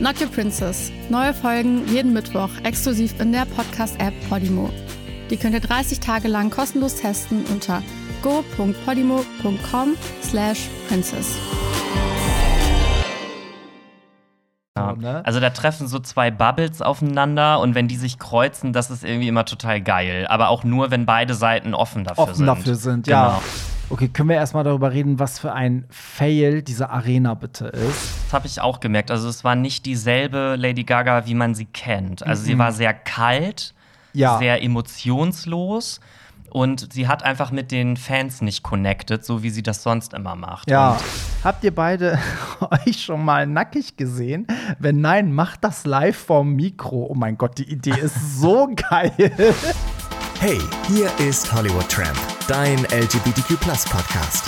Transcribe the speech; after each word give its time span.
Not 0.00 0.18
Your 0.18 0.28
Princess. 0.28 0.90
Neue 1.10 1.34
Folgen 1.34 1.86
jeden 1.86 2.14
Mittwoch 2.14 2.48
exklusiv 2.64 3.20
in 3.20 3.32
der 3.32 3.44
Podcast-App 3.44 4.14
Podimo. 4.30 4.70
Die 5.28 5.36
könnt 5.36 5.52
ihr 5.52 5.60
30 5.60 6.00
Tage 6.00 6.26
lang 6.26 6.48
kostenlos 6.48 6.96
testen 6.96 7.44
unter 7.52 7.82
go.podimo.com 8.22 9.96
slash 10.22 10.70
princess. 10.88 11.36
Ja. 14.78 14.94
ne? 14.94 15.22
Also 15.26 15.38
da 15.38 15.50
treffen 15.50 15.86
so 15.86 15.98
zwei 15.98 16.30
Bubbles 16.30 16.80
aufeinander 16.80 17.60
und 17.60 17.74
wenn 17.74 17.86
die 17.86 17.96
sich 17.96 18.18
kreuzen, 18.18 18.72
das 18.72 18.90
ist 18.90 19.04
irgendwie 19.04 19.28
immer 19.28 19.44
total 19.44 19.82
geil. 19.82 20.26
Aber 20.30 20.48
auch 20.48 20.64
nur, 20.64 20.90
wenn 20.90 21.04
beide 21.04 21.34
Seiten 21.34 21.74
offen 21.74 22.04
dafür 22.04 22.24
offen 22.24 22.34
sind. 22.36 22.46
dafür 22.46 22.74
sind, 22.74 23.06
ja. 23.06 23.42
Okay, 23.92 24.08
können 24.08 24.28
wir 24.28 24.36
erstmal 24.36 24.62
darüber 24.62 24.92
reden, 24.92 25.18
was 25.18 25.40
für 25.40 25.52
ein 25.52 25.84
Fail 25.90 26.62
diese 26.62 26.90
Arena 26.90 27.34
bitte 27.34 27.66
ist? 27.66 28.10
Das 28.26 28.32
habe 28.32 28.46
ich 28.46 28.60
auch 28.60 28.78
gemerkt. 28.78 29.10
Also 29.10 29.28
es 29.28 29.42
war 29.42 29.56
nicht 29.56 29.84
dieselbe 29.84 30.54
Lady 30.56 30.84
Gaga, 30.84 31.26
wie 31.26 31.34
man 31.34 31.56
sie 31.56 31.64
kennt. 31.64 32.24
Also 32.24 32.44
sie 32.44 32.56
war 32.58 32.72
sehr 32.72 32.94
kalt, 32.94 33.74
Mhm. 34.12 34.20
Ja. 34.20 34.38
sehr 34.38 34.60
emotionslos 34.62 36.00
und 36.50 36.92
sie 36.92 37.06
hat 37.06 37.22
einfach 37.22 37.52
mit 37.52 37.70
den 37.70 37.96
Fans 37.96 38.40
nicht 38.42 38.64
connected, 38.64 39.24
so 39.24 39.44
wie 39.44 39.50
sie 39.50 39.62
das 39.62 39.84
sonst 39.84 40.14
immer 40.14 40.34
macht. 40.34 40.68
Ja. 40.68 40.92
Und 40.94 41.00
Habt 41.44 41.62
ihr 41.64 41.72
beide 41.74 42.18
euch 42.86 43.02
schon 43.04 43.24
mal 43.24 43.46
nackig 43.46 43.96
gesehen? 43.96 44.46
Wenn 44.80 45.00
nein, 45.00 45.32
macht 45.32 45.62
das 45.64 45.84
live 45.86 46.16
vorm 46.16 46.54
Mikro. 46.54 47.06
Oh 47.08 47.14
mein 47.14 47.38
Gott, 47.38 47.58
die 47.58 47.70
Idee 47.70 47.98
ist 48.00 48.40
so 48.40 48.68
geil. 48.90 49.12
Hey, 50.40 50.58
hier 50.88 51.08
ist 51.18 51.52
Hollywood 51.52 51.88
Tramp, 51.88 52.18
dein 52.50 52.78
LGBTQ 52.78 53.60
Podcast. 53.60 54.44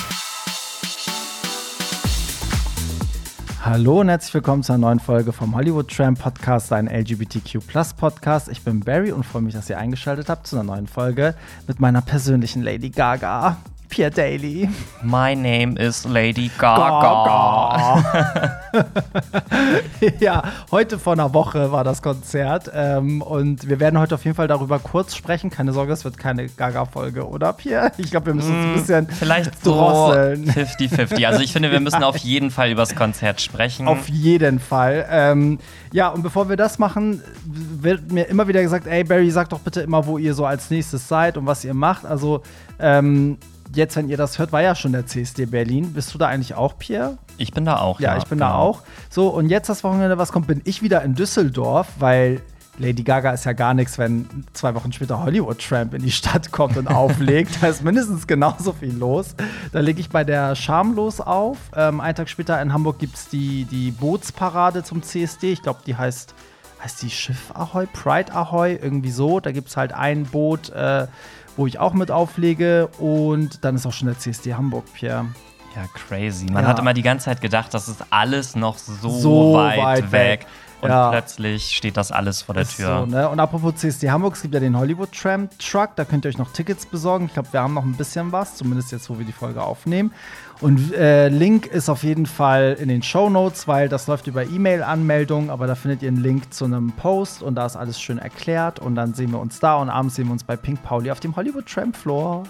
Hallo 3.64 4.00
und 4.00 4.08
herzlich 4.08 4.34
willkommen 4.34 4.64
zu 4.64 4.72
einer 4.72 4.80
neuen 4.80 4.98
Folge 4.98 5.32
vom 5.32 5.54
Hollywood 5.54 5.88
Tramp 5.88 6.18
Podcast, 6.18 6.72
ein 6.72 6.88
LGBTQ 6.88 7.60
Podcast. 7.96 8.48
Ich 8.48 8.64
bin 8.64 8.80
Barry 8.80 9.12
und 9.12 9.22
freue 9.22 9.42
mich, 9.42 9.54
dass 9.54 9.70
ihr 9.70 9.78
eingeschaltet 9.78 10.28
habt 10.28 10.48
zu 10.48 10.56
einer 10.56 10.64
neuen 10.64 10.88
Folge 10.88 11.36
mit 11.68 11.78
meiner 11.78 12.02
persönlichen 12.02 12.64
Lady 12.64 12.90
Gaga, 12.90 13.58
Pierre 13.92 14.10
Daly. 14.10 14.70
My 15.02 15.34
name 15.34 15.76
is 15.78 16.06
Lady 16.06 16.50
Gaga. 16.56 18.02
ja, 20.18 20.42
heute 20.70 20.98
vor 20.98 21.12
einer 21.12 21.34
Woche 21.34 21.70
war 21.72 21.84
das 21.84 22.00
Konzert 22.00 22.70
ähm, 22.74 23.20
und 23.20 23.68
wir 23.68 23.80
werden 23.80 23.98
heute 23.98 24.14
auf 24.14 24.24
jeden 24.24 24.34
Fall 24.34 24.48
darüber 24.48 24.78
kurz 24.78 25.14
sprechen. 25.14 25.50
Keine 25.50 25.74
Sorge, 25.74 25.92
es 25.92 26.06
wird 26.06 26.16
keine 26.16 26.48
Gaga-Folge, 26.48 27.28
oder 27.28 27.52
Pierre? 27.52 27.92
Ich 27.98 28.10
glaube, 28.10 28.28
wir 28.28 28.34
müssen 28.34 28.54
uns 28.54 28.64
ein 28.64 28.72
bisschen 28.72 29.04
Mm, 29.04 29.08
Vielleicht 29.10 29.62
so 29.62 29.74
drosseln. 29.74 30.50
50-50. 30.50 31.26
Also 31.26 31.42
ich 31.42 31.52
finde, 31.52 31.70
wir 31.70 31.80
müssen 31.80 32.02
auf 32.02 32.16
jeden 32.18 32.50
Fall 32.50 32.70
über 32.70 32.80
das 32.82 32.94
Konzert 32.94 33.42
sprechen. 33.42 33.88
Auf 33.88 34.08
jeden 34.08 34.58
Fall. 34.58 35.06
Ähm, 35.10 35.58
ja, 35.92 36.08
und 36.08 36.22
bevor 36.22 36.48
wir 36.48 36.56
das 36.56 36.78
machen, 36.78 37.22
wird 37.44 38.10
mir 38.10 38.24
immer 38.24 38.48
wieder 38.48 38.62
gesagt, 38.62 38.86
ey 38.86 39.04
Barry, 39.04 39.30
sag 39.30 39.50
doch 39.50 39.60
bitte 39.60 39.82
immer, 39.82 40.06
wo 40.06 40.16
ihr 40.16 40.32
so 40.32 40.46
als 40.46 40.70
nächstes 40.70 41.08
seid 41.08 41.36
und 41.36 41.44
was 41.44 41.62
ihr 41.62 41.74
macht. 41.74 42.06
Also 42.06 42.42
ähm, 42.78 43.36
jetzt, 43.74 43.96
wenn 43.96 44.08
ihr 44.08 44.16
das 44.16 44.38
hört, 44.38 44.52
war 44.52 44.62
ja 44.62 44.74
schon 44.74 44.92
der 44.92 45.06
CSD 45.06 45.46
Berlin. 45.46 45.92
Bist 45.92 46.12
du 46.14 46.18
da 46.18 46.28
eigentlich 46.28 46.54
auch, 46.54 46.78
Pierre? 46.78 47.18
ich 47.38 47.52
bin 47.52 47.64
da 47.64 47.78
auch. 47.78 48.00
Ja, 48.00 48.16
ich 48.16 48.24
bin 48.24 48.38
da 48.38 48.48
genau. 48.48 48.58
auch. 48.58 48.82
So, 49.10 49.28
und 49.28 49.48
jetzt 49.48 49.68
das 49.68 49.84
Wochenende, 49.84 50.18
was 50.18 50.32
kommt, 50.32 50.46
bin 50.46 50.60
ich 50.64 50.82
wieder 50.82 51.02
in 51.02 51.14
Düsseldorf, 51.14 51.88
weil 51.98 52.40
Lady 52.78 53.02
Gaga 53.02 53.32
ist 53.32 53.44
ja 53.44 53.52
gar 53.52 53.74
nichts, 53.74 53.98
wenn 53.98 54.26
zwei 54.54 54.74
Wochen 54.74 54.92
später 54.92 55.22
Hollywood 55.22 55.58
Tramp 55.58 55.92
in 55.92 56.02
die 56.02 56.10
Stadt 56.10 56.52
kommt 56.52 56.76
und 56.76 56.88
auflegt. 56.88 57.52
Da 57.60 57.68
ist 57.68 57.84
mindestens 57.84 58.26
genauso 58.26 58.72
viel 58.72 58.96
los. 58.96 59.34
Da 59.72 59.80
lege 59.80 60.00
ich 60.00 60.08
bei 60.08 60.24
der 60.24 60.54
Schamlos 60.56 61.20
auf. 61.20 61.58
Ähm, 61.76 62.00
einen 62.00 62.14
Tag 62.14 62.28
später 62.28 62.60
in 62.62 62.72
Hamburg 62.72 62.98
gibt 62.98 63.16
es 63.16 63.28
die, 63.28 63.64
die 63.66 63.90
Bootsparade 63.90 64.82
zum 64.82 65.02
CSD. 65.02 65.52
Ich 65.52 65.62
glaube, 65.62 65.80
die 65.86 65.94
heißt, 65.94 66.34
heißt 66.82 67.02
die 67.02 67.10
Schiff 67.10 67.52
Ahoy, 67.54 67.86
Pride 67.86 68.32
Ahoy, 68.32 68.74
irgendwie 68.74 69.10
so. 69.10 69.38
Da 69.38 69.52
gibt 69.52 69.68
es 69.68 69.76
halt 69.76 69.92
ein 69.92 70.24
Boot, 70.24 70.70
äh, 70.70 71.06
wo 71.56 71.66
ich 71.66 71.78
auch 71.78 71.92
mit 71.94 72.10
auflege. 72.10 72.88
Und 72.98 73.64
dann 73.64 73.76
ist 73.76 73.86
auch 73.86 73.92
schon 73.92 74.08
der 74.08 74.18
CSD 74.18 74.54
Hamburg, 74.54 74.84
Pierre. 74.94 75.26
Ja, 75.74 75.82
crazy. 75.94 76.46
Man 76.46 76.64
Ja. 76.64 76.68
hat 76.70 76.78
immer 76.78 76.92
die 76.94 77.02
ganze 77.02 77.26
Zeit 77.26 77.40
gedacht, 77.40 77.72
das 77.72 77.88
ist 77.88 78.04
alles 78.10 78.54
noch 78.56 78.76
so, 78.78 79.08
So 79.08 79.54
weit, 79.54 79.78
weit 79.78 80.12
weg. 80.12 80.40
weg. 80.40 80.46
Und 80.82 80.90
Ja. 80.90 81.10
plötzlich 81.10 81.76
steht 81.76 81.96
das 81.96 82.10
alles 82.10 82.42
vor 82.42 82.54
der 82.54 82.64
Ist 82.64 82.76
Tür. 82.76 83.00
So, 83.00 83.06
ne? 83.06 83.28
Und 83.28 83.38
apropos 83.38 83.76
CSD 83.76 84.10
Hamburg, 84.10 84.34
es 84.34 84.42
gibt 84.42 84.52
ja 84.52 84.58
den 84.60 84.76
Hollywood 84.76 85.12
Tram 85.12 85.48
Truck, 85.58 85.90
da 85.94 86.04
könnt 86.04 86.24
ihr 86.24 86.28
euch 86.28 86.38
noch 86.38 86.52
Tickets 86.52 86.84
besorgen. 86.86 87.26
Ich 87.26 87.34
glaube, 87.34 87.48
wir 87.52 87.60
haben 87.60 87.72
noch 87.72 87.84
ein 87.84 87.94
bisschen 87.94 88.32
was, 88.32 88.56
zumindest 88.56 88.90
jetzt, 88.92 89.08
wo 89.08 89.16
wir 89.16 89.24
die 89.24 89.32
Folge 89.32 89.62
aufnehmen. 89.62 90.12
Und 90.62 90.94
äh, 90.94 91.28
Link 91.28 91.66
ist 91.66 91.88
auf 91.88 92.04
jeden 92.04 92.24
Fall 92.24 92.76
in 92.78 92.88
den 92.88 93.02
Show 93.02 93.28
Notes, 93.28 93.66
weil 93.66 93.88
das 93.88 94.06
läuft 94.06 94.28
über 94.28 94.44
E-Mail-Anmeldung, 94.44 95.50
aber 95.50 95.66
da 95.66 95.74
findet 95.74 96.02
ihr 96.02 96.08
einen 96.08 96.22
Link 96.22 96.54
zu 96.54 96.64
einem 96.64 96.92
Post 96.92 97.42
und 97.42 97.56
da 97.56 97.66
ist 97.66 97.74
alles 97.74 98.00
schön 98.00 98.18
erklärt. 98.18 98.78
Und 98.78 98.94
dann 98.94 99.12
sehen 99.12 99.32
wir 99.32 99.40
uns 99.40 99.58
da 99.58 99.74
und 99.74 99.90
abends 99.90 100.14
sehen 100.14 100.26
wir 100.26 100.32
uns 100.32 100.44
bei 100.44 100.54
Pink 100.54 100.80
Pauli 100.84 101.10
auf 101.10 101.18
dem 101.18 101.34
Hollywood 101.34 101.66
Tram 101.66 101.92
Floor. 101.92 102.44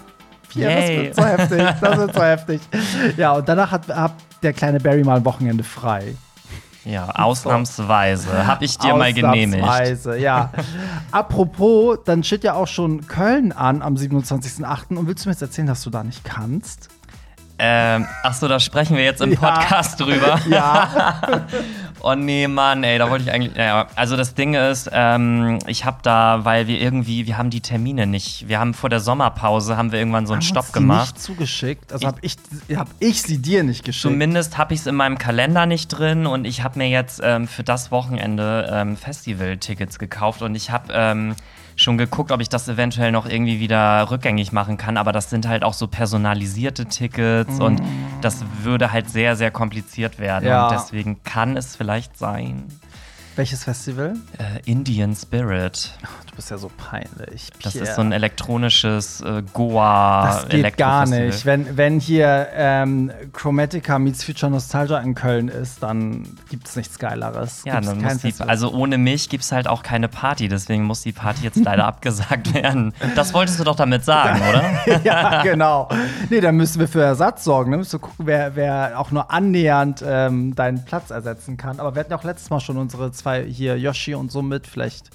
Ja, 0.53 0.75
das 0.75 0.89
wird 0.89 1.15
so 1.15 1.25
heftig. 1.25 1.63
Das 1.81 1.97
wird 1.97 2.13
so 2.13 2.21
heftig. 2.21 2.61
Ja, 3.17 3.31
und 3.31 3.49
danach 3.49 3.71
hat, 3.71 3.87
hat 3.87 4.13
der 4.43 4.53
kleine 4.53 4.79
Barry 4.79 5.03
mal 5.03 5.17
ein 5.17 5.25
Wochenende 5.25 5.63
frei. 5.63 6.13
Ja, 6.85 7.09
ausnahmsweise. 7.09 8.45
Hab 8.45 8.61
ich 8.61 8.77
dir 8.77 8.93
mal 8.93 9.11
genehmigt. 9.11 9.63
Ausnahmsweise, 9.63 10.17
ja. 10.17 10.51
Apropos, 11.11 11.97
dann 12.05 12.23
steht 12.23 12.43
ja 12.43 12.53
auch 12.53 12.67
schon 12.67 13.07
Köln 13.07 13.51
an 13.53 13.81
am 13.81 13.95
27.08. 13.95 14.97
Und 14.97 15.07
willst 15.07 15.25
du 15.25 15.29
mir 15.29 15.33
jetzt 15.33 15.41
erzählen, 15.41 15.67
dass 15.67 15.81
du 15.81 15.89
da 15.89 16.03
nicht 16.03 16.23
kannst? 16.23 16.89
Ähm, 17.59 18.07
ach 18.23 18.33
so, 18.33 18.47
da 18.47 18.59
sprechen 18.59 18.97
wir 18.97 19.03
jetzt 19.03 19.21
im 19.21 19.31
Ja. 19.33 19.39
Podcast 19.39 19.99
drüber. 19.99 20.39
Ja. 20.49 21.45
Oh 22.05 22.15
nee, 22.15 22.49
Mann, 22.49 22.83
ey, 22.83 22.97
da 22.97 23.09
wollte 23.09 23.23
ich 23.23 23.31
eigentlich. 23.31 23.55
Ja, 23.55 23.87
also 23.95 24.17
das 24.17 24.33
Ding 24.33 24.55
ist, 24.55 24.89
ähm, 24.91 25.59
ich 25.67 25.85
habe 25.85 25.99
da, 26.03 26.43
weil 26.43 26.67
wir 26.67 26.81
irgendwie, 26.81 27.27
wir 27.27 27.37
haben 27.37 27.49
die 27.49 27.61
Termine 27.61 28.05
nicht. 28.07 28.45
Wir 28.49 28.59
haben 28.59 28.73
vor 28.73 28.89
der 28.89 28.99
Sommerpause 28.99 29.77
haben 29.77 29.93
wir 29.93 29.99
irgendwann 29.99 30.27
so 30.27 30.33
einen 30.33 30.41
Haben 30.41 30.45
Stopp 30.49 30.63
uns 30.63 30.67
die 30.73 30.79
gemacht. 30.79 31.13
nicht 31.13 31.21
zugeschickt. 31.23 31.93
Also 31.93 32.05
habe 32.07 32.17
ich, 32.21 32.35
hab 32.75 32.89
ich 32.99 33.21
sie 33.21 33.37
dir 33.41 33.63
nicht 33.63 33.85
geschickt. 33.85 34.01
Zumindest 34.01 34.57
habe 34.57 34.73
ich 34.73 34.81
es 34.81 34.87
in 34.87 34.95
meinem 34.95 35.17
Kalender 35.17 35.65
nicht 35.65 35.87
drin 35.87 36.25
und 36.27 36.43
ich 36.43 36.61
habe 36.61 36.77
mir 36.77 36.89
jetzt 36.89 37.21
ähm, 37.23 37.47
für 37.47 37.63
das 37.63 37.89
Wochenende 37.89 38.69
ähm, 38.69 38.97
Festival-Tickets 38.97 39.97
gekauft 39.97 40.41
und 40.41 40.55
ich 40.55 40.71
habe 40.71 40.91
ähm, 40.93 41.35
schon 41.75 41.97
geguckt, 41.97 42.31
ob 42.31 42.41
ich 42.41 42.49
das 42.49 42.67
eventuell 42.67 43.11
noch 43.11 43.25
irgendwie 43.25 43.59
wieder 43.59 44.09
rückgängig 44.11 44.51
machen 44.51 44.77
kann, 44.77 44.97
aber 44.97 45.11
das 45.11 45.29
sind 45.29 45.47
halt 45.47 45.63
auch 45.63 45.73
so 45.73 45.87
personalisierte 45.87 46.85
Tickets 46.85 47.59
und 47.59 47.81
das 48.21 48.43
würde 48.61 48.91
halt 48.91 49.09
sehr, 49.09 49.35
sehr 49.35 49.51
kompliziert 49.51 50.19
werden 50.19 50.47
Ja. 50.47 50.67
und 50.67 50.73
deswegen 50.73 51.23
kann 51.23 51.57
es 51.57 51.75
vielleicht 51.75 52.17
sein. 52.17 52.63
Welches 53.35 53.63
Festival? 53.63 54.13
Äh, 54.37 54.69
Indian 54.69 55.15
Spirit. 55.15 55.91
Du 56.29 56.35
bist 56.35 56.51
ja 56.51 56.57
so 56.59 56.69
peinlich. 56.77 57.49
Das 57.63 57.73
Pierre. 57.73 57.87
ist 57.87 57.95
so 57.95 58.01
ein 58.01 58.11
elektronisches 58.11 59.21
äh, 59.21 59.41
Goa 59.53 60.25
Das 60.27 60.49
geht 60.49 60.77
gar 60.77 61.07
nicht. 61.07 61.43
Wenn, 61.45 61.75
wenn 61.75 61.99
hier 61.99 62.47
ähm, 62.53 63.11
Chromatica 63.33 63.97
meets 63.97 64.23
Future 64.23 64.51
Nostalgia 64.51 64.99
in 64.99 65.15
Köln 65.15 65.47
ist, 65.47 65.81
dann 65.81 66.27
gibt 66.49 66.67
es 66.67 66.75
nichts 66.75 66.99
Geileres. 66.99 67.63
Ja, 67.65 67.79
Gibt's 67.79 67.87
dann 67.87 68.01
muss 68.03 68.17
die, 68.19 68.33
also 68.39 68.71
ohne 68.71 68.99
mich 68.99 69.29
gibt 69.29 69.43
es 69.43 69.51
halt 69.51 69.67
auch 69.67 69.81
keine 69.81 70.09
Party, 70.09 70.47
deswegen 70.47 70.83
muss 70.83 71.01
die 71.01 71.11
Party 71.11 71.43
jetzt 71.43 71.57
leider 71.63 71.85
abgesagt 71.85 72.53
werden. 72.53 72.93
Das 73.15 73.33
wolltest 73.33 73.59
du 73.59 73.63
doch 73.63 73.75
damit 73.75 74.05
sagen, 74.05 74.41
oder? 74.49 74.99
ja, 75.03 75.41
genau. 75.41 75.89
Nee, 76.29 76.39
dann 76.39 76.55
müssen 76.55 76.79
wir 76.79 76.87
für 76.87 77.01
Ersatz 77.01 77.43
sorgen. 77.43 77.71
Dann 77.71 77.79
müssen 77.79 77.93
wir 77.93 77.99
gucken, 77.99 78.27
wer, 78.27 78.55
wer 78.55 78.99
auch 78.99 79.09
nur 79.09 79.31
annähernd 79.31 80.03
ähm, 80.05 80.53
deinen 80.53 80.85
Platz 80.85 81.09
ersetzen 81.09 81.57
kann. 81.57 81.79
Aber 81.79 81.95
wir 81.95 82.01
hatten 82.01 82.11
ja 82.11 82.17
auch 82.19 82.23
letztes 82.23 82.51
Mal 82.51 82.59
schon 82.59 82.77
unsere 82.77 83.11
zwei 83.11 83.22
hier, 83.47 83.77
Yoshi 83.77 84.13
und 84.13 84.31
so 84.31 84.41
mit. 84.41 84.67
Vielleicht. 84.67 85.09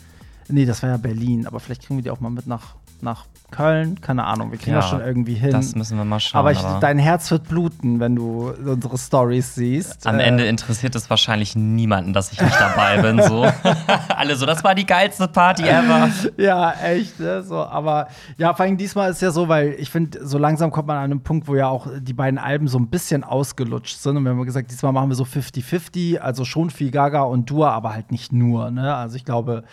Nee, 0.48 0.64
das 0.64 0.82
war 0.82 0.90
ja 0.90 0.96
Berlin, 0.96 1.46
aber 1.46 1.60
vielleicht 1.60 1.82
kriegen 1.82 1.98
wir 1.98 2.02
die 2.02 2.10
auch 2.10 2.20
mal 2.20 2.30
mit 2.30 2.46
nach, 2.46 2.76
nach 3.02 3.26
Köln. 3.50 3.98
Keine 4.02 4.24
Ahnung, 4.24 4.50
wir 4.50 4.58
kriegen 4.58 4.72
Ja, 4.72 4.80
das 4.80 4.90
schon 4.90 5.00
irgendwie 5.00 5.32
hin. 5.32 5.52
Das 5.52 5.74
müssen 5.74 5.96
wir 5.96 6.04
mal 6.04 6.20
schauen. 6.20 6.40
aber 6.40 6.52
ich, 6.52 6.60
dein 6.80 6.98
Herz 6.98 7.30
wird 7.30 7.48
bluten, 7.48 7.98
wenn 7.98 8.14
du 8.14 8.50
unsere 8.50 8.98
Stories 8.98 9.54
siehst. 9.54 10.06
am 10.06 10.18
Äh, 10.18 10.24
Ende 10.24 10.44
interessiert 10.44 10.94
es 10.94 11.08
wahrscheinlich 11.08 11.56
niemanden, 11.56 12.12
dass 12.12 12.30
ich 12.30 12.38
nicht 12.42 12.60
dabei 12.60 13.00
bin. 13.00 13.22
So. 13.22 13.46
Alle 14.14 14.36
so, 14.36 14.44
das 14.44 14.62
war 14.64 14.74
die 14.74 14.84
geilste 14.84 15.28
Party 15.28 15.62
ever. 15.62 16.10
Ja, 16.36 16.72
echt, 16.72 17.18
ne? 17.20 17.42
So, 17.42 17.56
aber 17.64 18.08
ja, 18.36 18.52
vor 18.52 18.66
allem 18.66 18.76
diesmal 18.76 19.10
ist 19.10 19.22
ja 19.22 19.30
so, 19.30 19.48
weil 19.48 19.76
ich 19.78 19.88
finde, 19.88 20.26
so 20.26 20.36
langsam 20.36 20.70
kommt 20.70 20.88
man 20.88 20.98
an 20.98 21.04
einen 21.04 21.22
Punkt, 21.22 21.48
wo 21.48 21.54
ja 21.56 21.68
auch 21.68 21.86
die 22.00 22.12
beiden 22.12 22.38
Alben 22.38 22.68
so 22.68 22.78
ein 22.78 22.88
bisschen 22.88 23.24
ausgelutscht 23.24 23.96
sind. 23.98 24.18
Und 24.18 24.24
wir 24.24 24.30
haben 24.32 24.44
gesagt, 24.44 24.70
diesmal 24.70 24.92
machen 24.92 25.08
wir 25.08 25.14
so 25.16 25.24
50-50, 25.24 26.18
also 26.18 26.44
schon 26.44 26.68
viel 26.68 26.90
Gaga 26.90 27.22
und 27.22 27.48
Dua, 27.48 27.70
aber 27.70 27.94
halt 27.94 28.12
nicht 28.12 28.30
nur, 28.30 28.70
ne? 28.70 28.94
Also 28.94 29.16
ich 29.16 29.24
glaube, 29.24 29.64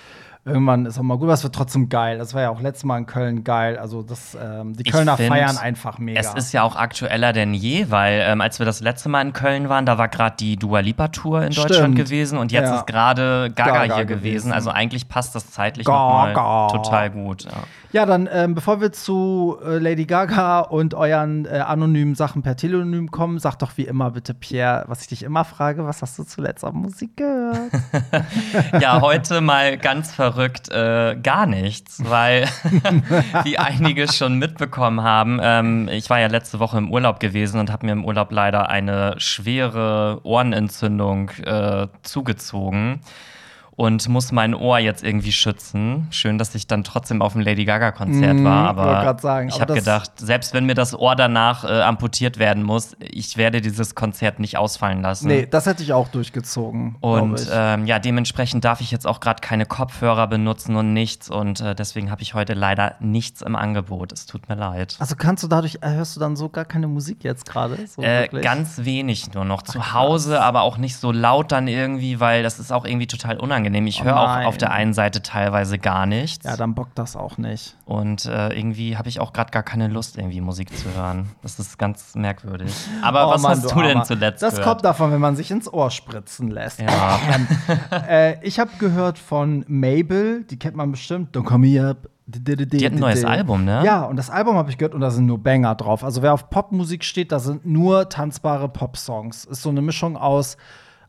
irgendwann 0.46 0.86
ist 0.86 0.98
auch 1.00 1.04
mal 1.04 1.16
gut, 1.16 1.24
aber 1.26 1.34
es 1.34 1.44
wird 1.44 1.56
trotzdem 1.56 1.90
geil. 1.90 2.18
Das 2.20 2.34
war 2.36 2.42
ja 2.44 2.50
auch 2.52 2.62
letztes 2.62 2.84
Mal 2.86 3.00
in 3.00 3.06
Köln 3.08 3.44
geil. 3.44 3.78
Also 3.78 4.04
das, 4.04 4.38
ähm, 4.40 4.74
die 4.74 4.84
Kölner 4.84 5.18
find, 5.18 5.30
feiern 5.30 5.58
einfach 5.58 5.98
mega. 5.98 6.20
Es 6.20 6.34
ist 6.36 6.52
ja 6.54 6.62
auch 6.62 6.76
aktueller 6.76 7.34
denn 7.34 7.54
je, 7.56 7.88
weil 7.90 8.22
ähm, 8.28 8.42
als 8.42 8.60
wir 8.60 8.66
das 8.66 8.80
letzte 8.80 9.10
Mal 9.10 9.22
in 9.22 9.34
Köln 9.34 9.70
waren, 9.70 9.86
da 9.88 9.98
war 9.98 10.08
gerade 10.08 10.36
die 10.38 10.56
Dua 10.56 10.80
Lipa 10.82 11.08
Tour 11.08 11.42
in 11.42 11.52
Stimmt. 11.52 11.72
Deutschland 11.72 11.96
gewesen 11.96 12.38
und 12.38 12.52
jetzt 12.52 12.70
Ja. 12.70 12.76
ist 12.78 12.86
gerade 12.88 13.52
Gaga, 13.56 13.72
Gaga 13.72 13.96
hier 13.96 14.06
gewesen. 14.06 14.24
gewesen. 14.24 14.52
Also 14.54 14.70
eigentlich 14.70 15.10
passt 15.10 15.34
das 15.34 15.50
zeitlich 15.52 15.88
nochmal 15.88 16.34
total 16.72 17.10
gut. 17.10 17.46
Ja. 17.46 17.52
Ja, 17.92 18.06
dann, 18.06 18.28
ähm, 18.30 18.56
bevor 18.56 18.82
wir 18.82 18.92
zu 18.92 19.58
äh, 19.66 19.78
Lady 19.78 20.06
Gaga 20.06 20.60
und 20.60 20.94
euren 20.94 21.46
äh, 21.46 21.60
anonymen 21.60 22.14
Sachen 22.14 22.42
per 22.42 22.58
Telonym 22.58 23.10
kommen, 23.10 23.40
sag 23.40 23.56
doch 23.60 23.72
wie 23.78 23.84
immer 23.86 24.12
bitte, 24.12 24.34
Pierre, 24.34 24.84
was 24.88 25.04
ich 25.04 25.08
dich 25.08 25.24
immer 25.24 25.46
frage, 25.46 25.86
was 25.88 26.02
hast 26.02 26.20
du 26.20 26.24
zuletzt 26.24 26.66
an 26.66 26.76
Musik 26.76 27.16
gehört? 27.16 27.72
Ja, 28.82 29.00
heute 29.00 29.40
mal 29.40 29.78
ganz 29.78 30.12
verrückt 30.14 30.35
äh, 30.70 31.16
gar 31.22 31.46
nichts, 31.46 32.02
weil 32.04 32.48
wie 33.44 33.58
einige 33.58 34.12
schon 34.12 34.38
mitbekommen 34.38 35.04
haben, 35.04 35.40
ähm, 35.42 35.90
ich 35.92 36.10
war 36.10 36.20
ja 36.20 36.28
letzte 36.28 36.60
Woche 36.60 36.78
im 36.78 36.92
Urlaub 36.92 37.20
gewesen 37.20 37.60
und 37.60 37.72
habe 37.72 37.86
mir 37.86 37.94
im 37.94 38.06
Urlaub 38.06 38.32
leider 38.32 38.70
eine 38.70 39.16
schwere 39.18 40.20
Ohrenentzündung 40.24 41.30
äh, 41.44 41.88
zugezogen 42.04 43.02
und 43.78 44.08
muss 44.08 44.32
mein 44.32 44.54
Ohr 44.54 44.80
jetzt 44.80 45.04
irgendwie 45.04 45.34
schützen. 45.34 46.08
Schön, 46.10 46.38
dass 46.38 46.56
ich 46.56 46.66
dann 46.68 46.84
trotzdem 46.86 47.22
auf 47.22 47.34
dem 47.34 47.42
Lady 47.42 47.66
Gaga 47.66 47.92
Konzert 47.92 48.38
Mhm, 48.38 48.44
war, 48.46 48.76
wollte 48.78 48.90
aber 48.90 49.20
sagen, 49.20 49.50
ich 49.50 49.60
habe 49.60 49.74
gedacht, 49.74 50.12
selbst 50.16 50.54
wenn 50.54 50.66
mir 50.66 50.76
das 50.76 50.98
Ohr 50.98 51.16
danach 51.16 51.66
äh, 51.66 51.82
amputiert 51.82 52.40
werden 52.40 52.64
muss, 52.64 52.96
ich 53.00 53.36
werde 53.36 53.60
dieses 53.60 53.94
Konzert 53.94 54.40
nicht 54.40 54.58
ausfallen 54.58 55.02
lassen. 55.02 55.28
nee, 55.28 55.46
das 55.46 55.66
hätte 55.66 55.84
ich 55.84 55.92
auch 55.92 56.08
durchgezogen. 56.08 56.96
Und 57.02 57.50
ähm, 57.52 57.86
ja, 57.86 58.00
dementsprechend 58.00 58.64
darf 58.64 58.80
ich 58.80 58.92
jetzt 58.92 59.06
auch 59.06 59.20
gerade 59.20 59.42
keine 59.42 59.66
Kopfhörer 59.66 60.28
benutzen 60.28 60.76
und 60.78 60.94
nichts. 60.94 61.30
Und 61.30 61.60
äh, 61.60 61.76
deswegen 61.76 62.12
habe 62.12 62.22
ich 62.22 62.34
heute 62.34 62.54
leider 62.54 62.96
nichts 63.02 63.42
im 63.42 63.56
Angebot. 63.58 64.14
Es 64.14 64.26
tut 64.26 64.48
mir 64.48 64.56
leid. 64.56 64.96
also 65.00 65.16
kannst 65.18 65.44
du 65.44 65.48
dadurch, 65.48 65.80
äh, 65.82 65.90
hörst 65.90 66.16
du 66.16 66.20
dann 66.22 66.36
so 66.38 66.48
gar 66.48 66.66
keine 66.66 66.88
Musik 66.88 67.24
jetzt 67.24 67.46
gerade? 67.46 67.78
So 67.88 68.02
Äh, 68.02 68.30
ganz 68.42 68.86
wenig 68.86 69.34
nur 69.34 69.44
noch. 69.44 69.64
Zu 69.64 69.94
Hause, 69.94 70.42
aber 70.42 70.62
auch 70.62 70.78
nicht 70.78 70.96
so 70.96 71.12
laut 71.12 71.52
dann 71.52 71.68
irgendwie, 71.68 72.20
weil 72.22 72.42
das 72.44 72.60
ist 72.60 72.72
auch 72.72 72.86
irgendwie 72.86 73.08
total 73.08 73.38
unangenehm. 73.38 73.65
Ich 73.74 74.02
Oh 74.02 74.06
höre 74.06 74.20
auch 74.20 74.46
auf 74.46 74.58
der 74.58 74.72
einen 74.72 74.94
Seite 74.94 75.22
teilweise 75.22 75.80
gar 75.80 76.06
nichts. 76.06 76.46
Ja, 76.46 76.56
dann 76.58 76.76
bockt 76.76 76.98
das 77.00 77.16
auch 77.16 77.38
nicht. 77.38 77.76
und 77.86 78.26
äh, 78.26 78.50
irgendwie 78.54 78.98
habe 78.98 79.10
ich 79.10 79.20
auch 79.20 79.34
gerade 79.34 79.52
gar 79.52 79.64
keine 79.64 79.88
Lust, 79.88 80.18
irgendwie 80.18 80.42
Musik 80.42 80.76
zu 80.78 80.94
hören. 80.96 81.30
Das 81.42 81.58
ist 81.60 81.78
ganz 81.78 82.16
merkwürdig. 82.16 82.74
Aber 83.02 83.28
Oh 83.28 83.32
was 83.32 83.42
Mann, 83.42 83.52
hast 83.54 83.72
du 83.72 83.82
denn 83.82 83.92
Armer. 83.92 84.04
zuletzt 84.04 84.44
Das 84.44 84.56
gehört? 84.56 84.68
kommt 84.68 84.86
davon, 84.86 85.12
wenn 85.12 85.22
man 85.22 85.36
sich 85.36 85.50
ins 85.52 85.72
Ohr 85.72 85.90
spritzen 85.92 86.50
lässt. 86.52 86.80
Ja. 86.82 87.20
äh, 88.08 88.46
ich 88.46 88.60
habe 88.60 88.72
gehört 88.80 89.18
von 89.18 89.64
Mabel, 89.68 90.44
die 90.44 90.58
kennt 90.60 90.76
man 90.76 90.92
bestimmt. 90.92 91.36
Don't 91.36 91.46
call 91.46 91.58
me 91.60 91.84
up. 91.90 92.10
Die 92.28 92.84
hat 92.84 92.94
ein 92.94 93.00
neues 93.00 93.24
Album, 93.24 93.66
ne? 93.66 93.84
Ja, 93.86 94.04
und 94.06 94.16
das 94.16 94.32
Album 94.32 94.56
habe 94.56 94.72
ich 94.72 94.80
gehört 94.80 94.96
und 94.96 95.02
da 95.02 95.12
sind 95.12 95.28
nur 95.28 95.38
Banger 95.44 95.76
drauf. 95.76 96.04
Also 96.04 96.24
wer 96.24 96.34
auf 96.34 96.50
Popmusik 96.50 97.04
steht, 97.04 97.32
da 97.32 97.38
sind 97.38 97.68
nur 97.68 98.10
tanzbare 98.10 98.68
Pop-Songs. 98.68 99.46
Ist 99.46 99.62
so 99.62 99.70
eine 99.70 99.84
Mischung 99.84 100.18
aus 100.18 100.58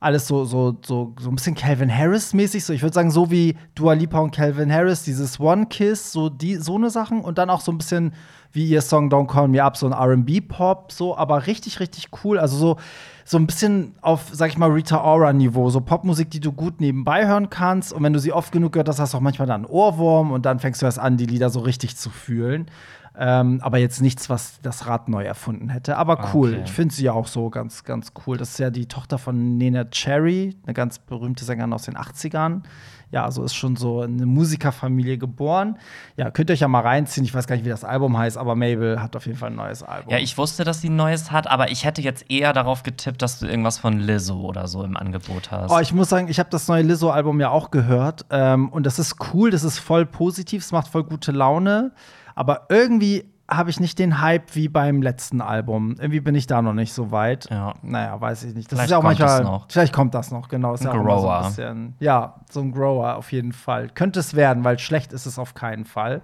alles 0.01 0.27
so, 0.27 0.45
so, 0.45 0.77
so, 0.85 1.15
so 1.19 1.31
ein 1.31 1.37
bisschen 1.37 1.55
Calvin 1.55 1.95
Harris-mäßig. 1.95 2.65
So, 2.65 2.73
ich 2.73 2.83
würde 2.83 2.95
sagen, 2.95 3.11
so 3.11 3.31
wie 3.31 3.57
Dua 3.75 3.95
Lipa 3.95 4.19
und 4.19 4.31
Calvin 4.35 4.73
Harris, 4.73 5.03
dieses 5.03 5.41
One 5.41 5.67
Kiss, 5.67 6.13
so 6.13 6.29
die, 6.29 6.57
so 6.57 6.77
eine 6.77 6.91
Sachen. 6.91 7.21
Und 7.21 7.39
dann 7.39 7.51
auch 7.51 7.61
so 7.61 7.73
ein 7.73 7.79
bisschen 7.79 8.13
wie 8.53 8.67
ihr 8.67 8.81
Song 8.81 9.11
Don't 9.11 9.27
Call 9.27 9.49
Me 9.49 9.63
Up, 9.63 9.77
so 9.77 9.87
ein 9.87 9.93
RB-Pop, 9.93 10.91
so, 10.91 11.17
aber 11.17 11.47
richtig, 11.47 11.79
richtig 11.81 12.09
cool. 12.25 12.39
Also 12.39 12.57
so, 12.57 12.77
so 13.25 13.37
ein 13.39 13.47
bisschen 13.47 13.95
auf, 14.01 14.27
sag 14.33 14.49
ich 14.49 14.57
mal, 14.57 14.71
Rita 14.71 15.03
Ora-Niveau. 15.03 15.69
So 15.69 15.81
Popmusik, 15.81 16.31
die 16.31 16.41
du 16.41 16.53
gut 16.53 16.81
nebenbei 16.81 17.27
hören 17.27 17.51
kannst. 17.51 17.93
Und 17.93 18.03
wenn 18.03 18.13
du 18.13 18.19
sie 18.19 18.33
oft 18.33 18.53
genug 18.53 18.73
gehört 18.73 18.89
hast, 18.89 18.99
hast 18.99 19.13
du 19.13 19.19
auch 19.19 19.23
manchmal 19.23 19.49
dann 19.49 19.65
einen 19.65 19.71
Ohrwurm 19.71 20.31
und 20.31 20.47
dann 20.47 20.61
fängst 20.61 20.81
du 20.81 20.87
erst 20.87 20.99
an, 20.99 21.17
die 21.17 21.27
Lieder 21.27 21.51
so 21.51 21.61
richtig 21.61 21.97
zu 21.97 22.09
fühlen. 22.09 22.67
Ähm, 23.19 23.61
aber 23.63 23.79
jetzt 23.79 24.03
nichts, 24.03 24.29
was 24.29 24.61
das 24.63 24.87
Rad 24.87 25.09
neu 25.09 25.25
erfunden 25.25 25.71
hätte. 25.71 25.97
Aber 25.97 26.33
cool. 26.35 26.55
Okay. 26.55 26.63
Ich 26.65 26.73
finde 26.73 26.95
sie 26.95 27.05
ja 27.05 27.13
auch 27.13 27.27
so 27.27 27.49
ganz, 27.49 27.85
ganz 27.85 28.13
cool. 28.27 28.37
Das 28.37 28.51
ist 28.51 28.59
ja 28.59 28.71
die 28.71 28.87
Tochter 28.87 29.19
von 29.19 29.57
Nena 29.57 29.85
Cherry, 29.85 30.57
eine 30.65 30.75
ganz 30.75 30.99
berühmte 30.99 31.45
Sängerin 31.45 31.73
aus 31.73 31.85
den 31.85 31.97
80ern. 31.97 32.63
Ja, 33.13 33.25
also 33.25 33.45
ist 33.45 33.55
schon 33.55 33.77
so 33.77 34.03
in 34.03 34.17
eine 34.17 34.27
Musikerfamilie 34.27 35.17
geboren. 35.17 35.79
Ja, 36.17 36.31
könnt 36.31 36.51
ihr 36.51 36.55
euch 36.55 36.61
ja 36.61 36.69
mal 36.69 36.81
reinziehen. 36.81 37.25
Ich 37.25 37.33
weiß 37.33 37.47
gar 37.47 37.55
nicht, 37.55 37.65
wie 37.65 37.71
das 37.71 37.85
Album 37.85 38.19
heißt, 38.19 38.37
aber 38.37 38.57
Mabel 38.57 39.01
hat 39.01 39.15
auf 39.15 39.27
jeden 39.27 39.39
Fall 39.39 39.51
ein 39.51 39.57
neues 39.57 39.83
Album. 39.83 40.13
Ja, 40.13 40.19
ich 40.19 40.37
wusste, 40.37 40.65
dass 40.65 40.81
sie 40.81 40.91
ein 40.91 40.97
neues 40.97 41.31
hat, 41.31 41.47
aber 41.47 41.71
ich 41.71 41.85
hätte 41.85 42.03
jetzt 42.03 42.29
eher 42.29 42.53
darauf 42.53 42.83
getippt, 42.83 43.23
dass 43.23 43.39
du 43.39 43.47
irgendwas 43.47 43.79
von 43.79 44.01
Lizzo 44.01 44.41
oder 44.41 44.67
so 44.67 44.83
im 44.83 44.97
Angebot 44.97 45.53
hast. 45.53 45.71
Oh, 45.71 45.79
ich 45.79 45.93
muss 45.93 46.09
sagen, 46.09 46.29
ich 46.29 46.41
habe 46.41 46.51
das 46.51 46.67
neue 46.67 46.83
Lizzo-Album 46.83 47.41
ja 47.41 47.51
auch 47.51 47.71
gehört. 47.71 48.27
Ähm, 48.31 48.69
und 48.71 48.85
das 48.85 48.99
ist 48.99 49.17
cool, 49.33 49.51
das 49.51 49.63
ist 49.63 49.79
voll 49.79 50.05
positiv, 50.05 50.65
es 50.65 50.73
macht 50.73 50.89
voll 50.89 51.05
gute 51.05 51.31
Laune. 51.31 51.93
Aber 52.37 52.67
irgendwie 52.69 53.25
habe 53.49 53.71
ich 53.71 53.79
nicht 53.81 53.99
den 53.99 54.21
Hype 54.21 54.55
wie 54.55 54.69
beim 54.69 55.03
letzten 55.03 55.41
Album. 55.41 55.95
Irgendwie 55.99 56.21
bin 56.21 56.35
ich 56.35 56.47
da 56.47 56.63
noch 56.63 56.73
nicht 56.73 56.93
so 56.93 57.11
weit. 57.13 57.49
Ja. 57.51 57.75
Naja, 57.83 58.21
weiß 58.21 58.45
ich 58.45 58.55
nicht. 58.55 58.71
Das 58.71 58.79
Vielleicht 58.79 58.87
ist 58.87 58.91
ja 58.91 58.99
auch 58.99 59.03
kommt 59.03 59.19
manchmal. 59.21 59.41
es 59.41 59.47
noch. 59.47 59.67
Vielleicht 59.69 59.93
kommt 59.93 60.15
das 60.15 60.31
noch, 60.33 60.49
genau. 60.49 60.75
Ist 60.75 60.81
Ein 60.87 60.95
ja 60.95 61.01
immer 61.01 61.17
so 61.19 61.23
Grower. 61.27 61.39
ein 61.39 61.45
bisschen, 61.47 61.95
ja, 62.01 62.35
so 62.51 62.61
ein 62.61 62.73
Grower 62.73 63.15
auf 63.17 63.31
jeden 63.33 63.53
Fall. 63.53 63.89
Könnte 63.89 64.21
es 64.21 64.35
werden, 64.35 64.65
weil 64.65 64.79
schlecht 64.79 65.13
ist 65.13 65.27
es 65.27 65.39
auf 65.39 65.55
keinen 65.55 65.85
Fall. 65.85 66.23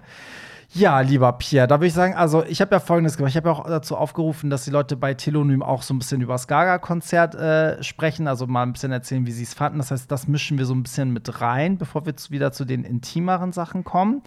Ja, 0.75 1.01
lieber 1.01 1.31
Pierre, 1.33 1.67
da 1.67 1.75
würde 1.75 1.85
ich 1.85 1.93
sagen, 1.93 2.15
also 2.15 2.43
ich 2.45 2.59
habe 2.59 2.73
ja 2.73 2.79
Folgendes 2.79 3.15
gemacht. 3.15 3.29
Ich 3.29 3.37
habe 3.37 3.49
ja 3.49 3.53
auch 3.53 3.67
dazu 3.67 3.95
aufgerufen, 3.95 4.49
dass 4.49 4.63
die 4.63 4.71
Leute 4.71 4.97
bei 4.97 5.13
Telonym 5.13 5.61
auch 5.61 5.83
so 5.83 5.93
ein 5.93 5.99
bisschen 5.99 6.21
über 6.21 6.33
das 6.33 6.47
Gaga-Konzert 6.47 7.35
äh, 7.35 7.83
sprechen, 7.83 8.27
also 8.27 8.47
mal 8.47 8.63
ein 8.63 8.73
bisschen 8.73 8.91
erzählen, 8.91 9.27
wie 9.27 9.31
sie 9.31 9.43
es 9.43 9.53
fanden. 9.53 9.77
Das 9.77 9.91
heißt, 9.91 10.11
das 10.11 10.27
mischen 10.27 10.57
wir 10.57 10.65
so 10.65 10.73
ein 10.73 10.81
bisschen 10.81 11.13
mit 11.13 11.41
rein, 11.41 11.77
bevor 11.77 12.07
wir 12.07 12.15
wieder 12.29 12.51
zu 12.51 12.65
den 12.65 12.85
intimeren 12.85 13.51
Sachen 13.51 13.83
kommen. 13.83 14.23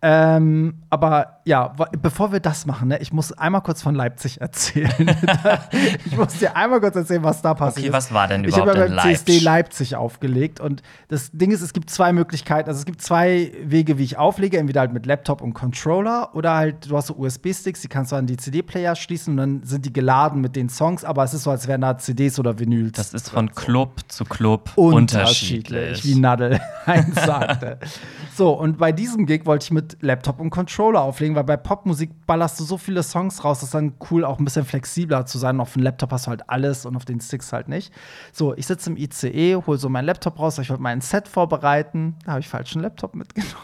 Ähm, 0.00 0.82
aber 0.90 1.40
ja, 1.44 1.74
bevor 2.00 2.30
wir 2.30 2.40
das 2.40 2.66
machen, 2.66 2.88
ne, 2.88 2.98
ich 3.00 3.12
muss 3.12 3.32
einmal 3.32 3.62
kurz 3.62 3.82
von 3.82 3.96
Leipzig 3.96 4.40
erzählen. 4.40 4.92
ich 6.06 6.16
muss 6.16 6.38
dir 6.38 6.54
einmal 6.54 6.80
kurz 6.80 6.94
erzählen, 6.94 7.24
was 7.24 7.42
da 7.42 7.54
passiert 7.54 7.86
Okay, 7.86 7.92
was 7.92 8.14
war 8.14 8.28
denn 8.28 8.44
Ich 8.44 8.56
habe 8.56 8.70
überhaupt 8.70 8.78
ja 8.78 8.86
in 8.86 8.96
beim 8.96 9.04
CSD 9.04 9.32
Leipzig? 9.32 9.42
Leipzig 9.42 9.96
aufgelegt 9.96 10.60
und 10.60 10.82
das 11.08 11.32
Ding 11.32 11.50
ist, 11.50 11.62
es 11.62 11.72
gibt 11.72 11.90
zwei 11.90 12.12
Möglichkeiten. 12.12 12.68
Also 12.68 12.78
es 12.78 12.86
gibt 12.86 13.02
zwei 13.02 13.50
Wege, 13.64 13.98
wie 13.98 14.04
ich 14.04 14.18
auflege. 14.18 14.56
Entweder 14.58 14.80
halt 14.80 14.92
mit 14.92 15.06
Laptop 15.06 15.42
und 15.42 15.52
Controller 15.54 15.79
oder 15.86 16.54
halt, 16.54 16.90
du 16.90 16.96
hast 16.96 17.08
so 17.08 17.14
USB-Sticks, 17.16 17.80
die 17.80 17.88
kannst 17.88 18.12
du 18.12 18.16
an 18.16 18.26
die 18.26 18.36
CD-Player 18.36 18.94
schließen 18.94 19.32
und 19.32 19.36
dann 19.36 19.62
sind 19.62 19.84
die 19.84 19.92
geladen 19.92 20.40
mit 20.40 20.56
den 20.56 20.68
Songs, 20.68 21.04
aber 21.04 21.24
es 21.24 21.34
ist 21.34 21.44
so, 21.44 21.50
als 21.50 21.66
wären 21.68 21.80
da 21.80 21.96
CDs 21.98 22.38
oder 22.38 22.58
Vinyls. 22.58 22.92
das 22.92 23.14
ist 23.14 23.30
von 23.30 23.50
Club 23.54 24.00
zu 24.08 24.24
Club 24.24 24.70
unterschiedlich, 24.76 25.94
unterschiedlich. 25.96 26.04
wie 26.04 26.20
Nadel 26.20 26.60
eins 26.86 27.14
sagte. 27.14 27.78
so, 28.36 28.52
und 28.52 28.78
bei 28.78 28.92
diesem 28.92 29.26
Gig 29.26 29.46
wollte 29.46 29.64
ich 29.64 29.70
mit 29.70 29.96
Laptop 30.00 30.40
und 30.40 30.50
Controller 30.50 31.00
auflegen, 31.00 31.34
weil 31.36 31.44
bei 31.44 31.56
Popmusik 31.56 32.10
ballerst 32.26 32.60
du 32.60 32.64
so 32.64 32.78
viele 32.78 33.02
Songs 33.02 33.44
raus, 33.44 33.60
das 33.60 33.68
ist 33.68 33.74
dann 33.74 33.94
cool, 34.10 34.24
auch 34.24 34.38
ein 34.38 34.44
bisschen 34.44 34.64
flexibler 34.64 35.26
zu 35.26 35.38
sein. 35.38 35.60
Auf 35.60 35.72
dem 35.74 35.82
Laptop 35.82 36.12
hast 36.12 36.26
du 36.26 36.30
halt 36.30 36.48
alles 36.48 36.86
und 36.86 36.96
auf 36.96 37.04
den 37.04 37.20
Sticks 37.20 37.52
halt 37.52 37.68
nicht. 37.68 37.92
So, 38.32 38.54
ich 38.54 38.66
sitze 38.66 38.90
im 38.90 38.96
ICE, 38.96 39.56
hole 39.66 39.78
so 39.78 39.88
meinen 39.88 40.06
Laptop 40.06 40.38
raus, 40.38 40.58
ich 40.58 40.70
wollte 40.70 40.82
mein 40.82 41.00
Set 41.00 41.28
vorbereiten. 41.28 42.16
Da 42.24 42.32
habe 42.32 42.40
ich 42.40 42.48
falschen 42.48 42.82
Laptop 42.82 43.14
mitgenommen. 43.14 43.54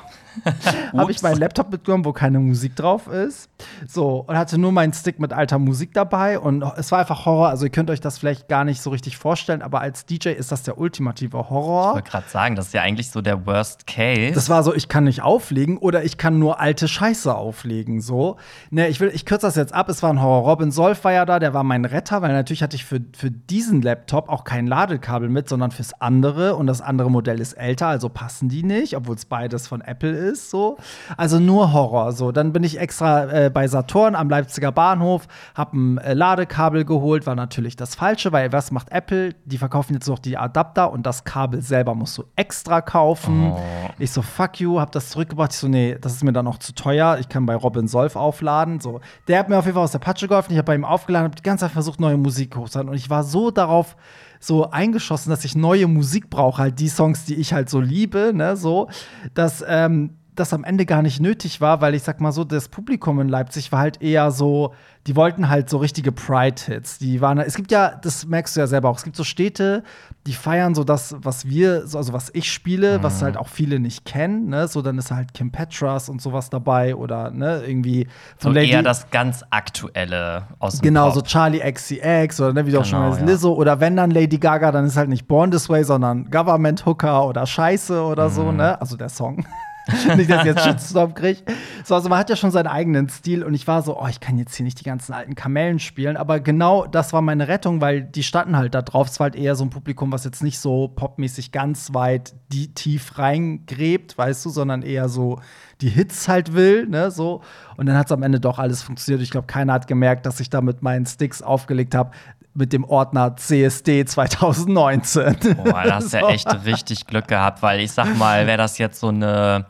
habe 0.97 1.11
ich 1.11 1.23
meinen 1.23 1.38
Laptop 1.38 1.71
mitgenommen, 1.71 2.05
wo 2.05 2.12
keine 2.12 2.38
Musik 2.38 2.76
drauf 2.76 3.07
ist. 3.09 3.49
So, 3.87 4.25
und 4.26 4.37
hatte 4.37 4.59
nur 4.59 4.73
meinen 4.73 4.93
Stick 4.93 5.19
mit 5.19 5.33
alter 5.33 5.59
Musik 5.59 5.93
dabei. 5.95 6.38
Und 6.38 6.62
es 6.76 6.93
war 6.93 7.00
einfach 7.00 7.26
Horror. 7.26 7.49
Also, 7.49 7.64
ihr 7.64 7.71
könnt 7.71 7.90
euch 7.90 8.00
das 8.00 8.19
vielleicht 8.19 8.49
gar 8.49 8.64
nicht 8.64 8.81
so 8.81 8.90
richtig 8.90 9.16
vorstellen, 9.16 9.62
aber 9.62 9.81
als 9.81 10.07
DJ 10.07 10.31
ist 10.31 10.52
das 10.52 10.62
der 10.62 10.78
ultimative 10.78 11.50
Horror. 11.50 11.88
Ich 11.88 11.95
wollte 11.95 12.11
gerade 12.11 12.28
sagen, 12.28 12.57
das 12.57 12.66
ist 12.66 12.75
ja 12.75 12.83
eigentlich 12.83 13.11
so 13.11 13.21
der 13.21 13.47
Worst 13.47 13.87
Case. 13.87 14.33
Das 14.33 14.49
war 14.49 14.62
so, 14.62 14.75
ich 14.75 14.88
kann 14.88 15.05
nicht 15.05 15.23
auflegen 15.23 15.78
oder 15.78 16.05
ich 16.05 16.19
kann 16.19 16.38
nur 16.38 16.61
alte 16.61 16.88
Scheiße 16.88 17.35
auflegen. 17.35 18.00
So. 18.00 18.37
Ne, 18.71 18.88
ich 18.88 19.00
will, 19.00 19.11
ich 19.12 19.25
kürze 19.25 19.47
das 19.47 19.57
jetzt 19.57 19.75
ab. 19.75 19.88
Es 19.88 20.02
war 20.02 20.11
ein 20.11 20.23
Horror. 20.23 20.50
Robin 20.50 20.71
Solf 20.71 21.05
war 21.05 21.12
ja 21.12 21.25
da, 21.25 21.38
der 21.38 21.55
war 21.55 21.64
mein 21.64 21.85
Retter, 21.85 22.23
weil 22.23 22.33
natürlich 22.33 22.62
hatte 22.62 22.76
ich 22.76 22.85
für, 22.85 23.00
für 23.16 23.31
diesen 23.31 23.83
Laptop 23.83 24.28
auch 24.28 24.45
kein 24.45 24.66
Ladekabel 24.66 25.28
mit, 25.28 25.49
sondern 25.49 25.71
fürs 25.71 26.00
andere. 26.00 26.57
Und 26.57 26.66
das 26.66 26.81
andere 26.81 27.11
Modell 27.11 27.40
ist 27.40 27.55
älter, 27.55 27.88
also 27.88 28.09
passen 28.09 28.49
die 28.49 28.62
nicht, 28.62 28.97
obwohl 28.97 29.16
es 29.16 29.25
beides 29.25 29.66
von 29.69 29.81
Apple 29.81 30.11
ist. 30.11 30.25
So. 30.35 30.78
Also 31.16 31.38
nur 31.38 31.73
Horror. 31.73 32.12
So. 32.12 32.33
Dann 32.33 32.52
bin 32.52 32.64
ich 32.64 32.78
extra 32.78 33.25
äh, 33.25 33.50
bei 33.50 33.68
Saturn 33.68 34.14
am 34.14 34.28
Leipziger 34.28 34.73
Bahnhof, 34.73 35.26
hab 35.54 35.73
ein 35.73 35.99
äh, 35.99 36.14
Ladekabel 36.14 36.85
geholt, 36.85 37.26
war 37.26 37.35
natürlich 37.35 37.76
das 37.76 37.95
Falsche, 37.95 38.33
weil 38.33 38.52
was 38.52 38.71
macht 38.71 38.90
Apple? 38.90 39.35
Die 39.45 39.59
verkaufen 39.59 39.95
jetzt 39.95 40.09
noch 40.09 40.18
die 40.18 40.37
Adapter 40.37 40.90
und 40.92 41.06
das 41.06 41.25
Kabel 41.25 41.62
selber 41.62 41.95
musst 41.95 42.18
du 42.18 42.25
extra 42.37 42.80
kaufen. 42.80 43.52
Oh. 43.52 43.61
Ich 43.99 44.11
so, 44.11 44.23
fuck 44.23 44.61
you, 44.61 44.80
hab 44.80 44.92
das 44.92 45.11
zurückgebracht. 45.11 45.52
Ich 45.52 45.59
so, 45.59 45.68
nee, 45.68 45.97
das 46.00 46.14
ist 46.14 46.25
mir 46.25 46.33
dann 46.33 46.45
noch 46.45 46.59
zu 46.59 46.75
teuer. 46.75 47.18
Ich 47.21 47.28
kann 47.28 47.47
bei 47.47 47.54
Robin 47.54 47.88
Solf 47.88 48.16
aufladen. 48.16 48.80
So, 48.80 49.00
der 49.28 49.38
hat 49.38 49.49
mir 49.49 49.59
auf 49.59 49.64
jeden 49.64 49.75
Fall 49.75 49.85
aus 49.85 49.92
der 49.92 49.99
Patsche 49.99 50.28
geholfen. 50.28 50.52
Ich 50.52 50.59
habe 50.59 50.66
bei 50.66 50.75
ihm 50.75 50.85
aufgeladen, 50.85 51.25
habe 51.25 51.37
die 51.37 51.42
ganze 51.42 51.64
Zeit 51.64 51.73
versucht, 51.73 52.00
neue 52.00 52.16
Musik 52.16 52.56
hochzuladen. 52.56 52.90
Und 52.90 52.97
ich 52.97 53.11
war 53.11 53.25
so 53.25 53.50
darauf 53.50 53.97
so 54.40 54.71
eingeschossen, 54.71 55.31
dass 55.31 55.45
ich 55.45 55.55
neue 55.55 55.87
Musik 55.87 56.31
brauche, 56.31 56.62
halt 56.62 56.81
die 56.81 56.88
Songs, 56.88 57.25
die 57.25 57.35
ich 57.35 57.52
halt 57.52 57.71
so 57.71 57.81
liebe, 57.81 58.33
ne, 58.35 58.57
so, 58.57 58.88
dass 59.35 59.64
ähm, 59.66 60.11
das 60.38 60.52
am 60.52 60.64
Ende 60.64 60.87
gar 60.87 61.02
nicht 61.02 61.21
nötig 61.21 61.61
war, 61.61 61.81
weil 61.81 61.95
ich 61.95 62.02
sag 62.02 62.21
mal 62.21 62.33
so, 62.33 62.45
das 62.45 62.69
Publikum 62.69 63.21
in 63.21 63.28
Leipzig 63.28 63.73
war 63.73 63.81
halt 63.81 64.02
eher 64.02 64.31
so, 64.31 64.75
die 65.07 65.14
wollten 65.14 65.49
halt 65.49 65.71
so 65.71 65.78
richtige 65.78 66.11
Pride-Hits. 66.11 66.99
Die 66.99 67.21
waren, 67.21 67.38
es 67.38 67.55
gibt 67.55 67.71
ja, 67.71 67.95
das 67.95 68.26
merkst 68.26 68.57
du 68.57 68.61
ja 68.61 68.66
selber 68.66 68.88
auch, 68.88 68.97
es 68.97 69.05
gibt 69.05 69.16
so 69.16 69.25
Städte, 69.25 69.83
die 70.26 70.33
feiern 70.33 70.75
so 70.75 70.83
das, 70.83 71.14
was 71.19 71.47
wir, 71.47 71.85
also 71.95 72.12
was 72.12 72.31
ich 72.35 72.52
spiele, 72.52 72.99
mhm. 72.99 73.02
was 73.05 73.23
halt 73.23 73.37
auch 73.37 73.49
viele 73.49 73.78
nicht 73.78 74.05
kennen, 74.05 74.49
ne? 74.49 74.66
So, 74.66 74.83
dann 74.83 74.99
ist 74.99 75.12
halt 75.12 75.33
Kim 75.35 75.52
Petras 75.52 76.09
und 76.09 76.21
sowas 76.21 76.50
dabei 76.50 76.97
oder 76.97 77.31
ne, 77.31 77.62
irgendwie 77.64 78.09
von 78.37 78.52
so 78.52 78.59
Lady 78.59 78.73
eher 78.73 78.83
das 78.83 79.11
ganz 79.11 79.45
aktuelle 79.50 80.49
aus 80.59 80.81
dem 80.81 80.83
Genau, 80.83 81.07
Pop. 81.07 81.14
so 81.14 81.21
Charlie 81.23 81.61
XCX 81.61 82.40
oder 82.40 82.52
ne, 82.52 82.66
wie 82.66 82.73
du 82.73 82.76
genau, 82.76 82.81
auch 82.81 82.85
schon 82.85 82.99
genau, 82.99 83.12
weißt, 83.12 83.21
ja. 83.21 83.26
Lizzo 83.26 83.55
oder 83.55 83.81
wenn 83.81 83.97
dann 83.97 84.11
Lady 84.11 84.38
Gaga, 84.38 84.73
dann 84.73 84.87
ist 84.87 84.97
halt 84.97 85.09
nicht 85.09 85.28
Born 85.28 85.52
This 85.52 85.69
Way, 85.69 85.85
sondern 85.85 86.31
Government 86.31 86.85
Hooker 86.85 87.26
oder 87.26 87.47
Scheiße 87.47 88.02
oder 88.02 88.28
mhm. 88.28 88.33
so, 88.33 88.52
ne? 88.52 88.81
Also 88.81 88.97
der 88.97 89.09
Song. 89.09 89.47
nicht, 90.16 90.31
dass 90.31 90.40
ich 90.40 90.47
jetzt 90.47 90.64
Shitstorm 90.64 91.14
kriege. 91.14 91.43
So, 91.85 91.95
also 91.95 92.09
man 92.09 92.19
hat 92.19 92.28
ja 92.28 92.37
schon 92.37 92.50
seinen 92.50 92.66
eigenen 92.66 93.09
Stil 93.09 93.45
und 93.45 93.55
ich 93.55 93.66
war 93.66 93.83
so, 93.83 94.00
oh, 94.00 94.07
ich 94.09 94.19
kann 94.19 94.37
jetzt 94.38 94.55
hier 94.57 94.64
nicht 94.64 94.81
die 94.81 94.85
ganzen 94.85 95.12
alten 95.12 95.35
Kamellen 95.35 95.78
spielen. 95.78 96.16
Aber 96.16 96.40
genau 96.40 96.87
das 96.87 97.12
war 97.12 97.23
meine 97.23 97.47
Rettung, 97.47 97.81
weil 97.81 98.02
die 98.02 98.25
standen 98.25 98.57
halt 98.57 98.75
da 98.75 98.83
drauf. 98.83 99.09
Es 99.09 99.21
war 99.21 99.26
halt 99.26 99.37
eher 99.37 99.55
so 99.55 99.64
ein 99.64 99.71
Publikum, 99.71 100.11
was 100.11 100.25
jetzt 100.25 100.43
nicht 100.43 100.59
so 100.59 100.88
popmäßig 100.88 101.52
ganz 101.52 101.95
weit 101.95 102.35
die 102.52 102.75
tief 102.75 103.19
reingräbt, 103.19 104.19
weißt 104.19 104.45
du, 104.45 104.50
sondern 104.50 104.83
eher 104.83 105.09
so 105.09 105.40
die 105.81 105.88
Hits 105.88 106.26
halt 106.26 106.55
will, 106.55 106.87
ne, 106.87 107.11
so. 107.11 107.43
Und 107.76 107.87
dann 107.87 107.97
hat 107.97 108.07
es 108.07 108.12
am 108.12 108.23
Ende 108.23 108.40
doch 108.40 108.59
alles 108.59 108.83
funktioniert. 108.83 109.23
Ich 109.23 109.31
glaube, 109.31 109.47
keiner 109.47 109.75
hat 109.75 109.87
gemerkt, 109.87 110.25
dass 110.26 110.40
ich 110.40 110.49
da 110.49 110.61
mit 110.61 110.83
meinen 110.83 111.07
Sticks 111.07 111.43
aufgelegt 111.43 111.95
habe 111.95 112.12
mit 112.57 112.73
dem 112.73 112.85
Ordner 112.85 113.37
CSD 113.37 114.05
2019. 114.05 115.37
Boah, 115.57 115.83
da 115.85 115.95
hast 115.97 116.13
du 116.13 116.19
ja 116.19 116.29
echt 116.31 116.65
richtig 116.65 117.07
Glück 117.07 117.29
gehabt, 117.29 117.63
weil 117.63 117.81
ich 117.81 117.93
sag 117.93 118.17
mal, 118.17 118.47
wäre 118.47 118.59
das 118.59 118.79
jetzt 118.79 119.01
so 119.01 119.09
eine 119.09 119.67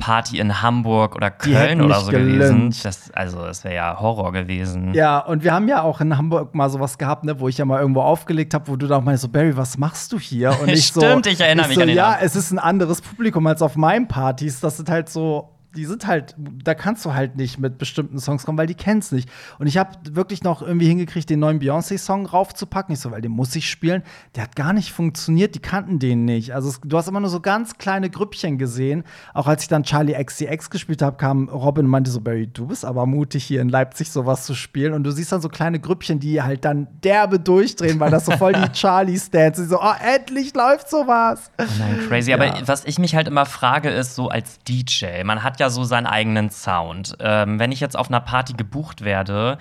Party 0.00 0.38
in 0.38 0.62
Hamburg 0.62 1.14
oder 1.14 1.30
Köln 1.30 1.80
oder 1.80 2.00
so 2.00 2.10
gelüncht. 2.10 2.40
gewesen. 2.40 2.74
Das, 2.82 3.10
also, 3.12 3.44
das 3.44 3.62
wäre 3.62 3.74
ja 3.74 4.00
Horror 4.00 4.32
gewesen. 4.32 4.94
Ja, 4.94 5.18
und 5.18 5.44
wir 5.44 5.52
haben 5.52 5.68
ja 5.68 5.82
auch 5.82 6.00
in 6.00 6.16
Hamburg 6.16 6.54
mal 6.54 6.68
sowas 6.70 6.98
gehabt, 6.98 7.24
ne, 7.24 7.38
wo 7.38 7.46
ich 7.46 7.58
ja 7.58 7.64
mal 7.64 7.80
irgendwo 7.80 8.00
aufgelegt 8.00 8.54
habe, 8.54 8.66
wo 8.66 8.76
du 8.76 8.88
da 8.88 8.96
auch 8.96 9.04
mal 9.04 9.16
so, 9.16 9.28
Barry, 9.28 9.56
was 9.56 9.78
machst 9.78 10.12
du 10.12 10.18
hier? 10.18 10.58
Und 10.60 10.68
ich 10.72 10.86
Stimmt, 10.86 11.26
so, 11.26 11.30
ich 11.30 11.40
erinnere 11.40 11.66
ich 11.66 11.68
mich 11.68 11.74
so, 11.76 11.82
an 11.82 11.88
den 11.88 11.96
Ja, 11.96 12.18
es 12.20 12.34
ist 12.34 12.50
ein 12.50 12.58
anderes 12.58 13.02
Publikum 13.02 13.46
als 13.46 13.62
auf 13.62 13.76
meinen 13.76 14.08
Partys. 14.08 14.58
Das 14.60 14.78
sind 14.78 14.88
halt 14.88 15.08
so 15.08 15.50
die 15.76 15.84
sind 15.84 16.06
halt, 16.06 16.34
da 16.36 16.74
kannst 16.74 17.04
du 17.04 17.14
halt 17.14 17.36
nicht 17.36 17.58
mit 17.58 17.78
bestimmten 17.78 18.18
Songs 18.18 18.44
kommen, 18.44 18.58
weil 18.58 18.66
die 18.66 18.74
kennst 18.74 19.12
nicht. 19.12 19.28
Und 19.58 19.66
ich 19.68 19.78
habe 19.78 19.90
wirklich 20.10 20.42
noch 20.42 20.62
irgendwie 20.62 20.88
hingekriegt, 20.88 21.30
den 21.30 21.38
neuen 21.38 21.60
Beyoncé-Song 21.60 22.26
raufzupacken. 22.26 22.94
Ich 22.94 23.00
so, 23.00 23.10
weil 23.12 23.20
den 23.20 23.30
muss 23.30 23.54
ich 23.54 23.70
spielen. 23.70 24.02
Der 24.34 24.42
hat 24.44 24.56
gar 24.56 24.72
nicht 24.72 24.92
funktioniert, 24.92 25.54
die 25.54 25.60
kannten 25.60 25.98
den 25.98 26.24
nicht. 26.24 26.54
Also 26.54 26.68
es, 26.68 26.80
du 26.84 26.96
hast 26.96 27.06
immer 27.08 27.20
nur 27.20 27.30
so 27.30 27.40
ganz 27.40 27.78
kleine 27.78 28.10
Grüppchen 28.10 28.58
gesehen. 28.58 29.04
Auch 29.32 29.46
als 29.46 29.62
ich 29.62 29.68
dann 29.68 29.84
Charlie 29.84 30.12
XCX 30.12 30.70
gespielt 30.70 31.02
habe, 31.02 31.16
kam 31.16 31.48
Robin 31.48 31.84
und 31.84 31.90
meinte 31.90 32.10
so, 32.10 32.20
Barry, 32.20 32.48
du 32.48 32.66
bist 32.66 32.84
aber 32.84 33.06
mutig, 33.06 33.44
hier 33.44 33.60
in 33.60 33.68
Leipzig 33.68 34.10
sowas 34.10 34.46
zu 34.46 34.54
spielen. 34.54 34.92
Und 34.92 35.04
du 35.04 35.12
siehst 35.12 35.30
dann 35.30 35.40
so 35.40 35.48
kleine 35.48 35.78
Grüppchen, 35.78 36.18
die 36.18 36.42
halt 36.42 36.64
dann 36.64 36.88
derbe 37.04 37.38
durchdrehen, 37.38 38.00
weil 38.00 38.10
das 38.10 38.26
so 38.26 38.32
voll 38.32 38.54
die 38.54 38.68
Charlie-Stance 38.72 39.62
ist. 39.62 39.68
So, 39.70 39.80
oh, 39.80 39.94
endlich 40.04 40.52
läuft 40.54 40.90
sowas. 40.90 41.52
Oh 41.60 41.64
nein, 41.78 42.08
crazy. 42.08 42.30
Ja. 42.32 42.36
Aber 42.36 42.66
was 42.66 42.84
ich 42.84 42.98
mich 42.98 43.14
halt 43.14 43.28
immer 43.28 43.46
frage, 43.46 43.88
ist 43.90 44.16
so 44.16 44.28
als 44.28 44.58
DJ, 44.66 45.22
man 45.24 45.44
hat 45.44 45.59
ja 45.60 45.70
so 45.70 45.84
seinen 45.84 46.06
eigenen 46.06 46.50
Sound. 46.50 47.16
Ähm, 47.20 47.58
wenn 47.58 47.72
ich 47.72 47.80
jetzt 47.80 47.96
auf 47.96 48.08
einer 48.08 48.20
Party 48.20 48.54
gebucht 48.54 49.04
werde, 49.04 49.58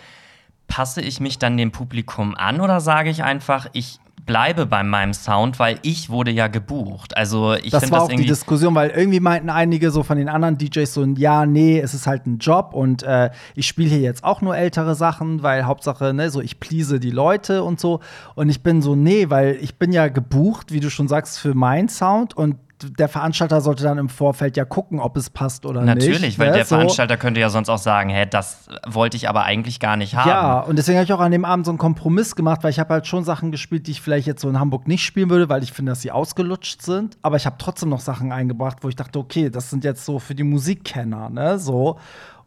passe 0.67 1.01
ich 1.01 1.19
mich 1.19 1.39
dann 1.39 1.57
dem 1.57 1.71
Publikum 1.71 2.35
an 2.35 2.61
oder 2.61 2.79
sage 2.79 3.09
ich 3.09 3.23
einfach, 3.23 3.67
ich 3.73 3.99
bleibe 4.25 4.67
bei 4.67 4.83
meinem 4.83 5.13
Sound, 5.13 5.57
weil 5.57 5.79
ich 5.81 6.11
wurde 6.11 6.29
ja 6.29 6.47
gebucht. 6.47 7.17
Also 7.17 7.55
ich 7.55 7.71
das 7.71 7.89
war 7.89 8.01
das 8.01 8.09
auch 8.09 8.15
die 8.15 8.27
Diskussion, 8.27 8.75
weil 8.75 8.91
irgendwie 8.91 9.19
meinten 9.19 9.49
einige 9.49 9.89
so 9.89 10.03
von 10.03 10.19
den 10.19 10.29
anderen 10.29 10.55
DJs 10.55 10.93
so, 10.93 11.03
ja, 11.03 11.47
nee, 11.47 11.79
es 11.79 11.95
ist 11.95 12.05
halt 12.05 12.27
ein 12.27 12.37
Job 12.37 12.73
und 12.73 13.01
äh, 13.01 13.31
ich 13.55 13.67
spiele 13.67 13.89
hier 13.89 14.01
jetzt 14.01 14.23
auch 14.23 14.41
nur 14.41 14.55
ältere 14.55 14.93
Sachen, 14.93 15.41
weil 15.41 15.65
Hauptsache, 15.65 16.13
ne, 16.13 16.29
so 16.29 16.41
ich 16.41 16.59
please 16.59 16.99
die 16.99 17.09
Leute 17.09 17.63
und 17.63 17.79
so. 17.79 18.01
Und 18.35 18.49
ich 18.49 18.61
bin 18.61 18.83
so, 18.83 18.95
nee, 18.95 19.31
weil 19.31 19.57
ich 19.61 19.79
bin 19.79 19.91
ja 19.91 20.09
gebucht, 20.09 20.71
wie 20.71 20.79
du 20.79 20.91
schon 20.91 21.07
sagst, 21.07 21.39
für 21.39 21.55
meinen 21.55 21.89
Sound 21.89 22.37
und 22.37 22.57
der 22.83 23.09
Veranstalter 23.09 23.61
sollte 23.61 23.83
dann 23.83 23.97
im 23.97 24.09
Vorfeld 24.09 24.57
ja 24.57 24.65
gucken, 24.65 24.99
ob 24.99 25.17
es 25.17 25.29
passt 25.29 25.65
oder 25.65 25.81
Natürlich, 25.81 26.07
nicht. 26.07 26.13
Natürlich, 26.13 26.39
weil 26.39 26.49
ne? 26.49 26.55
der 26.55 26.65
so. 26.65 26.75
Veranstalter 26.75 27.17
könnte 27.17 27.39
ja 27.39 27.49
sonst 27.49 27.69
auch 27.69 27.77
sagen, 27.77 28.09
hä, 28.09 28.25
das 28.29 28.67
wollte 28.87 29.17
ich 29.17 29.29
aber 29.29 29.43
eigentlich 29.43 29.79
gar 29.79 29.97
nicht 29.97 30.15
haben. 30.15 30.29
Ja, 30.29 30.59
und 30.61 30.77
deswegen 30.77 30.97
habe 30.97 31.05
ich 31.05 31.13
auch 31.13 31.19
an 31.19 31.31
dem 31.31 31.45
Abend 31.45 31.65
so 31.65 31.71
einen 31.71 31.77
Kompromiss 31.77 32.35
gemacht, 32.35 32.63
weil 32.63 32.71
ich 32.71 32.79
habe 32.79 32.93
halt 32.93 33.07
schon 33.07 33.23
Sachen 33.23 33.51
gespielt, 33.51 33.87
die 33.87 33.91
ich 33.91 34.01
vielleicht 34.01 34.27
jetzt 34.27 34.41
so 34.41 34.49
in 34.49 34.59
Hamburg 34.59 34.87
nicht 34.87 35.03
spielen 35.03 35.29
würde, 35.29 35.49
weil 35.49 35.63
ich 35.63 35.73
finde, 35.73 35.91
dass 35.91 36.01
sie 36.01 36.11
ausgelutscht 36.11 36.81
sind. 36.81 37.17
Aber 37.21 37.35
ich 37.37 37.45
habe 37.45 37.55
trotzdem 37.59 37.89
noch 37.89 38.01
Sachen 38.01 38.31
eingebracht, 38.31 38.77
wo 38.81 38.89
ich 38.89 38.95
dachte, 38.95 39.19
okay, 39.19 39.49
das 39.49 39.69
sind 39.69 39.83
jetzt 39.83 40.05
so 40.05 40.19
für 40.19 40.35
die 40.35 40.43
Musikkenner, 40.43 41.29
ne, 41.29 41.59
so. 41.59 41.97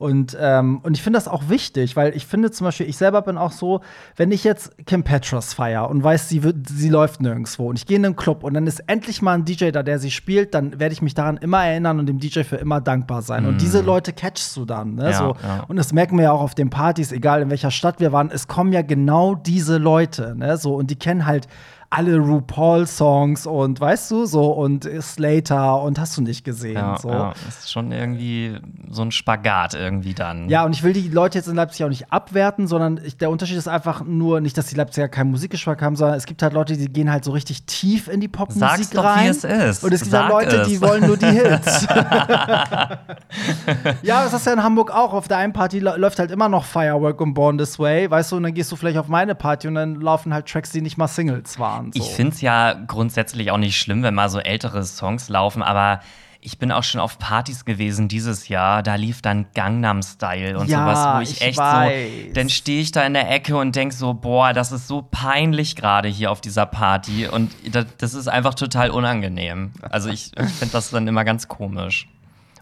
Und, 0.02 0.36
ähm, 0.40 0.80
und 0.82 0.96
ich 0.96 1.02
finde 1.02 1.16
das 1.16 1.28
auch 1.28 1.48
wichtig, 1.48 1.94
weil 1.94 2.16
ich 2.16 2.26
finde 2.26 2.50
zum 2.50 2.64
Beispiel, 2.64 2.88
ich 2.88 2.96
selber 2.96 3.22
bin 3.22 3.38
auch 3.38 3.52
so, 3.52 3.82
wenn 4.16 4.32
ich 4.32 4.42
jetzt 4.42 4.76
Kim 4.84 5.04
Petras 5.04 5.54
feier 5.54 5.88
und 5.88 6.02
weiß, 6.02 6.28
sie, 6.28 6.42
wird, 6.42 6.68
sie 6.68 6.88
läuft 6.88 7.20
nirgendwo 7.20 7.68
und 7.68 7.76
ich 7.76 7.86
gehe 7.86 7.98
in 7.98 8.04
einen 8.04 8.16
Club 8.16 8.42
und 8.42 8.54
dann 8.54 8.66
ist 8.66 8.80
endlich 8.88 9.22
mal 9.22 9.34
ein 9.34 9.44
DJ 9.44 9.70
da, 9.70 9.84
der 9.84 10.00
sie 10.00 10.10
spielt, 10.10 10.54
dann 10.54 10.80
werde 10.80 10.92
ich 10.92 11.02
mich 11.02 11.14
daran 11.14 11.36
immer 11.36 11.64
erinnern 11.64 12.00
und 12.00 12.06
dem 12.06 12.18
DJ 12.18 12.40
für 12.42 12.56
immer 12.56 12.80
dankbar 12.80 13.22
sein. 13.22 13.44
Mm. 13.44 13.46
Und 13.46 13.60
diese 13.60 13.82
mhm. 13.82 13.86
Leute 13.86 14.12
catchst 14.12 14.56
du 14.56 14.64
dann. 14.64 14.96
Ne? 14.96 15.12
Ja, 15.12 15.18
so. 15.18 15.36
ja. 15.40 15.64
Und 15.68 15.76
das 15.76 15.92
merken 15.92 16.16
wir 16.16 16.24
ja 16.24 16.32
auch 16.32 16.42
auf 16.42 16.56
den 16.56 16.68
Partys, 16.68 17.12
egal 17.12 17.40
in 17.40 17.50
welcher 17.50 17.70
Stadt 17.70 18.00
wir 18.00 18.10
waren, 18.10 18.28
es 18.32 18.48
kommen 18.48 18.72
ja 18.72 18.82
genau 18.82 19.36
diese 19.36 19.78
Leute. 19.78 20.34
Ne? 20.36 20.56
So, 20.56 20.74
und 20.74 20.90
die 20.90 20.96
kennen 20.96 21.26
halt 21.26 21.46
alle 21.92 22.18
RuPaul-Songs 22.18 23.46
und 23.46 23.78
weißt 23.78 24.10
du, 24.10 24.24
so 24.24 24.50
und 24.52 24.88
Slater 25.02 25.82
und 25.82 26.00
hast 26.00 26.16
du 26.16 26.22
nicht 26.22 26.42
gesehen. 26.42 26.76
Ja, 26.76 26.96
so. 26.96 27.10
ja, 27.10 27.34
das 27.44 27.58
ist 27.58 27.70
schon 27.70 27.92
irgendwie 27.92 28.56
so 28.88 29.02
ein 29.02 29.12
Spagat 29.12 29.74
irgendwie 29.74 30.14
dann. 30.14 30.48
Ja, 30.48 30.64
und 30.64 30.74
ich 30.74 30.82
will 30.82 30.94
die 30.94 31.08
Leute 31.08 31.36
jetzt 31.36 31.48
in 31.48 31.56
Leipzig 31.56 31.84
auch 31.84 31.90
nicht 31.90 32.10
abwerten, 32.10 32.66
sondern 32.66 32.98
ich, 33.04 33.18
der 33.18 33.28
Unterschied 33.28 33.58
ist 33.58 33.68
einfach 33.68 34.02
nur 34.06 34.40
nicht, 34.40 34.56
dass 34.56 34.64
die 34.66 34.74
Leipziger 34.74 35.08
keinen 35.08 35.32
Musikgeschmack 35.32 35.82
haben, 35.82 35.96
sondern 35.96 36.16
es 36.16 36.24
gibt 36.24 36.42
halt 36.42 36.54
Leute, 36.54 36.78
die 36.78 36.88
gehen 36.88 37.10
halt 37.10 37.24
so 37.24 37.32
richtig 37.32 37.66
tief 37.66 38.08
in 38.08 38.20
die 38.20 38.28
Popmusik 38.28 38.62
Sag's 38.62 38.90
doch, 38.90 39.04
rein. 39.04 39.26
Wie 39.26 39.28
es 39.28 39.44
ist. 39.44 39.84
Und 39.84 39.92
es 39.92 40.00
gibt 40.00 40.14
halt 40.14 40.30
Leute, 40.30 40.62
es. 40.62 40.68
die 40.68 40.80
wollen 40.80 41.06
nur 41.06 41.18
die 41.18 41.26
Hits. 41.26 41.82
ja, 44.02 44.24
das 44.24 44.32
ist 44.32 44.46
ja 44.46 44.54
in 44.54 44.62
Hamburg 44.62 44.90
auch. 44.90 45.12
Auf 45.12 45.28
der 45.28 45.36
einen 45.36 45.52
Party 45.52 45.80
läuft 45.80 46.18
halt 46.18 46.30
immer 46.30 46.48
noch 46.48 46.64
Firework 46.64 47.20
und 47.20 47.34
Born 47.34 47.58
This 47.58 47.78
Way, 47.78 48.10
weißt 48.10 48.32
du, 48.32 48.36
und 48.36 48.44
dann 48.44 48.54
gehst 48.54 48.72
du 48.72 48.76
vielleicht 48.76 48.96
auf 48.96 49.08
meine 49.08 49.34
Party 49.34 49.68
und 49.68 49.74
dann 49.74 49.96
laufen 49.96 50.32
halt 50.32 50.46
Tracks, 50.46 50.70
die 50.70 50.80
nicht 50.80 50.96
mal 50.96 51.08
Singles 51.08 51.58
waren 51.58 51.81
waren. 51.82 51.92
So. 51.92 52.00
Ich 52.00 52.10
finde 52.10 52.32
es 52.32 52.40
ja 52.40 52.74
grundsätzlich 52.86 53.50
auch 53.50 53.58
nicht 53.58 53.76
schlimm, 53.76 54.02
wenn 54.02 54.14
mal 54.14 54.28
so 54.28 54.38
ältere 54.38 54.84
Songs 54.84 55.28
laufen, 55.28 55.62
aber 55.62 56.00
ich 56.44 56.58
bin 56.58 56.72
auch 56.72 56.82
schon 56.82 57.00
auf 57.00 57.20
Partys 57.20 57.64
gewesen 57.64 58.08
dieses 58.08 58.48
Jahr, 58.48 58.82
da 58.82 58.96
lief 58.96 59.22
dann 59.22 59.46
Gangnam 59.54 60.02
Style 60.02 60.58
und 60.58 60.68
ja, 60.68 60.80
sowas, 60.80 61.16
wo 61.16 61.22
ich, 61.22 61.36
ich 61.36 61.42
echt 61.42 61.58
weiß. 61.58 62.10
so, 62.26 62.32
dann 62.34 62.48
stehe 62.48 62.82
ich 62.82 62.90
da 62.90 63.04
in 63.04 63.14
der 63.14 63.30
Ecke 63.30 63.56
und 63.56 63.76
denke 63.76 63.94
so, 63.94 64.12
boah, 64.12 64.52
das 64.52 64.72
ist 64.72 64.88
so 64.88 65.06
peinlich 65.08 65.76
gerade 65.76 66.08
hier 66.08 66.32
auf 66.32 66.40
dieser 66.40 66.66
Party 66.66 67.28
und 67.28 67.52
das, 67.70 67.86
das, 67.96 68.14
ist 68.14 68.26
einfach 68.26 68.54
total 68.54 68.90
unangenehm. 68.90 69.70
Also 69.82 70.10
ich, 70.10 70.32
ich 70.36 70.50
finde 70.50 70.72
das 70.72 70.90
dann 70.90 71.06
immer 71.06 71.24
ganz 71.24 71.46
komisch. 71.46 72.08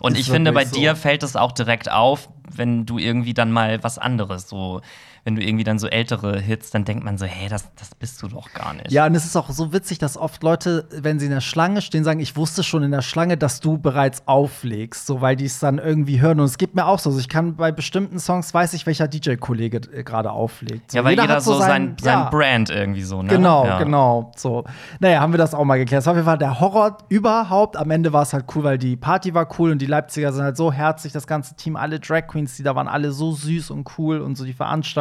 Und 0.02 0.12
ist 0.12 0.20
ich 0.20 0.30
finde, 0.30 0.52
bei 0.52 0.66
so. 0.66 0.78
dir 0.78 0.94
fällt 0.94 1.22
es 1.22 1.34
auch 1.34 1.52
direkt 1.52 1.90
auf, 1.90 2.28
wenn 2.50 2.84
du 2.84 2.98
irgendwie 2.98 3.32
dann 3.32 3.50
mal 3.50 3.82
was 3.82 3.98
anderes 3.98 4.46
so 4.46 4.82
wenn 5.24 5.36
du 5.36 5.42
irgendwie 5.42 5.64
dann 5.64 5.78
so 5.78 5.86
ältere 5.86 6.40
Hits, 6.40 6.70
dann 6.70 6.84
denkt 6.84 7.04
man 7.04 7.18
so, 7.18 7.26
hey, 7.26 7.48
das, 7.48 7.68
das 7.76 7.94
bist 7.94 8.22
du 8.22 8.28
doch 8.28 8.52
gar 8.52 8.74
nicht. 8.74 8.90
Ja, 8.90 9.06
und 9.06 9.14
es 9.14 9.24
ist 9.24 9.36
auch 9.36 9.50
so 9.50 9.72
witzig, 9.72 9.98
dass 9.98 10.16
oft 10.16 10.42
Leute, 10.42 10.88
wenn 10.90 11.18
sie 11.18 11.26
in 11.26 11.32
der 11.32 11.40
Schlange 11.40 11.82
stehen, 11.82 12.04
sagen, 12.04 12.20
ich 12.20 12.36
wusste 12.36 12.62
schon 12.62 12.82
in 12.82 12.90
der 12.90 13.02
Schlange, 13.02 13.36
dass 13.36 13.60
du 13.60 13.78
bereits 13.78 14.22
auflegst, 14.26 15.06
so 15.06 15.20
weil 15.20 15.36
die 15.36 15.44
es 15.44 15.58
dann 15.58 15.78
irgendwie 15.78 16.20
hören. 16.20 16.40
Und 16.40 16.46
es 16.46 16.58
geht 16.58 16.74
mir 16.74 16.86
auch 16.86 16.98
so. 16.98 17.10
Also 17.10 17.20
ich 17.20 17.28
kann 17.28 17.56
bei 17.56 17.72
bestimmten 17.72 18.18
Songs 18.18 18.54
weiß 18.54 18.72
ich, 18.74 18.86
welcher 18.86 19.08
DJ-Kollege 19.08 19.80
gerade 19.80 20.30
auflegt. 20.30 20.92
So, 20.92 20.98
ja, 20.98 21.04
weil 21.04 21.12
jeder, 21.12 21.22
jeder 21.24 21.40
so 21.40 21.58
sein, 21.58 21.96
sein, 22.00 22.18
ja. 22.18 22.30
Brand 22.30 22.70
irgendwie 22.70 23.02
so, 23.02 23.22
ne? 23.22 23.28
Genau, 23.28 23.66
ja. 23.66 23.78
genau. 23.78 24.32
So. 24.36 24.64
Naja, 25.00 25.20
haben 25.20 25.32
wir 25.32 25.38
das 25.38 25.54
auch 25.54 25.64
mal 25.64 25.76
geklärt. 25.76 26.00
Das 26.00 26.06
war 26.06 26.12
auf 26.12 26.18
jeden 26.18 26.26
Fall 26.26 26.38
der 26.38 26.60
Horror 26.60 26.98
überhaupt. 27.08 27.76
Am 27.76 27.90
Ende 27.90 28.12
war 28.12 28.22
es 28.22 28.32
halt 28.32 28.44
cool, 28.54 28.64
weil 28.64 28.78
die 28.78 28.96
Party 28.96 29.34
war 29.34 29.48
cool 29.58 29.72
und 29.72 29.82
die 29.82 29.86
Leipziger 29.86 30.32
sind 30.32 30.44
halt 30.44 30.56
so 30.56 30.72
herzlich, 30.72 31.12
das 31.12 31.26
ganze 31.26 31.54
Team, 31.56 31.76
alle 31.76 32.00
Drag 32.00 32.26
Queens, 32.26 32.56
die 32.56 32.62
da 32.62 32.74
waren, 32.74 32.88
alle 32.88 33.12
so 33.12 33.32
süß 33.32 33.70
und 33.70 33.88
cool 33.98 34.20
und 34.20 34.36
so 34.36 34.44
die 34.44 34.52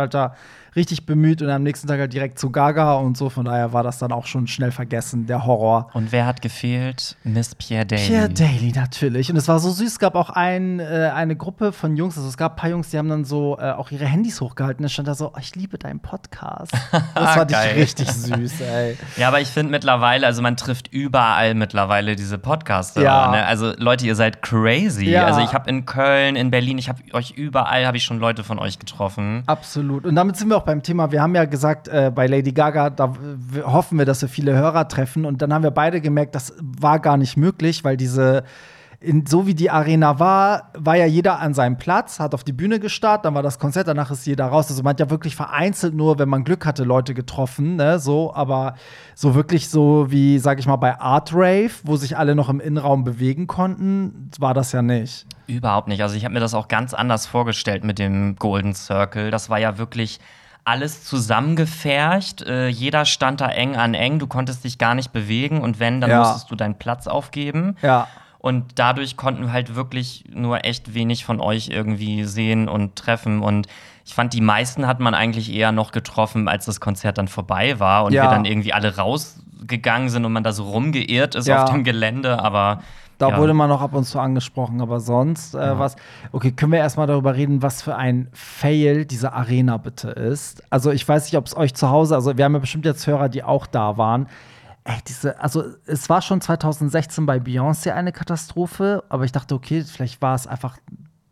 Veranstalter 0.10 0.36
richtig 0.80 1.06
bemüht 1.06 1.42
und 1.42 1.50
am 1.50 1.64
nächsten 1.64 1.88
Tag 1.88 2.00
halt 2.00 2.14
direkt 2.14 2.40
zu 2.40 2.52
Gaga 2.52 2.94
und 2.96 3.18
so. 3.18 3.30
Von 3.30 3.46
daher 3.46 3.74
war 3.74 3.84
das 3.84 4.00
dann 4.00 4.12
auch 4.12 4.26
schon 4.26 4.48
schnell 4.48 4.72
vergessen, 4.72 5.28
der 5.28 5.46
Horror. 5.46 5.90
Und 5.94 6.12
wer 6.12 6.26
hat 6.26 6.42
gefehlt? 6.42 7.18
Miss 7.24 7.54
Pierre 7.54 7.86
Daly. 7.86 8.08
Pierre 8.08 8.30
Daly, 8.30 8.72
natürlich. 8.74 9.30
Und 9.30 9.38
es 9.38 9.48
war 9.48 9.60
so 9.60 9.72
süß. 9.72 9.88
Es 9.88 10.00
gab 10.00 10.16
auch 10.16 10.30
ein, 10.30 10.80
äh, 10.80 11.12
eine 11.14 11.36
Gruppe 11.36 11.74
von 11.74 11.98
Jungs, 11.98 12.18
also 12.18 12.30
es 12.30 12.38
gab 12.38 12.54
ein 12.54 12.56
paar 12.56 12.70
Jungs, 12.70 12.90
die 12.90 12.98
haben 12.98 13.10
dann 13.10 13.26
so 13.26 13.58
äh, 13.60 13.72
auch 13.72 13.92
ihre 13.92 14.06
Handys 14.06 14.40
hochgehalten. 14.40 14.86
Es 14.86 14.94
stand 14.94 15.08
da 15.08 15.16
so, 15.16 15.34
oh, 15.34 15.40
ich 15.40 15.56
liebe 15.56 15.78
deinen 15.78 16.00
Podcast. 16.00 16.74
Das 17.16 17.34
fand 17.34 17.52
ich 17.52 17.76
richtig 17.76 18.10
süß, 18.10 18.62
ey. 18.62 18.98
Ja, 19.18 19.28
aber 19.28 19.42
ich 19.42 19.50
finde 19.50 19.72
mittlerweile, 19.72 20.26
also 20.26 20.42
man 20.42 20.56
trifft 20.56 20.88
überall 20.94 21.54
mittlerweile 21.54 22.16
diese 22.16 22.38
Podcaster. 22.38 23.02
Ja. 23.02 23.32
Ne? 23.32 23.46
Also 23.46 23.74
Leute, 23.78 24.06
ihr 24.06 24.16
seid 24.16 24.42
crazy. 24.42 25.10
Ja. 25.10 25.26
Also 25.26 25.42
ich 25.42 25.54
habe 25.54 25.70
in 25.70 25.86
Köln, 25.86 26.36
in 26.36 26.50
Berlin, 26.50 26.78
ich 26.78 26.88
habe 26.88 27.02
euch 27.14 27.32
überall, 27.32 27.86
habe 27.86 27.98
ich 27.98 28.04
schon 28.04 28.20
Leute 28.20 28.44
von 28.44 28.60
euch 28.60 28.80
getroffen. 28.80 29.44
Absolut. 29.48 30.06
Und 30.06 30.16
damit 30.16 30.38
sind 30.38 30.50
wir 30.50 30.58
auch 30.58 30.66
beim 30.70 30.84
Thema, 30.84 31.12
wir 31.12 31.24
haben 31.24 31.34
ja 31.34 31.46
gesagt, 31.46 31.88
äh, 31.88 32.12
bei 32.14 32.28
Lady 32.28 32.52
Gaga, 32.52 32.92
da 32.92 33.12
hoffen 33.64 33.98
wir, 33.98 34.06
dass 34.06 34.22
wir 34.22 34.30
viele 34.30 34.56
Hörer 34.56 34.88
treffen. 34.88 35.26
Und 35.26 35.42
dann 35.42 35.52
haben 35.52 35.64
wir 35.64 35.72
beide 35.72 36.00
gemerkt, 36.00 36.36
das 36.36 36.54
war 36.62 37.00
gar 37.00 37.18
nicht 37.18 37.38
möglich, 37.38 37.84
weil 37.84 37.98
diese 37.98 38.44
in, 39.00 39.26
so 39.26 39.48
wie 39.48 39.56
die 39.56 39.72
Arena 39.72 40.20
war, 40.20 40.72
war 40.78 40.96
ja 40.96 41.08
jeder 41.08 41.40
an 41.40 41.56
seinem 41.56 41.78
Platz, 41.78 42.20
hat 42.20 42.36
auf 42.36 42.44
die 42.44 42.52
Bühne 42.54 42.80
gestartet, 42.80 43.26
dann 43.26 43.34
war 43.34 43.42
das 43.42 43.58
Konzert, 43.58 43.88
danach 43.88 44.12
ist 44.12 44.28
jeder 44.28 44.46
raus. 44.46 44.70
Also 44.70 44.84
man 44.84 44.92
hat 44.92 45.00
ja 45.00 45.10
wirklich 45.10 45.36
vereinzelt 45.36 45.96
nur, 45.96 46.20
wenn 46.20 46.30
man 46.30 46.44
Glück 46.44 46.68
hatte, 46.68 46.84
Leute 46.84 47.16
getroffen, 47.16 47.78
ne, 47.78 47.98
so, 47.98 48.32
aber 48.36 48.76
so 49.16 49.34
wirklich 49.34 49.70
so 49.70 50.12
wie, 50.12 50.38
sag 50.38 50.60
ich 50.60 50.68
mal, 50.68 50.76
bei 50.76 51.00
Art 51.00 51.32
Rave, 51.34 51.72
wo 51.84 51.96
sich 51.96 52.16
alle 52.16 52.36
noch 52.36 52.50
im 52.50 52.60
Innenraum 52.60 53.04
bewegen 53.04 53.48
konnten, 53.48 54.30
war 54.38 54.54
das 54.54 54.72
ja 54.72 54.84
nicht. 54.84 55.26
Überhaupt 55.48 55.88
nicht. 55.88 56.04
Also 56.04 56.16
ich 56.16 56.26
habe 56.26 56.34
mir 56.36 56.42
das 56.42 56.54
auch 56.54 56.68
ganz 56.68 56.94
anders 56.94 57.26
vorgestellt 57.26 57.84
mit 57.84 57.98
dem 57.98 58.36
Golden 58.36 58.76
Circle. 58.76 59.32
Das 59.32 59.50
war 59.50 59.58
ja 59.58 59.80
wirklich 59.80 60.20
alles 60.70 61.04
zusammengefercht. 61.04 62.42
Äh, 62.44 62.68
jeder 62.68 63.06
stand 63.06 63.42
da 63.42 63.48
eng 63.50 63.76
an 63.76 63.94
eng. 63.94 64.20
Du 64.20 64.28
konntest 64.28 64.64
dich 64.64 64.78
gar 64.78 64.96
nicht 64.96 65.12
bewegen 65.12 65.62
und 65.62 65.80
wenn, 65.80 66.00
dann 66.02 66.10
Ja. 66.10 66.20
musstest 66.20 66.50
du 66.52 66.56
deinen 66.56 66.78
Platz 66.78 67.08
aufgeben. 67.08 67.76
Ja. 67.82 68.08
Und 68.38 68.80
dadurch 68.80 69.18
konnten 69.18 69.44
wir 69.48 69.52
halt 69.52 69.76
wirklich 69.76 70.24
nur 70.34 70.64
echt 70.64 70.94
wenig 70.94 71.26
von 71.26 71.42
euch 71.42 71.68
irgendwie 71.70 72.24
sehen 72.24 72.70
und 72.70 72.96
treffen. 72.96 73.42
Und 73.42 73.68
ich 74.06 74.14
fand, 74.14 74.34
die 74.34 74.40
meisten 74.42 74.88
hat 74.88 75.00
man 75.02 75.14
eigentlich 75.14 75.54
eher 75.54 75.72
noch 75.74 75.92
getroffen, 75.92 76.48
als 76.48 76.66
das 76.66 76.80
Konzert 76.80 77.18
dann 77.18 77.28
vorbei 77.28 77.80
war 77.80 78.06
und 78.06 78.14
Ja. 78.14 78.24
wir 78.24 78.30
dann 78.30 78.46
irgendwie 78.46 78.72
alle 78.72 78.96
rausgegangen 78.96 80.10
sind 80.10 80.24
und 80.24 80.32
man 80.32 80.44
da 80.44 80.54
so 80.54 80.64
rumgeirrt 80.64 81.36
ist 81.36 81.48
Ja. 81.48 81.64
auf 81.64 81.70
dem 81.72 81.84
Gelände. 81.84 82.40
Aber 82.42 82.82
Da 83.20 83.32
ja. 83.32 83.38
wurde 83.38 83.54
man 83.54 83.68
noch 83.68 83.82
ab 83.82 83.94
und 83.94 84.06
zu 84.06 84.18
angesprochen, 84.18 84.80
aber 84.82 85.02
sonst 85.02 85.54
äh, 85.54 85.78
was. 85.78 85.98
Okay, 86.32 86.52
können 86.54 86.72
wir 86.72 86.80
erstmal 86.80 87.06
darüber 87.06 87.36
reden, 87.36 87.62
was 87.62 87.82
für 87.82 87.96
ein 87.98 88.30
Fail 88.32 89.06
diese 89.06 89.34
Arena 89.34 89.76
bitte 89.76 90.10
ist. 90.10 90.64
Also, 90.70 90.90
ich 90.90 91.08
weiß 91.08 91.26
nicht, 91.26 91.36
ob 91.38 91.46
es 91.46 91.56
euch 91.56 91.76
zu 91.76 91.90
Hause, 91.90 92.16
also 92.16 92.38
wir 92.38 92.46
haben 92.46 92.54
ja 92.54 92.60
bestimmt 92.60 92.86
jetzt 92.86 93.06
Hörer, 93.06 93.28
die 93.28 93.44
auch 93.44 93.68
da 93.68 93.98
waren. 93.98 94.28
Ey, 94.86 94.96
diese, 95.06 95.40
also 95.40 95.66
es 95.86 96.10
war 96.10 96.22
schon 96.22 96.40
2016 96.40 97.26
bei 97.26 97.38
Beyoncé 97.38 97.92
eine 97.92 98.14
Katastrophe, 98.14 99.04
aber 99.10 99.26
ich 99.26 99.34
dachte, 99.34 99.54
okay, 99.54 99.84
vielleicht 99.84 100.22
war 100.22 100.34
es 100.34 100.48
einfach 100.48 100.78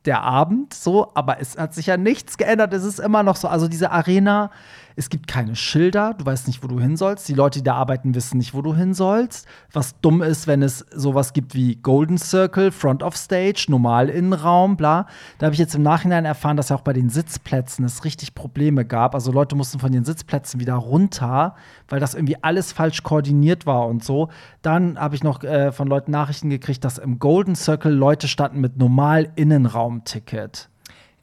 der 0.05 0.23
Abend 0.23 0.73
so, 0.73 1.11
aber 1.15 1.39
es 1.39 1.57
hat 1.57 1.73
sich 1.73 1.85
ja 1.85 1.95
nichts 1.95 2.37
geändert. 2.37 2.73
Es 2.73 2.83
ist 2.83 2.99
immer 2.99 3.23
noch 3.23 3.37
so. 3.37 3.47
Also 3.47 3.69
diese 3.69 3.91
Arena, 3.91 4.51
es 4.97 5.09
gibt 5.09 5.27
keine 5.27 5.55
Schilder, 5.55 6.15
du 6.17 6.25
weißt 6.25 6.47
nicht, 6.47 6.63
wo 6.63 6.67
du 6.67 6.79
hin 6.79 6.97
sollst. 6.97 7.29
Die 7.29 7.35
Leute, 7.35 7.59
die 7.59 7.63
da 7.63 7.75
arbeiten, 7.75 8.15
wissen 8.15 8.39
nicht, 8.39 8.55
wo 8.55 8.63
du 8.63 8.75
hin 8.75 8.95
sollst. 8.95 9.47
Was 9.71 10.01
dumm 10.01 10.23
ist, 10.23 10.47
wenn 10.47 10.63
es 10.63 10.79
sowas 10.91 11.33
gibt 11.33 11.53
wie 11.53 11.75
Golden 11.75 12.17
Circle, 12.17 12.71
Front 12.71 13.03
of 13.03 13.15
Stage, 13.15 13.67
normal 13.69 14.09
Innenraum, 14.09 14.75
bla. 14.75 15.05
Da 15.37 15.45
habe 15.45 15.53
ich 15.53 15.59
jetzt 15.59 15.75
im 15.75 15.83
Nachhinein 15.83 16.25
erfahren, 16.25 16.57
dass 16.57 16.69
ja 16.69 16.75
auch 16.75 16.81
bei 16.81 16.93
den 16.93 17.09
Sitzplätzen 17.09 17.85
es 17.85 18.05
richtig 18.05 18.33
Probleme 18.33 18.85
gab. 18.85 19.13
Also 19.13 19.31
Leute 19.31 19.55
mussten 19.55 19.77
von 19.77 19.91
den 19.91 20.03
Sitzplätzen 20.03 20.59
wieder 20.59 20.73
runter, 20.73 21.53
weil 21.87 21.99
das 21.99 22.15
irgendwie 22.15 22.41
alles 22.41 22.71
falsch 22.71 23.03
koordiniert 23.03 23.67
war 23.67 23.85
und 23.85 24.03
so. 24.03 24.29
Dann 24.63 24.99
habe 24.99 25.13
ich 25.13 25.23
noch 25.23 25.43
äh, 25.43 25.71
von 25.71 25.87
Leuten 25.87 26.09
Nachrichten 26.09 26.49
gekriegt, 26.49 26.83
dass 26.83 26.97
im 26.97 27.19
Golden 27.19 27.55
Circle 27.55 27.93
Leute 27.93 28.27
standen 28.27 28.61
mit 28.61 28.77
normal 28.77 29.29
Innenraumticket. 29.35 30.69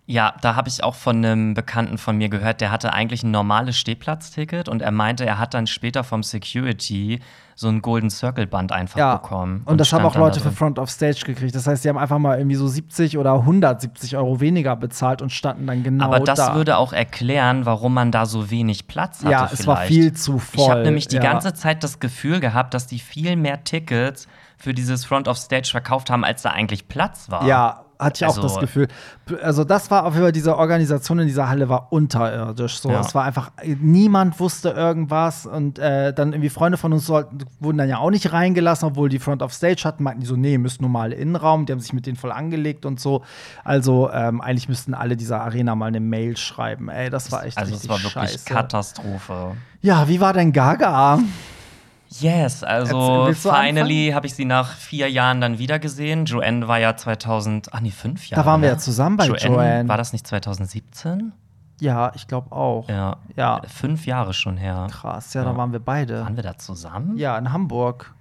Ja, 0.07 0.35
da 0.43 0.55
habe 0.55 0.69
ich 0.69 0.85
auch 0.85 0.95
von 0.95 1.17
einem 1.17 1.55
Bekannten 1.55 1.97
von 1.97 2.19
mir 2.19 2.29
gehört, 2.29 2.61
der 2.61 2.71
hatte 2.71 2.93
eigentlich 2.93 3.23
ein 3.23 3.31
normales 3.31 3.79
Stehplatzticket 3.79 4.69
und 4.69 4.83
er 4.83 4.91
meinte, 4.91 5.25
er 5.25 5.39
hat 5.39 5.55
dann 5.55 5.67
später 5.67 6.05
vom 6.05 6.23
Security 6.23 7.21
so 7.55 7.69
ein 7.69 7.81
Golden 7.81 8.11
Circle 8.11 8.47
Band 8.47 8.71
einfach 8.71 8.99
Ja, 8.99 9.17
bekommen. 9.17 9.63
und, 9.65 9.79
das 9.79 9.95
haben 9.95 10.05
auch 10.05 10.15
Leute 10.17 10.41
da 10.41 10.51
für. 10.51 10.55
Front 10.55 10.79
of 10.79 10.91
Stage 10.91 11.23
gekriegt. 11.25 11.55
Das 11.55 11.67
heißt, 11.67 11.85
die 11.85 11.89
haben 11.89 11.97
einfach 11.97 12.19
mal 12.19 12.37
irgendwie 12.37 12.57
so 12.57 12.69
70 12.69 13.17
oder 13.17 13.33
170 13.35 14.17
Euro 14.19 14.41
weniger 14.41 14.77
bezahlt 14.77 15.23
und 15.23 15.31
standen 15.31 15.67
dann 15.67 15.83
genau 15.83 16.05
Aber 16.05 16.21
das 16.21 16.39
da. 16.39 16.55
würde 16.55 16.77
auch 16.77 16.93
erklären, 16.93 17.65
warum 17.65 17.95
man 17.95 18.11
da 18.11 18.27
so 18.27 18.51
wenig 18.51 18.87
Platz 18.87 19.21
hatte. 19.21 19.31
ja, 19.31 19.49
es 19.51 19.67
war 19.67 19.77
vielleicht. 19.77 19.93
viel 19.93 20.13
zu 20.13 20.39
voll. 20.39 20.65
Ich 20.65 20.71
habe 20.71 20.83
nämlich 20.83 21.09
die 21.09 21.17
ja. 21.17 21.23
ganze 21.23 21.55
Zeit 21.55 21.83
das 21.83 21.99
Gefühl 21.99 22.41
gehabt, 22.41 22.75
dass 22.75 22.87
die 22.87 22.99
viel 22.99 23.37
mehr 23.37 23.65
Tickets 23.65 24.29
für 24.59 24.75
dieses 24.75 25.05
Front 25.05 25.29
of 25.29 25.39
Stage 25.39 25.69
verkauft 25.71 26.11
haben, 26.11 26.25
als 26.25 26.43
da 26.43 26.51
eigentlich 26.51 26.89
Platz 26.89 27.31
war. 27.31 27.47
Ja, 27.47 27.84
hatte 27.99 28.17
ich 28.17 28.25
auch 28.25 28.37
Also- 28.37 28.43
das 28.43 28.59
Gefühl. 28.59 28.89
Also, 29.43 29.65
das 29.65 29.91
war 29.91 30.05
auf 30.05 30.13
jeden 30.15 30.25
Fall, 30.25 30.33
diese 30.33 30.57
Organisation 30.59 31.19
in 31.21 31.27
dieser 31.27 31.49
Halle 31.49 31.69
war 31.69 31.93
unterirdisch. 31.93 32.79
So. 32.79 32.91
Ja. 32.91 33.01
Es 33.01 33.15
war 33.15 33.25
einfach, 33.25 33.51
niemand 33.81 34.39
wusste 34.41 34.71
irgendwas 34.71 35.47
und 35.47 35.79
äh, 35.79 36.13
dann 36.13 36.33
irgendwie 36.33 36.51
Freunde 36.51 36.77
von 36.79 36.93
uns 36.93 37.07
sollten, 37.07 37.39
wurden 37.61 37.79
dann 37.79 37.89
ja 37.89 37.99
auch 37.99 38.11
nicht 38.11 38.33
reingelassen, 38.33 38.89
obwohl 38.89 39.09
die 39.09 39.19
Front 39.19 39.43
of 39.43 39.53
Stage 39.55 39.83
hatten, 39.85 40.03
meinten 40.03 40.21
die 40.21 40.27
so, 40.27 40.37
nee, 40.37 40.59
müssen 40.59 40.83
normal 40.83 41.13
Innenraum, 41.13 41.67
die 41.67 41.73
haben 41.73 41.81
sich 41.81 41.93
mit 41.93 42.07
denen 42.07 42.17
voll 42.17 42.33
angelegt 42.33 42.85
und 42.87 43.01
so. 43.01 43.23
Also, 43.65 44.11
ähm, 44.13 44.41
eigentlich 44.41 44.69
müssten 44.69 44.95
alle 44.95 45.17
dieser 45.17 45.41
Arena 45.43 45.75
mal 45.75 45.87
eine 45.87 46.01
Mail 46.01 46.37
schreiben. 46.37 46.89
Ey, 46.89 47.11
das 47.11 47.33
war 47.33 47.45
echt 47.45 47.57
Also 47.57 47.73
richtig 47.73 47.89
war 47.91 47.97
wirklich 48.03 48.13
scheiße. 48.31 48.45
Katastrophe. 48.45 49.53
Ja, 49.81 50.09
wie 50.09 50.21
war 50.21 50.33
denn 50.33 50.53
Gaga? 50.53 51.19
Yes, 52.21 52.63
also 52.63 53.33
finally 53.35 54.11
habe 54.15 54.27
ich 54.27 54.35
sie 54.35 54.45
nach 54.45 54.75
vier 54.77 55.11
Jahren 55.11 55.41
dann 55.41 55.59
wieder 55.59 55.79
gesehen. 55.79 56.27
Joanne 56.27 56.69
war 56.69 56.79
ja 56.79 56.97
2000, 56.97 57.75
ah 57.75 57.81
nee, 57.81 57.91
fünf 57.91 58.29
Jahre. 58.29 58.43
Da 58.43 58.47
waren 58.47 58.63
wir 58.63 58.69
ja 58.69 58.79
zusammen 58.79 59.17
bei 59.17 59.27
Joanne. 59.27 59.89
War 59.89 59.97
das 59.97 60.13
nicht 60.13 60.27
2017? 60.27 61.33
Ja, 61.81 62.13
ich 62.15 62.29
glaube 62.29 62.53
auch. 62.53 62.89
Ja. 62.89 63.17
Ja. 63.35 63.61
Fünf 63.67 64.07
Jahre 64.07 64.33
schon 64.33 64.57
her. 64.57 64.87
Krass, 64.91 65.35
ja, 65.35 65.43
da 65.43 65.51
Ja. 65.51 65.57
waren 65.57 65.73
wir 65.73 65.81
beide. 65.81 66.23
Waren 66.23 66.37
wir 66.37 66.45
da 66.45 66.57
zusammen? 66.57 67.17
Ja, 67.17 67.37
in 67.37 67.53
Hamburg. 67.53 68.15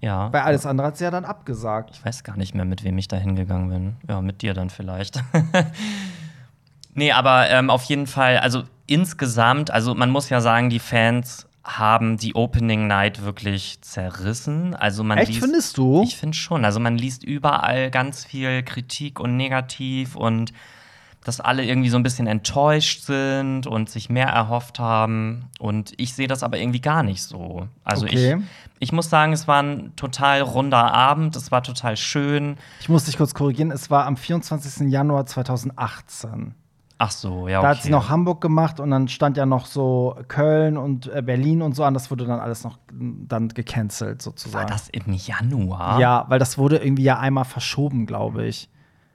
Ja. 0.00 0.28
Bei 0.28 0.42
alles 0.44 0.66
andere 0.66 0.86
hat 0.88 0.96
sie 0.96 1.04
ja 1.04 1.10
dann 1.10 1.24
abgesagt. 1.24 1.90
Ich 1.94 2.04
weiß 2.04 2.22
gar 2.24 2.36
nicht 2.36 2.54
mehr, 2.54 2.64
mit 2.64 2.84
wem 2.84 2.96
ich 2.98 3.08
da 3.08 3.16
hingegangen 3.16 3.68
bin. 3.70 3.96
Ja, 4.08 4.20
mit 4.20 4.42
dir 4.42 4.54
dann 4.54 4.70
vielleicht. 4.70 5.22
nee, 6.94 7.12
aber 7.12 7.50
ähm, 7.50 7.70
auf 7.70 7.84
jeden 7.84 8.06
Fall, 8.06 8.38
also 8.38 8.62
insgesamt, 8.86 9.70
also 9.70 9.94
man 9.94 10.10
muss 10.10 10.28
ja 10.28 10.40
sagen, 10.40 10.70
die 10.70 10.78
Fans 10.80 11.46
haben 11.64 12.16
die 12.16 12.34
Opening 12.34 12.86
Night 12.86 13.22
wirklich 13.24 13.80
zerrissen. 13.82 14.74
Also 14.74 15.04
man 15.04 15.18
Echt, 15.18 15.28
liest, 15.28 15.40
findest 15.40 15.78
du? 15.78 16.02
Ich 16.02 16.16
finde 16.16 16.36
schon. 16.36 16.64
Also 16.64 16.80
man 16.80 16.98
liest 16.98 17.22
überall 17.24 17.90
ganz 17.90 18.24
viel 18.24 18.62
Kritik 18.62 19.20
und 19.20 19.36
Negativ 19.36 20.16
und 20.16 20.52
dass 21.24 21.40
alle 21.40 21.64
irgendwie 21.64 21.88
so 21.88 21.96
ein 21.96 22.02
bisschen 22.02 22.26
enttäuscht 22.26 23.02
sind 23.02 23.68
und 23.68 23.88
sich 23.88 24.10
mehr 24.10 24.26
erhofft 24.26 24.80
haben. 24.80 25.44
Und 25.60 25.92
ich 25.98 26.14
sehe 26.14 26.26
das 26.26 26.42
aber 26.42 26.58
irgendwie 26.58 26.80
gar 26.80 27.04
nicht 27.04 27.22
so. 27.22 27.68
Also 27.84 28.06
Okay. 28.06 28.38
ich, 28.40 28.44
ich 28.80 28.92
muss 28.92 29.08
sagen, 29.08 29.32
es 29.32 29.46
war 29.46 29.62
ein 29.62 29.94
total 29.94 30.40
runder 30.40 30.92
Abend, 30.92 31.36
es 31.36 31.52
war 31.52 31.62
total 31.62 31.96
schön. 31.96 32.56
Ich 32.80 32.88
muss 32.88 33.04
dich 33.04 33.16
kurz 33.16 33.34
korrigieren, 33.34 33.70
es 33.70 33.88
war 33.88 34.06
am 34.06 34.16
24. 34.16 34.90
Januar 34.90 35.24
2018. 35.26 36.56
Ach 37.04 37.10
so, 37.10 37.48
ja, 37.48 37.58
okay. 37.58 37.66
Da 37.66 37.74
hat 37.74 37.82
sie 37.82 37.90
noch 37.90 38.08
Hamburg 38.10 38.40
gemacht 38.40 38.78
und 38.78 38.92
dann 38.92 39.08
stand 39.08 39.36
ja 39.36 39.44
noch 39.44 39.66
so 39.66 40.14
Köln 40.28 40.76
und 40.76 41.12
äh, 41.12 41.20
Berlin 41.20 41.60
und 41.60 41.74
so 41.74 41.82
an. 41.82 41.94
Das 41.94 42.12
wurde 42.12 42.26
dann 42.26 42.38
alles 42.38 42.62
noch 42.62 42.78
mm, 42.92 43.26
dann 43.26 43.48
gecancelt 43.48 44.22
sozusagen. 44.22 44.68
War 44.68 44.72
das 44.72 44.88
im 44.88 45.12
Januar? 45.12 45.98
Ja, 45.98 46.26
weil 46.28 46.38
das 46.38 46.58
wurde 46.58 46.76
irgendwie 46.76 47.02
ja 47.02 47.18
einmal 47.18 47.44
verschoben, 47.44 48.06
glaube 48.06 48.46
ich. 48.46 48.68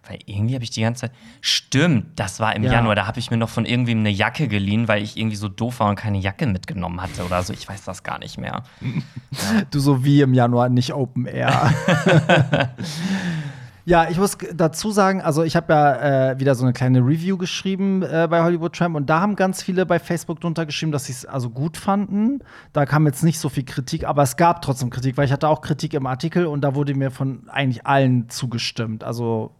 Weil 0.05 0.19
irgendwie 0.25 0.55
habe 0.55 0.63
ich 0.65 0.69
die 0.69 0.81
ganze 0.81 1.01
Zeit. 1.01 1.11
Stimmt, 1.39 2.17
das 2.19 2.41
war 2.41 2.55
im 2.57 2.63
Ja. 2.63 2.73
Januar. 2.73 2.95
Da 2.95 3.07
habe 3.07 3.19
ich 3.19 3.31
mir 3.31 3.37
noch 3.37 3.49
von 3.49 3.65
irgendwem 3.65 3.99
eine 3.99 4.09
Jacke 4.09 4.49
geliehen, 4.49 4.89
weil 4.89 5.01
ich 5.01 5.15
irgendwie 5.17 5.35
so 5.37 5.47
doof 5.47 5.79
war 5.79 5.89
und 5.89 5.95
keine 5.95 6.17
Jacke 6.17 6.45
mitgenommen 6.45 7.01
hatte 7.01 7.23
oder 7.25 7.41
so. 7.43 7.53
Ich 7.53 7.67
weiß 7.69 7.83
das 7.85 8.03
gar 8.03 8.19
nicht 8.19 8.37
mehr. 8.37 8.63
Du 9.71 9.79
so 9.79 10.03
wie 10.03 10.21
im 10.21 10.33
Januar 10.33 10.67
nicht 10.69 10.93
Open 10.93 11.25
Air. 11.25 11.71
ja, 13.87 14.09
ich 14.09 14.17
muss 14.17 14.37
dazu 14.53 14.91
sagen, 14.91 15.21
also 15.21 15.43
ich 15.43 15.55
habe 15.55 15.71
ja 15.71 16.31
äh, 16.31 16.39
wieder 16.41 16.55
so 16.55 16.65
eine 16.65 16.73
kleine 16.73 16.99
Review 16.99 17.37
geschrieben 17.37 18.03
äh, 18.03 18.27
bei 18.29 18.43
Hollywood 18.43 18.75
Tramp 18.75 18.97
und 18.97 19.09
da 19.09 19.21
haben 19.21 19.37
ganz 19.37 19.63
viele 19.63 19.85
bei 19.85 19.97
Facebook 19.97 20.41
drunter 20.41 20.65
geschrieben, 20.65 20.91
dass 20.91 21.05
sie 21.05 21.13
es 21.13 21.25
also 21.25 21.49
gut 21.49 21.77
fanden. 21.77 22.39
Da 22.73 22.85
kam 22.85 23.05
jetzt 23.05 23.23
nicht 23.23 23.39
so 23.39 23.47
viel 23.47 23.63
Kritik, 23.63 24.03
aber 24.03 24.23
es 24.23 24.35
gab 24.35 24.61
trotzdem 24.61 24.89
Kritik, 24.89 25.15
weil 25.15 25.23
ich 25.23 25.31
hatte 25.31 25.47
auch 25.47 25.61
Kritik 25.61 25.93
im 25.93 26.05
Artikel 26.05 26.47
und 26.47 26.65
da 26.65 26.75
wurde 26.75 26.95
mir 26.95 27.11
von 27.11 27.47
eigentlich 27.47 27.85
allen 27.85 28.27
zugestimmt. 28.27 29.05
Also 29.05 29.51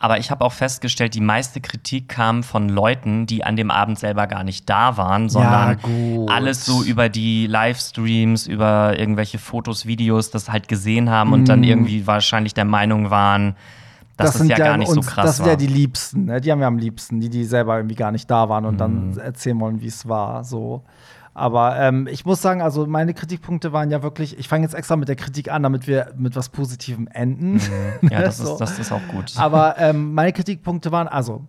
Aber 0.00 0.18
ich 0.18 0.30
habe 0.30 0.44
auch 0.44 0.52
festgestellt, 0.52 1.14
die 1.14 1.20
meiste 1.20 1.60
Kritik 1.60 2.08
kam 2.08 2.44
von 2.44 2.68
Leuten, 2.68 3.26
die 3.26 3.42
an 3.42 3.56
dem 3.56 3.70
Abend 3.72 3.98
selber 3.98 4.28
gar 4.28 4.44
nicht 4.44 4.70
da 4.70 4.96
waren, 4.96 5.28
sondern 5.28 5.78
gut. 5.82 6.30
alles 6.30 6.64
so 6.64 6.84
über 6.84 7.08
die 7.08 7.48
Livestreams, 7.48 8.46
über 8.46 8.96
irgendwelche 8.96 9.38
Fotos, 9.38 9.86
Videos, 9.86 10.30
das 10.30 10.50
halt 10.50 10.68
gesehen 10.68 11.10
haben 11.10 11.32
und 11.32 11.48
dann 11.48 11.64
irgendwie 11.64 12.06
wahrscheinlich 12.06 12.54
der 12.54 12.64
Meinung 12.64 13.10
waren, 13.10 13.56
dass 14.16 14.38
das, 14.38 14.46
ja 14.48 14.56
gar 14.56 14.76
nicht 14.76 14.88
so 14.90 14.98
uns- 14.98 15.06
krass 15.08 15.26
Das 15.26 15.36
sind 15.38 15.46
war. 15.46 15.52
ja 15.52 15.56
die 15.56 15.66
Liebsten, 15.66 16.24
ne? 16.26 16.40
die 16.40 16.50
haben 16.52 16.60
wir 16.60 16.66
am 16.68 16.78
liebsten, 16.78 17.18
die, 17.20 17.28
die 17.28 17.44
selber 17.44 17.76
irgendwie 17.76 17.94
gar 17.96 18.12
nicht 18.12 18.30
da 18.30 18.48
waren 18.48 18.66
und 18.66 18.74
Mhm. 18.74 18.78
dann 18.78 19.16
erzählen 19.18 19.58
wollen, 19.60 19.80
wie 19.80 19.86
es 19.86 20.08
war. 20.08 20.44
So. 20.44 20.82
Aber 21.38 21.78
ähm, 21.78 22.06
ich 22.10 22.26
muss 22.26 22.42
sagen, 22.42 22.60
also 22.62 22.86
meine 22.86 23.14
Kritikpunkte 23.14 23.72
waren 23.72 23.90
ja 23.90 24.02
wirklich, 24.02 24.38
ich 24.38 24.48
fange 24.48 24.64
jetzt 24.64 24.74
extra 24.74 24.96
mit 24.96 25.08
der 25.08 25.16
Kritik 25.16 25.50
an, 25.50 25.62
damit 25.62 25.86
wir 25.86 26.12
mit 26.16 26.36
was 26.36 26.48
Positivem 26.48 27.08
enden. 27.08 27.60
ja, 28.10 28.20
das, 28.22 28.38
So. 28.38 28.52
ist, 28.52 28.58
das 28.60 28.78
ist 28.78 28.92
auch 28.92 29.06
gut. 29.08 29.32
Aber 29.36 29.76
ähm, 29.78 30.14
meine 30.14 30.32
Kritikpunkte 30.32 30.92
waren, 30.92 31.08
also, 31.08 31.44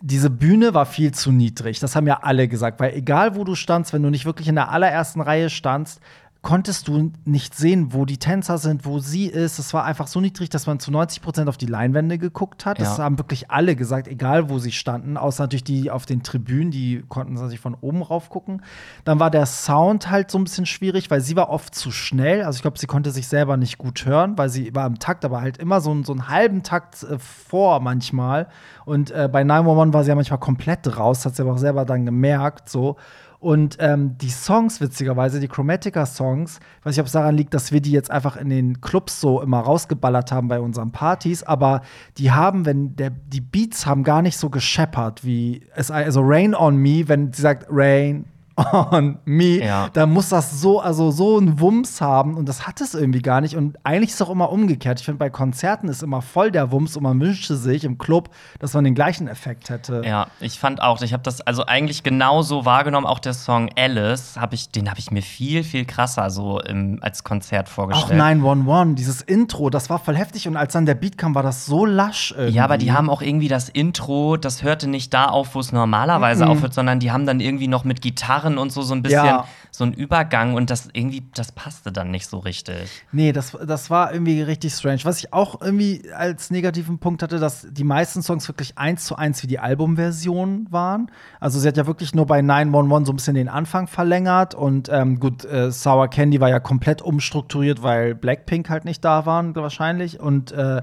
diese 0.00 0.30
Bühne 0.30 0.74
war 0.74 0.84
viel 0.84 1.12
zu 1.12 1.30
niedrig. 1.30 1.78
Das 1.78 1.94
haben 1.94 2.08
ja 2.08 2.18
alle 2.22 2.48
gesagt, 2.48 2.80
weil 2.80 2.92
egal 2.94 3.36
wo 3.36 3.44
du 3.44 3.54
standst, 3.54 3.92
wenn 3.92 4.02
du 4.02 4.10
nicht 4.10 4.24
wirklich 4.26 4.48
in 4.48 4.56
der 4.56 4.70
allerersten 4.70 5.20
Reihe 5.20 5.48
standst, 5.48 6.00
konntest 6.42 6.88
du 6.88 7.12
nicht 7.24 7.54
sehen, 7.54 7.92
wo 7.92 8.04
die 8.04 8.18
Tänzer 8.18 8.58
sind, 8.58 8.84
wo 8.84 8.98
sie 8.98 9.26
ist. 9.26 9.60
Es 9.60 9.72
war 9.72 9.84
einfach 9.84 10.08
so 10.08 10.20
niedrig, 10.20 10.50
dass 10.50 10.66
man 10.66 10.80
zu 10.80 10.90
90 10.90 11.22
Prozent 11.22 11.48
auf 11.48 11.56
die 11.56 11.66
Leinwände 11.66 12.18
geguckt 12.18 12.66
hat. 12.66 12.80
Das 12.80 12.98
Ja. 12.98 13.04
haben 13.04 13.16
wirklich 13.16 13.52
alle 13.52 13.76
gesagt, 13.76 14.08
egal 14.08 14.50
wo 14.50 14.58
sie 14.58 14.72
standen, 14.72 15.16
außer 15.16 15.44
natürlich 15.44 15.62
die 15.62 15.92
auf 15.92 16.04
den 16.04 16.24
Tribünen, 16.24 16.72
die 16.72 17.04
konnten 17.08 17.36
sich 17.48 17.60
von 17.60 17.76
oben 17.80 18.02
rauf 18.02 18.28
gucken. 18.28 18.62
Dann 19.04 19.20
war 19.20 19.30
der 19.30 19.46
Sound 19.46 20.10
halt 20.10 20.32
so 20.32 20.38
ein 20.38 20.42
bisschen 20.42 20.66
schwierig, 20.66 21.12
weil 21.12 21.20
sie 21.20 21.36
war 21.36 21.48
oft 21.48 21.76
zu 21.76 21.92
schnell. 21.92 22.42
Also 22.42 22.56
ich 22.56 22.62
glaube, 22.62 22.78
sie 22.78 22.88
konnte 22.88 23.12
sich 23.12 23.28
selber 23.28 23.56
nicht 23.56 23.78
gut 23.78 24.04
hören, 24.04 24.36
weil 24.36 24.48
sie 24.48 24.74
war 24.74 24.86
im 24.88 24.98
Takt, 24.98 25.24
aber 25.24 25.40
halt 25.40 25.58
immer 25.58 25.80
so, 25.80 25.92
einen- 25.92 26.02
so 26.04 26.12
einen 26.12 26.28
halben 26.28 26.64
Takt 26.64 27.04
äh, 27.04 27.20
vor 27.20 27.78
manchmal. 27.78 28.48
Und 28.84 29.12
äh, 29.12 29.28
bei 29.32 29.44
911 29.44 29.94
war 29.94 30.02
sie 30.02 30.08
ja 30.08 30.16
manchmal 30.16 30.40
komplett 30.40 30.98
raus, 30.98 31.24
hat 31.24 31.36
sie 31.36 31.42
aber 31.42 31.52
auch 31.52 31.58
selber 31.58 31.84
dann 31.84 32.04
gemerkt, 32.04 32.68
so. 32.68 32.96
Und 33.42 33.78
ähm, 33.80 34.16
die 34.18 34.30
Songs, 34.30 34.80
witzigerweise, 34.80 35.40
die 35.40 35.48
Chromatica-Songs, 35.48 36.60
ich 36.78 36.86
weiß 36.86 36.92
nicht, 36.92 37.00
ob 37.00 37.06
es 37.06 37.12
daran 37.12 37.36
liegt, 37.36 37.52
dass 37.54 37.72
wir 37.72 37.80
die 37.80 37.90
jetzt 37.90 38.08
einfach 38.08 38.36
in 38.36 38.48
den 38.48 38.80
Clubs 38.80 39.20
so 39.20 39.42
immer 39.42 39.58
rausgeballert 39.58 40.30
haben 40.30 40.46
bei 40.46 40.60
unseren 40.60 40.92
Partys, 40.92 41.42
aber 41.42 41.82
die 42.18 42.30
haben, 42.30 42.66
wenn 42.66 42.94
der, 42.94 43.10
die 43.10 43.40
Beats 43.40 43.84
haben 43.84 44.04
gar 44.04 44.22
nicht 44.22 44.36
so 44.36 44.48
gescheppert 44.48 45.24
wie 45.24 45.66
also 45.74 46.20
Rain 46.22 46.54
on 46.54 46.76
Me, 46.76 47.08
wenn 47.08 47.32
sie 47.32 47.42
sagt 47.42 47.66
Rain 47.68 48.26
on 48.56 49.18
Me, 49.24 49.64
Ja. 49.64 49.88
da 49.92 50.06
muss 50.06 50.28
das 50.28 50.60
so, 50.60 50.80
also 50.80 51.10
so 51.10 51.38
einen 51.38 51.60
Wumms 51.60 52.00
haben 52.00 52.36
und 52.36 52.48
das 52.48 52.66
hat 52.66 52.80
es 52.80 52.94
irgendwie 52.94 53.22
gar 53.22 53.40
nicht. 53.40 53.56
Und 53.56 53.78
eigentlich 53.84 54.10
ist 54.10 54.16
es 54.16 54.22
auch 54.22 54.30
immer 54.30 54.50
umgekehrt. 54.50 55.00
Ich 55.00 55.04
finde, 55.06 55.18
bei 55.18 55.30
Konzerten 55.30 55.88
ist 55.88 56.02
immer 56.02 56.22
voll 56.22 56.50
der 56.50 56.70
Wumms 56.72 56.96
und 56.96 57.02
man 57.02 57.20
wünschte 57.20 57.56
sich 57.56 57.84
im 57.84 57.98
Club, 57.98 58.30
dass 58.58 58.74
man 58.74 58.84
den 58.84 58.94
gleichen 58.94 59.28
Effekt 59.28 59.70
hätte. 59.70 60.02
Ja, 60.04 60.26
ich 60.40 60.58
fand 60.58 60.82
auch, 60.82 61.00
ich 61.02 61.12
habe 61.12 61.22
das 61.22 61.40
also 61.40 61.66
eigentlich 61.66 62.02
genauso 62.02 62.64
wahrgenommen. 62.64 63.06
Auch 63.06 63.18
der 63.18 63.34
Song 63.34 63.70
Alice, 63.76 64.36
hab 64.38 64.52
ich, 64.52 64.70
den 64.70 64.88
habe 64.90 64.98
ich 65.00 65.10
mir 65.10 65.22
viel, 65.22 65.64
viel 65.64 65.84
krasser 65.84 66.30
so 66.30 66.60
im, 66.60 66.98
als 67.00 67.24
Konzert 67.24 67.68
Auch 67.68 67.72
vorgestellt. 67.72 68.18
911, 68.18 68.94
dieses 68.96 69.22
Intro, 69.22 69.70
das 69.70 69.90
war 69.90 69.98
voll 69.98 70.16
heftig 70.16 70.46
und 70.48 70.56
als 70.56 70.72
dann 70.72 70.86
der 70.86 70.94
Beat 70.94 71.18
kam, 71.18 71.34
war 71.34 71.42
das 71.42 71.66
so 71.66 71.84
lasch 71.86 72.32
irgendwie. 72.36 72.56
Ja, 72.56 72.64
aber 72.64 72.78
die 72.78 72.92
haben 72.92 73.08
auch 73.10 73.22
irgendwie 73.22 73.48
das 73.48 73.68
Intro, 73.68 74.36
das 74.36 74.62
hörte 74.62 74.88
nicht 74.88 75.14
da 75.14 75.26
auf, 75.26 75.54
wo 75.54 75.60
es 75.60 75.72
normalerweise 75.72 76.46
aufhört, 76.46 76.74
sondern 76.74 77.00
die 77.00 77.10
haben 77.12 77.26
dann 77.26 77.40
irgendwie 77.40 77.68
noch 77.68 77.84
mit 77.84 78.02
Gitarren 78.42 78.58
und 78.58 78.72
so 78.72 78.82
so 78.82 78.94
ein 78.94 79.02
bisschen 79.02 79.24
Ja. 79.24 79.46
so 79.70 79.84
einen 79.84 79.92
Übergang 79.94 80.54
und 80.54 80.70
das 80.70 80.88
irgendwie, 80.92 81.22
das 81.34 81.52
passte 81.52 81.92
dann 81.92 82.10
nicht 82.10 82.26
so 82.26 82.38
richtig. 82.38 83.04
Nee, 83.12 83.32
das, 83.32 83.56
das 83.66 83.90
war 83.90 84.12
irgendwie 84.12 84.42
richtig 84.42 84.74
strange. 84.74 85.00
Was 85.04 85.18
ich 85.18 85.32
auch 85.32 85.60
irgendwie 85.60 86.10
als 86.14 86.50
negativen 86.50 86.98
Punkt 86.98 87.22
hatte, 87.22 87.38
dass 87.38 87.66
die 87.70 87.84
meisten 87.84 88.22
Songs 88.22 88.48
wirklich 88.48 88.76
eins 88.78 89.04
zu 89.04 89.16
eins 89.16 89.42
wie 89.42 89.46
die 89.46 89.58
Albumversion 89.58 90.66
waren. 90.70 91.10
Also 91.40 91.58
sie 91.58 91.68
hat 91.68 91.76
ja 91.76 91.86
wirklich 91.86 92.14
nur 92.14 92.26
bei 92.26 92.42
911 92.42 93.06
so 93.06 93.12
ein 93.12 93.16
bisschen 93.16 93.34
den 93.34 93.48
Anfang 93.48 93.86
verlängert 93.86 94.54
und 94.54 94.88
ähm, 94.90 95.20
gut, 95.20 95.44
äh, 95.44 95.70
Sour 95.70 96.08
Candy 96.08 96.40
war 96.40 96.48
ja 96.48 96.60
komplett 96.60 97.02
umstrukturiert, 97.02 97.82
weil 97.82 98.14
Blackpink 98.14 98.68
halt 98.68 98.84
nicht 98.84 99.04
da 99.04 99.26
waren 99.26 99.54
wahrscheinlich 99.54 100.20
und 100.20 100.52
äh, 100.52 100.82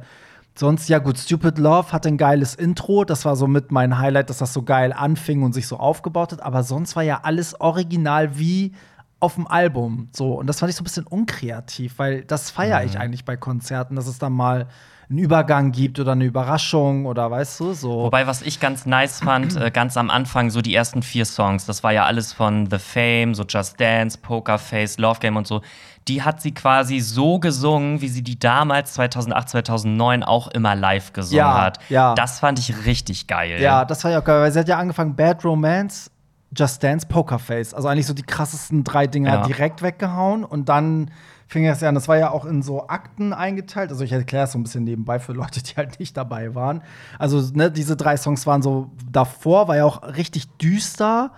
Sonst, 0.60 0.90
ja 0.90 1.00
gut, 1.00 1.18
Stupid 1.18 1.58
Love 1.58 1.94
hatte 1.94 2.10
ein 2.10 2.18
geiles 2.18 2.54
Intro. 2.54 3.06
Das 3.06 3.24
war 3.24 3.38
so 3.38 3.48
mit 3.48 3.72
mein 3.72 3.98
Highlight, 3.98 4.30
dass 4.30 4.40
das 4.40 4.52
so 4.52 4.64
geil 4.64 4.92
anfing 4.92 5.42
und 5.42 5.54
sich 5.54 5.68
so 5.68 5.78
aufgebaut 5.78 6.34
hat. 6.34 6.44
Aber 6.44 6.64
sonst 6.64 6.98
war 6.98 7.04
ja 7.04 7.22
alles 7.24 7.62
original 7.62 8.38
wie 8.38 8.74
auf 9.22 9.36
dem 9.36 9.48
Album. 9.48 10.10
So. 10.12 10.34
Und 10.34 10.48
das 10.48 10.60
fand 10.60 10.70
ich 10.70 10.76
so 10.76 10.82
ein 10.82 10.84
bisschen 10.84 11.08
unkreativ, 11.08 11.98
weil 11.98 12.26
das 12.26 12.50
feiere 12.50 12.84
ich 12.84 13.00
eigentlich 13.00 13.24
bei 13.24 13.38
Konzerten, 13.38 13.96
dass 13.96 14.06
es 14.06 14.20
dann 14.20 14.34
mal 14.34 14.68
einen 15.10 15.18
Übergang 15.20 15.72
gibt 15.72 16.00
oder 16.00 16.12
eine 16.12 16.26
Überraschung 16.26 17.06
oder 17.08 17.32
weißt 17.32 17.60
du, 17.60 17.74
so. 17.74 18.04
Wobei, 18.04 18.28
was 18.28 18.44
ich 18.44 18.60
ganz 18.60 18.86
nice 18.86 19.20
fand, 19.22 19.56
äh, 19.56 19.72
ganz 19.72 19.98
am 19.98 20.10
Anfang, 20.12 20.52
so 20.52 20.62
die 20.62 20.76
ersten 20.76 21.02
vier 21.02 21.26
Songs, 21.26 21.66
das 21.66 21.84
war 21.84 21.92
ja 21.92 22.06
alles 22.06 22.32
von 22.32 22.70
The 22.70 22.78
Fame, 22.78 23.34
so 23.34 23.44
Just 23.44 23.80
Dance, 23.82 24.18
Poker 24.20 24.60
Face, 24.60 25.00
Love 25.00 25.20
Game 25.20 25.36
und 25.36 25.48
so. 25.48 25.62
Die 26.08 26.22
hat 26.22 26.42
sie 26.42 26.54
quasi 26.54 27.00
so 27.00 27.40
gesungen, 27.40 28.02
wie 28.02 28.08
sie 28.08 28.22
die 28.24 28.38
damals 28.38 28.94
2008, 28.94 29.50
2009 29.50 30.24
auch 30.24 30.48
immer 30.50 30.76
live 30.76 31.12
gesungen 31.14 31.38
Ja, 31.46 31.62
hat. 31.62 31.80
ja. 31.90 32.14
Das 32.16 32.40
fand 32.40 32.60
ich 32.60 32.86
richtig 32.86 33.26
geil. 33.28 33.60
Ja, 33.62 33.86
das 33.86 34.04
war 34.04 34.12
ja 34.12 34.20
auch 34.20 34.24
geil, 34.24 34.42
weil 34.42 34.52
sie 34.52 34.60
hat 34.60 34.68
ja 34.68 34.78
angefangen 34.78 35.16
Bad 35.16 35.44
Romance, 35.44 36.12
Just 36.56 36.84
Dance, 36.84 37.06
Pokerface. 37.08 37.74
Also 37.74 37.88
eigentlich 37.88 38.08
so 38.08 38.14
die 38.14 38.24
krassesten 38.24 38.84
drei 38.84 39.06
Dinger 39.08 39.34
Ja. 39.34 39.42
direkt 39.44 39.82
weggehauen 39.84 40.44
und 40.44 40.70
dann 40.70 41.12
fing 41.50 41.66
das 41.66 41.82
ja 41.82 41.90
an. 41.90 41.96
Das 41.96 42.08
war 42.08 42.18
ja 42.18 42.30
auch 42.32 42.46
in 42.46 42.62
so 42.62 42.88
Akten 42.88 43.34
eingeteilt. 43.34 43.90
Also 43.90 44.04
ich 44.04 44.12
erkläre 44.14 44.46
es 44.46 44.52
so 44.54 44.60
ein 44.60 44.64
bisschen 44.64 44.84
nebenbei 44.86 45.20
für 45.20 45.34
Leute, 45.34 45.62
die 45.62 45.74
halt 45.76 46.00
nicht 46.00 46.16
dabei 46.16 46.56
waren. 46.56 46.82
Also 47.18 47.42
ne, 47.54 47.70
diese 47.72 47.98
drei 47.98 48.16
Songs 48.18 48.48
waren 48.48 48.62
so 48.62 48.92
davor, 49.12 49.68
war 49.68 49.76
ja 49.76 49.84
auch 49.86 50.04
richtig 50.16 50.48
düster. 50.58 51.32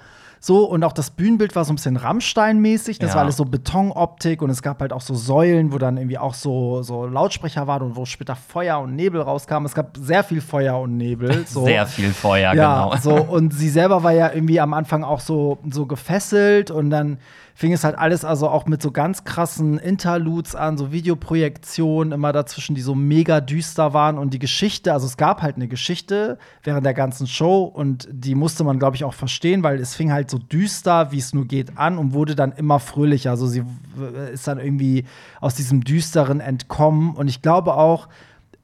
So, 0.43 0.65
und 0.65 0.83
auch 0.83 0.91
das 0.91 1.11
Bühnenbild 1.11 1.55
war 1.55 1.65
so 1.65 1.71
ein 1.71 1.75
bisschen 1.75 1.97
Rammstein-mäßig. 1.97 2.97
Das 2.97 3.09
Ja. 3.11 3.15
war 3.17 3.21
alles 3.21 3.37
so 3.37 3.45
Betonoptik 3.45 4.41
und 4.41 4.49
es 4.49 4.63
gab 4.63 4.81
halt 4.81 4.91
auch 4.91 5.01
so 5.01 5.13
Säulen, 5.13 5.71
wo 5.71 5.77
dann 5.77 5.97
irgendwie 5.97 6.17
auch 6.17 6.33
so, 6.33 6.81
so 6.81 7.05
Lautsprecher 7.05 7.67
waren 7.67 7.83
und 7.83 7.95
wo 7.95 8.05
später 8.05 8.35
Feuer 8.35 8.79
und 8.79 8.95
Nebel 8.95 9.21
rauskam. 9.21 9.65
Es 9.65 9.75
gab 9.75 9.95
sehr 9.97 10.23
viel 10.23 10.41
Feuer 10.41 10.79
und 10.79 10.97
Nebel. 10.97 11.45
So. 11.51 11.65
Sehr 11.65 11.85
viel 11.85 12.11
Feuer, 12.11 12.53
Ja, 12.55 12.85
genau. 12.89 12.97
so 13.01 13.13
und 13.23 13.53
sie 13.53 13.69
selber 13.69 14.01
war 14.03 14.13
ja 14.13 14.31
irgendwie 14.33 14.59
am 14.59 14.73
Anfang 14.73 15.03
auch 15.03 15.19
so, 15.19 15.59
so 15.69 15.85
gefesselt 15.85 16.71
und 16.71 16.89
dann 16.89 17.19
fing 17.53 17.73
es 17.73 17.83
halt 17.83 17.97
alles 17.97 18.25
also 18.25 18.49
auch 18.49 18.65
mit 18.65 18.81
so 18.81 18.91
ganz 18.91 19.23
krassen 19.23 19.77
Interludes 19.77 20.55
an, 20.55 20.77
so 20.77 20.91
Videoprojektionen 20.91 22.13
immer 22.13 22.31
dazwischen, 22.31 22.75
die 22.75 22.81
so 22.81 22.95
mega 22.95 23.41
düster 23.41 23.93
waren 23.93 24.17
und 24.17 24.33
die 24.33 24.39
Geschichte, 24.39 24.93
also 24.93 25.05
es 25.05 25.17
gab 25.17 25.41
halt 25.41 25.55
eine 25.55 25.67
Geschichte 25.67 26.37
während 26.63 26.85
der 26.85 26.93
ganzen 26.93 27.27
Show 27.27 27.63
und 27.63 28.07
die 28.11 28.35
musste 28.35 28.63
man 28.63 28.79
glaube 28.79 28.95
ich 28.95 29.03
auch 29.03 29.13
verstehen, 29.13 29.63
weil 29.63 29.79
es 29.79 29.95
fing 29.95 30.11
halt 30.11 30.29
so 30.29 30.37
düster, 30.37 31.11
wie 31.11 31.19
es 31.19 31.33
nur 31.33 31.45
geht 31.45 31.77
an 31.77 31.97
und 31.97 32.13
wurde 32.13 32.35
dann 32.35 32.51
immer 32.51 32.79
fröhlicher. 32.79 33.31
Also 33.31 33.47
sie 33.47 33.63
ist 34.33 34.47
dann 34.47 34.59
irgendwie 34.59 35.05
aus 35.39 35.55
diesem 35.55 35.83
düsteren 35.83 36.39
entkommen 36.39 37.15
und 37.15 37.27
ich 37.27 37.41
glaube 37.41 37.75
auch 37.75 38.07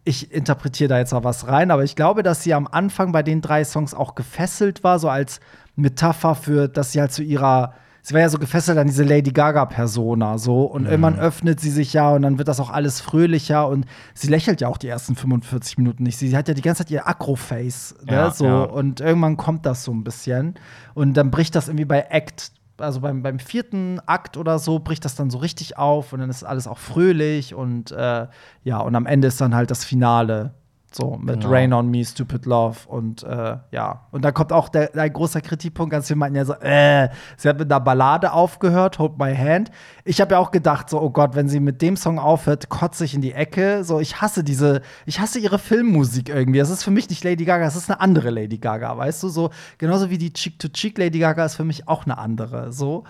ich 0.08 0.32
interpretiere 0.32 0.88
da 0.88 1.00
jetzt 1.00 1.12
mal 1.12 1.26
was 1.26 1.48
rein, 1.48 1.70
aber 1.70 1.84
ich 1.84 1.98
glaube, 1.98 2.24
dass 2.24 2.42
sie 2.42 2.54
am 2.54 2.66
Anfang 2.66 3.12
bei 3.12 3.24
den 3.24 3.42
drei 3.42 3.66
Songs 3.66 3.94
auch 3.94 4.16
gefesselt 4.16 4.82
war, 4.84 5.00
so 5.00 5.10
als 5.10 5.42
Metapher 5.76 6.34
für, 6.34 6.70
dass 6.70 6.94
sie 6.94 7.02
halt 7.02 7.12
zu 7.12 7.24
ihrer 7.24 7.74
Sie 8.08 8.14
war 8.14 8.22
ja 8.22 8.30
so 8.30 8.40
gefesselt 8.40 8.78
an 8.78 8.88
diese 8.88 9.04
Lady 9.04 9.32
Gaga-Persona, 9.32 10.38
so. 10.38 10.64
Und 10.64 10.86
irgendwann 10.86 11.20
öffnet 11.20 11.60
sie 11.60 11.70
sich 11.70 11.92
ja 11.92 12.12
und 12.12 12.22
dann 12.22 12.38
wird 12.38 12.48
das 12.48 12.62
auch 12.62 12.70
alles 12.70 13.02
fröhlicher 13.02 13.68
und 13.68 13.86
sie 14.14 14.30
lächelt 14.30 14.62
ja 14.62 14.70
auch 14.70 14.78
die 14.78 14.88
ersten 14.88 15.18
45 15.18 15.78
Minuten 15.78 16.04
nicht. 16.04 16.18
Sie 16.18 16.38
hat 16.38 16.48
ja 16.48 16.54
die 16.54 16.62
ganze 16.62 16.86
Zeit 16.86 16.92
ihr 16.92 17.06
Acro-Face, 17.06 17.96
ne? 18.06 18.14
Ja, 18.14 18.32
so. 18.32 18.46
ja. 18.46 18.64
Und 18.64 19.02
irgendwann 19.02 19.36
kommt 19.36 19.66
das 19.66 19.84
so 19.84 19.92
ein 19.92 20.06
bisschen. 20.06 20.56
Und 20.94 21.16
dann 21.16 21.32
bricht 21.32 21.54
das 21.54 21.68
irgendwie 21.68 21.84
bei 21.84 22.00
Act, 22.10 22.54
also 22.78 23.02
beim, 23.02 23.24
beim 23.24 23.40
vierten 23.40 24.00
Akt 24.06 24.38
oder 24.38 24.58
so, 24.58 24.80
bricht 24.80 25.04
das 25.04 25.16
dann 25.16 25.30
so 25.30 25.40
richtig 25.40 25.78
auf 25.78 26.14
und 26.14 26.22
dann 26.22 26.30
ist 26.30 26.46
alles 26.46 26.66
auch 26.66 26.78
fröhlich 26.78 27.56
und 27.56 27.92
äh, 27.92 28.28
ja, 28.64 28.80
und 28.80 28.96
am 28.96 29.06
Ende 29.06 29.28
ist 29.28 29.42
dann 29.42 29.54
halt 29.54 29.70
das 29.70 29.84
Finale. 29.84 30.54
So, 30.92 31.18
mit 31.18 31.42
Genau. 31.42 31.50
Rain 31.50 31.74
on 31.74 31.92
Me, 31.92 32.04
Stupid 32.04 32.46
Love 32.46 32.78
und 32.88 33.22
äh, 33.24 33.58
ja. 33.72 34.08
Und 34.12 34.24
da 34.24 34.32
kommt 34.32 34.54
auch 34.54 34.70
der, 34.70 34.96
ein 34.96 35.12
großer 35.12 35.42
Kritikpunkt. 35.42 35.92
Ganz 35.92 36.08
viele 36.08 36.18
meinten 36.18 36.38
ja 36.38 36.46
so, 36.46 36.54
äh, 36.54 37.10
sie 37.36 37.50
hat 37.50 37.60
mit 37.60 37.70
einer 37.72 37.82
Ballade 37.82 38.32
aufgehört, 38.32 38.98
Hold 38.98 39.18
My 39.20 39.36
Hand. 39.36 39.70
Ich 40.06 40.22
habe 40.22 40.36
ja 40.36 40.40
auch 40.40 40.52
gedacht, 40.52 40.90
so, 40.90 41.02
oh 41.02 41.10
Gott, 41.10 41.36
wenn 41.36 41.50
sie 41.50 41.60
mit 41.60 41.82
dem 41.82 41.98
Song 41.98 42.20
aufhört, 42.20 42.70
kotze 42.70 43.04
ich 43.04 43.14
in 43.14 43.22
die 43.22 43.34
Ecke. 43.34 43.84
So, 43.84 44.00
ich 44.00 44.22
hasse 44.22 44.44
diese, 44.46 44.82
ich 45.06 45.20
hasse 45.20 45.40
ihre 45.40 45.60
Filmmusik 45.60 46.30
irgendwie. 46.30 46.60
Das 46.60 46.70
ist 46.70 46.84
für 46.84 46.92
mich 46.92 47.10
nicht 47.10 47.24
Lady 47.24 47.44
Gaga, 47.44 47.66
das 47.66 47.76
ist 47.76 47.90
eine 47.92 48.00
andere 48.00 48.30
Lady 48.30 48.58
Gaga, 48.58 48.98
weißt 48.98 49.24
du? 49.24 49.30
So, 49.30 49.50
genauso 49.78 50.10
wie 50.10 50.18
die 50.18 50.32
Cheek-to-Cheek 50.32 50.98
Lady 50.98 51.20
Gaga 51.20 51.46
ist 51.46 51.56
für 51.56 51.66
mich 51.66 51.88
auch 51.90 52.06
eine 52.06 52.18
andere. 52.18 52.72
So. 52.72 53.04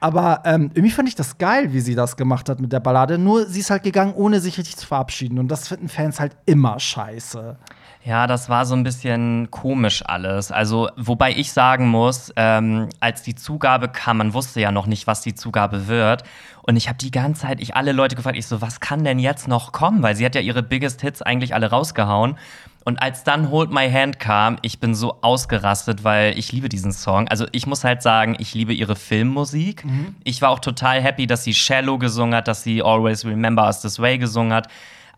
Aber 0.00 0.42
ähm, 0.44 0.70
irgendwie 0.74 0.90
fand 0.92 1.08
ich 1.08 1.16
das 1.16 1.38
geil, 1.38 1.72
wie 1.72 1.80
sie 1.80 1.96
das 1.96 2.16
gemacht 2.16 2.48
hat 2.48 2.60
mit 2.60 2.72
der 2.72 2.80
Ballade. 2.80 3.18
Nur 3.18 3.46
sie 3.46 3.60
ist 3.60 3.70
halt 3.70 3.82
gegangen, 3.82 4.14
ohne 4.14 4.40
sich 4.40 4.56
richtig 4.56 4.76
zu 4.76 4.86
verabschieden. 4.86 5.38
Und 5.38 5.48
das 5.48 5.68
finden 5.68 5.88
Fans 5.88 6.20
halt 6.20 6.36
immer 6.46 6.78
scheiße. 6.78 7.56
Ja, 8.04 8.28
das 8.28 8.48
war 8.48 8.64
so 8.64 8.74
ein 8.76 8.84
bisschen 8.84 9.50
komisch 9.50 10.04
alles. 10.06 10.52
Also, 10.52 10.88
wobei 10.96 11.32
ich 11.32 11.52
sagen 11.52 11.88
muss, 11.88 12.32
ähm, 12.36 12.88
als 13.00 13.22
die 13.22 13.34
Zugabe 13.34 13.88
kam, 13.88 14.18
man 14.18 14.34
wusste 14.34 14.60
ja 14.60 14.70
noch 14.70 14.86
nicht, 14.86 15.08
was 15.08 15.20
die 15.20 15.34
Zugabe 15.34 15.88
wird. 15.88 16.22
Und 16.62 16.76
ich 16.76 16.88
habe 16.88 16.98
die 16.98 17.10
ganze 17.10 17.42
Zeit, 17.42 17.60
ich 17.60 17.74
alle 17.74 17.92
Leute 17.92 18.14
gefragt, 18.14 18.38
ich 18.38 18.46
so, 18.46 18.62
was 18.62 18.78
kann 18.78 19.02
denn 19.02 19.18
jetzt 19.18 19.48
noch 19.48 19.72
kommen? 19.72 20.02
Weil 20.02 20.14
sie 20.14 20.24
hat 20.24 20.36
ja 20.36 20.40
ihre 20.40 20.62
Biggest 20.62 21.00
Hits 21.00 21.22
eigentlich 21.22 21.54
alle 21.54 21.70
rausgehauen. 21.70 22.38
Und 22.88 23.02
als 23.02 23.22
dann 23.22 23.50
Hold 23.50 23.70
My 23.70 23.90
Hand 23.90 24.18
kam, 24.18 24.56
ich 24.62 24.80
bin 24.80 24.94
so 24.94 25.18
ausgerastet, 25.20 26.04
weil 26.04 26.38
ich 26.38 26.52
liebe 26.52 26.70
diesen 26.70 26.90
Song. 26.92 27.28
Also 27.28 27.44
ich 27.52 27.66
muss 27.66 27.84
halt 27.84 28.00
sagen, 28.00 28.34
ich 28.38 28.54
liebe 28.54 28.72
ihre 28.72 28.96
Filmmusik. 28.96 29.84
Ich 30.24 30.40
war 30.40 30.48
auch 30.48 30.58
total 30.58 31.02
happy, 31.02 31.26
dass 31.26 31.44
sie 31.44 31.52
Shallow 31.52 31.98
gesungen 31.98 32.34
hat, 32.34 32.48
dass 32.48 32.62
sie 32.62 32.82
Always 32.82 33.26
Remember 33.26 33.66
Us 33.66 33.82
This 33.82 33.98
Way 33.98 34.16
gesungen 34.16 34.54
hat. 34.54 34.68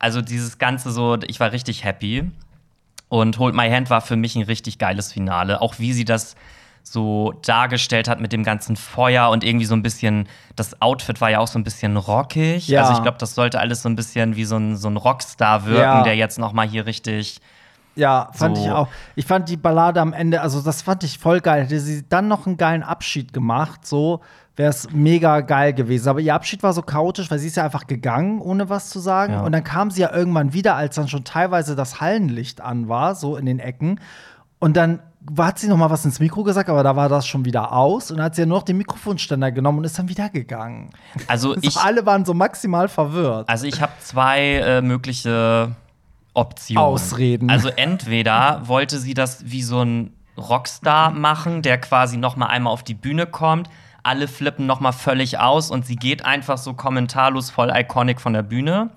Also 0.01 0.21
dieses 0.21 0.59
Ganze 0.59 0.91
so, 0.91 1.17
ich 1.29 1.39
war 1.39 1.53
richtig 1.53 1.85
happy. 1.85 2.29
Und 3.09 3.39
Hold 3.39 3.55
My 3.55 3.71
Hand 3.71 3.89
war 3.89 4.01
für 4.01 4.17
mich 4.17 4.35
ein 4.35 4.43
richtig 4.43 4.79
geiles 4.79 5.13
Finale. 5.13 5.61
Auch 5.61 5.79
wie 5.79 5.93
sie 5.93 6.05
das 6.05 6.35
so 6.83 7.35
dargestellt 7.45 8.09
hat 8.09 8.21
mit 8.21 8.33
dem 8.33 8.43
ganzen 8.43 8.75
Feuer 8.75 9.31
und 9.31 9.45
irgendwie 9.45 9.67
so 9.67 9.75
ein 9.75 9.83
bisschen, 9.83 10.27
das 10.57 10.83
Outfit 10.83 11.21
war 11.21 11.31
ja 11.31 11.39
auch 11.39 11.47
so 11.47 11.57
ein 11.59 11.63
bisschen 11.63 11.97
rockig. 11.97 12.67
Ja. 12.67 12.81
Also 12.81 12.95
ich 12.95 13.03
glaube, 13.03 13.19
das 13.19 13.37
sollte 13.37 13.61
alles 13.61 13.83
so 13.83 13.89
ein 13.89 13.95
bisschen 13.95 14.35
wie 14.35 14.45
so 14.45 14.57
ein, 14.57 14.77
so 14.77 14.89
ein 14.89 14.97
Rockstar 14.97 15.67
wirken, 15.67 15.83
Ja. 15.83 16.03
der 16.03 16.17
jetzt 16.17 16.39
noch 16.41 16.53
mal 16.53 16.67
hier 16.67 16.87
richtig 16.87 17.41
Ja, 18.01 18.31
fand 18.33 18.57
So. 18.57 18.65
ich 18.65 18.71
auch. 18.71 18.89
Ich 19.15 19.27
fand 19.27 19.49
die 19.49 19.57
Ballade 19.57 20.01
am 20.01 20.13
Ende, 20.13 20.41
also 20.41 20.61
das 20.61 20.83
fand 20.83 21.05
ich 21.05 21.19
voll 21.19 21.41
geil. 21.41 21.63
Hätte 21.65 21.79
sie 21.79 22.05
dann 22.09 22.27
noch 22.29 22.47
einen 22.47 22.57
geilen 22.57 22.83
Abschied 22.83 23.33
gemacht, 23.33 23.87
so 23.87 24.21
wäre 24.57 24.71
es 24.71 24.91
mega 24.91 25.41
geil 25.41 25.73
gewesen. 25.73 26.09
Aber 26.09 26.21
ihr 26.21 26.35
Abschied 26.35 26.63
war 26.63 26.73
so 26.73 26.83
chaotisch, 26.83 27.31
weil 27.31 27.39
sie 27.39 27.47
ist 27.47 27.57
ja 27.57 27.65
einfach 27.65 27.87
gegangen, 27.87 28.41
ohne 28.41 28.69
was 28.69 28.91
zu 28.91 28.99
sagen. 28.99 29.35
Ja. 29.35 29.41
Und 29.43 29.53
dann 29.53 29.65
kam 29.65 29.91
sie 29.91 30.01
ja 30.03 30.13
irgendwann 30.13 30.53
wieder, 30.53 30.75
als 30.77 30.97
dann 30.97 31.09
schon 31.09 31.25
teilweise 31.25 31.77
das 31.77 32.01
Hallenlicht 32.01 32.61
an 32.61 32.89
war, 32.89 33.15
so 33.15 33.37
in 33.37 33.47
den 33.47 33.59
Ecken. 33.59 34.01
Und 34.59 34.77
dann 34.77 35.01
hat 35.39 35.59
sie 35.59 35.69
noch 35.69 35.77
mal 35.77 35.91
was 35.91 36.05
ins 36.05 36.19
Mikro 36.21 36.43
gesagt, 36.43 36.69
aber 36.69 36.83
da 36.83 36.97
war 36.97 37.09
das 37.09 37.27
schon 37.27 37.45
wieder 37.47 37.73
aus. 37.73 38.11
Und 38.11 38.19
dann 38.19 38.27
hat 38.27 38.35
sie 38.35 38.43
ja 38.43 38.47
nur 38.47 38.59
noch 38.59 38.63
den 38.65 38.77
Mikrofonständer 38.79 39.53
genommen 39.53 39.79
und 39.79 39.85
ist 39.85 39.99
dann 39.99 40.09
wieder 40.09 40.29
gegangen. 40.29 40.91
Also 41.27 41.55
So, 41.55 41.61
ich, 41.63 41.77
alle 41.79 42.05
waren 42.05 42.25
so 42.27 42.35
maximal 42.35 42.89
verwirrt. 42.89 43.49
also 43.49 43.67
ich 43.67 43.81
habe 43.81 43.93
zwei 44.01 44.57
äh, 44.57 44.83
mögliche 44.83 45.71
Optionen. 46.35 46.83
Ausreden. 46.83 47.51
Also 47.51 47.69
entweder 47.69 48.63
wollte 48.67 48.99
sie 48.99 49.15
das 49.15 49.51
wie 49.51 49.63
so 49.63 49.83
ein 49.83 50.13
Rockstar 50.37 51.11
machen, 51.11 51.63
der 51.63 51.79
quasi 51.79 52.17
noch 52.17 52.37
mal 52.37 52.47
einmal 52.47 52.73
auf 52.73 52.83
die 52.83 52.95
Bühne 52.95 53.27
kommt, 53.27 53.69
alle 54.03 54.29
flippen 54.29 54.67
noch 54.67 54.81
mal 54.81 54.93
völlig 54.93 55.39
aus 55.39 55.71
und 55.71 55.85
sie 55.87 55.97
geht 55.97 56.25
einfach 56.25 56.59
so 56.59 56.75
kommentarlos 56.75 57.51
voll 57.51 57.71
iconic 57.75 58.21
von 58.21 58.33
der 58.33 58.43
Bühne. 58.43 58.91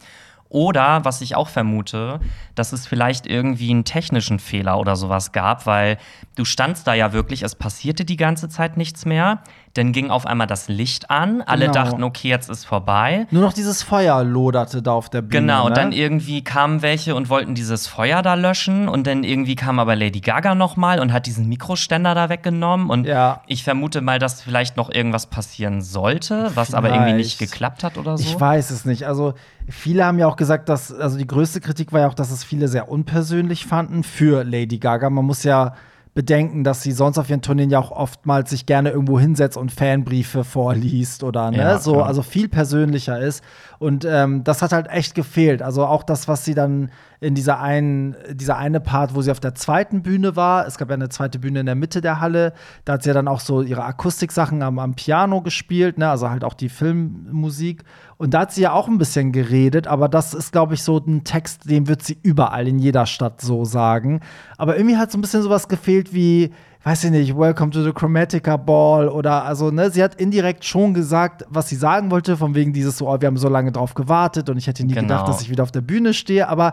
Oder, 0.53 1.03
was 1.03 1.21
ich 1.21 1.35
auch 1.35 1.49
vermute, 1.49 2.19
dass 2.53 2.73
es 2.73 2.85
vielleicht 2.85 3.25
irgendwie 3.25 3.71
einen 3.71 3.85
technischen 3.85 4.37
Fehler 4.37 4.77
oder 4.77 4.95
sowas 4.95 5.31
gab, 5.31 5.65
weil 5.65 5.97
du 6.35 6.45
standst 6.45 6.85
da 6.85 6.93
ja 6.93 7.11
wirklich, 7.11 7.41
es 7.41 7.55
passierte 7.55 8.05
die 8.05 8.17
ganze 8.17 8.49
Zeit 8.49 8.77
nichts 8.77 9.03
mehr. 9.05 9.39
Dann 9.75 9.91
ging 9.91 10.11
auf 10.11 10.27
einmal 10.27 10.45
das 10.45 10.67
Licht 10.67 11.09
an, 11.09 11.41
alle 11.41 11.61
Genau. 11.65 11.73
dachten, 11.73 12.03
okay, 12.03 12.27
jetzt 12.29 12.47
ist 12.47 12.63
vorbei. 12.63 13.25
Nur 13.31 13.41
noch 13.41 13.53
dieses 13.53 13.81
Feuer 13.81 14.23
loderte 14.23 14.83
da 14.83 14.91
auf 14.91 15.09
der 15.09 15.23
Bühne. 15.23 15.41
Genau, 15.41 15.67
ne? 15.69 15.73
dann 15.73 15.91
irgendwie 15.91 16.43
kamen 16.43 16.83
welche 16.83 17.15
und 17.15 17.27
wollten 17.29 17.55
dieses 17.55 17.87
Feuer 17.87 18.21
da 18.21 18.35
löschen 18.35 18.87
und 18.87 19.07
dann 19.07 19.23
irgendwie 19.23 19.55
kam 19.55 19.79
aber 19.79 19.95
Lady 19.95 20.19
Gaga 20.19 20.53
noch 20.53 20.77
mal 20.77 20.99
und 20.99 21.11
hat 21.11 21.25
diesen 21.25 21.49
Mikroständer 21.49 22.13
da 22.13 22.29
weggenommen 22.29 22.91
und 22.91 23.07
Ja. 23.07 23.41
ich 23.47 23.63
vermute 23.63 24.01
mal, 24.01 24.19
dass 24.19 24.41
vielleicht 24.43 24.77
noch 24.77 24.91
irgendwas 24.91 25.25
passieren 25.25 25.81
sollte, 25.81 26.51
was 26.53 26.75
aber 26.75 26.89
irgendwie 26.89 27.13
nicht 27.13 27.37
Vielleicht. 27.37 27.51
geklappt 27.53 27.83
hat 27.83 27.97
oder 27.97 28.15
so. 28.17 28.23
Ich 28.23 28.39
weiß 28.39 28.69
es 28.69 28.85
nicht. 28.85 29.07
Also, 29.07 29.33
viele 29.67 30.05
haben 30.05 30.19
ja 30.19 30.27
auch 30.27 30.35
gesagt, 30.35 30.69
dass, 30.69 30.93
also 30.93 31.17
die 31.17 31.25
größte 31.25 31.61
Kritik 31.61 31.91
war 31.91 32.01
ja 32.01 32.07
auch, 32.09 32.13
dass 32.13 32.29
es 32.29 32.43
viele 32.43 32.67
sehr 32.67 32.89
unpersönlich 32.89 33.65
fanden 33.65 34.03
für 34.03 34.43
Lady 34.43 34.77
Gaga. 34.77 35.09
Man 35.09 35.25
muss 35.25 35.43
ja 35.43 35.73
bedenken, 36.13 36.63
dass 36.63 36.83
sie 36.83 36.91
sonst 36.91 37.17
auf 37.17 37.29
ihren 37.29 37.41
Tourneen 37.41 37.71
ja 37.71 37.79
auch 37.79 37.91
oftmals 37.91 38.51
sich 38.51 38.65
gerne 38.65 38.91
irgendwo 38.91 39.19
hinsetzt 39.19 39.57
und 39.57 39.71
Fanbriefe 39.71 40.43
vorliest 40.43 41.23
oder 41.23 41.49
ne, 41.49 41.57
Ja, 41.57 41.79
so, 41.79 42.03
also 42.03 42.21
viel 42.21 42.49
persönlicher 42.49 43.19
ist. 43.19 43.43
Und 43.79 44.05
ähm, 44.05 44.43
das 44.43 44.61
hat 44.61 44.71
halt 44.71 44.87
echt 44.89 45.15
gefehlt. 45.15 45.61
Also 45.63 45.85
auch 45.85 46.03
das, 46.03 46.27
was 46.27 46.45
sie 46.45 46.53
dann 46.53 46.91
in 47.19 47.35
dieser 47.35 47.59
einen, 47.59 48.15
dieser 48.31 48.57
eine 48.57 48.79
Part, 48.79 49.15
wo 49.15 49.21
sie 49.21 49.31
auf 49.31 49.39
der 49.39 49.55
zweiten 49.55 50.03
Bühne 50.03 50.35
war, 50.35 50.67
es 50.67 50.77
gab 50.77 50.89
ja 50.89 50.95
eine 50.95 51.09
zweite 51.09 51.39
Bühne 51.39 51.61
in 51.61 51.65
der 51.65 51.75
Mitte 51.75 52.01
der 52.01 52.19
Halle, 52.19 52.53
da 52.85 52.93
hat 52.93 53.03
sie 53.03 53.09
ja 53.09 53.13
dann 53.13 53.27
auch 53.27 53.39
so 53.39 53.61
ihre 53.61 53.83
Akustiksachen 53.83 54.61
am, 54.61 54.77
am 54.77 54.93
Piano 54.93 55.41
gespielt, 55.41 55.97
ne, 55.97 56.09
also 56.09 56.29
halt 56.29 56.43
auch 56.43 56.53
die 56.53 56.69
Filmmusik. 56.69 57.83
Und 58.23 58.33
da 58.33 58.39
hat 58.39 58.53
sie 58.53 58.61
ja 58.61 58.71
auch 58.71 58.87
ein 58.87 58.97
bisschen 58.97 59.33
geredet, 59.33 59.85
aber 59.85 60.07
das 60.07 60.33
ist, 60.33 60.53
glaube 60.53 60.75
ich, 60.75 60.81
so 60.81 60.97
ein 60.97 61.25
Text, 61.25 61.69
den 61.69 61.89
wird 61.89 62.03
sie 62.03 62.17
überall 62.23 62.69
in 62.69 62.79
jeder 62.79 63.05
Stadt 63.05 63.41
so 63.41 63.65
sagen. 63.65 64.21
Aber 64.57 64.77
irgendwie 64.77 64.95
hat 64.95 65.11
so 65.11 65.17
ein 65.17 65.21
bisschen 65.21 65.41
sowas 65.41 65.67
gefehlt 65.67 66.13
wie, 66.13 66.51
weiß 66.85 67.03
ich 67.03 67.11
nicht, 67.11 67.37
Welcome 67.37 67.71
to 67.71 67.83
the 67.83 67.91
Chromatica 67.91 68.55
Ball 68.55 69.09
oder 69.09 69.43
also, 69.43 69.71
ne, 69.71 69.91
sie 69.91 70.01
hat 70.01 70.15
indirekt 70.15 70.63
schon 70.63 70.93
gesagt, 70.93 71.43
was 71.49 71.67
sie 71.67 71.75
sagen 71.75 72.11
wollte, 72.11 72.37
von 72.37 72.55
wegen 72.55 72.71
dieses 72.71 72.97
so, 72.97 73.09
oh, 73.09 73.17
wir 73.19 73.27
haben 73.27 73.35
so 73.35 73.49
lange 73.49 73.73
drauf 73.73 73.93
gewartet 73.93 74.49
und 74.49 74.55
ich 74.57 74.67
hätte 74.67 74.85
nie 74.85 74.93
Genau. 74.93 75.01
gedacht, 75.07 75.27
dass 75.27 75.41
ich 75.41 75.49
wieder 75.49 75.63
auf 75.63 75.71
der 75.71 75.81
Bühne 75.81 76.13
stehe, 76.13 76.47
aber 76.47 76.71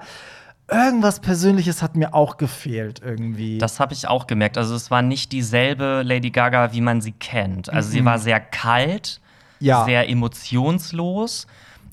irgendwas 0.71 1.19
Persönliches 1.19 1.83
hat 1.83 1.97
mir 1.97 2.15
auch 2.15 2.37
gefehlt 2.37 3.03
irgendwie. 3.05 3.59
Das 3.59 3.81
habe 3.81 3.93
ich 3.93 4.07
auch 4.07 4.29
gemerkt. 4.29 4.57
Also 4.57 4.77
es 4.77 4.89
war 4.93 5.03
nicht 5.03 5.33
dieselbe 5.33 6.03
Lady 6.05 6.31
Gaga, 6.31 6.73
wie 6.73 6.81
man 6.81 7.01
sie 7.01 7.11
kennt. 7.11 7.73
Also 7.73 7.91
sie 7.91 8.05
war 8.05 8.21
sehr 8.21 8.39
kalt, 8.39 9.21
Mhm. 9.21 9.30
Ja. 9.61 9.85
sehr 9.85 10.09
emotionslos 10.09 11.47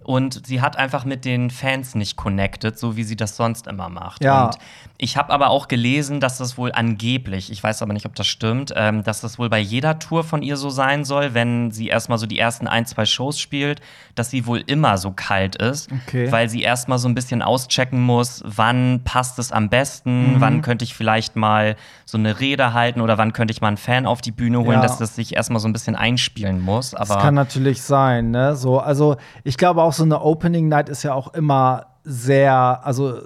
und 0.08 0.48
sie 0.48 0.62
hat 0.62 0.78
einfach 0.78 1.04
mit 1.04 1.26
den 1.26 1.50
Fans 1.50 1.94
nicht 1.94 2.16
connected, 2.16 2.80
so 2.80 2.96
wie 2.96 3.04
sie 3.04 3.18
das 3.18 3.36
sonst 3.36 3.68
immer 3.68 3.90
macht. 3.90 4.24
Ja. 4.24 4.46
Und 4.46 4.58
ich 5.00 5.16
habe 5.16 5.32
aber 5.32 5.50
auch 5.52 5.68
gelesen, 5.68 6.20
dass 6.20 6.40
das 6.40 6.58
wohl 6.58 6.72
angeblich, 6.72 7.52
ich 7.52 7.62
weiß 7.62 7.82
aber 7.84 7.94
nicht, 7.94 8.06
ob 8.08 8.16
das 8.16 8.26
stimmt, 8.26 8.74
ähm, 8.76 9.04
dass 9.04 9.22
das 9.22 9.38
wohl 9.38 9.48
bei 9.50 9.60
jeder 9.60 10.00
Tour 10.00 10.24
von 10.24 10.42
ihr 10.42 10.58
so 10.58 10.70
sein 10.72 11.06
soll, 11.06 11.36
wenn 11.36 11.70
sie 11.70 11.88
erstmal 11.88 12.18
so 12.18 12.26
die 12.26 12.40
ersten 12.40 12.68
ein, 12.68 12.86
zwei 12.88 13.06
Shows 13.06 13.40
spielt, 13.40 13.80
dass 14.16 14.32
sie 14.32 14.48
wohl 14.48 14.64
immer 14.66 14.98
so 14.98 15.12
kalt 15.12 15.56
ist, 15.56 15.90
Okay. 16.08 16.32
weil 16.32 16.50
sie 16.50 16.64
erstmal 16.64 16.98
so 16.98 17.08
ein 17.08 17.14
bisschen 17.14 17.44
auschecken 17.44 18.02
muss, 18.02 18.42
wann 18.44 19.02
passt 19.04 19.38
es 19.38 19.52
am 19.52 19.70
besten, 19.70 20.34
Mhm. 20.36 20.42
wann 20.42 20.62
könnte 20.64 20.84
ich 20.84 20.96
vielleicht 20.96 21.36
mal 21.36 21.76
so 22.06 22.18
eine 22.18 22.40
Rede 22.40 22.74
halten 22.74 23.00
oder 23.02 23.20
wann 23.20 23.34
könnte 23.34 23.52
ich 23.52 23.62
mal 23.62 23.68
einen 23.68 23.78
Fan 23.78 24.08
auf 24.08 24.22
die 24.22 24.32
Bühne 24.32 24.60
holen, 24.60 24.78
Ja. 24.78 24.82
dass 24.82 24.98
das 24.98 25.16
sich 25.16 25.36
erstmal 25.36 25.60
so 25.60 25.68
ein 25.68 25.74
bisschen 25.74 25.96
einspielen 25.96 26.60
muss. 26.60 26.92
Das 26.92 27.12
Aber 27.12 27.22
kann 27.22 27.36
natürlich 27.36 27.84
sein, 27.84 28.32
ne? 28.32 28.56
So, 28.56 28.80
also 28.80 29.18
ich 29.44 29.58
glaube 29.58 29.84
auch 29.84 29.94
so 29.94 30.04
eine 30.04 30.22
Opening 30.22 30.70
Night 30.70 30.90
ist 30.90 31.04
ja 31.04 31.14
auch 31.14 31.34
immer 31.36 31.86
sehr, 32.04 32.82
also 32.84 33.20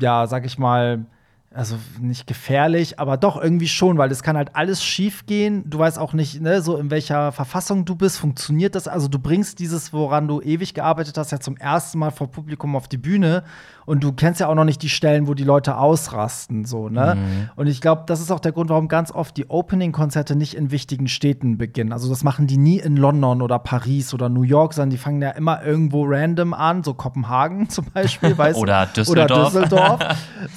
ja, 0.00 0.26
sag 0.26 0.46
ich 0.46 0.58
mal, 0.58 1.04
also 1.58 1.76
nicht 2.00 2.28
gefährlich, 2.28 3.00
aber 3.00 3.16
doch 3.16 3.36
irgendwie 3.36 3.66
schon, 3.66 3.98
weil 3.98 4.12
es 4.12 4.22
kann 4.22 4.36
halt 4.36 4.54
alles 4.54 4.82
schief 4.84 5.26
gehen. 5.26 5.68
Du 5.68 5.80
weißt 5.80 5.98
auch 5.98 6.12
nicht, 6.12 6.40
ne, 6.40 6.62
so 6.62 6.76
in 6.76 6.88
welcher 6.92 7.32
Verfassung 7.32 7.84
du 7.84 7.96
bist, 7.96 8.18
funktioniert 8.18 8.76
das? 8.76 8.86
Also 8.86 9.08
du 9.08 9.18
bringst 9.18 9.58
dieses, 9.58 9.92
woran 9.92 10.28
du 10.28 10.40
ewig 10.40 10.72
gearbeitet 10.72 11.18
hast, 11.18 11.32
ja 11.32 11.40
zum 11.40 11.56
ersten 11.56 11.98
Mal 11.98 12.12
vor 12.12 12.30
Publikum 12.30 12.76
auf 12.76 12.86
die 12.86 12.96
Bühne 12.96 13.42
und 13.88 14.04
du 14.04 14.12
kennst 14.12 14.38
ja 14.40 14.48
auch 14.48 14.54
noch 14.54 14.64
nicht 14.64 14.82
die 14.82 14.90
Stellen, 14.90 15.28
wo 15.28 15.32
die 15.32 15.44
Leute 15.44 15.78
ausrasten, 15.78 16.66
so, 16.66 16.90
ne? 16.90 17.16
Und 17.56 17.68
ich 17.68 17.80
glaube, 17.80 18.02
das 18.04 18.20
ist 18.20 18.30
auch 18.30 18.38
der 18.38 18.52
Grund, 18.52 18.68
warum 18.68 18.86
ganz 18.86 19.10
oft 19.10 19.34
die 19.38 19.48
Opening-Konzerte 19.48 20.36
nicht 20.36 20.52
in 20.52 20.70
wichtigen 20.70 21.08
Städten 21.08 21.56
beginnen. 21.56 21.94
Also 21.94 22.10
das 22.10 22.22
machen 22.22 22.46
die 22.46 22.58
nie 22.58 22.78
in 22.78 22.98
London 22.98 23.40
oder 23.40 23.58
Paris 23.58 24.12
oder 24.12 24.28
New 24.28 24.42
York, 24.42 24.74
sondern 24.74 24.90
die 24.90 24.98
fangen 24.98 25.22
ja 25.22 25.30
immer 25.30 25.64
irgendwo 25.64 26.04
random 26.06 26.52
an, 26.52 26.84
so 26.84 26.92
Kopenhagen 26.92 27.68
zum 27.70 27.86
Beispiel, 27.86 28.36
weißt 28.36 28.58
du? 28.58 28.62
Oder 28.62 28.86
Düsseldorf. 28.86 29.30
Oder 29.30 29.44
Düsseldorf. 29.44 30.00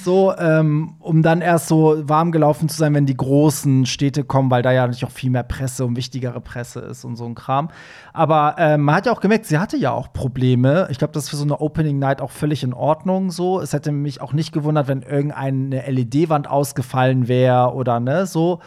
so, 0.04 0.36
ähm, 0.36 0.92
um 0.98 1.22
dann 1.22 1.40
erst 1.40 1.68
so 1.68 2.06
warm 2.06 2.32
gelaufen 2.32 2.68
zu 2.68 2.76
sein, 2.76 2.92
wenn 2.92 3.06
die 3.06 3.16
großen 3.16 3.86
Städte 3.86 4.24
kommen, 4.24 4.50
weil 4.50 4.62
da 4.62 4.72
ja 4.72 4.82
natürlich 4.82 5.06
auch 5.06 5.10
viel 5.10 5.30
mehr 5.30 5.42
Presse 5.42 5.86
und 5.86 5.96
wichtigere 5.96 6.42
Presse 6.42 6.80
ist 6.80 7.04
und 7.06 7.16
so 7.16 7.24
ein 7.24 7.34
Kram. 7.34 7.70
Aber 8.12 8.56
ähm, 8.58 8.82
man 8.82 8.96
hat 8.96 9.06
ja 9.06 9.12
auch 9.12 9.22
gemerkt, 9.22 9.46
sie 9.46 9.56
hatte 9.56 9.78
ja 9.78 9.90
auch 9.92 10.12
Probleme. 10.12 10.86
Ich 10.90 10.98
glaube, 10.98 11.14
das 11.14 11.24
ist 11.24 11.30
für 11.30 11.36
so 11.36 11.44
eine 11.44 11.62
Opening 11.62 11.98
Night 11.98 12.20
auch 12.20 12.30
völlig 12.30 12.62
in 12.62 12.74
Ordnung 12.74 13.21
so. 13.30 13.60
Es 13.60 13.72
hätte 13.72 13.92
mich 13.92 14.20
auch 14.20 14.32
nicht 14.32 14.52
gewundert, 14.52 14.88
wenn 14.88 15.02
irgendeine 15.02 15.82
LED-Wand 15.90 16.48
ausgefallen 16.48 17.28
wäre 17.28 17.74
oder 17.74 18.00
ne, 18.00 18.26
so. 18.26 18.60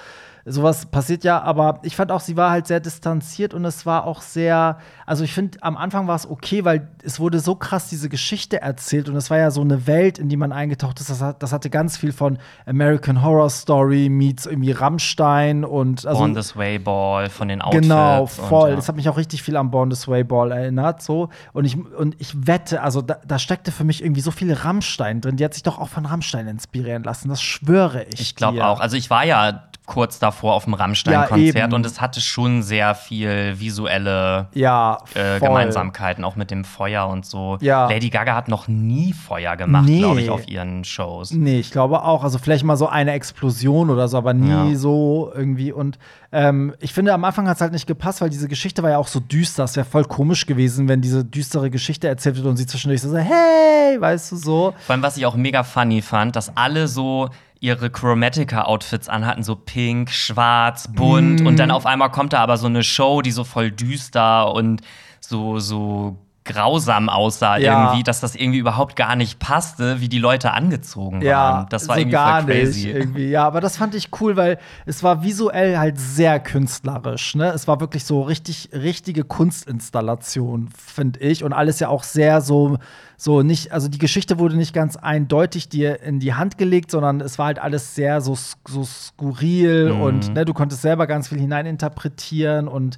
Sowas 0.47 0.85
passiert 0.85 1.23
ja, 1.23 1.41
aber 1.41 1.79
ich 1.81 1.95
fand 1.95 2.11
auch, 2.11 2.19
sie 2.19 2.37
war 2.37 2.51
halt 2.51 2.67
sehr 2.67 2.79
distanziert 2.79 3.55
und 3.55 3.65
es 3.65 3.87
war 3.87 4.05
auch 4.05 4.21
sehr, 4.21 4.77
also 5.05 5.23
ich 5.23 5.33
finde, 5.33 5.57
am 5.61 5.77
Anfang 5.77 6.07
war 6.07 6.15
es 6.15 6.29
okay, 6.29 6.65
weil 6.65 6.87
es 7.03 7.19
wurde 7.19 7.39
so 7.39 7.55
krass 7.55 7.89
diese 7.89 8.09
Geschichte 8.09 8.61
erzählt 8.61 9.07
und 9.07 9.15
es 9.15 9.29
war 9.29 9.37
ja 9.37 9.51
so 9.51 9.61
eine 9.61 9.85
Welt, 9.85 10.17
in 10.17 10.29
die 10.29 10.37
man 10.37 10.51
eingetaucht 10.51 10.99
ist. 10.99 11.09
Das, 11.09 11.21
hat, 11.21 11.43
das 11.43 11.51
hatte 11.51 11.69
ganz 11.69 11.97
viel 11.97 12.11
von 12.11 12.39
American 12.65 13.21
Horror 13.23 13.49
Story 13.49 14.09
meets 14.09 14.45
irgendwie 14.45 14.71
Rammstein 14.71 15.63
und 15.63 16.05
also 16.05 16.19
Born 16.19 16.33
This 16.33 16.55
Way 16.55 16.79
Ball 16.79 17.29
von 17.29 17.47
den 17.47 17.61
Outfits. 17.61 17.81
Genau, 17.83 18.21
und, 18.21 18.29
voll. 18.29 18.69
ja. 18.71 18.75
Das 18.75 18.87
hat 18.87 18.95
mich 18.95 19.07
auch 19.07 19.17
richtig 19.17 19.43
viel 19.43 19.57
an 19.57 19.69
Born 19.69 19.89
This 19.89 20.07
Way 20.07 20.23
Ball 20.23 20.51
erinnert. 20.51 21.01
So. 21.01 21.29
Und, 21.53 21.65
ich, 21.65 21.77
und 21.77 22.15
ich 22.19 22.47
wette, 22.47 22.81
also 22.81 23.01
da, 23.01 23.17
da 23.25 23.37
steckte 23.37 23.71
für 23.71 23.83
mich 23.83 24.03
irgendwie 24.03 24.21
so 24.21 24.31
viel 24.31 24.51
Rammstein 24.53 25.21
drin. 25.21 25.37
Die 25.37 25.45
hat 25.45 25.53
sich 25.53 25.63
doch 25.63 25.77
auch 25.77 25.89
von 25.89 26.05
Rammstein 26.05 26.47
inspirieren 26.47 27.03
lassen. 27.03 27.29
Das 27.29 27.41
schwöre 27.41 28.03
ich. 28.05 28.19
Ich 28.19 28.35
glaube 28.35 28.65
auch. 28.65 28.79
Also 28.79 28.97
ich 28.97 29.09
war 29.09 29.25
ja 29.25 29.63
kurz 29.85 30.19
davor 30.19 30.53
auf 30.55 30.63
dem 30.65 30.73
Ja, 30.73 30.79
Rammstein-Konzert 30.79 31.55
eben. 31.55 31.73
und 31.73 31.85
es 31.85 32.01
hatte 32.01 32.21
schon 32.21 32.63
sehr 32.63 32.95
viel 32.95 33.59
visuelle 33.59 34.47
Ja, 34.53 34.94
äh, 35.15 35.39
voll. 35.39 35.47
Gemeinsamkeiten, 35.49 36.23
auch 36.23 36.35
mit 36.35 36.51
dem 36.51 36.63
Feuer 36.63 37.07
und 37.07 37.25
so. 37.25 37.57
Ja. 37.61 37.87
Lady 37.89 38.09
Gaga 38.09 38.35
hat 38.35 38.47
noch 38.47 38.67
nie 38.67 39.13
Feuer 39.13 39.55
gemacht, 39.55 39.85
Nee. 39.87 39.99
glaube 39.99 40.21
ich, 40.21 40.29
auf 40.29 40.47
ihren 40.47 40.83
Shows. 40.83 41.31
Nee, 41.31 41.59
ich 41.59 41.71
glaube 41.71 42.03
auch. 42.03 42.23
Also 42.23 42.37
vielleicht 42.37 42.63
mal 42.63 42.75
so 42.77 42.87
eine 42.87 43.11
Explosion 43.13 43.89
oder 43.89 44.07
so, 44.07 44.17
aber 44.17 44.33
nie 44.33 44.71
Ja. 44.71 44.75
so 44.77 45.31
irgendwie. 45.35 45.71
Und 45.71 45.97
ähm, 46.31 46.73
ich 46.79 46.93
finde, 46.93 47.13
am 47.13 47.23
Anfang 47.23 47.47
hat 47.47 47.55
es 47.55 47.61
halt 47.61 47.71
nicht 47.73 47.87
gepasst, 47.87 48.21
weil 48.21 48.29
diese 48.29 48.47
Geschichte 48.47 48.83
war 48.83 48.89
ja 48.91 48.97
auch 48.97 49.07
so 49.07 49.19
düster. 49.19 49.63
Es 49.63 49.75
wäre 49.75 49.85
voll 49.85 50.05
komisch 50.05 50.45
gewesen, 50.45 50.87
wenn 50.87 51.01
diese 51.01 51.23
düstere 51.23 51.69
Geschichte 51.69 52.07
erzählt 52.07 52.35
wird 52.35 52.45
und 52.45 52.57
sie 52.57 52.65
zwischendurch 52.65 53.01
so, 53.01 53.15
hey, 53.17 53.99
weißt 53.99 54.31
du 54.31 54.35
so. 54.35 54.73
Vor 54.85 54.93
allem, 54.93 55.03
was 55.03 55.17
ich 55.17 55.25
auch 55.25 55.35
mega 55.35 55.63
funny 55.63 56.01
fand, 56.01 56.35
dass 56.35 56.55
alle 56.57 56.87
so 56.87 57.29
ihre 57.65 57.89
Chromatica-Outfits 57.89 59.09
anhatten, 59.09 59.43
so 59.43 59.55
pink, 59.55 60.11
schwarz, 60.11 60.87
bunt. 60.87 61.41
Mm. 61.41 61.47
Und 61.47 61.57
dann 61.57 61.71
auf 61.71 61.85
einmal 61.85 62.11
kommt 62.11 62.33
da 62.33 62.39
aber 62.39 62.57
so 62.57 62.67
eine 62.67 62.83
Show, 62.83 63.21
die 63.21 63.31
so 63.31 63.43
voll 63.43 63.71
düster 63.71 64.53
und 64.53 64.81
so, 65.19 65.59
so 65.59 66.15
grausam 66.45 67.09
aussah 67.09 67.57
Ja. 67.57 67.87
irgendwie, 67.89 68.03
dass 68.03 68.19
das 68.21 68.35
irgendwie 68.35 68.59
überhaupt 68.59 68.95
gar 68.95 69.15
nicht 69.15 69.39
passte, 69.39 69.99
wie 69.99 70.07
die 70.09 70.19
Leute 70.19 70.51
angezogen 70.53 71.17
waren. 71.17 71.25
Ja, 71.27 71.65
das 71.69 71.87
war 71.87 71.95
so 71.95 72.01
irgendwie 72.01 72.11
gar 72.13 72.43
crazy. 72.45 72.85
nicht 72.85 72.95
irgendwie. 72.95 73.27
Ja, 73.29 73.45
aber 73.47 73.61
das 73.61 73.77
fand 73.77 73.95
ich 73.95 74.09
cool, 74.21 74.35
weil 74.37 74.59
es 74.85 75.01
war 75.03 75.23
visuell 75.23 75.77
halt 75.77 75.99
sehr 75.99 76.39
künstlerisch. 76.39 77.35
Ne? 77.35 77.47
Es 77.49 77.67
war 77.67 77.79
wirklich 77.79 78.05
so 78.05 78.21
richtig 78.21 78.69
richtige 78.73 79.23
Kunstinstallation, 79.23 80.69
finde 80.77 81.19
ich, 81.19 81.43
und 81.43 81.53
alles 81.53 81.79
ja 81.79 81.89
auch 81.89 82.03
sehr 82.03 82.41
so 82.41 82.77
so 83.17 83.43
nicht. 83.43 83.71
Also 83.71 83.87
die 83.87 83.97
Geschichte 83.97 84.39
wurde 84.39 84.57
nicht 84.57 84.73
ganz 84.73 84.97
eindeutig 84.97 85.69
dir 85.69 86.01
in 86.01 86.19
die 86.19 86.33
Hand 86.33 86.57
gelegt, 86.57 86.91
sondern 86.91 87.21
es 87.21 87.39
war 87.39 87.45
halt 87.47 87.59
alles 87.59 87.95
sehr 87.95 88.19
so 88.21 88.37
so 88.67 88.83
skurril 88.83 89.93
Mhm. 89.93 90.01
und 90.01 90.33
ne, 90.33 90.43
du 90.45 90.53
konntest 90.53 90.81
selber 90.81 91.07
ganz 91.07 91.29
viel 91.29 91.39
hineininterpretieren 91.39 92.67
und 92.67 92.97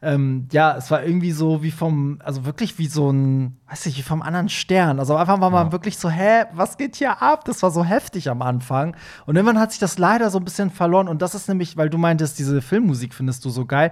ähm, 0.00 0.46
ja, 0.52 0.76
es 0.76 0.90
war 0.90 1.02
irgendwie 1.02 1.32
so 1.32 1.62
wie 1.62 1.72
vom, 1.72 2.20
also 2.24 2.44
wirklich 2.44 2.78
wie 2.78 2.86
so 2.86 3.10
ein, 3.10 3.56
weiß 3.68 3.86
ich, 3.86 3.98
wie 3.98 4.02
vom 4.02 4.22
anderen 4.22 4.48
Stern. 4.48 5.00
Also 5.00 5.16
einfach 5.16 5.40
war 5.40 5.50
man 5.50 5.72
wirklich 5.72 5.98
so, 5.98 6.08
hä, 6.08 6.44
was 6.52 6.76
geht 6.76 6.94
hier 6.96 7.20
ab? 7.20 7.44
Das 7.44 7.62
war 7.64 7.72
so 7.72 7.84
heftig 7.84 8.30
am 8.30 8.40
Anfang. 8.42 8.96
Und 9.26 9.34
irgendwann 9.34 9.58
hat 9.58 9.72
sich 9.72 9.80
das 9.80 9.98
leider 9.98 10.30
so 10.30 10.38
ein 10.38 10.44
bisschen 10.44 10.70
verloren. 10.70 11.08
Und 11.08 11.20
das 11.20 11.34
ist 11.34 11.48
nämlich, 11.48 11.76
weil 11.76 11.90
du 11.90 11.98
meintest, 11.98 12.38
diese 12.38 12.62
Filmmusik 12.62 13.12
findest 13.12 13.44
du 13.44 13.50
so 13.50 13.66
geil. 13.66 13.90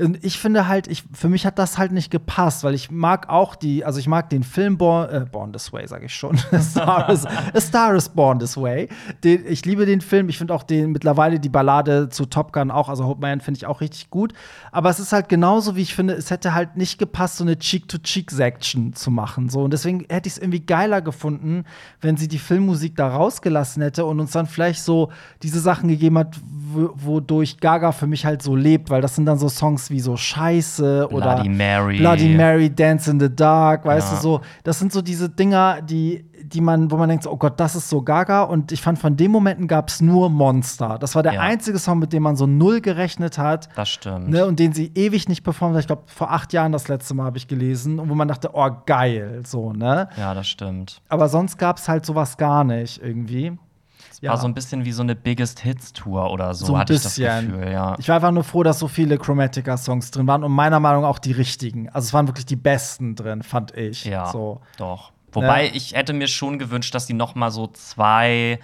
Und 0.00 0.24
ich 0.24 0.38
finde 0.38 0.66
halt, 0.66 0.88
ich, 0.88 1.04
für 1.12 1.28
mich 1.28 1.44
hat 1.46 1.58
das 1.58 1.78
halt 1.78 1.92
nicht 1.92 2.10
gepasst, 2.10 2.64
weil 2.64 2.74
ich 2.74 2.90
mag 2.90 3.28
auch 3.28 3.54
die, 3.54 3.84
also 3.84 3.98
ich 3.98 4.08
mag 4.08 4.30
den 4.30 4.42
Film 4.42 4.78
Born, 4.78 5.10
äh, 5.10 5.26
Born 5.30 5.52
This 5.52 5.72
Way, 5.72 5.86
sage 5.86 6.06
ich 6.06 6.14
schon. 6.14 6.38
A 6.52 6.60
Star, 6.60 7.10
is, 7.10 7.26
A 7.26 7.60
Star 7.60 7.94
is 7.94 8.08
Born 8.08 8.38
This 8.38 8.56
Way. 8.56 8.88
Den, 9.24 9.44
ich 9.46 9.64
liebe 9.66 9.86
den 9.86 10.00
Film. 10.00 10.28
Ich 10.28 10.38
finde 10.38 10.54
auch 10.54 10.62
den 10.62 10.92
mittlerweile 10.92 11.38
die 11.38 11.48
Ballade 11.48 12.08
zu 12.08 12.26
Top 12.26 12.52
Gun 12.52 12.70
auch, 12.70 12.88
also 12.88 13.04
Hope 13.04 13.20
Man 13.20 13.40
finde 13.40 13.58
ich 13.58 13.66
auch 13.66 13.80
richtig 13.80 14.10
gut. 14.10 14.32
Aber 14.72 14.90
es 14.90 14.98
ist 15.00 15.12
halt 15.12 15.28
genauso, 15.28 15.76
wie 15.76 15.82
ich 15.82 15.94
finde, 15.94 16.14
es 16.14 16.30
hätte 16.30 16.54
halt 16.54 16.76
nicht 16.76 16.98
gepasst, 16.98 17.36
so 17.36 17.44
eine 17.44 17.58
Cheek-to-Cheek-Section 17.58 18.94
zu 18.94 19.10
machen. 19.10 19.48
So. 19.48 19.62
Und 19.62 19.72
deswegen 19.72 20.06
hätte 20.08 20.28
ich 20.28 20.34
es 20.34 20.38
irgendwie 20.38 20.60
geiler 20.60 21.02
gefunden, 21.02 21.64
wenn 22.00 22.16
sie 22.16 22.28
die 22.28 22.38
Filmmusik 22.38 22.96
da 22.96 23.08
rausgelassen 23.08 23.82
hätte 23.82 24.04
und 24.04 24.20
uns 24.20 24.32
dann 24.32 24.46
vielleicht 24.46 24.82
so 24.82 25.10
diese 25.42 25.60
Sachen 25.60 25.88
gegeben 25.88 26.18
hat, 26.18 26.36
wo- 26.72 26.90
wodurch 26.94 27.58
Gaga 27.60 27.92
für 27.92 28.06
mich 28.06 28.24
halt 28.26 28.42
so 28.42 28.56
lebt, 28.56 28.90
weil 28.90 29.02
das 29.02 29.14
sind 29.16 29.26
dann 29.26 29.38
so 29.38 29.48
Songs 29.48 29.89
wie 29.90 30.00
so 30.00 30.16
Scheiße 30.16 31.08
oder 31.10 31.34
Bloody 31.34 31.48
Mary. 31.48 31.98
Bloody 31.98 32.28
Mary, 32.34 32.70
Dance 32.74 33.10
in 33.10 33.20
the 33.20 33.34
Dark, 33.34 33.84
weißt 33.84 34.10
Ja. 34.12 34.16
du 34.16 34.22
so. 34.22 34.40
Das 34.64 34.78
sind 34.78 34.92
so 34.92 35.02
diese 35.02 35.28
Dinger, 35.28 35.82
die, 35.82 36.24
die 36.44 36.60
man, 36.60 36.90
wo 36.90 36.96
man 36.96 37.08
denkt, 37.08 37.26
oh 37.26 37.36
Gott, 37.36 37.60
das 37.60 37.76
ist 37.76 37.88
so 37.88 38.02
Gaga. 38.02 38.42
Und 38.42 38.72
ich 38.72 38.80
fand, 38.82 38.98
von 38.98 39.16
den 39.16 39.30
Momenten 39.30 39.68
gab 39.68 39.88
es 39.88 40.00
nur 40.00 40.30
Monster. 40.30 40.98
Das 40.98 41.14
war 41.14 41.22
der 41.22 41.34
Ja. 41.34 41.40
einzige 41.40 41.78
Song, 41.78 41.98
mit 41.98 42.12
dem 42.12 42.22
man 42.22 42.36
so 42.36 42.46
null 42.46 42.80
gerechnet 42.80 43.38
hat. 43.38 43.68
Das 43.76 43.88
stimmt. 43.88 44.28
Ne, 44.30 44.46
und 44.46 44.58
den 44.58 44.72
sie 44.72 44.90
ewig 44.94 45.28
nicht 45.28 45.42
performt 45.44 45.74
hat. 45.74 45.80
Ich 45.80 45.86
glaube, 45.86 46.02
vor 46.06 46.30
acht 46.32 46.52
Jahren 46.52 46.72
das 46.72 46.88
letzte 46.88 47.14
Mal 47.14 47.24
habe 47.24 47.38
ich 47.38 47.46
gelesen. 47.48 47.98
Und 47.98 48.08
wo 48.10 48.14
man 48.14 48.28
dachte, 48.28 48.50
oh, 48.54 48.68
geil, 48.86 49.42
so, 49.44 49.72
ne? 49.72 50.08
Ja, 50.16 50.34
das 50.34 50.48
stimmt. 50.48 51.02
Aber 51.08 51.28
sonst 51.28 51.58
gab 51.58 51.76
es 51.78 51.88
halt 51.88 52.06
sowas 52.06 52.36
gar 52.36 52.64
nicht 52.64 53.02
irgendwie. 53.02 53.58
War 54.28 54.36
so 54.36 54.46
ein 54.46 54.54
bisschen 54.54 54.84
wie 54.84 54.92
so 54.92 55.02
eine 55.02 55.14
Biggest 55.16 55.60
Hits 55.60 55.92
Tour 55.92 56.30
oder 56.30 56.52
so, 56.54 56.66
So 56.66 56.78
hatte 56.78 56.92
ich 56.94 57.02
das. 57.02 57.14
Gefühl, 57.16 57.70
ja. 57.72 57.94
Ich 57.98 58.08
war 58.08 58.16
einfach 58.16 58.30
nur 58.32 58.44
froh, 58.44 58.62
dass 58.62 58.78
so 58.78 58.86
viele 58.88 59.16
Chromatica-Songs 59.16 60.10
drin 60.10 60.26
waren 60.26 60.44
und 60.44 60.52
meiner 60.52 60.78
Meinung 60.80 61.02
nach 61.02 61.08
auch 61.08 61.18
die 61.18 61.32
richtigen. 61.32 61.88
Also 61.88 62.06
es 62.06 62.12
waren 62.12 62.26
wirklich 62.28 62.46
die 62.46 62.56
besten 62.56 63.14
drin, 63.16 63.42
fand 63.42 63.74
ich. 63.76 64.04
Ja, 64.04 64.26
So. 64.26 64.60
doch. 64.76 65.12
Wobei 65.32 65.62
Ne? 65.68 65.76
ich 65.76 65.94
hätte 65.94 66.12
mir 66.12 66.26
schon 66.26 66.58
gewünscht, 66.58 66.94
dass 66.94 67.06
die 67.06 67.14
noch 67.14 67.34
mal 67.36 67.50
so 67.52 67.68
zwei, 67.68 68.58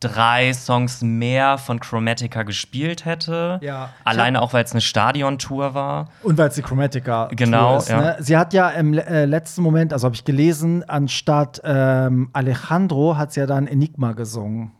drei 0.00 0.52
Songs 0.52 1.00
mehr 1.02 1.58
von 1.58 1.80
Chromatica 1.80 2.42
gespielt 2.42 3.04
hätte. 3.04 3.58
Ja. 3.62 3.90
Alleine 4.04 4.42
auch, 4.42 4.52
weil 4.52 4.64
es 4.64 4.72
eine 4.72 4.80
Stadion-Tour 4.80 5.74
war. 5.74 6.08
Und 6.22 6.36
weil 6.38 6.48
es 6.48 6.54
die 6.56 6.62
Chromatica 6.62 7.28
Genau, 7.32 7.78
ist, 7.78 7.88
ja. 7.88 8.00
ne? 8.00 8.16
Sie 8.20 8.36
hat 8.36 8.52
ja 8.52 8.68
im 8.70 8.94
äh, 8.94 9.24
letzten 9.24 9.62
Moment, 9.62 9.92
also 9.92 10.04
habe 10.06 10.14
ich 10.16 10.24
gelesen, 10.24 10.84
anstatt 10.88 11.60
ähm, 11.64 12.30
Alejandro 12.32 13.16
hat 13.16 13.32
sie 13.32 13.40
ja 13.40 13.46
dann 13.46 13.66
Enigma 13.66 14.12
gesungen. 14.12 14.72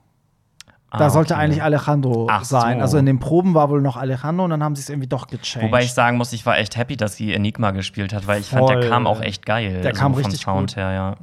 Da 0.90 0.98
Ah, 1.06 1.10
sollte 1.10 1.34
okay. 1.34 1.42
eigentlich 1.42 1.62
Alejandro 1.62 2.28
Ach 2.30 2.44
sein. 2.44 2.78
so. 2.78 2.82
Also 2.82 2.98
in 2.98 3.04
den 3.04 3.18
Proben 3.18 3.52
war 3.54 3.68
wohl 3.68 3.82
noch 3.82 3.96
Alejandro 3.98 4.44
und 4.44 4.50
dann 4.50 4.62
haben 4.64 4.74
sie 4.74 4.80
es 4.82 4.88
irgendwie 4.88 5.06
doch 5.08 5.26
gechanged. 5.26 5.66
Wobei 5.68 5.82
ich 5.82 5.92
sagen 5.92 6.16
muss, 6.16 6.32
ich 6.32 6.46
war 6.46 6.56
echt 6.56 6.76
happy, 6.78 6.96
dass 6.96 7.14
sie 7.16 7.34
Enigma 7.34 7.72
gespielt 7.72 8.14
hat, 8.14 8.26
weil 8.26 8.40
ich 8.40 8.46
fand, 8.48 8.62
Voll. 8.66 8.80
der 8.80 8.88
kam 8.90 9.06
auch 9.06 9.20
echt 9.20 9.44
geil. 9.44 9.82
Der 9.82 9.92
kam 9.92 10.14
vom 10.14 10.22
richtig 10.22 10.40
Sound 10.42 10.70
gut. 10.70 10.76
her, 10.76 10.92
ja. 10.92 11.16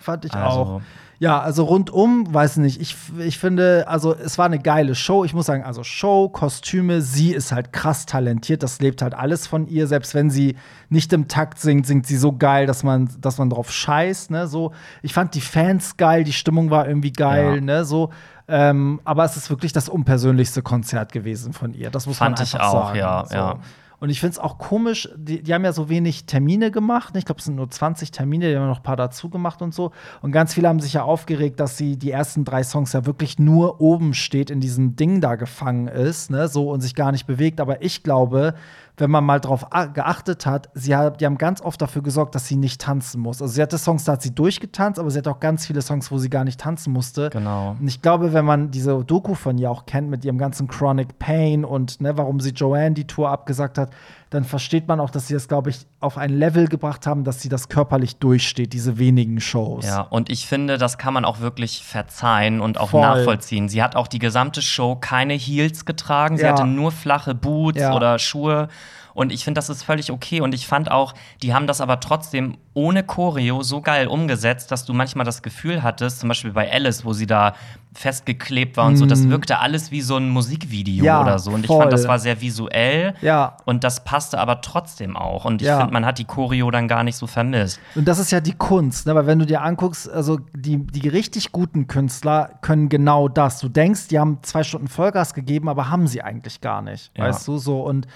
Fand 0.00 0.24
ich 0.24 0.32
Also- 0.34 0.60
auch. 0.60 0.80
Ja, 1.24 1.40
also 1.40 1.64
rundum, 1.64 2.26
weiß 2.34 2.58
nicht, 2.58 2.78
ich, 2.82 2.96
ich 3.18 3.38
finde, 3.38 3.88
also 3.88 4.14
es 4.14 4.36
war 4.36 4.44
eine 4.44 4.58
geile 4.58 4.94
Show. 4.94 5.24
Ich 5.24 5.32
muss 5.32 5.46
sagen, 5.46 5.62
also 5.64 5.82
Show, 5.82 6.28
Kostüme, 6.28 7.00
sie 7.00 7.32
ist 7.32 7.50
halt 7.50 7.72
krass 7.72 8.04
talentiert. 8.04 8.62
Das 8.62 8.78
lebt 8.80 9.00
halt 9.00 9.14
alles 9.14 9.46
von 9.46 9.66
ihr. 9.66 9.86
Selbst 9.86 10.14
wenn 10.14 10.28
sie 10.28 10.56
nicht 10.90 11.10
im 11.14 11.26
Takt 11.26 11.58
singt, 11.58 11.86
singt 11.86 12.06
sie 12.06 12.18
so 12.18 12.36
geil, 12.36 12.66
dass 12.66 12.82
man, 12.82 13.08
dass 13.22 13.38
man 13.38 13.48
drauf 13.48 13.70
scheißt. 13.72 14.32
Ne? 14.32 14.46
So, 14.48 14.72
ich 15.00 15.14
fand 15.14 15.34
die 15.34 15.40
Fans 15.40 15.96
geil, 15.96 16.24
die 16.24 16.34
Stimmung 16.34 16.68
war 16.70 16.86
irgendwie 16.86 17.12
geil, 17.12 17.54
Ja. 17.54 17.60
ne? 17.62 17.84
So. 17.86 18.10
Ähm, 18.46 19.00
aber 19.04 19.24
es 19.24 19.38
ist 19.38 19.48
wirklich 19.48 19.72
das 19.72 19.88
unpersönlichste 19.88 20.60
Konzert 20.60 21.10
gewesen 21.12 21.54
von 21.54 21.72
ihr. 21.72 21.88
Das 21.90 22.06
muss 22.06 22.18
Fand 22.18 22.36
man 22.36 22.46
ich 22.46 22.52
einfach 22.54 22.68
auch, 22.68 22.84
sagen. 22.88 22.98
ja, 22.98 23.24
so. 23.26 23.34
ja. 23.34 23.58
Und 24.00 24.10
ich 24.10 24.20
finde 24.20 24.32
es 24.32 24.38
auch 24.38 24.58
komisch, 24.58 25.08
die, 25.16 25.42
die 25.42 25.54
haben 25.54 25.64
ja 25.64 25.72
so 25.72 25.88
wenig 25.88 26.26
Termine 26.26 26.70
gemacht. 26.70 27.14
ne? 27.14 27.18
Ich 27.18 27.24
glaube, 27.24 27.38
es 27.38 27.44
sind 27.44 27.56
nur 27.56 27.70
20 27.70 28.10
Termine, 28.10 28.50
die 28.50 28.56
haben 28.56 28.66
noch 28.66 28.78
ein 28.78 28.82
paar 28.82 28.96
dazu 28.96 29.30
gemacht 29.30 29.62
und 29.62 29.74
so. 29.74 29.92
Und 30.22 30.32
ganz 30.32 30.54
viele 30.54 30.68
haben 30.68 30.80
sich 30.80 30.94
ja 30.94 31.02
aufgeregt, 31.02 31.60
dass 31.60 31.78
sie 31.78 31.96
die 31.96 32.10
ersten 32.10 32.44
drei 32.44 32.62
Songs 32.62 32.92
ja 32.92 33.06
wirklich 33.06 33.38
nur 33.38 33.80
oben 33.80 34.14
steht, 34.14 34.50
in 34.50 34.60
diesem 34.60 34.96
Ding 34.96 35.20
da 35.20 35.36
gefangen 35.36 35.88
ist, 35.88 36.30
ne, 36.30 36.48
so 36.48 36.70
und 36.70 36.80
sich 36.80 36.94
gar 36.94 37.12
nicht 37.12 37.26
bewegt. 37.26 37.60
Aber 37.60 37.82
ich 37.82 38.02
glaube, 38.02 38.54
wenn 38.96 39.10
man 39.10 39.24
mal 39.24 39.40
drauf 39.40 39.66
geachtet 39.92 40.46
hat, 40.46 40.68
sie 40.74 40.94
hat, 40.94 41.20
die 41.20 41.26
haben 41.26 41.36
ganz 41.36 41.60
oft 41.60 41.82
dafür 41.82 42.02
gesorgt, 42.02 42.34
dass 42.34 42.46
sie 42.46 42.54
nicht 42.54 42.80
tanzen 42.80 43.20
muss. 43.20 43.42
Also 43.42 43.54
sie 43.54 43.62
hatte 43.62 43.76
Songs, 43.76 44.04
da 44.04 44.12
hat 44.12 44.22
sie 44.22 44.34
durchgetanzt, 44.34 45.00
aber 45.00 45.10
sie 45.10 45.18
hat 45.18 45.26
auch 45.26 45.40
ganz 45.40 45.66
viele 45.66 45.82
Songs, 45.82 46.12
wo 46.12 46.18
sie 46.18 46.30
gar 46.30 46.44
nicht 46.44 46.60
tanzen 46.60 46.92
musste. 46.92 47.30
Genau. 47.30 47.76
Und 47.78 47.88
ich 47.88 48.02
glaube, 48.02 48.32
wenn 48.32 48.44
man 48.44 48.70
diese 48.70 49.04
Doku 49.04 49.34
von 49.34 49.58
ihr 49.58 49.70
auch 49.70 49.86
kennt 49.86 50.10
mit 50.10 50.24
ihrem 50.24 50.38
ganzen 50.38 50.68
Chronic 50.68 51.18
Pain 51.18 51.64
und 51.64 52.00
ne, 52.00 52.16
warum 52.16 52.38
sie 52.38 52.50
Joanne 52.50 52.92
die 52.92 53.06
Tour 53.06 53.30
abgesagt 53.30 53.78
hat, 53.78 53.90
dann 54.30 54.44
versteht 54.44 54.88
man 54.88 55.00
auch, 55.00 55.10
dass 55.10 55.28
sie 55.28 55.34
das, 55.34 55.46
glaube 55.48 55.70
ich, 55.70 55.86
auf 56.00 56.18
ein 56.18 56.30
Level 56.30 56.66
gebracht 56.66 57.06
haben, 57.06 57.24
dass 57.24 57.40
sie 57.40 57.48
das 57.48 57.68
körperlich 57.68 58.16
durchsteht, 58.16 58.72
diese 58.72 58.98
wenigen 58.98 59.40
Shows. 59.40 59.84
Ja, 59.86 60.00
und 60.00 60.28
ich 60.30 60.46
finde, 60.46 60.76
das 60.78 60.98
kann 60.98 61.14
man 61.14 61.24
auch 61.24 61.40
wirklich 61.40 61.82
verzeihen 61.84 62.60
und 62.60 62.78
auch 62.78 62.90
Voll. 62.90 63.00
nachvollziehen. 63.02 63.68
Sie 63.68 63.82
hat 63.82 63.94
auch 63.96 64.08
die 64.08 64.18
gesamte 64.18 64.60
Show 64.62 64.96
keine 64.96 65.34
Heels 65.34 65.84
getragen, 65.84 66.36
sie 66.36 66.42
Ja. 66.44 66.50
hatte 66.52 66.66
nur 66.66 66.90
flache 66.92 67.34
Boots 67.34 67.80
Ja. 67.80 67.94
oder 67.94 68.18
Schuhe. 68.18 68.68
Und 69.14 69.30
ich 69.32 69.44
finde, 69.44 69.58
das 69.58 69.68
ist 69.70 69.84
völlig 69.84 70.10
okay. 70.10 70.40
Und 70.40 70.54
ich 70.54 70.66
fand 70.66 70.90
auch, 70.90 71.14
die 71.42 71.54
haben 71.54 71.68
das 71.68 71.80
aber 71.80 72.00
trotzdem 72.00 72.56
ohne 72.74 73.04
Choreo 73.04 73.62
so 73.62 73.80
geil 73.80 74.08
umgesetzt, 74.08 74.70
dass 74.72 74.84
du 74.84 74.92
manchmal 74.92 75.24
das 75.24 75.42
Gefühl 75.42 75.82
hattest, 75.82 76.20
zum 76.20 76.28
Beispiel 76.28 76.52
bei 76.52 76.70
Alice, 76.72 77.04
wo 77.04 77.12
sie 77.12 77.26
da 77.26 77.54
festgeklebt 77.96 78.76
war 78.76 78.86
und 78.86 78.96
so, 78.96 79.06
das 79.06 79.28
wirkte 79.28 79.60
alles 79.60 79.90
wie 79.92 80.00
so 80.00 80.16
ein 80.16 80.28
Musikvideo 80.28 80.94
Mhm. 81.02 81.04
Ja, 81.04 81.22
oder 81.22 81.38
so. 81.38 81.52
Und 81.52 81.60
ich 81.60 81.66
voll. 81.68 81.80
fand, 81.80 81.92
das 81.92 82.06
war 82.08 82.18
sehr 82.18 82.40
visuell. 82.40 83.14
Ja. 83.22 83.56
Und 83.64 83.84
das 83.84 84.04
passte 84.04 84.38
aber 84.38 84.60
trotzdem 84.60 85.16
auch. 85.16 85.44
Und 85.44 85.62
ich 85.62 85.68
Ja. 85.68 85.78
finde, 85.78 85.92
man 85.92 86.04
hat 86.04 86.18
die 86.18 86.24
Choreo 86.24 86.70
dann 86.70 86.88
gar 86.88 87.04
nicht 87.04 87.16
so 87.16 87.26
vermisst. 87.26 87.78
Und 87.94 88.06
das 88.08 88.18
ist 88.18 88.30
ja 88.32 88.40
die 88.40 88.52
Kunst, 88.54 89.06
ne? 89.06 89.14
weil 89.14 89.26
wenn 89.26 89.38
du 89.38 89.46
dir 89.46 89.62
anguckst, 89.62 90.10
also 90.10 90.38
die, 90.54 90.78
die 90.78 91.08
richtig 91.08 91.52
guten 91.52 91.86
Künstler 91.86 92.50
können 92.60 92.88
genau 92.88 93.28
das. 93.28 93.60
Du 93.60 93.68
denkst, 93.68 94.08
die 94.08 94.18
haben 94.18 94.38
zwei 94.42 94.64
Stunden 94.64 94.88
Vollgas 94.88 95.32
gegeben, 95.34 95.68
aber 95.68 95.88
haben 95.90 96.06
sie 96.08 96.20
eigentlich 96.22 96.60
gar 96.60 96.82
nicht. 96.82 97.12
Ja. 97.16 97.24
Weißt 97.28 97.46
du, 97.46 97.58
so. 97.58 97.80
Und 97.82 98.06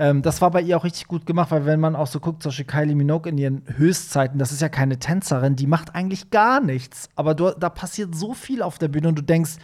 ähm, 0.00 0.22
das 0.22 0.40
war 0.40 0.50
bei 0.52 0.60
ihr 0.60 0.76
auch 0.76 0.84
richtig 0.84 1.06
gut 1.08 1.26
gemacht, 1.26 1.50
weil 1.50 1.64
wenn 1.66 1.80
man 1.80 1.96
auch 1.96 2.06
so 2.06 2.20
guckt, 2.20 2.42
zum 2.42 2.50
Beispiel 2.50 2.66
Kylie 2.66 2.94
Minogue 2.94 3.28
in 3.30 3.36
ihren 3.38 3.62
Höchstzeiten, 4.08 4.38
das 4.38 4.52
ist 4.52 4.62
ja 4.62 4.68
keine 4.68 4.98
Tänzerin, 4.98 5.56
die 5.56 5.66
macht 5.66 5.94
eigentlich 5.94 6.30
gar 6.30 6.60
nichts. 6.60 7.08
Aber 7.14 7.34
du, 7.34 7.50
da 7.50 7.68
passiert 7.68 8.14
so 8.14 8.34
viel 8.34 8.62
auf 8.62 8.78
der 8.78 8.88
Bühne 8.88 9.08
und 9.08 9.18
du 9.18 9.22
denkst, 9.22 9.56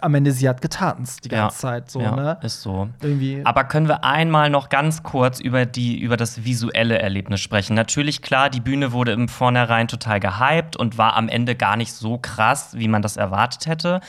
am 0.00 0.14
Ende 0.14 0.30
sie 0.30 0.48
hat 0.48 0.60
getanzt 0.62 1.24
die 1.24 1.28
ganze 1.28 1.58
Zeit. 1.58 1.90
So, 1.90 2.00
ja, 2.00 2.14
ne? 2.14 2.38
ist 2.42 2.62
so. 2.62 2.88
Irgendwie. 3.00 3.40
Aber 3.44 3.64
können 3.64 3.88
wir 3.88 4.04
einmal 4.04 4.48
noch 4.48 4.68
ganz 4.68 5.02
kurz 5.02 5.40
über, 5.40 5.66
die, 5.66 5.98
über 5.98 6.16
das 6.16 6.44
visuelle 6.44 6.98
Erlebnis 7.00 7.40
sprechen? 7.40 7.74
Natürlich, 7.74 8.22
klar, 8.22 8.48
die 8.48 8.60
Bühne 8.60 8.92
wurde 8.92 9.12
im 9.12 9.28
Vornherein 9.28 9.88
total 9.88 10.20
gehypt 10.20 10.76
und 10.76 10.98
war 10.98 11.16
am 11.16 11.28
Ende 11.28 11.56
gar 11.56 11.76
nicht 11.76 11.92
so 11.92 12.18
krass, 12.18 12.74
wie 12.76 12.86
man 12.86 13.02
das 13.02 13.16
erwartet 13.16 13.66
hätte. 13.66 14.00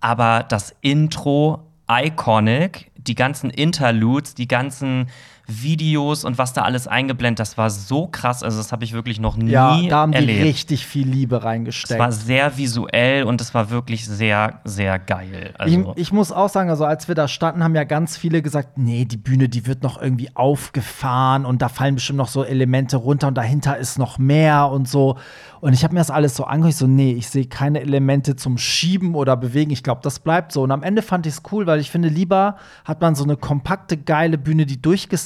Aber 0.00 0.44
das 0.48 0.74
Intro, 0.80 1.66
iconic, 1.90 2.90
die 2.96 3.14
ganzen 3.14 3.50
Interludes, 3.50 4.34
die 4.34 4.48
ganzen 4.48 5.08
Videos 5.46 6.24
und 6.24 6.38
was 6.38 6.52
da 6.52 6.62
alles 6.62 6.88
eingeblendet, 6.88 7.40
das 7.40 7.58
war 7.58 7.68
so 7.70 8.06
krass. 8.06 8.42
Also, 8.42 8.58
das 8.58 8.72
habe 8.72 8.84
ich 8.84 8.92
wirklich 8.92 9.20
noch 9.20 9.36
nie 9.36 9.50
ja, 9.50 9.80
da 9.88 9.98
haben 9.98 10.12
die 10.12 10.18
erlebt. 10.18 10.44
richtig 10.44 10.86
viel 10.86 11.06
Liebe 11.06 11.36
Es 11.36 11.44
reingesteckt. 11.44 12.00
war 12.00 12.12
sehr 12.12 12.56
visuell 12.56 13.24
und 13.24 13.40
es 13.40 13.52
war 13.54 13.70
wirklich 13.70 14.06
sehr, 14.06 14.60
sehr 14.64 14.98
geil. 14.98 15.52
Also, 15.58 15.92
Ich, 15.96 16.00
ich 16.02 16.12
muss 16.12 16.32
auch 16.32 16.48
sagen, 16.48 16.70
also 16.70 16.84
als 16.84 17.08
wir 17.08 17.14
da 17.14 17.28
standen, 17.28 17.62
haben 17.62 17.74
ja 17.74 17.84
ganz 17.84 18.16
viele 18.16 18.42
gesagt, 18.42 18.78
nee, 18.78 19.04
die 19.04 19.16
Bühne, 19.16 19.48
die 19.48 19.66
wird 19.66 19.82
noch 19.82 20.00
irgendwie 20.00 20.30
aufgefahren 20.34 21.44
und 21.44 21.62
da 21.62 21.68
fallen 21.68 21.94
bestimmt 21.94 22.16
noch 22.18 22.28
so 22.28 22.42
Elemente 22.44 22.96
runter 22.96 23.28
und 23.28 23.34
dahinter 23.36 23.76
ist 23.76 23.98
noch 23.98 24.18
mehr 24.18 24.68
und 24.70 24.88
so. 24.88 25.16
Und 25.60 25.72
ich 25.72 25.82
habe 25.82 25.94
mir 25.94 26.00
das 26.00 26.10
alles 26.10 26.36
so 26.36 26.44
angehört, 26.44 26.74
so, 26.76 26.86
nee, 26.86 27.12
ich 27.12 27.28
sehe 27.30 27.46
keine 27.46 27.80
Elemente 27.80 28.36
zum 28.36 28.58
Schieben 28.58 29.14
oder 29.14 29.34
Bewegen. 29.36 29.70
Ich 29.70 29.82
glaube, 29.82 30.00
das 30.02 30.18
bleibt 30.18 30.52
so. 30.52 30.62
Und 30.62 30.70
am 30.70 30.82
Ende 30.82 31.00
fand 31.00 31.26
ich 31.26 31.34
es 31.34 31.42
cool, 31.52 31.66
weil 31.66 31.80
ich 31.80 31.90
finde, 31.90 32.08
lieber 32.08 32.56
hat 32.84 33.00
man 33.00 33.14
so 33.14 33.24
eine 33.24 33.36
kompakte, 33.38 33.96
geile 33.96 34.36
Bühne, 34.36 34.66
die 34.66 34.80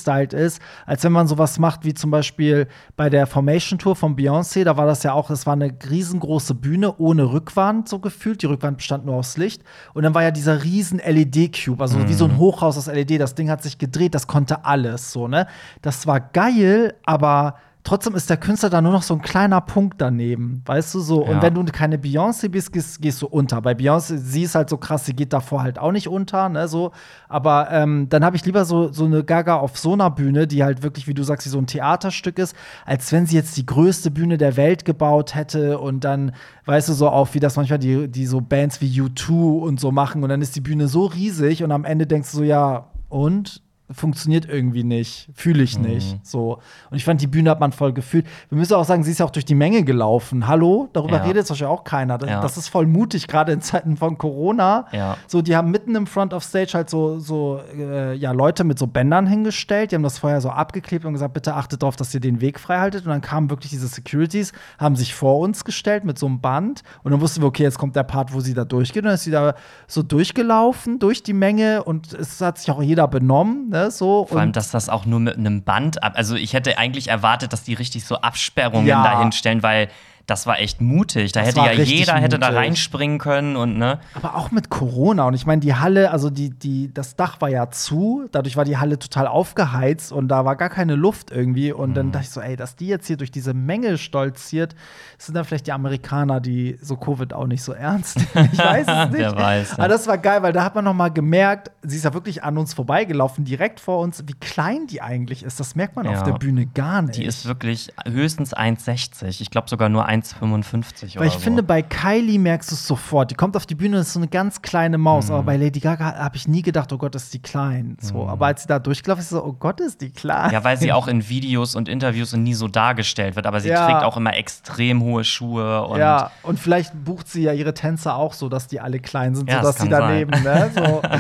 durchgestylt 0.09 0.33
ist, 0.33 0.61
als 0.87 1.05
wenn 1.05 1.13
man 1.13 1.27
sowas 1.27 1.59
macht 1.59 1.85
wie 1.85 1.95
zum 1.95 2.11
Beispiel 2.11 2.69
bei 2.97 3.11
der 3.11 3.27
Formation 3.27 3.79
Tour 3.79 3.97
von 3.97 4.17
Beyoncé. 4.17 4.65
Da 4.65 4.77
war 4.77 4.87
das 4.87 5.03
ja 5.03 5.13
auch, 5.13 5.29
das 5.29 5.47
war 5.47 5.53
eine 5.53 5.73
riesengroße 5.91 6.55
Bühne 6.55 6.97
ohne 6.99 7.33
Rückwand, 7.33 7.89
so 7.89 7.99
gefühlt. 7.99 8.43
Die 8.43 8.47
Rückwand 8.47 8.79
bestand 8.79 9.07
nur 9.07 9.17
aus 9.17 9.37
Licht. 9.37 9.63
Und 9.95 10.03
dann 10.03 10.15
war 10.15 10.23
ja 10.23 10.31
dieser 10.31 10.65
riesen 10.65 10.99
LED-Cube, 10.99 11.81
also 11.81 12.09
wie 12.09 12.15
so 12.15 12.25
ein 12.25 12.39
Hochhaus 12.39 12.79
aus 12.79 12.87
LED. 12.87 13.21
Das 13.21 13.35
Ding 13.35 13.51
hat 13.51 13.63
sich 13.63 13.79
gedreht, 13.79 14.15
das 14.15 14.27
konnte 14.27 14.65
alles, 14.65 15.13
so, 15.13 15.29
ne? 15.29 15.47
Das 15.83 16.07
war 16.07 16.21
geil, 16.21 16.95
aber 17.05 17.57
trotzdem 17.89 18.15
ist 18.15 18.29
der 18.29 18.37
Künstler 18.37 18.69
da 18.69 18.83
nur 18.83 18.93
noch 18.93 19.03
so 19.03 19.15
ein 19.15 19.23
kleiner 19.23 19.63
Punkt 19.63 19.99
daneben, 19.99 20.61
weißt 20.67 20.95
du 20.95 21.01
so. 21.01 21.25
Ja. 21.25 21.31
Und 21.31 21.43
wenn 21.43 21.55
du 21.55 21.65
keine 21.65 21.97
Beyoncé 21.97 22.51
bist, 22.51 22.71
gehst, 22.71 23.01
gehst 23.01 23.23
du 23.23 23.27
unter. 23.27 23.63
Bei 23.63 23.73
Beyoncé, 23.73 24.19
sie 24.19 24.43
ist 24.43 24.55
halt 24.55 24.69
so 24.69 24.77
krass, 24.77 25.07
sie 25.07 25.15
geht 25.15 25.33
davor 25.33 25.63
halt 25.63 25.79
auch 25.79 25.91
nicht 25.91 26.07
unter, 26.07 26.51
ne, 26.51 26.69
so. 26.69 26.93
Aber 27.31 27.71
ähm, 27.71 28.11
dann 28.11 28.27
habe 28.27 28.37
ich 28.37 28.45
lieber 28.45 28.67
so, 28.67 28.93
so 28.93 29.07
eine 29.07 29.25
Gaga 29.25 29.57
auf 29.57 29.79
so 29.79 29.95
einer 29.95 30.11
Bühne, 30.11 30.47
die 30.47 30.63
halt 30.63 30.83
wirklich, 30.83 31.09
wie 31.09 31.15
du 31.15 31.23
sagst, 31.23 31.49
so 31.49 31.57
ein 31.57 31.67
Theaterstück 31.67 32.39
ist, 32.39 32.55
als 32.85 33.11
wenn 33.11 33.25
sie 33.25 33.37
jetzt 33.37 33.57
die 33.57 33.65
größte 33.65 34.11
Bühne 34.11 34.37
der 34.37 34.59
Welt 34.59 34.85
gebaut 34.85 35.35
hätte 35.35 35.79
und 35.79 36.05
dann, 36.05 36.33
weißt 36.67 36.91
du, 36.91 36.93
so 36.93 37.09
auch, 37.09 37.33
wie 37.33 37.41
das 37.41 37.57
manchmal 37.57 37.79
die, 37.79 38.07
die 38.09 38.27
so 38.27 38.43
Bands 38.43 38.83
wie 38.83 39.01
U2 39.01 39.61
und 39.63 39.81
so 39.81 39.93
machen 39.93 40.23
und 40.23 40.29
dann 40.29 40.43
ist 40.43 40.55
die 40.57 40.61
Bühne 40.61 40.89
so 40.89 41.07
riesig 41.07 41.65
und 41.65 41.73
am 41.73 41.87
Ende 41.87 42.07
denkst 42.07 42.31
du 42.33 42.37
so, 42.39 42.43
ja, 42.43 42.91
und? 43.09 43.63
Funktioniert 43.91 44.47
irgendwie 44.47 44.85
nicht, 44.85 45.29
fühle 45.35 45.63
ich 45.63 45.79
nicht. 45.79 46.27
So. 46.27 46.59
Und 46.91 46.97
ich 46.97 47.05
fand, 47.05 47.21
die 47.23 47.27
Bühne 47.27 47.51
hat 47.51 47.61
man 47.61 47.73
voll 47.73 47.93
gefühlt. 47.93 48.27
Wir 48.51 48.59
müssen 48.59 48.75
auch 48.75 48.85
sagen, 48.85 49.03
sie 49.03 49.11
ist 49.13 49.19
ja 49.21 49.27
auch 49.27 49.31
durch 49.31 49.45
die 49.47 49.55
Menge 49.55 49.83
gelaufen. 49.83 50.47
Hallo? 50.47 50.89
Darüber 50.93 51.17
Ja. 51.17 51.23
redet 51.23 51.37
jetzt 51.37 51.51
wahrscheinlich 51.51 51.79
auch 51.79 51.85
keiner. 51.85 52.19
Das, 52.19 52.29
Ja. 52.29 52.41
das 52.41 52.57
ist 52.59 52.69
voll 52.69 52.87
mutig, 52.87 53.27
gerade 53.29 53.53
in 53.53 53.61
Zeiten 53.61 53.97
von 53.97 54.19
Corona. 54.19 54.87
Ja. 54.93 55.17
So, 55.27 55.41
die 55.43 55.57
haben 55.57 55.71
mitten 55.71 55.95
im 55.95 56.07
Front 56.07 56.35
of 56.35 56.45
Stage 56.45 56.73
halt 56.75 56.91
so, 56.91 57.19
so 57.19 57.61
äh, 57.77 58.15
ja, 58.15 58.33
Leute 58.33 58.65
mit 58.65 58.79
so 58.79 58.87
Bändern 58.87 59.27
hingestellt. 59.27 59.91
Die 59.93 59.95
haben 59.97 60.03
das 60.03 60.19
vorher 60.19 60.41
so 60.41 60.51
abgeklebt 60.51 61.05
und 61.05 61.15
gesagt, 61.15 61.33
bitte 61.35 61.55
achtet 61.55 61.83
darauf, 61.83 61.97
dass 61.97 62.13
ihr 62.15 62.21
den 62.21 62.41
Weg 62.41 62.61
frei 62.61 62.79
haltet. 62.79 63.05
Und 63.07 63.11
dann 63.11 63.21
kamen 63.23 63.49
wirklich 63.51 63.71
diese 63.71 63.87
Securities, 63.89 64.53
haben 64.79 64.97
sich 64.97 65.15
vor 65.15 65.39
uns 65.39 65.65
gestellt 65.65 66.05
mit 66.05 66.19
so 66.19 66.27
einem 66.27 66.41
Band. 66.41 66.83
Und 67.03 67.13
dann 67.13 67.21
wussten 67.21 67.41
wir, 67.43 67.47
okay, 67.47 67.63
jetzt 67.63 67.79
kommt 67.79 67.97
der 67.97 68.03
Part, 68.05 68.35
wo 68.35 68.41
sie 68.41 68.53
da 68.55 68.65
durchgeht. 68.65 69.03
Und 69.03 69.07
dann 69.07 69.15
ist 69.15 69.25
sie 69.25 69.31
da 69.31 69.55
so 69.87 70.03
durchgelaufen 70.03 70.99
durch 70.99 71.23
die 71.23 71.33
Menge 71.33 71.83
und 71.85 72.13
es 72.13 72.41
hat 72.41 72.59
sich 72.59 72.71
auch 72.71 72.83
jeder 72.83 73.09
benommen, 73.09 73.71
ne, 73.71 73.78
so. 73.91 74.27
Vor 74.27 74.41
allem, 74.41 74.53
dass 74.53 74.71
das 74.71 74.89
auch 74.89 75.07
nur 75.07 75.21
mit 75.21 75.37
einem 75.37 75.63
Band 75.63 76.03
ab. 76.03 76.13
Also 76.17 76.35
ich 76.37 76.53
hätte 76.53 76.79
eigentlich 76.79 77.09
erwartet, 77.09 77.53
dass 77.53 77.63
die 77.63 77.75
richtig 77.75 78.05
so 78.05 78.17
Absperrungen 78.17 78.87
Ja. 78.87 79.03
dahin 79.03 79.33
stellen, 79.33 79.63
weil 79.63 79.89
das 80.29 80.47
war 80.47 80.61
echt 80.61 80.81
mutig. 80.81 81.33
Da 81.33 81.41
Das 81.41 81.49
hätte 81.49 81.61
ja 81.61 81.73
jeder 81.73 82.15
hätte 82.15 82.39
da 82.39 82.51
reinspringen 82.51 83.19
können 83.19 83.57
und 83.57 83.77
ne. 83.79 83.99
Aber 84.15 84.37
auch 84.37 84.51
mit 84.53 84.69
Corona. 84.71 85.27
Und 85.27 85.35
ich 85.35 85.47
meine, 85.47 85.61
die 85.61 85.75
Halle, 85.75 86.11
also 86.13 86.31
die, 86.31 86.51
die, 86.51 86.93
das 86.95 87.17
Dach 87.17 87.41
war 87.41 87.49
ja 87.49 87.71
zu, 87.71 88.27
dadurch 88.31 88.57
war 88.57 88.65
die 88.65 88.77
Halle 88.77 88.99
total 88.99 89.27
aufgeheizt 89.27 90.13
und 90.13 90.29
da 90.29 90.45
war 90.45 90.55
gar 90.57 90.69
keine 90.69 90.95
Luft 90.95 91.31
irgendwie. 91.31 91.73
Und 91.73 91.91
Mhm. 91.91 91.95
dann 91.95 92.13
dachte 92.13 92.25
ich 92.27 92.31
so, 92.31 92.41
ey, 92.41 92.55
dass 92.57 92.77
die 92.77 92.87
jetzt 92.87 93.07
hier 93.07 93.17
durch 93.17 93.31
diese 93.31 93.55
Menge 93.55 93.99
stolziert, 93.99 94.77
sind 95.17 95.35
dann 95.35 95.45
vielleicht 95.45 95.67
die 95.67 95.73
Amerikaner, 95.73 96.41
die 96.41 96.79
so 96.83 96.97
Covid 96.97 97.33
auch 97.33 97.47
nicht 97.47 97.63
so 97.63 97.73
ernst. 97.73 98.19
Ich 98.53 98.59
weiß 98.59 98.87
es 98.87 99.11
nicht. 99.11 99.19
Wer 99.21 99.35
weiß, 99.35 99.71
ja. 99.73 99.79
Aber 99.79 99.89
das 99.89 100.07
war 100.07 100.19
geil, 100.19 100.43
weil 100.43 100.53
da 100.53 100.63
hat 100.63 100.75
man 100.75 100.85
noch 100.85 100.95
mal 100.95 101.09
gemerkt, 101.09 101.71
sie 101.83 101.97
ist 101.97 102.05
ja 102.05 102.13
wirklich 102.15 102.45
an 102.45 102.59
uns 102.59 102.75
vorbeigelaufen, 102.75 103.45
direkt 103.45 103.81
vor 103.81 104.01
uns, 104.01 104.23
wie 104.27 104.35
klein 104.35 104.87
die 104.87 105.01
eigentlich 105.01 105.43
ist. 105.43 105.59
Das 105.59 105.75
merkt 105.75 105.97
man 105.97 106.05
Ja. 106.05 106.13
auf 106.13 106.23
der 106.23 106.33
Bühne 106.35 106.67
gar 106.67 107.01
nicht. 107.03 107.17
Die 107.17 107.25
ist 107.25 107.47
wirklich 107.47 107.93
höchstens 108.07 108.55
1,60. 108.55 109.41
Ich 109.41 109.51
glaube 109.51 109.69
sogar 109.71 109.89
nur 109.89 110.07
1,55 110.23 111.13
oder 111.13 111.21
Weil 111.21 111.27
ich 111.29 111.35
so. 111.35 111.41
finde, 111.41 111.63
bei 111.63 111.83
Kylie 111.83 112.39
merkst 112.39 112.71
du 112.71 112.75
es 112.75 112.87
sofort. 112.87 113.31
Die 113.31 113.35
kommt 113.35 113.57
auf 113.57 113.67
die 113.67 113.75
Bühne 113.75 113.97
und 113.97 114.03
ist 114.03 114.13
so 114.13 114.21
eine 114.21 114.29
ganz 114.29 114.63
kleine 114.63 114.99
Maus. 114.99 115.29
Mhm. 115.29 115.35
Aber 115.35 115.43
bei 115.45 115.57
Lady 115.57 115.81
Gaga 115.81 116.15
habe 116.17 116.37
ich 116.37 116.49
nie 116.49 116.63
gedacht, 116.63 116.93
oh 116.93 116.99
Gott, 116.99 117.15
ist 117.15 117.33
die 117.35 117.41
klein. 117.41 117.97
So. 118.01 118.27
Aber 118.29 118.47
als 118.47 118.63
sie 118.63 118.69
da 118.69 118.79
durchgelaufen 118.79 119.23
ist, 119.23 119.31
so, 119.31 119.45
oh 119.45 119.53
Gott, 119.53 119.81
ist 119.81 120.01
die 120.01 120.11
klein. 120.11 120.51
ja, 120.53 120.63
weil 120.65 120.77
sie 120.77 120.93
auch 120.99 121.09
in 121.09 121.29
Videos 121.29 121.75
und 121.75 121.89
Interviews 121.89 122.35
nie 122.35 122.55
so 122.55 122.69
dargestellt 122.69 123.37
wird, 123.37 123.47
aber 123.47 123.61
sie 123.61 123.69
Ja. 123.69 123.87
trägt 123.87 124.05
auch 124.05 124.17
immer 124.17 124.35
extrem 124.37 125.03
hohe 125.03 125.25
Schuhe 125.25 125.83
und 125.87 125.99
ja, 125.99 126.31
und 126.43 126.59
vielleicht 126.59 127.05
bucht 127.05 127.29
sie 127.29 127.43
ja 127.43 127.53
ihre 127.53 127.75
Tänzer 127.75 128.17
auch 128.17 128.33
so, 128.33 128.49
dass 128.49 128.67
die 128.67 128.81
alle 128.81 128.99
klein 129.01 129.35
sind, 129.35 129.49
Ja, 129.51 129.57
sodass 129.61 129.77
das 129.77 129.85
sie 129.85 129.89
daneben, 129.91 130.31
ne? 130.43 130.71
So. 130.75 131.03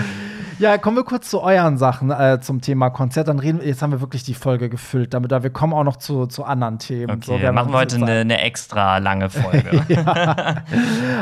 Ja, 0.59 0.77
kommen 0.77 0.97
wir 0.97 1.05
kurz 1.05 1.31
zu 1.31 1.41
euren 1.41 1.79
Sachen 1.79 2.11
äh, 2.11 2.41
zum 2.41 2.61
Thema 2.61 2.91
Konzert. 2.91 3.29
Dann 3.29 3.39
reden 3.39 3.61
jetzt 3.63 3.81
haben 3.81 3.93
wir 3.93 4.01
wirklich 4.01 4.25
die 4.25 4.35
Folge 4.35 4.69
gefüllt, 4.69 5.15
damit 5.15 5.31
wir 5.31 5.51
kommen 5.51 5.73
auch 5.73 5.85
noch 5.85 5.97
zu, 5.97 6.27
zu 6.27 6.43
anderen 6.43 6.81
Themen. 6.81 7.11
Okay, 7.11 7.27
So, 7.27 7.41
wir 7.41 7.53
machen 7.53 7.73
heute 7.73 7.97
eine, 7.97 8.21
eine 8.21 8.41
extra 8.41 8.99
lange 8.99 9.31
Folge. 9.31 9.83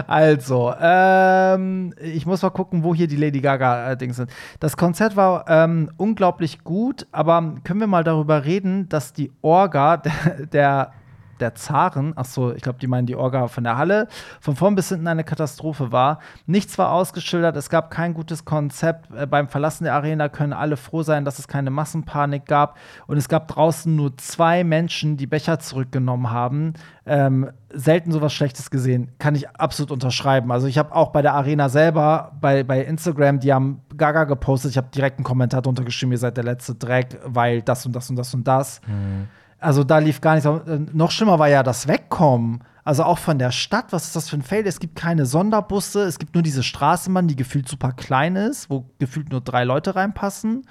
Also, 0.07 0.73
ähm, 0.81 1.93
ich 2.01 2.27
muss 2.27 2.43
mal 2.43 2.51
gucken, 2.51 2.83
wo 2.83 2.95
hier 2.95 3.09
die 3.09 3.17
Lady 3.17 3.41
Gaga-Dings 3.41 4.17
sind. 4.17 4.31
Das 4.61 4.77
Konzert 4.77 5.17
war 5.17 5.45
ähm, 5.49 5.91
unglaublich 5.97 6.65
gut, 6.65 7.07
aber 7.13 7.55
können 7.65 7.81
wir 7.81 7.87
mal 7.87 8.05
darüber 8.05 8.45
reden, 8.45 8.89
dass 8.89 9.13
die 9.13 9.33
Orga 9.43 9.97
der, 9.99 10.47
der, 10.47 10.93
der 11.41 11.55
Zaren, 11.55 12.13
ach 12.17 12.25
so, 12.25 12.53
ich 12.53 12.63
glaube, 12.63 12.79
die 12.79 12.87
meinen 12.87 13.07
die 13.07 13.17
Orga 13.17 13.49
von 13.49 13.65
der 13.65 13.77
Halle, 13.77 14.09
von 14.41 14.57
vorn 14.57 14.75
bis 14.75 14.89
hinten 14.89 15.07
eine 15.09 15.25
Katastrophe 15.25 15.93
war. 15.93 16.19
Nichts 16.47 16.79
war 16.79 16.93
ausgeschildert, 16.93 17.57
es 17.57 17.71
gab 17.71 17.91
kein 17.91 18.15
gutes 18.15 18.45
Konzept. 18.45 19.11
Äh, 19.15 19.27
beim 19.27 19.49
Verlassen 19.49 19.85
der 19.85 19.95
Arena 19.95 20.29
können 20.29 20.53
alle 20.53 20.77
froh 20.77 21.03
sein, 21.03 21.25
dass 21.25 21.39
es 21.39 21.49
keine 21.49 21.71
Massenpanik 21.71 22.47
gab. 22.47 22.79
Und 23.07 23.17
es 23.17 23.29
gab 23.29 23.49
draußen 23.49 23.95
nur 23.95 24.17
zwei 24.17 24.65
Menschen, 24.65 25.17
die 25.17 25.27
Becher 25.27 25.59
zurückgenommen 25.59 26.31
haben. 26.31 26.75
Ähm, 27.05 27.51
selten 27.73 28.11
sowas 28.11 28.33
Schlechtes 28.33 28.71
gesehen. 28.71 29.13
Kann 29.19 29.35
ich 29.35 29.49
absolut 29.51 29.93
unterschreiben. 29.93 30.51
Also 30.51 30.67
ich 30.67 30.79
habe 30.79 30.95
auch 30.95 31.11
bei 31.11 31.23
der 31.23 31.35
Arena 31.35 31.69
selber, 31.69 32.33
bei, 32.41 32.65
bei 32.65 32.83
Instagram, 32.83 33.41
die 33.41 33.53
haben 33.53 33.83
Gaga 33.97 34.25
gepostet. 34.25 34.73
Ich 34.73 34.77
habe 34.77 34.89
direkt 34.95 35.19
einen 35.19 35.25
Kommentar 35.25 35.63
drunter 35.63 35.85
geschrieben, 35.85 36.13
ihr 36.13 36.19
seid 36.19 36.37
der 36.37 36.45
letzte 36.45 36.75
Dreck, 36.75 37.19
weil 37.25 37.63
das 37.63 37.87
und 37.87 37.95
das 37.95 38.11
und 38.11 38.17
das 38.17 38.35
und 38.35 38.47
das. 38.49 38.81
Also 39.59 39.85
da 39.85 39.99
lief 39.99 40.21
gar 40.21 40.35
nichts. 40.35 40.47
Äh, 40.47 40.81
Noch 40.93 41.11
schlimmer 41.11 41.39
war 41.39 41.49
ja 41.49 41.63
das 41.63 41.89
Wegkommen. 41.89 42.63
Also 42.85 43.03
auch 43.03 43.19
von 43.19 43.39
der 43.39 43.51
Stadt, 43.51 43.87
was 43.91 44.07
ist 44.07 44.17
das 44.17 44.29
für 44.29 44.37
ein 44.37 44.43
Fail? 44.43 44.65
Es 44.65 44.79
gibt 44.79 44.95
keine 44.95 45.27
Sonderbusse, 45.27 46.05
es 46.05 46.21
gibt 46.21 46.35
nur 46.35 46.43
diese 46.45 46.63
Straßenbahn, 46.63 47.27
die 47.27 47.35
gefühlt 47.35 47.69
super 47.69 47.91
klein 47.93 48.37
ist, 48.37 48.71
wo 48.71 48.87
gefühlt 49.01 49.31
nur 49.31 49.41
drei 49.41 49.65
Leute 49.65 49.97
reinpassen. 49.97 50.67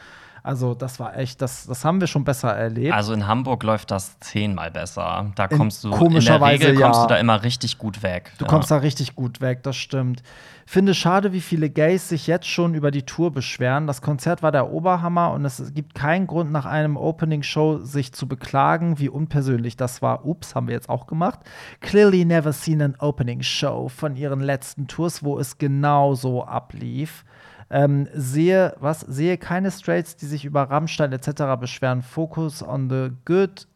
Also 0.46 0.76
das 0.76 1.00
war 1.00 1.18
echt, 1.18 1.42
das, 1.42 1.66
das 1.66 1.84
haben 1.84 2.00
wir 2.00 2.06
schon 2.06 2.24
besser 2.24 2.52
erlebt. 2.56 2.94
Also 2.94 3.14
in 3.14 3.26
Hamburg 3.26 3.64
läuft 3.64 3.90
das 3.90 4.20
zehnmal 4.20 4.70
besser. 4.70 5.32
Da 5.34 5.46
In 5.46 5.58
kommst 5.58 5.84
du 5.84 5.88
in 5.88 5.92
der 5.92 6.00
komischerweise, 6.00 6.68
Regel 6.68 6.82
kommst 6.82 7.00
ja. 7.00 7.08
du 7.08 7.14
da 7.16 7.20
immer 7.20 7.42
richtig 7.42 7.80
gut 7.80 8.04
weg. 8.04 8.32
Du 8.38 8.46
ja. 8.46 8.52
kommst 8.52 8.70
da 8.70 8.78
richtig 8.78 9.16
gut 9.16 9.42
weg, 9.42 9.64
das 9.64 9.76
stimmt. 9.76 10.22
Finde 10.68 10.94
schade, 10.94 11.34
wie 11.34 11.42
viele 11.42 11.72
Gays 11.72 12.10
sich 12.10 12.28
jetzt 12.28 12.48
schon 12.48 12.76
über 12.76 12.92
die 12.92 13.04
Tour 13.04 13.32
beschweren. 13.32 13.88
Das 13.88 14.04
Konzert 14.04 14.44
war 14.44 14.52
der 14.52 14.72
Oberhammer 14.72 15.32
und 15.32 15.46
es 15.46 15.74
gibt 15.74 15.96
keinen 15.96 16.28
Grund, 16.28 16.52
nach 16.52 16.66
einem 16.66 16.96
Opening-Show 16.96 17.80
sich 17.80 18.14
zu 18.14 18.28
beklagen, 18.28 19.00
wie 19.00 19.10
unpersönlich 19.10 19.78
das 19.78 20.04
war. 20.04 20.26
Ups, 20.26 20.54
haben 20.54 20.68
wir 20.68 20.76
jetzt 20.76 20.90
auch 20.90 21.08
gemacht. 21.08 21.40
Clearly 21.82 22.24
never 22.24 22.54
seen 22.54 22.84
an 22.84 22.96
Opening-Show 23.00 23.90
von 23.90 24.16
ihren 24.16 24.42
letzten 24.42 24.86
Tours, 24.86 25.24
wo 25.24 25.40
es 25.40 25.58
genau 25.58 26.14
so 26.14 26.44
ablief. 26.44 27.26
Ähm, 27.70 28.08
sehe, 28.14 28.76
was? 28.80 29.02
Sehe 29.02 29.38
keine 29.38 29.72
Straits, 29.72 30.16
die 30.16 30.28
sich 30.28 30.46
über 30.46 30.64
Rammstein 30.64 31.12
etc. 31.12 31.60
beschweren. 31.60 32.02
Focus 32.02 32.62
on 32.62 32.90
the 32.90 33.10
good 33.26 33.68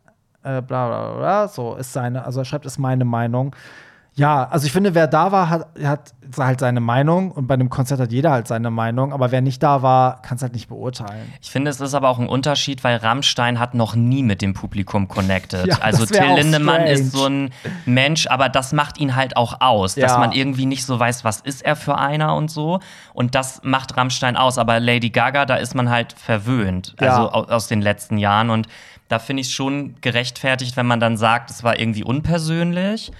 äh, 0.43 0.61
bla 0.61 0.87
bla 0.87 1.13
bla, 1.17 1.47
so 1.47 1.75
ist 1.75 1.93
seine, 1.93 2.25
also 2.25 2.41
er 2.41 2.45
schreibt, 2.45 2.65
ist 2.65 2.77
meine 2.77 3.05
Meinung. 3.05 3.55
Ja, 4.19 4.49
also 4.49 4.65
ich 4.65 4.73
finde, 4.73 4.93
wer 4.95 5.07
da 5.07 5.31
war, 5.31 5.49
hat, 5.49 5.67
hat 5.81 6.11
halt 6.37 6.59
seine 6.59 6.81
Meinung 6.81 7.31
und 7.31 7.47
bei 7.47 7.53
einem 7.53 7.69
Konzert 7.69 8.01
hat 8.01 8.11
jeder 8.11 8.31
halt 8.31 8.47
seine 8.47 8.69
Meinung, 8.69 9.13
aber 9.13 9.31
wer 9.31 9.39
nicht 9.39 9.63
da 9.63 9.81
war, 9.81 10.21
kann 10.21 10.35
es 10.35 10.41
halt 10.41 10.51
nicht 10.53 10.67
beurteilen. 10.67 11.31
Ich 11.41 11.49
finde, 11.49 11.71
es 11.71 11.79
ist 11.79 11.93
aber 11.93 12.09
auch 12.09 12.19
ein 12.19 12.27
Unterschied, 12.27 12.83
weil 12.83 12.97
Rammstein 12.97 13.59
hat 13.59 13.75
noch 13.75 13.95
nie 13.95 14.21
mit 14.21 14.41
dem 14.41 14.53
Publikum 14.53 15.07
connected. 15.07 15.65
Ja, 15.67 15.77
also 15.79 16.05
Till 16.05 16.33
Lindemann 16.35 16.81
ist 16.83 17.13
so 17.13 17.25
ein 17.27 17.51
Mensch, 17.85 18.27
aber 18.27 18.49
das 18.49 18.73
macht 18.73 18.99
ihn 18.99 19.15
halt 19.15 19.37
auch 19.37 19.61
aus, 19.61 19.95
dass 19.95 20.11
Ja. 20.11 20.17
man 20.19 20.33
irgendwie 20.33 20.65
nicht 20.65 20.85
so 20.85 20.99
weiß, 20.99 21.23
was 21.23 21.39
ist 21.39 21.63
er 21.63 21.77
für 21.77 21.97
einer 21.97 22.35
und 22.35 22.51
so. 22.51 22.81
Und 23.13 23.35
das 23.35 23.61
macht 23.63 23.95
Rammstein 23.95 24.35
aus. 24.35 24.57
Aber 24.57 24.81
Lady 24.81 25.11
Gaga, 25.11 25.45
da 25.45 25.55
ist 25.55 25.75
man 25.75 25.89
halt 25.89 26.11
verwöhnt, 26.13 26.93
also 26.99 27.31
au- 27.31 27.45
aus 27.45 27.67
den 27.69 27.81
letzten 27.81 28.17
Jahren. 28.17 28.49
Und 28.49 28.67
da 29.07 29.17
finde 29.17 29.41
ich 29.41 29.47
es 29.47 29.53
schon 29.53 29.95
gerechtfertigt, 30.01 30.75
wenn 30.77 30.85
man 30.87 30.99
dann 30.99 31.15
sagt, 31.15 31.49
es 31.49 31.63
war 31.63 31.79
irgendwie 31.79 32.03
unpersönlich. 32.03 33.11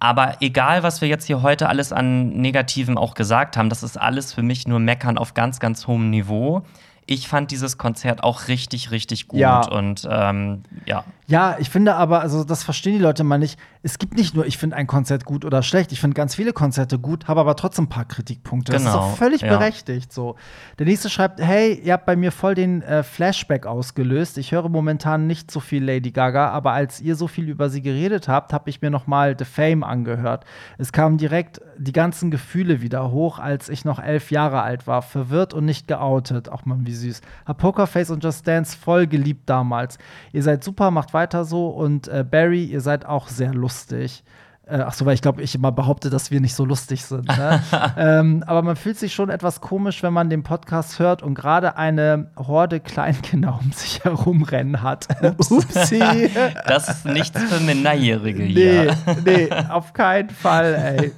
Aber 0.00 0.38
egal, 0.40 0.82
was 0.82 1.02
wir 1.02 1.08
jetzt 1.08 1.26
hier 1.26 1.42
heute 1.42 1.68
alles 1.68 1.92
an 1.92 2.30
Negativen 2.30 2.96
auch 2.96 3.14
gesagt 3.14 3.58
haben, 3.58 3.68
das 3.68 3.82
ist 3.82 4.00
alles 4.00 4.32
für 4.32 4.42
mich 4.42 4.66
nur 4.66 4.80
Meckern 4.80 5.18
auf 5.18 5.34
ganz, 5.34 5.60
ganz 5.60 5.86
hohem 5.86 6.08
Niveau. 6.08 6.62
Ich 7.04 7.28
fand 7.28 7.50
dieses 7.50 7.76
Konzert 7.76 8.24
auch 8.24 8.48
richtig, 8.48 8.90
richtig 8.92 9.28
gut. 9.28 9.40
Ja. 9.40 9.60
Und 9.68 10.08
ähm, 10.10 10.62
ja. 10.86 11.04
Ja, 11.30 11.54
ich 11.60 11.70
finde 11.70 11.94
aber, 11.94 12.22
also 12.22 12.42
das 12.42 12.64
verstehen 12.64 12.94
die 12.94 12.98
Leute 12.98 13.22
mal 13.22 13.38
nicht. 13.38 13.56
Es 13.84 13.98
gibt 13.98 14.16
nicht 14.16 14.34
nur, 14.34 14.46
ich 14.46 14.58
finde 14.58 14.74
ein 14.74 14.88
Konzert 14.88 15.24
gut 15.24 15.44
oder 15.44 15.62
schlecht. 15.62 15.92
Ich 15.92 16.00
finde 16.00 16.14
ganz 16.14 16.34
viele 16.34 16.52
Konzerte 16.52 16.98
gut, 16.98 17.28
habe 17.28 17.38
aber 17.38 17.54
trotzdem 17.54 17.84
ein 17.84 17.88
paar 17.88 18.04
Kritikpunkte. 18.04 18.72
Das 18.72 18.82
ist 18.82 18.88
Genau, 18.88 18.98
auch 18.98 19.16
völlig 19.16 19.42
ja. 19.42 19.56
berechtigt. 19.56 20.12
So. 20.12 20.34
Der 20.80 20.86
nächste 20.86 21.08
schreibt: 21.08 21.40
Hey, 21.40 21.80
ihr 21.84 21.92
habt 21.92 22.04
bei 22.04 22.16
mir 22.16 22.32
voll 22.32 22.56
den 22.56 22.82
äh, 22.82 23.04
Flashback 23.04 23.64
ausgelöst. 23.64 24.38
Ich 24.38 24.50
höre 24.50 24.68
momentan 24.68 25.28
nicht 25.28 25.52
so 25.52 25.60
viel 25.60 25.84
Lady 25.84 26.10
Gaga, 26.10 26.50
aber 26.50 26.72
als 26.72 27.00
ihr 27.00 27.14
so 27.14 27.28
viel 27.28 27.48
über 27.48 27.70
sie 27.70 27.80
geredet 27.80 28.26
habt, 28.26 28.52
habe 28.52 28.68
ich 28.68 28.82
mir 28.82 28.90
noch 28.90 29.06
mal 29.06 29.36
The 29.38 29.44
Fame 29.44 29.84
angehört. 29.84 30.44
Es 30.78 30.90
kamen 30.90 31.16
direkt 31.16 31.60
die 31.78 31.92
ganzen 31.92 32.32
Gefühle 32.32 32.80
wieder 32.80 33.12
hoch, 33.12 33.38
als 33.38 33.68
ich 33.68 33.84
noch 33.84 34.00
elf 34.02 34.32
Jahre 34.32 34.62
alt 34.62 34.88
war, 34.88 35.00
verwirrt 35.00 35.54
und 35.54 35.64
nicht 35.64 35.86
geoutet. 35.86 36.48
Auch 36.48 36.64
mal 36.64 36.78
wie 36.80 36.92
süß. 36.92 37.20
Hab 37.46 37.58
Pokerface 37.58 38.10
und 38.10 38.24
Just 38.24 38.48
Dance 38.48 38.76
voll 38.76 39.06
geliebt 39.06 39.48
damals. 39.48 39.96
Ihr 40.32 40.42
seid 40.42 40.64
super, 40.64 40.90
macht 40.90 41.14
weiter 41.14 41.19
so 41.44 41.68
und 41.68 42.08
äh, 42.08 42.24
Barry, 42.28 42.64
ihr 42.64 42.80
seid 42.80 43.06
auch 43.06 43.28
sehr 43.28 43.52
lustig. 43.52 44.22
Äh, 44.66 44.84
ach 44.86 44.92
so, 44.92 45.04
weil 45.04 45.14
ich 45.14 45.22
glaube, 45.22 45.42
ich 45.42 45.54
immer 45.56 45.72
behaupte, 45.72 46.10
dass 46.10 46.30
wir 46.30 46.40
nicht 46.40 46.54
so 46.54 46.64
lustig 46.64 47.04
sind. 47.04 47.26
Ne? 47.26 47.60
ähm, 47.96 48.44
aber 48.46 48.62
man 48.62 48.76
fühlt 48.76 48.98
sich 48.98 49.12
schon 49.12 49.28
etwas 49.28 49.60
komisch, 49.60 50.02
wenn 50.04 50.12
man 50.12 50.30
den 50.30 50.42
Podcast 50.44 50.98
hört 51.00 51.22
und 51.22 51.34
gerade 51.34 51.76
eine 51.76 52.30
Horde 52.36 52.78
Kleinkinder 52.78 53.58
um 53.60 53.72
sich 53.72 54.04
herumrennen 54.04 54.82
hat. 54.82 55.08
Upsi. 55.50 56.00
Das 56.66 56.88
ist 56.88 57.04
nichts 57.04 57.42
für 57.42 57.58
Minderjährige 57.60 58.42
nee, 58.44 58.52
hier. 58.52 58.96
nee, 59.24 59.48
auf 59.70 59.92
keinen 59.92 60.30
Fall, 60.30 60.74
ey. 60.74 61.12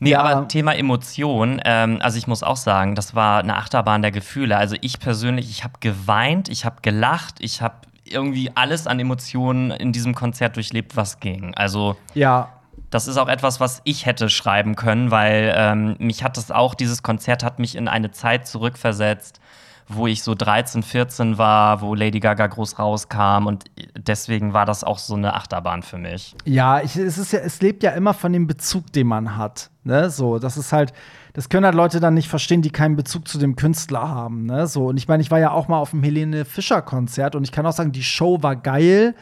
Nee, 0.00 0.10
Ja. 0.10 0.20
aber 0.22 0.48
Thema 0.48 0.74
Emotion, 0.74 1.60
ähm, 1.64 1.98
also 2.02 2.18
ich 2.18 2.26
muss 2.26 2.42
auch 2.42 2.56
sagen, 2.56 2.96
das 2.96 3.14
war 3.14 3.38
eine 3.40 3.56
Achterbahn 3.56 4.02
der 4.02 4.10
Gefühle. 4.10 4.56
Also 4.56 4.76
ich 4.80 4.98
persönlich, 4.98 5.48
ich 5.48 5.62
habe 5.64 5.74
geweint, 5.80 6.48
ich 6.48 6.64
habe 6.64 6.76
gelacht, 6.82 7.36
ich 7.38 7.62
habe 7.62 7.76
irgendwie 8.12 8.50
alles 8.54 8.86
an 8.86 9.00
Emotionen 9.00 9.70
in 9.70 9.92
diesem 9.92 10.14
Konzert 10.14 10.56
durchlebt, 10.56 10.96
was 10.96 11.20
ging. 11.20 11.54
Also 11.54 11.96
Ja, 12.14 12.50
das 12.90 13.08
ist 13.08 13.16
auch 13.16 13.28
etwas, 13.28 13.58
was 13.58 13.80
ich 13.84 14.06
hätte 14.06 14.28
schreiben 14.28 14.76
können, 14.76 15.10
weil 15.10 15.52
ähm, 15.56 15.96
mich 15.98 16.22
hat 16.22 16.36
das 16.36 16.50
auch, 16.50 16.74
dieses 16.74 17.02
Konzert 17.02 17.42
hat 17.42 17.58
mich 17.58 17.74
in 17.74 17.88
eine 17.88 18.10
Zeit 18.10 18.46
zurückversetzt, 18.46 19.40
wo 19.88 20.06
ich 20.06 20.22
so 20.22 20.34
13, 20.34 20.82
14 20.82 21.38
war, 21.38 21.80
wo 21.80 21.94
Lady 21.94 22.20
Gaga 22.20 22.46
groß 22.46 22.78
rauskam 22.78 23.46
und 23.46 23.64
deswegen 23.96 24.52
war 24.52 24.66
das 24.66 24.84
auch 24.84 24.98
so 24.98 25.14
eine 25.14 25.34
Achterbahn 25.34 25.82
für 25.82 25.98
mich. 25.98 26.36
Ja, 26.44 26.80
ich, 26.80 26.96
es 26.96 27.18
ist 27.18 27.32
ja, 27.32 27.40
es 27.40 27.60
lebt 27.62 27.82
ja 27.82 27.92
immer 27.92 28.14
von 28.14 28.32
dem 28.32 28.46
Bezug, 28.46 28.92
den 28.92 29.06
man 29.06 29.36
hat. 29.36 29.70
Ne? 29.84 30.10
So, 30.10 30.38
das 30.38 30.56
ist 30.56 30.72
halt, 30.72 30.92
das 31.32 31.48
können 31.48 31.64
halt 31.64 31.74
Leute 31.74 32.00
dann 32.00 32.14
nicht 32.14 32.28
verstehen, 32.28 32.62
die 32.62 32.70
keinen 32.70 32.96
Bezug 32.96 33.26
zu 33.26 33.38
dem 33.38 33.56
Künstler 33.56 34.08
haben. 34.08 34.46
Ne? 34.46 34.66
So, 34.66 34.86
und 34.88 34.96
ich 34.96 35.08
meine, 35.08 35.22
ich 35.22 35.30
war 35.30 35.38
ja 35.38 35.50
auch 35.50 35.68
mal 35.68 35.78
auf 35.78 35.90
dem 35.90 36.02
Helene 36.02 36.44
Fischer-Konzert 36.44 37.34
und 37.34 37.44
ich 37.44 37.52
kann 37.52 37.64
auch 37.66 37.72
sagen, 37.72 37.92
die 37.92 38.02
Show 38.02 38.42
war 38.42 38.56
geil. 38.56 39.14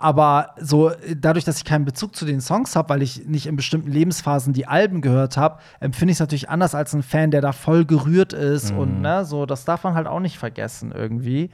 Aber 0.00 0.54
so 0.60 0.92
dadurch, 1.16 1.44
dass 1.44 1.58
ich 1.58 1.64
keinen 1.64 1.84
Bezug 1.84 2.14
zu 2.14 2.24
den 2.24 2.40
Songs 2.40 2.76
habe, 2.76 2.90
weil 2.90 3.02
ich 3.02 3.26
nicht 3.26 3.46
in 3.46 3.56
bestimmten 3.56 3.90
Lebensphasen 3.90 4.52
die 4.52 4.66
Alben 4.66 5.00
gehört 5.00 5.36
habe, 5.36 5.58
empfinde 5.80 6.12
ich 6.12 6.16
es 6.16 6.20
natürlich 6.20 6.48
anders 6.48 6.76
als 6.76 6.94
ein 6.94 7.02
Fan, 7.02 7.32
der 7.32 7.40
da 7.40 7.50
voll 7.50 7.84
gerührt 7.84 8.32
ist. 8.32 8.70
Und 8.70 9.00
ne, 9.00 9.24
so, 9.24 9.44
das 9.44 9.64
darf 9.64 9.82
man 9.82 9.94
halt 9.94 10.06
auch 10.06 10.20
nicht 10.20 10.38
vergessen 10.38 10.92
irgendwie. 10.92 11.50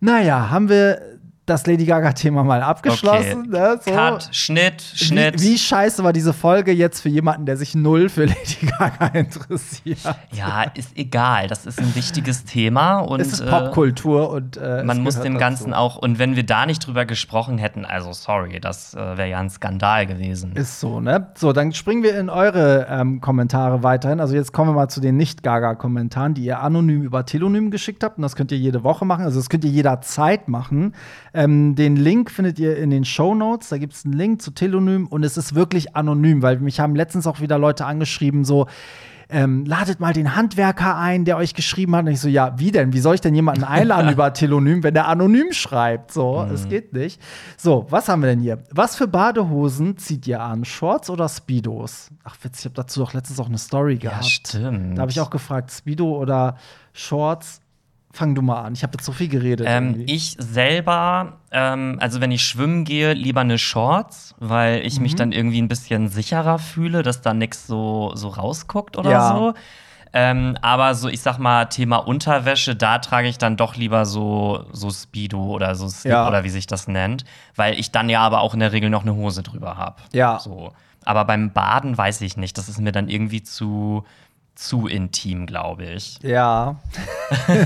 Naja, 0.00 0.50
haben 0.50 0.68
wir 0.68 1.00
das 1.46 1.66
Lady 1.66 1.86
Gaga-Thema 1.86 2.44
mal 2.44 2.62
abgeschlossen. 2.62 3.50
Ne? 3.50 3.78
So. 3.84 3.90
Cut, 3.90 4.28
Schnitt, 4.30 4.80
Schnitt. 4.80 5.40
Wie, 5.40 5.52
wie 5.52 5.58
scheiße 5.58 6.04
war 6.04 6.12
diese 6.12 6.32
Folge 6.32 6.72
jetzt 6.72 7.00
für 7.00 7.08
jemanden, 7.08 7.46
der 7.46 7.56
sich 7.56 7.74
null 7.74 8.08
für 8.08 8.26
Lady 8.26 8.66
Gaga 8.66 9.06
interessiert? 9.12 9.98
Ja, 10.32 10.62
ist 10.74 10.96
egal. 10.96 11.48
Das 11.48 11.66
ist 11.66 11.80
ein 11.80 11.94
wichtiges 11.96 12.44
Thema 12.44 13.00
und 13.00 13.20
es 13.20 13.32
ist 13.32 13.40
äh, 13.40 13.46
Popkultur 13.46 14.30
und 14.30 14.56
äh, 14.56 14.84
man 14.84 15.00
muss 15.00 15.20
dem 15.20 15.34
dazu. 15.34 15.40
Ganzen 15.40 15.74
auch 15.74 15.96
und 15.96 16.18
wenn 16.18 16.36
wir 16.36 16.46
da 16.46 16.64
nicht 16.64 16.86
drüber 16.86 17.06
gesprochen 17.06 17.58
hätten, 17.58 17.84
also 17.84 18.12
sorry, 18.12 18.60
das 18.60 18.94
äh, 18.94 18.98
wäre 18.98 19.28
ja 19.28 19.40
ein 19.40 19.50
Skandal 19.50 20.06
gewesen. 20.06 20.52
Ist 20.54 20.78
so, 20.78 21.00
ne? 21.00 21.28
So, 21.34 21.52
dann 21.52 21.72
springen 21.72 22.02
wir 22.04 22.18
in 22.18 22.30
eure 22.30 22.86
ähm, 22.88 23.20
Kommentare 23.20 23.82
weiterhin. 23.82 24.20
Also 24.20 24.34
jetzt 24.34 24.52
kommen 24.52 24.70
wir 24.70 24.74
mal 24.74 24.88
zu 24.88 25.00
den 25.00 25.16
Nicht-Gaga-Kommentaren, 25.16 26.34
die 26.34 26.44
ihr 26.44 26.60
anonym 26.60 27.02
über 27.02 27.26
Telonym 27.26 27.70
geschickt 27.70 28.04
habt. 28.04 28.18
Und 28.18 28.22
das 28.22 28.36
könnt 28.36 28.52
ihr 28.52 28.58
jede 28.58 28.84
Woche 28.84 29.04
machen. 29.04 29.24
Also 29.24 29.40
das 29.40 29.48
könnt 29.48 29.64
ihr 29.64 29.70
jederzeit 29.70 30.48
machen. 30.48 30.94
Ähm, 31.34 31.74
den 31.74 31.96
Link 31.96 32.30
findet 32.30 32.58
ihr 32.58 32.76
in 32.76 32.90
den 32.90 33.04
Show 33.04 33.34
Notes. 33.34 33.70
Da 33.70 33.78
gibt 33.78 33.94
es 33.94 34.04
einen 34.04 34.14
Link 34.14 34.42
zu 34.42 34.50
Telonym 34.50 35.06
und 35.06 35.24
es 35.24 35.36
ist 35.36 35.54
wirklich 35.54 35.96
anonym, 35.96 36.42
weil 36.42 36.58
mich 36.58 36.80
haben 36.80 36.94
letztens 36.94 37.26
auch 37.26 37.40
wieder 37.40 37.58
Leute 37.58 37.86
angeschrieben, 37.86 38.44
so 38.44 38.66
ähm, 39.32 39.64
ladet 39.64 39.98
mal 39.98 40.12
den 40.12 40.36
Handwerker 40.36 40.96
ein, 40.96 41.24
der 41.24 41.38
euch 41.38 41.54
geschrieben 41.54 41.96
hat. 41.96 42.04
Und 42.04 42.12
ich 42.12 42.20
so, 42.20 42.28
ja, 42.28 42.58
wie 42.58 42.70
denn? 42.70 42.92
Wie 42.92 43.00
soll 43.00 43.14
ich 43.14 43.20
denn 43.20 43.34
jemanden 43.34 43.64
einladen 43.64 44.10
über 44.12 44.32
Telonym, 44.32 44.82
wenn 44.82 44.94
der 44.94 45.08
anonym 45.08 45.52
schreibt? 45.52 46.12
So, 46.12 46.46
es 46.52 46.68
geht 46.68 46.92
nicht. 46.92 47.20
So, 47.56 47.86
was 47.88 48.08
haben 48.08 48.20
wir 48.22 48.28
denn 48.28 48.40
hier? 48.40 48.62
Was 48.70 48.94
für 48.94 49.08
Badehosen 49.08 49.96
zieht 49.96 50.26
ihr 50.26 50.40
an? 50.42 50.64
Shorts 50.64 51.08
oder 51.08 51.28
Speedos? 51.28 52.10
Ach, 52.24 52.36
witzig, 52.42 52.60
ich 52.60 52.64
habe 52.66 52.74
dazu 52.74 53.00
doch 53.00 53.14
letztens 53.14 53.40
auch 53.40 53.48
eine 53.48 53.58
Story 53.58 53.96
gehabt. 53.96 54.26
stimmt. 54.26 54.98
Da 54.98 55.02
habe 55.02 55.10
ich 55.10 55.20
auch 55.20 55.30
gefragt, 55.30 55.70
Speedo 55.72 56.18
oder 56.18 56.56
Shorts? 56.92 57.60
Fang 58.14 58.34
du 58.34 58.42
mal 58.42 58.60
an. 58.62 58.74
Ich 58.74 58.82
habe 58.82 58.92
jetzt 58.94 59.06
so 59.06 59.12
viel 59.12 59.28
geredet. 59.28 59.66
Ähm, 59.68 60.02
ich 60.06 60.36
selber, 60.38 61.38
ähm, 61.50 61.96
also 62.00 62.20
wenn 62.20 62.30
ich 62.30 62.44
schwimmen 62.44 62.84
gehe, 62.84 63.14
lieber 63.14 63.40
eine 63.40 63.56
Shorts, 63.58 64.34
weil 64.38 64.84
ich 64.86 64.96
Mhm. 64.96 65.02
mich 65.02 65.14
dann 65.16 65.32
irgendwie 65.32 65.62
ein 65.62 65.68
bisschen 65.68 66.08
sicherer 66.08 66.58
fühle, 66.58 67.02
dass 67.02 67.22
da 67.22 67.32
nichts 67.32 67.66
so, 67.66 68.12
so 68.14 68.28
rausguckt 68.28 68.98
oder 68.98 69.10
Ja. 69.10 69.28
so. 69.34 69.54
Ähm, 70.14 70.58
aber 70.60 70.94
so, 70.94 71.08
ich 71.08 71.22
sag 71.22 71.38
mal, 71.38 71.64
Thema 71.66 71.96
Unterwäsche, 71.96 72.76
da 72.76 72.98
trage 72.98 73.28
ich 73.28 73.38
dann 73.38 73.56
doch 73.56 73.76
lieber 73.76 74.04
so, 74.04 74.66
so 74.70 74.90
Speedo 74.90 75.42
oder 75.42 75.74
so 75.74 75.88
Slip 75.88 76.12
Ja. 76.12 76.28
oder 76.28 76.44
wie 76.44 76.50
sich 76.50 76.66
das 76.66 76.86
nennt, 76.86 77.24
weil 77.56 77.78
ich 77.80 77.92
dann 77.92 78.10
ja 78.10 78.20
aber 78.20 78.42
auch 78.42 78.52
in 78.52 78.60
der 78.60 78.72
Regel 78.72 78.90
noch 78.90 79.02
eine 79.02 79.14
Hose 79.14 79.42
drüber 79.42 79.78
habe. 79.78 80.02
Ja. 80.12 80.38
So. 80.38 80.72
Aber 81.06 81.24
beim 81.24 81.50
Baden 81.52 81.96
weiß 81.96 82.20
ich 82.20 82.36
nicht, 82.36 82.58
das 82.58 82.68
ist 82.68 82.78
mir 82.78 82.92
dann 82.92 83.08
irgendwie 83.08 83.42
zu, 83.42 84.04
zu 84.54 84.86
intim, 84.86 85.46
glaube 85.46 85.84
ich. 85.84 86.18
Ja. 86.22 86.76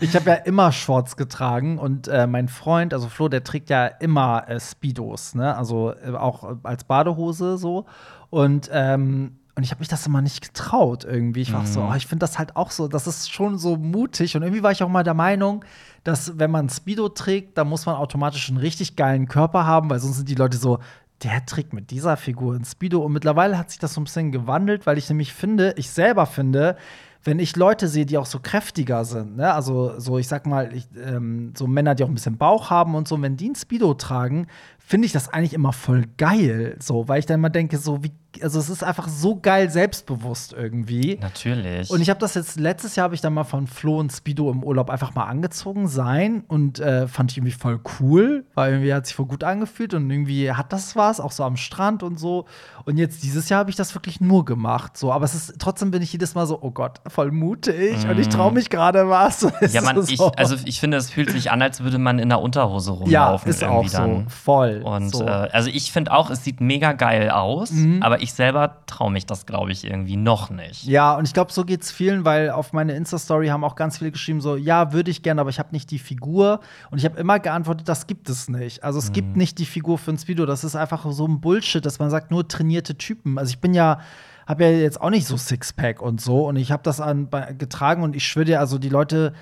ich 0.00 0.16
habe 0.16 0.30
ja 0.30 0.34
immer 0.34 0.72
Shorts 0.72 1.16
getragen 1.16 1.78
und 1.78 2.08
äh, 2.08 2.26
mein 2.26 2.48
Freund, 2.48 2.94
also 2.94 3.08
Flo, 3.08 3.28
der 3.28 3.44
trägt 3.44 3.70
ja 3.70 3.86
immer 3.86 4.48
äh, 4.48 4.58
Speedos, 4.58 5.34
ne? 5.34 5.56
Also 5.56 5.92
äh, 5.92 6.10
auch 6.12 6.44
äh, 6.44 6.56
als 6.62 6.84
Badehose 6.84 7.58
so. 7.58 7.86
Und 8.30 8.70
ähm, 8.72 9.36
und 9.56 9.64
ich 9.64 9.72
habe 9.72 9.80
mich 9.80 9.88
das 9.88 10.06
immer 10.06 10.22
nicht 10.22 10.40
getraut 10.40 11.04
irgendwie. 11.04 11.42
Ich 11.42 11.52
war 11.52 11.60
auch 11.60 11.66
so, 11.66 11.82
oh, 11.82 11.94
ich 11.94 12.06
finde 12.06 12.20
das 12.20 12.38
halt 12.38 12.56
auch 12.56 12.70
so, 12.70 12.88
das 12.88 13.06
ist 13.06 13.30
schon 13.30 13.58
so 13.58 13.76
mutig. 13.76 14.34
Und 14.34 14.42
irgendwie 14.42 14.62
war 14.62 14.72
ich 14.72 14.82
auch 14.82 14.88
mal 14.88 15.02
der 15.02 15.12
Meinung, 15.12 15.66
dass 16.02 16.38
wenn 16.38 16.50
man 16.50 16.70
Speedo 16.70 17.10
trägt, 17.10 17.58
dann 17.58 17.68
muss 17.68 17.84
man 17.84 17.96
automatisch 17.96 18.48
einen 18.48 18.56
richtig 18.56 18.96
geilen 18.96 19.28
Körper 19.28 19.66
haben, 19.66 19.90
weil 19.90 19.98
sonst 19.98 20.16
sind 20.16 20.30
die 20.30 20.34
Leute 20.34 20.56
so, 20.56 20.78
der 21.22 21.44
trägt 21.46 21.72
mit 21.72 21.90
dieser 21.90 22.16
Figur 22.16 22.54
ein 22.54 22.64
Speedo. 22.64 23.00
Und 23.00 23.12
mittlerweile 23.12 23.58
hat 23.58 23.70
sich 23.70 23.78
das 23.78 23.94
so 23.94 24.00
ein 24.00 24.04
bisschen 24.04 24.32
gewandelt, 24.32 24.86
weil 24.86 24.98
ich 24.98 25.08
nämlich 25.08 25.32
finde, 25.32 25.74
ich 25.76 25.90
selber 25.90 26.26
finde, 26.26 26.76
wenn 27.22 27.38
ich 27.38 27.56
Leute 27.56 27.88
sehe, 27.88 28.06
die 28.06 28.16
auch 28.16 28.26
so 28.26 28.38
kräftiger 28.40 29.04
sind, 29.04 29.36
ne? 29.36 29.52
also 29.52 29.98
so, 29.98 30.18
ich 30.18 30.26
sag 30.26 30.46
mal, 30.46 30.74
ich, 30.74 30.88
ähm, 30.96 31.52
so 31.56 31.66
Männer, 31.66 31.94
die 31.94 32.02
auch 32.02 32.08
ein 32.08 32.14
bisschen 32.14 32.38
Bauch 32.38 32.70
haben 32.70 32.94
und 32.94 33.06
so, 33.06 33.20
wenn 33.20 33.36
die 33.36 33.50
ein 33.50 33.54
Speedo 33.54 33.92
tragen, 33.92 34.46
finde 34.78 35.04
ich 35.04 35.12
das 35.12 35.28
eigentlich 35.28 35.52
immer 35.52 35.74
voll 35.74 36.04
geil, 36.16 36.76
so, 36.80 37.08
weil 37.08 37.18
ich 37.18 37.26
dann 37.26 37.40
immer 37.40 37.50
denke, 37.50 37.76
so 37.76 38.02
wie, 38.02 38.12
also 38.42 38.58
es 38.58 38.70
ist 38.70 38.84
einfach 38.84 39.08
so 39.08 39.36
geil 39.36 39.70
selbstbewusst 39.70 40.52
irgendwie. 40.52 41.18
Natürlich. 41.20 41.90
Und 41.90 42.00
ich 42.00 42.10
habe 42.10 42.20
das 42.20 42.34
jetzt, 42.34 42.58
letztes 42.58 42.96
Jahr 42.96 43.04
habe 43.04 43.14
ich 43.14 43.20
dann 43.20 43.34
mal 43.34 43.44
von 43.44 43.66
Flo 43.66 43.98
und 43.98 44.12
Speedo 44.12 44.50
im 44.50 44.62
Urlaub 44.62 44.90
einfach 44.90 45.14
mal 45.14 45.24
angezogen 45.24 45.88
sein 45.88 46.44
und 46.48 46.78
äh, 46.78 47.08
fand 47.08 47.32
ich 47.32 47.38
irgendwie 47.38 47.52
voll 47.52 47.80
cool, 47.98 48.44
weil 48.54 48.72
irgendwie 48.72 48.94
hat 48.94 49.06
sich 49.06 49.14
voll 49.14 49.26
gut 49.26 49.44
angefühlt 49.44 49.94
und 49.94 50.10
irgendwie 50.10 50.52
hat 50.52 50.72
das 50.72 50.96
was, 50.96 51.20
auch 51.20 51.32
so 51.32 51.44
am 51.44 51.56
Strand 51.56 52.02
und 52.02 52.18
so. 52.18 52.46
Und 52.84 52.96
jetzt 52.96 53.22
dieses 53.22 53.48
Jahr 53.48 53.60
habe 53.60 53.70
ich 53.70 53.76
das 53.76 53.94
wirklich 53.94 54.20
nur 54.20 54.44
gemacht, 54.44 54.96
so. 54.96 55.12
Aber 55.12 55.24
es 55.24 55.34
ist, 55.34 55.54
trotzdem 55.58 55.90
bin 55.90 56.02
ich 56.02 56.12
jedes 56.12 56.34
Mal 56.34 56.46
so, 56.46 56.58
oh 56.60 56.70
Gott, 56.70 57.00
voll 57.08 57.30
mutig 57.30 58.06
und 58.08 58.18
ich 58.18 58.28
traue 58.28 58.52
mich 58.52 58.70
gerade 58.70 59.08
was. 59.08 59.40
Mhm. 59.60 59.68
ja, 59.72 59.82
man, 59.82 59.96
ist 59.96 60.10
ich, 60.10 60.18
so. 60.18 60.32
also 60.36 60.56
ich 60.64 60.80
finde, 60.80 60.96
es 60.96 61.10
fühlt 61.10 61.30
sich 61.30 61.50
an, 61.50 61.60
als 61.60 61.80
würde 61.82 61.98
man 61.98 62.18
in 62.18 62.28
der 62.28 62.40
Unterhose 62.40 62.92
ja, 63.06 63.26
rumlaufen. 63.26 63.50
ist 63.50 63.64
auch 63.64 63.86
so, 63.88 63.98
dann. 63.98 64.28
voll. 64.28 64.82
Und 64.84 65.10
so. 65.10 65.22
Mhm. 65.22 65.28
äh, 65.28 65.30
also 65.30 65.70
ich 65.70 65.92
finde 65.92 66.12
auch, 66.12 66.30
es 66.30 66.44
sieht 66.44 66.60
mega 66.60 66.92
geil 66.92 67.30
aus, 67.30 67.72
aber 68.00 68.19
ich 68.20 68.32
selber 68.34 68.82
traue 68.86 69.10
mich 69.10 69.26
das, 69.26 69.46
glaube 69.46 69.72
ich, 69.72 69.84
irgendwie 69.84 70.16
noch 70.16 70.50
nicht. 70.50 70.84
Ja, 70.84 71.14
und 71.14 71.26
ich 71.26 71.34
glaube, 71.34 71.52
so 71.52 71.64
geht's 71.64 71.90
vielen, 71.90 72.24
weil 72.24 72.50
auf 72.50 72.72
meine 72.72 72.92
Insta-Story 72.92 73.48
haben 73.48 73.64
auch 73.64 73.76
ganz 73.76 73.98
viele 73.98 74.12
geschrieben, 74.12 74.40
so, 74.40 74.56
ja, 74.56 74.92
würde 74.92 75.10
ich 75.10 75.22
gerne, 75.22 75.40
aber 75.40 75.50
ich 75.50 75.58
habe 75.58 75.70
nicht 75.72 75.90
die 75.90 75.98
Figur. 75.98 76.60
Und 76.90 76.98
ich 76.98 77.04
habe 77.04 77.18
immer 77.18 77.38
geantwortet, 77.38 77.88
das 77.88 78.06
gibt 78.06 78.28
es 78.28 78.48
nicht. 78.48 78.84
Also 78.84 78.98
es 78.98 79.12
gibt 79.12 79.36
nicht 79.36 79.58
die 79.58 79.66
Figur 79.66 79.98
für 79.98 80.12
ein 80.12 80.18
Speedo. 80.18 80.46
Das 80.46 80.64
ist 80.64 80.76
einfach 80.76 81.10
so 81.10 81.26
ein 81.26 81.40
Bullshit, 81.40 81.84
dass 81.84 81.98
man 81.98 82.10
sagt, 82.10 82.30
nur 82.30 82.46
trainierte 82.46 82.96
Typen. 82.96 83.38
Also 83.38 83.50
ich 83.50 83.60
bin 83.60 83.74
ja 83.74 84.00
habe 84.46 84.64
ja 84.64 84.70
jetzt 84.70 85.00
auch 85.00 85.10
nicht 85.10 85.28
so 85.28 85.36
Sixpack 85.36 86.02
und 86.02 86.20
so 86.20 86.48
und 86.48 86.56
ich 86.56 86.72
habe 86.72 86.82
das 86.82 87.00
an, 87.00 87.28
getragen 87.56 88.02
und 88.02 88.16
ich 88.16 88.26
schwöre 88.26 88.46
dir, 88.46 88.60
also 88.60 88.78
die 88.78 88.88
Leute 88.88 89.32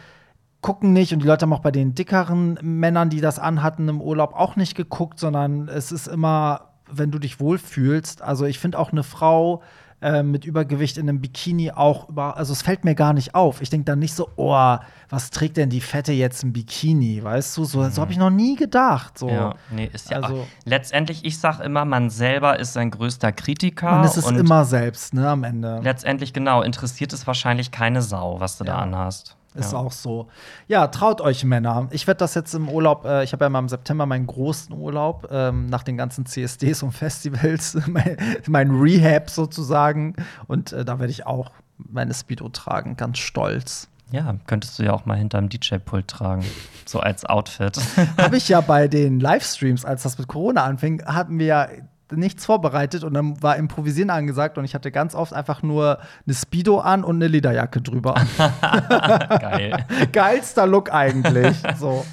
gucken 0.60 0.92
nicht 0.92 1.12
und 1.12 1.22
die 1.22 1.26
Leute 1.26 1.44
haben 1.44 1.52
auch 1.52 1.60
bei 1.60 1.70
den 1.70 1.94
dickeren 1.94 2.58
Männern, 2.62 3.10
die 3.10 3.20
das 3.20 3.38
anhatten 3.38 3.88
im 3.88 4.00
Urlaub, 4.00 4.34
auch 4.34 4.56
nicht 4.56 4.74
geguckt, 4.74 5.18
sondern 5.18 5.68
es 5.68 5.92
ist 5.92 6.08
immer, 6.08 6.67
wenn 6.92 7.10
du 7.10 7.18
dich 7.18 7.40
wohlfühlst. 7.40 8.22
Also 8.22 8.44
ich 8.46 8.58
finde 8.58 8.78
auch 8.78 8.92
eine 8.92 9.02
Frau 9.02 9.62
äh, 10.00 10.22
mit 10.22 10.44
Übergewicht 10.44 10.96
in 10.96 11.08
einem 11.08 11.20
Bikini 11.20 11.72
auch 11.72 12.08
über, 12.08 12.36
also 12.36 12.52
es 12.52 12.62
fällt 12.62 12.84
mir 12.84 12.94
gar 12.94 13.12
nicht 13.12 13.34
auf. 13.34 13.60
Ich 13.62 13.70
denke 13.70 13.84
dann 13.86 13.98
nicht 13.98 14.14
so, 14.14 14.28
oh, 14.36 14.76
was 15.08 15.30
trägt 15.30 15.56
denn 15.56 15.70
die 15.70 15.80
Fette 15.80 16.12
jetzt 16.12 16.44
im 16.44 16.52
Bikini, 16.52 17.22
weißt 17.24 17.56
du? 17.56 17.64
So, 17.64 17.88
so 17.88 18.00
habe 18.00 18.12
ich 18.12 18.18
noch 18.18 18.30
nie 18.30 18.54
gedacht. 18.54 19.18
So. 19.18 19.28
Ja, 19.28 19.54
nee, 19.70 19.90
ist 19.92 20.10
ja. 20.10 20.18
Also- 20.20 20.46
letztendlich, 20.64 21.24
ich 21.24 21.38
sag 21.38 21.58
immer, 21.60 21.84
man 21.84 22.10
selber 22.10 22.60
ist 22.60 22.74
sein 22.74 22.90
größter 22.92 23.32
Kritiker. 23.32 24.02
Es 24.04 24.16
ist 24.16 24.30
immer 24.30 24.64
selbst, 24.64 25.14
ne, 25.14 25.28
am 25.28 25.42
Ende. 25.42 25.80
Letztendlich, 25.82 26.32
genau, 26.32 26.62
interessiert 26.62 27.12
es 27.12 27.26
wahrscheinlich 27.26 27.70
keine 27.72 28.02
Sau, 28.02 28.38
was 28.38 28.58
du 28.58 28.64
da 28.64 28.74
Ja. 28.74 28.78
anhast. 28.78 29.34
Ist 29.54 29.72
ja. 29.72 29.78
auch 29.78 29.92
so. 29.92 30.28
Ja, 30.66 30.86
traut 30.88 31.20
euch 31.20 31.44
Männer. 31.44 31.88
Ich 31.90 32.06
werde 32.06 32.18
das 32.18 32.34
jetzt 32.34 32.54
im 32.54 32.68
Urlaub, 32.68 33.04
äh, 33.04 33.24
ich 33.24 33.32
habe 33.32 33.44
ja 33.44 33.48
mal 33.48 33.60
im 33.60 33.68
September 33.68 34.06
meinen 34.06 34.26
großen 34.26 34.74
Urlaub, 34.74 35.28
ähm, 35.30 35.66
nach 35.66 35.82
den 35.82 35.96
ganzen 35.96 36.26
CSDs 36.26 36.82
und 36.82 36.92
Festivals, 36.92 37.76
mein, 37.86 38.16
mein 38.46 38.70
Rehab 38.70 39.30
sozusagen. 39.30 40.14
Und 40.46 40.72
äh, 40.72 40.84
da 40.84 40.98
werde 40.98 41.10
ich 41.10 41.26
auch 41.26 41.50
meine 41.76 42.12
Speedo 42.12 42.48
tragen, 42.50 42.96
ganz 42.96 43.18
stolz. 43.18 43.88
Ja, 44.10 44.36
könntest 44.46 44.78
du 44.78 44.84
ja 44.84 44.92
auch 44.92 45.06
mal 45.06 45.16
hinterm 45.16 45.48
DJ-Pult 45.48 46.08
tragen. 46.08 46.44
so 46.86 47.00
als 47.00 47.24
Outfit. 47.24 47.78
habe 48.16 48.36
ich 48.38 48.48
ja 48.48 48.60
bei 48.60 48.88
den 48.88 49.20
Livestreams, 49.20 49.84
als 49.84 50.02
das 50.02 50.18
mit 50.18 50.28
Corona 50.28 50.64
anfing, 50.64 51.04
hatten 51.04 51.38
wir 51.38 51.46
ja 51.46 51.68
nichts 52.12 52.44
vorbereitet 52.44 53.04
und 53.04 53.14
dann 53.14 53.42
war 53.42 53.56
Improvisieren 53.56 54.10
angesagt 54.10 54.58
und 54.58 54.64
ich 54.64 54.74
hatte 54.74 54.90
ganz 54.90 55.14
oft 55.14 55.32
einfach 55.32 55.62
nur 55.62 55.98
eine 56.26 56.34
Speedo 56.34 56.78
an 56.80 57.04
und 57.04 57.16
eine 57.16 57.28
Lederjacke 57.28 57.80
drüber. 57.80 58.14
Geil. 59.40 59.86
Geilster 60.12 60.66
Look 60.66 60.92
eigentlich. 60.92 61.56
so. 61.78 62.04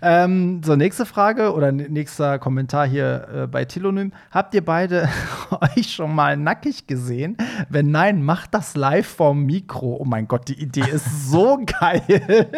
Ähm, 0.00 0.62
so, 0.64 0.76
nächste 0.76 1.06
Frage 1.06 1.54
oder 1.54 1.70
nächster 1.72 2.38
Kommentar 2.38 2.86
hier 2.86 3.28
äh, 3.32 3.46
bei 3.46 3.64
Telonym. 3.64 4.12
Habt 4.30 4.54
ihr 4.54 4.64
beide 4.64 5.08
euch 5.76 5.92
schon 5.92 6.14
mal 6.14 6.36
nackig 6.36 6.86
gesehen? 6.86 7.36
Wenn 7.68 7.90
nein, 7.90 8.22
macht 8.22 8.54
das 8.54 8.76
live 8.76 9.06
vorm 9.06 9.44
Mikro. 9.44 9.96
Oh 10.00 10.04
mein 10.04 10.26
Gott, 10.28 10.48
die 10.48 10.60
Idee 10.60 10.88
ist 10.90 11.30
so 11.30 11.60
geil. 11.80 12.48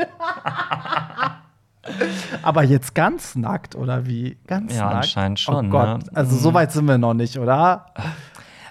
Aber 2.43 2.63
jetzt 2.63 2.95
ganz 2.95 3.35
nackt, 3.37 3.75
oder 3.75 4.07
wie? 4.07 4.37
Ganz 4.47 4.75
Ja, 4.75 4.85
nackt? 4.85 4.95
anscheinend 4.97 5.41
schon, 5.41 5.67
Oh 5.67 5.71
Gott, 5.71 6.05
ne? 6.05 6.11
also 6.15 6.37
so 6.37 6.55
weit 6.55 6.73
sind 6.73 6.87
wir 6.87 6.99
noch 6.99 7.15
nicht, 7.15 7.39
oder? 7.39 7.87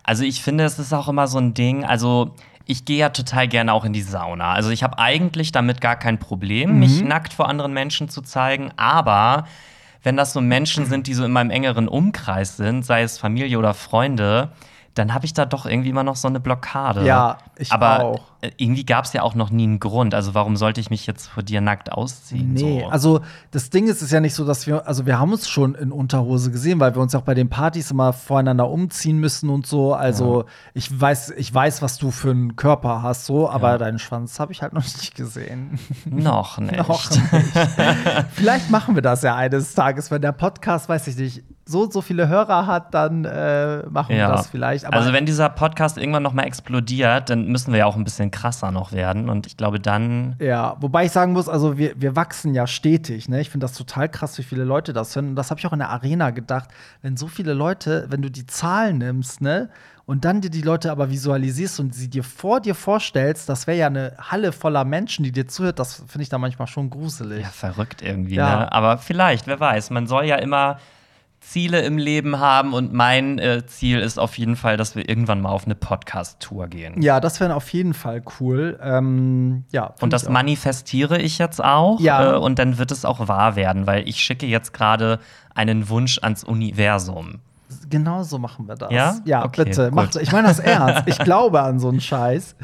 Also 0.04 0.24
ich 0.24 0.42
finde, 0.44 0.64
es 0.66 0.80
ist 0.80 0.94
auch 0.94 1.08
immer 1.08 1.28
so 1.28 1.38
ein 1.38 1.54
Ding, 1.54 1.86
also 1.86 2.36
ich 2.66 2.86
gehe 2.86 2.98
ja 2.98 3.10
total 3.10 3.48
gerne 3.48 3.74
auch 3.74 3.86
in 3.86 3.94
die 3.94 4.02
Sauna. 4.02 4.54
Also 4.54 4.70
ich 4.70 4.84
habe 4.84 4.98
eigentlich 5.00 5.52
damit 5.52 5.82
gar 5.82 5.96
kein 5.98 6.18
Problem, 6.18 6.80
mich 6.80 7.04
nackt 7.04 7.34
vor 7.34 7.50
anderen 7.50 7.74
Menschen 7.74 8.10
zu 8.10 8.22
zeigen, 8.22 8.72
aber 8.78 9.46
wenn 10.02 10.18
das 10.18 10.34
so 10.34 10.42
Menschen 10.42 10.86
sind, 10.86 11.08
die 11.08 11.14
so 11.14 11.24
in 11.24 11.32
meinem 11.32 11.50
engeren 11.50 11.88
Umkreis 11.88 12.58
sind, 12.58 12.84
sei 12.86 13.04
es 13.04 13.18
Familie 13.18 13.58
oder 13.60 13.74
Freunde, 13.74 14.50
dann 14.96 15.14
habe 15.14 15.26
ich 15.26 15.34
da 15.34 15.46
doch 15.46 15.66
irgendwie 15.66 15.90
immer 15.90 16.04
noch 16.04 16.16
so 16.16 16.28
eine 16.28 16.40
Blockade. 16.40 17.06
Ja, 17.06 17.40
ich 17.58 17.72
aber 17.72 18.04
auch. 18.04 18.22
irgendwie 18.58 18.86
gab 18.86 19.06
es 19.06 19.14
ja 19.14 19.24
auch 19.24 19.34
noch 19.34 19.50
nie 19.50 19.64
einen 19.64 19.80
Grund. 19.80 20.14
Also 20.14 20.36
warum 20.36 20.56
sollte 20.56 20.80
ich 20.82 20.90
mich 20.92 21.08
jetzt 21.08 21.28
vor 21.30 21.42
dir 21.42 21.62
nackt 21.62 21.92
ausziehen? 21.92 22.54
Nee, 22.54 22.82
so? 22.84 22.90
also 22.90 23.22
das 23.52 23.70
Ding 23.72 23.86
ist, 23.88 23.98
es 23.98 24.04
ist 24.04 24.12
ja 24.12 24.20
nicht 24.20 24.36
so, 24.36 24.46
dass 24.46 24.68
wir, 24.68 24.88
also 24.88 25.06
wir 25.08 25.18
haben 25.20 25.32
uns 25.32 25.50
schon 25.50 25.74
in 25.76 25.92
Unterhose 25.92 26.52
gesehen, 26.52 26.80
weil 26.80 26.94
wir 26.94 27.02
uns 27.02 27.16
auch 27.16 27.24
bei 27.24 27.34
den 27.34 27.50
Partys 27.50 27.90
immer 27.90 28.14
voreinander 28.14 28.70
umziehen 28.70 29.18
müssen 29.20 29.50
und 29.50 29.66
so. 29.66 29.94
Also 29.96 30.46
ich 30.76 31.00
weiß, 31.00 31.32
ich 31.38 31.52
weiß, 31.52 31.82
was 31.82 31.98
du 31.98 32.12
für 32.12 32.30
einen 32.32 32.56
Körper 32.56 33.02
hast, 33.02 33.26
so, 33.26 33.50
aber 33.50 33.72
Ja. 33.72 33.78
deinen 33.80 33.98
Schwanz 34.00 34.40
habe 34.40 34.52
ich 34.52 34.62
halt 34.62 34.74
noch 34.74 34.84
nicht 34.84 35.16
gesehen. 35.16 35.80
noch 36.06 36.58
nicht. 36.60 36.78
noch 36.78 37.10
nicht. 37.10 37.22
Vielleicht 38.34 38.70
machen 38.70 38.96
wir 38.96 39.02
das 39.02 39.24
ja 39.24 39.36
eines 39.36 39.74
Tages, 39.74 40.12
wenn 40.12 40.22
der 40.22 40.32
Podcast, 40.34 40.88
weiß 40.90 41.08
ich 41.08 41.18
nicht, 41.18 41.44
so 41.66 41.90
so 41.90 42.02
viele 42.02 42.28
Hörer 42.28 42.68
hat, 42.68 42.94
dann 42.94 43.26
äh, 43.26 43.84
machen 43.90 44.16
wir 44.16 44.28
das 44.28 44.48
vielleicht. 44.48 44.86
Aber 44.86 44.98
also 44.98 45.14
wenn 45.14 45.26
dieser 45.26 45.50
Podcast 45.50 45.98
irgendwann 45.98 46.24
noch 46.24 46.34
mal 46.34 46.44
explodiert, 46.44 47.30
dann 47.30 47.48
müssen 47.48 47.72
wir 47.72 47.80
ja 47.80 47.86
auch 47.86 47.96
ein 47.96 48.04
bisschen 48.04 48.32
krasser 48.32 48.72
noch 48.72 48.92
werden. 48.92 49.30
Und 49.30 49.48
ich 49.48 49.56
glaube, 49.56 49.80
dann 49.80 50.36
Ja, 50.40 50.76
wobei 50.82 51.06
ich 51.06 51.12
sagen 51.12 51.34
muss, 51.34 51.48
also 51.48 51.78
wir, 51.78 51.94
wir 52.00 52.16
wachsen 52.16 52.54
ja 52.54 52.68
stetig. 52.68 53.30
Ne? 53.30 53.40
Ich 53.42 53.50
finde 53.50 53.66
das 53.66 53.74
total 53.74 54.10
krass, 54.10 54.38
wie 54.38 54.44
viele 54.44 54.64
Leute 54.64 54.92
das 54.94 55.16
hören. 55.16 55.30
Und 55.30 55.36
das 55.36 55.52
habe 55.52 55.60
ich 55.60 55.68
auch 55.68 55.74
in 55.74 55.80
der 55.80 55.90
Arena 55.90 56.32
gedacht. 56.32 56.70
Wenn 57.02 57.16
so 57.16 57.28
viele 57.28 57.54
Leute, 57.54 58.08
wenn 58.10 58.22
du 58.22 58.30
die 58.30 58.46
Zahlen 58.46 58.98
nimmst, 58.98 59.42
ne? 59.42 59.70
Und 60.06 60.26
dann 60.26 60.42
dir 60.42 60.50
die 60.50 60.62
Leute 60.62 60.92
aber 60.92 61.10
visualisierst 61.10 61.80
und 61.80 61.96
sie 61.96 62.10
dir 62.10 62.26
vor 62.26 62.60
dir 62.60 62.76
vorstellst, 62.76 63.48
das 63.48 63.68
wäre 63.68 63.78
ja 63.78 63.88
eine 63.88 64.14
Halle 64.20 64.52
voller 64.52 64.84
Menschen, 64.84 65.24
die 65.24 65.32
dir 65.32 65.48
zuhört, 65.48 65.80
das 65.80 65.96
finde 65.96 66.24
ich 66.24 66.30
da 66.30 66.38
manchmal 66.38 66.68
schon 66.68 66.90
gruselig. 66.90 67.42
ja 67.42 67.48
verrückt 67.48 68.02
irgendwie. 68.02 68.36
Ja. 68.36 68.60
Ne? 68.60 68.72
Aber 68.74 68.98
vielleicht, 68.98 69.48
wer 69.48 69.62
weiß. 69.62 69.92
Man 69.92 70.06
soll 70.06 70.26
ja 70.26 70.36
immer 70.36 70.78
Ziele 71.44 71.82
im 71.82 71.98
Leben 71.98 72.40
haben 72.40 72.74
und 72.74 72.94
mein 72.94 73.38
äh, 73.40 73.66
Ziel 73.66 74.00
ist 74.00 74.18
auf 74.18 74.38
jeden 74.38 74.56
Fall, 74.56 74.78
dass 74.78 74.96
wir 74.96 75.08
irgendwann 75.08 75.42
mal 75.42 75.50
auf 75.50 75.66
eine 75.66 75.76
Podcast-Tour 75.76 76.68
gehen. 76.68 77.02
Ja, 77.02 77.20
das 77.20 77.40
wäre 77.40 77.56
auf 77.56 77.70
jeden 77.70 77.94
Fall 77.94 78.24
cool. 78.40 78.80
Ähm, 78.82 79.66
ja, 79.72 79.94
Und 80.02 80.14
das 80.14 80.24
ich 80.24 80.30
manifestiere 80.30 81.22
ich 81.22 81.38
jetzt 81.38 81.64
auch. 81.64 82.00
Ja. 82.00 82.34
Äh, 82.34 82.38
und 82.38 82.60
dann 82.60 82.78
wird 82.78 82.92
es 82.92 83.06
auch 83.06 83.28
wahr 83.28 83.56
werden, 83.56 83.86
weil 83.86 84.08
ich 84.08 84.18
schicke 84.18 84.46
jetzt 84.46 84.74
gerade 84.74 85.20
einen 85.54 85.90
Wunsch 85.90 86.20
ans 86.22 86.44
Universum. 86.44 87.40
Genau 87.90 88.24
so 88.24 88.38
machen 88.40 88.68
wir 88.68 88.76
das. 88.76 88.92
Ja? 88.92 89.16
Ja, 89.26 89.46
Okay, 89.46 89.66
bitte. 89.66 89.86
gut. 89.86 89.96
Macht, 89.96 90.16
ich 90.16 90.32
meine 90.32 90.48
das 90.48 90.60
ernst. 90.60 91.04
Ich 91.08 91.18
glaube 91.20 91.62
an 91.62 91.80
so 91.80 91.90
einen 91.90 92.02
Scheiß. 92.02 92.56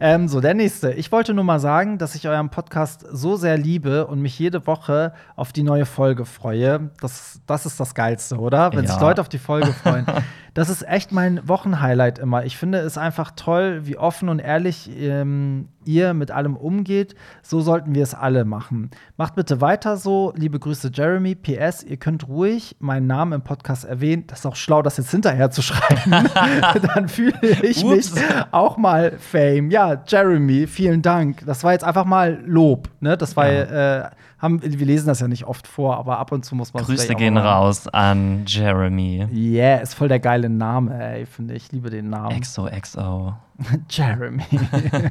Ähm, 0.00 0.28
so, 0.28 0.40
der 0.40 0.54
nächste. 0.54 0.92
Ich 0.92 1.10
wollte 1.12 1.34
nur 1.34 1.44
mal 1.44 1.60
sagen, 1.60 1.98
dass 1.98 2.14
ich 2.14 2.28
euren 2.28 2.50
Podcast 2.50 3.04
so 3.12 3.36
sehr 3.36 3.56
liebe 3.56 4.06
und 4.06 4.20
mich 4.20 4.38
jede 4.38 4.66
Woche 4.66 5.12
auf 5.36 5.52
die 5.52 5.62
neue 5.62 5.86
Folge 5.86 6.24
freue. 6.24 6.90
Das, 7.00 7.40
das 7.46 7.66
ist 7.66 7.78
das 7.80 7.94
Geilste, 7.94 8.38
oder? 8.38 8.72
Wenn 8.72 8.86
sich 8.86 8.96
Ja. 8.96 9.00
Leute 9.02 9.20
auf 9.20 9.28
die 9.28 9.38
Folge 9.38 9.72
freuen. 9.82 10.06
das 10.54 10.68
ist 10.70 10.86
echt 10.86 11.12
mein 11.12 11.46
Wochenhighlight 11.48 12.18
immer. 12.18 12.44
Ich 12.44 12.56
finde 12.56 12.78
es 12.78 12.96
einfach 12.98 13.32
toll, 13.36 13.82
wie 13.84 13.96
offen 13.98 14.28
und 14.28 14.38
ehrlich 14.38 14.90
ähm, 14.96 15.68
ihr 15.86 16.14
mit 16.14 16.30
allem 16.30 16.56
umgeht. 16.56 17.14
So 17.42 17.60
sollten 17.60 17.94
wir 17.94 18.02
es 18.02 18.14
alle 18.14 18.44
machen. 18.44 18.90
Macht 19.16 19.34
bitte 19.34 19.60
weiter 19.60 19.96
so. 19.96 20.32
Liebe 20.36 20.58
Grüße, 20.58 20.90
Jeremy. 20.92 21.34
PS, 21.34 21.82
ihr 21.82 21.96
könnt 21.96 22.28
ruhig 22.28 22.76
meinen 22.78 23.06
Namen 23.06 23.32
im 23.32 23.42
Podcast 23.42 23.84
erwähnen. 23.84 24.24
Das 24.26 24.40
ist 24.40 24.46
auch 24.46 24.56
schlau, 24.56 24.82
das 24.82 24.96
jetzt 24.96 25.10
hinterher 25.10 25.50
zu 25.50 25.62
schreiben. 25.62 26.10
Dann 26.94 27.08
fühle 27.08 27.38
ich 27.62 27.84
Ups. 27.84 28.14
mich 28.14 28.24
auch 28.52 28.76
mal 28.76 29.18
Fame. 29.18 29.70
Ja, 29.70 30.02
Jeremy, 30.06 30.66
vielen 30.66 31.02
Dank. 31.02 31.44
Das 31.46 31.64
war 31.64 31.72
jetzt 31.72 31.84
einfach 31.84 32.04
mal 32.04 32.40
Lob. 32.46 32.88
Ne? 33.00 33.16
Das 33.16 33.36
war, 33.36 33.46
äh, 33.46 34.10
haben, 34.38 34.60
wir 34.62 34.86
lesen 34.86 35.06
das 35.06 35.20
ja 35.20 35.28
nicht 35.28 35.44
oft 35.44 35.66
vor, 35.66 35.96
aber 35.96 36.18
ab 36.18 36.30
und 36.30 36.44
zu 36.44 36.54
muss 36.54 36.72
man 36.74 36.84
Grüße 36.84 37.14
gehen 37.14 37.36
raus 37.36 37.88
an 37.88 38.44
Jeremy. 38.46 39.26
Yeah, 39.32 39.78
ist 39.78 39.94
voll 39.94 40.08
der 40.08 40.20
geile 40.20 40.48
Name, 40.48 41.02
ey, 41.02 41.26
finde 41.26 41.54
ich. 41.54 41.64
Ich 41.64 41.72
liebe 41.72 41.88
den 41.88 42.10
Namen. 42.10 42.38
XOXO. 42.38 43.34
Jeremy. 43.88 44.44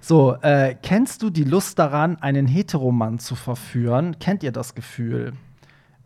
so, 0.00 0.36
äh, 0.40 0.74
kennst 0.82 1.22
du 1.22 1.30
die 1.30 1.44
Lust 1.44 1.78
daran, 1.78 2.16
einen 2.20 2.46
Heteromann 2.46 3.18
zu 3.18 3.34
verführen? 3.34 4.18
Kennt 4.18 4.42
ihr 4.42 4.52
das 4.52 4.74
Gefühl? 4.74 5.34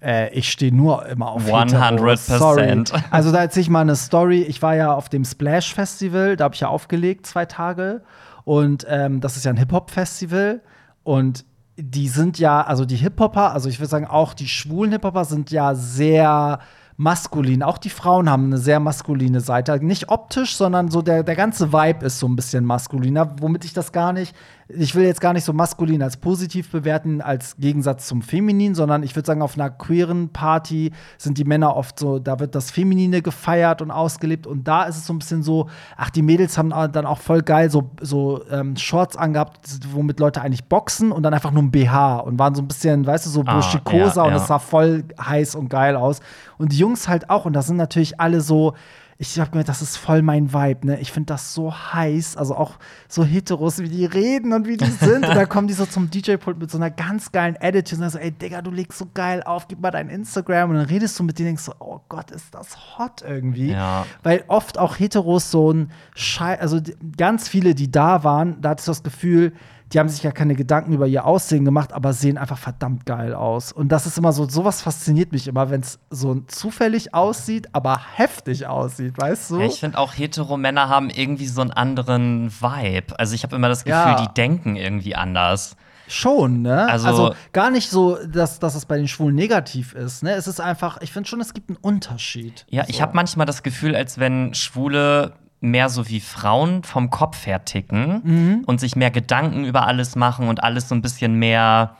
Äh, 0.01 0.32
ich 0.32 0.51
stehe 0.51 0.74
nur 0.74 1.07
immer 1.07 1.32
auf 1.32 1.45
100%. 1.45 1.80
Hetero. 1.82 2.16
Sorry. 2.16 2.84
Also 3.11 3.32
da 3.32 3.41
erzähle 3.41 3.62
ich 3.62 3.70
mal 3.70 3.80
eine 3.80 3.97
Story. 3.97 4.43
Ich 4.43 4.62
war 4.62 4.74
ja 4.76 4.95
auf 4.95 5.09
dem 5.09 5.24
Splash 5.24 5.74
Festival, 5.74 6.36
da 6.36 6.45
habe 6.45 6.55
ich 6.55 6.61
ja 6.61 6.68
aufgelegt 6.68 7.26
zwei 7.26 7.47
Tage. 7.47 8.03
Und 8.45 8.86
ähm, 8.89 9.20
das 9.20 9.36
ist 9.36 9.45
ja 9.45 9.53
ein 9.53 9.57
Hip-Hop-Festival. 9.57 10.62
Und 11.03 11.45
die 11.76 12.09
sind 12.09 12.39
ja, 12.39 12.62
also 12.62 12.84
die 12.84 12.97
Hip-Hopper, 12.97 13.53
also 13.53 13.68
ich 13.68 13.78
würde 13.78 13.91
sagen, 13.91 14.07
auch 14.07 14.34
die 14.34 14.49
schwulen 14.49 14.93
Hip-Hopper 14.93 15.24
sind 15.24 15.51
ja 15.51 15.74
sehr 15.74 16.61
maskulin. 16.99 17.62
Auch 17.62 17.78
die 17.78 17.90
Frauen 17.90 18.28
haben 18.28 18.46
eine 18.46 18.59
sehr 18.59 18.80
maskuline 18.80 19.40
Seite. 19.40 19.78
Nicht 19.82 20.11
optisch, 20.11 20.57
sondern 20.57 20.90
so 20.90 21.01
der, 21.01 21.22
der 21.22 21.36
ganze 21.36 21.72
Vibe 21.72 22.05
ist 22.05 22.18
so 22.18 22.26
ein 22.26 22.36
bisschen 22.36 22.64
maskuliner, 22.64 23.36
womit 23.40 23.64
ich 23.64 23.72
das 23.72 23.92
gar 23.92 24.12
nicht, 24.12 24.34
ich 24.68 24.94
will 24.94 25.04
jetzt 25.04 25.20
gar 25.20 25.32
nicht 25.32 25.44
so 25.44 25.52
maskulin 25.52 26.02
als 26.02 26.18
positiv 26.18 26.70
bewerten, 26.70 27.20
als 27.20 27.56
Gegensatz 27.56 28.06
zum 28.06 28.22
Feminin, 28.22 28.74
sondern 28.74 29.02
ich 29.02 29.16
würde 29.16 29.26
sagen, 29.26 29.42
auf 29.42 29.54
einer 29.56 29.70
queeren 29.70 30.28
Party 30.28 30.92
sind 31.16 31.38
die 31.38 31.44
Männer 31.44 31.74
oft 31.74 31.98
so, 31.98 32.18
da 32.18 32.38
wird 32.38 32.54
das 32.54 32.70
Feminine 32.70 33.22
gefeiert 33.22 33.82
und 33.82 33.90
ausgelebt 33.90 34.46
und 34.46 34.68
da 34.68 34.84
ist 34.84 34.98
es 34.98 35.06
so 35.06 35.14
ein 35.14 35.18
bisschen 35.18 35.42
so, 35.42 35.68
ach, 35.96 36.10
die 36.10 36.22
Mädels 36.22 36.58
haben 36.58 36.70
dann 36.70 37.06
auch 37.06 37.18
voll 37.18 37.42
geil 37.42 37.70
so, 37.70 37.90
so 38.00 38.42
ähm, 38.50 38.76
Shorts 38.76 39.16
angehabt, 39.16 39.58
womit 39.92 40.20
Leute 40.20 40.42
eigentlich 40.42 40.66
boxen 40.66 41.10
und 41.10 41.22
dann 41.24 41.34
einfach 41.34 41.50
nur 41.50 41.62
ein 41.62 41.70
BH 41.70 42.18
und 42.18 42.38
waren 42.38 42.54
so 42.54 42.62
ein 42.62 42.68
bisschen, 42.68 43.06
weißt 43.06 43.26
du, 43.26 43.30
so 43.30 43.42
Ah, 43.48 43.54
burschikoser 43.54 44.16
ja, 44.16 44.22
und 44.24 44.30
ja. 44.30 44.36
es 44.36 44.46
sah 44.46 44.58
voll 44.58 45.04
heiß 45.20 45.54
und 45.54 45.68
geil 45.70 45.96
aus. 45.96 46.20
Und 46.58 46.72
die 46.72 46.78
Jungs 46.78 47.08
halt 47.08 47.30
auch. 47.30 47.46
Und 47.46 47.54
das 47.54 47.66
sind 47.66 47.76
natürlich 47.76 48.20
alle 48.20 48.40
so. 48.40 48.74
Ich 49.20 49.40
hab 49.40 49.50
gemerkt, 49.50 49.68
das 49.68 49.82
ist 49.82 49.96
voll 49.96 50.22
mein 50.22 50.52
Vibe, 50.52 50.86
ne? 50.86 51.00
Ich 51.00 51.10
finde 51.10 51.26
das 51.26 51.52
so 51.52 51.74
heiß. 51.74 52.36
Also 52.36 52.54
auch 52.54 52.74
so 53.08 53.24
Heteros, 53.24 53.80
wie 53.80 53.88
die 53.88 54.06
reden 54.06 54.52
und 54.52 54.68
wie 54.68 54.76
die 54.76 54.84
sind. 54.86 55.26
und 55.28 55.34
dann 55.34 55.48
kommen 55.48 55.66
die 55.66 55.74
so 55.74 55.86
zum 55.86 56.08
DJ-Pult 56.08 56.56
mit 56.56 56.70
so 56.70 56.78
einer 56.78 56.90
ganz 56.90 57.32
geilen 57.32 57.56
Attitude 57.60 57.96
und 57.96 58.00
dann 58.02 58.10
so, 58.10 58.18
ey, 58.18 58.30
Digga, 58.30 58.62
du 58.62 58.70
legst 58.70 58.96
so 58.96 59.08
geil 59.12 59.42
auf, 59.42 59.66
gib 59.66 59.80
mal 59.80 59.90
dein 59.90 60.08
Instagram. 60.08 60.70
Und 60.70 60.76
dann 60.76 60.86
redest 60.86 61.18
du 61.18 61.24
mit 61.24 61.36
denen 61.36 61.48
und 61.48 61.56
denkst 61.56 61.64
so, 61.64 61.74
oh 61.80 61.98
Gott, 62.08 62.30
ist 62.30 62.54
das 62.54 62.96
hot 62.96 63.22
irgendwie. 63.26 63.72
Ja. 63.72 64.06
Weil 64.22 64.44
oft 64.46 64.78
auch 64.78 64.96
Heteros 64.96 65.50
so 65.50 65.72
ein 65.72 65.90
Schei, 66.14 66.60
also 66.60 66.80
ganz 67.16 67.48
viele, 67.48 67.74
die 67.74 67.90
da 67.90 68.22
waren, 68.22 68.60
da 68.60 68.70
hattest 68.70 68.86
du 68.86 68.92
das 68.92 69.02
Gefühl, 69.02 69.52
die 69.93 69.99
haben 69.99 70.09
sich 70.09 70.22
ja 70.22 70.32
keine 70.32 70.55
Gedanken 70.55 70.93
über 70.93 71.07
ihr 71.07 71.24
Aussehen 71.24 71.64
gemacht, 71.64 71.93
aber 71.93 72.12
sehen 72.12 72.36
einfach 72.36 72.59
verdammt 72.59 73.07
geil 73.07 73.34
aus. 73.34 73.72
Und 73.72 73.89
das 73.91 74.07
ist 74.07 74.18
immer 74.18 74.32
so, 74.32 74.49
sowas 74.49 74.82
fasziniert 74.82 75.32
mich 75.32 75.49
immer, 75.49 75.70
wenn 75.70 75.80
es 75.80 75.99
so 76.11 76.41
zufällig 76.47 77.14
aussieht, 77.14 77.68
aber 77.72 77.99
heftig 78.16 78.66
aussieht, 78.66 79.14
weißt 79.18 79.51
du? 79.51 79.61
Ja, 79.61 79.66
ich 79.66 79.80
finde 79.80 79.97
auch 79.99 80.12
Heteromänner 80.16 80.89
haben 80.89 81.09
irgendwie 81.11 81.47
so 81.47 81.62
einen 81.62 81.70
anderen 81.70 82.51
Vibe. 82.61 83.18
Also 83.18 83.34
ich 83.34 83.43
habe 83.45 83.57
immer 83.57 83.68
das 83.68 83.84
Gefühl, 83.84 83.99
Ja. 84.12 84.20
die 84.26 84.34
denken 84.34 84.76
irgendwie 84.76 85.14
anders. 85.14 85.74
Schon, 86.11 86.62
ne? 86.62 86.86
Also- 86.89 87.09
Also, 87.09 87.34
gar 87.53 87.70
nicht 87.70 87.91
so, 87.91 88.16
dass, 88.26 88.59
dass 88.61 88.74
es 88.74 88.86
bei 88.86 88.97
den 88.97 89.09
Schwulen 89.09 89.34
negativ 89.34 89.93
ist, 89.95 90.22
ne? 90.22 90.32
Es 90.32 90.47
ist 90.47 90.59
einfach, 90.61 91.01
ich 91.03 91.12
finde 91.12 91.28
schon, 91.28 91.39
es 91.41 91.53
gibt 91.53 91.68
einen 91.68 91.76
Unterschied. 91.76 92.64
Ja, 92.70 92.84
ich 92.89 92.97
So. 92.97 93.03
habe 93.03 93.14
manchmal 93.14 93.45
das 93.47 93.62
Gefühl, 93.62 93.95
als 93.95 94.18
wenn 94.18 94.55
Schwule 94.55 95.34
mehr 95.61 95.88
so 95.88 96.09
wie 96.09 96.20
Frauen 96.20 96.84
vom 96.84 97.11
Kopf 97.11 97.46
her 97.46 97.64
ticken 97.64 98.20
Mhm. 98.24 98.62
und 98.66 98.78
sich 98.80 98.94
mehr 98.96 99.11
Gedanken 99.11 99.64
über 99.64 99.86
alles 99.86 100.14
machen 100.16 100.48
und 100.48 100.62
alles 100.62 100.88
so 100.88 100.94
ein 100.94 101.02
bisschen 101.02 101.34
mehr. 101.34 101.96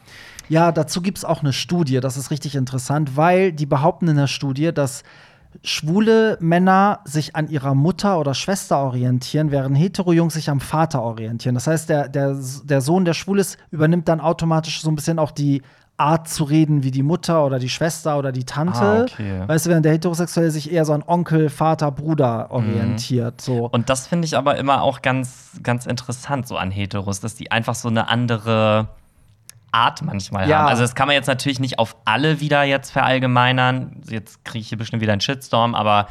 Ja, 0.49 0.73
dazu 0.73 1.03
gibt 1.03 1.19
es 1.19 1.25
auch 1.25 1.41
eine 1.41 1.53
Studie, 1.53 2.01
das 2.01 2.17
ist 2.17 2.31
richtig 2.31 2.55
interessant, 2.55 3.17
weil 3.17 3.53
die 3.53 3.67
behaupten 3.67 4.09
in 4.09 4.17
der 4.17 4.29
Studie, 4.29 4.73
dass 4.73 5.03
schwule 5.65 6.37
Männer 6.41 7.01
sich 7.05 7.35
an 7.35 7.49
ihrer 7.49 7.75
Mutter 7.75 8.19
oder 8.21 8.35
Schwester 8.35 8.79
orientieren, 8.79 9.51
während 9.51 9.77
hetero-Jungs 9.77 10.35
sich 10.35 10.51
am 10.51 10.61
Vater 10.61 11.03
orientieren. 11.03 11.55
Das 11.55 11.67
heißt, 11.67 11.89
der, 11.89 12.09
der, 12.09 12.37
der 12.65 12.81
Sohn, 12.81 13.05
der 13.05 13.15
schwul 13.15 13.39
ist, 13.39 13.59
übernimmt 13.71 14.09
dann 14.09 14.21
automatisch 14.21 14.81
so 14.83 14.91
ein 14.91 14.95
bisschen 14.95 15.19
auch 15.19 15.31
die 15.31 15.63
Art 15.99 16.29
zu 16.29 16.45
reden 16.45 16.85
wie 16.85 16.93
die 16.93 17.03
Mutter 17.03 17.45
oder 17.45 17.59
die 17.59 17.69
Schwester 17.69 18.19
oder 18.19 18.31
die 18.31 18.45
Tante. 18.45 18.79
Ah, 18.81 19.03
okay. 19.03 19.43
Weißt 19.47 19.67
du, 19.67 19.71
während 19.71 19.85
der 19.85 19.93
Heterosexuelle 19.93 20.51
sich 20.51 20.73
eher 20.73 20.85
so 20.85 20.93
an 20.93 21.03
Onkel, 21.05 21.51
Vater, 21.51 21.91
Bruder 21.91 22.51
orientiert. 22.51 23.41
So. 23.41 23.67
Und 23.67 23.91
das 23.91 24.07
finde 24.07 24.25
ich 24.25 24.37
aber 24.37 24.57
immer 24.57 24.83
auch 24.83 25.03
ganz, 25.03 25.51
ganz 25.63 25.87
interessant, 25.87 26.47
so 26.47 26.57
an 26.57 26.71
Heteros, 26.71 27.19
dass 27.21 27.35
die 27.35 27.51
einfach 27.51 27.75
so 27.75 27.89
eine 27.89 28.09
andere 28.09 28.89
Art 29.73 30.03
manchmal 30.03 30.49
Ja. 30.49 30.61
haben. 30.61 30.69
Also 30.69 30.83
das 30.83 30.95
kann 30.95 31.09
man 31.09 31.15
jetzt 31.17 31.27
natürlich 31.27 31.59
nicht 31.61 31.79
auf 31.81 31.97
alle 32.05 32.41
wieder 32.41 32.63
jetzt 32.63 32.91
verallgemeinern. 32.91 34.01
Jetzt 34.09 34.45
kriege 34.45 34.63
ich 34.63 34.69
hier 34.69 34.79
bestimmt 34.79 35.03
wieder 35.03 35.13
einen 35.13 35.21
Shitstorm, 35.21 35.75
aber 35.75 36.07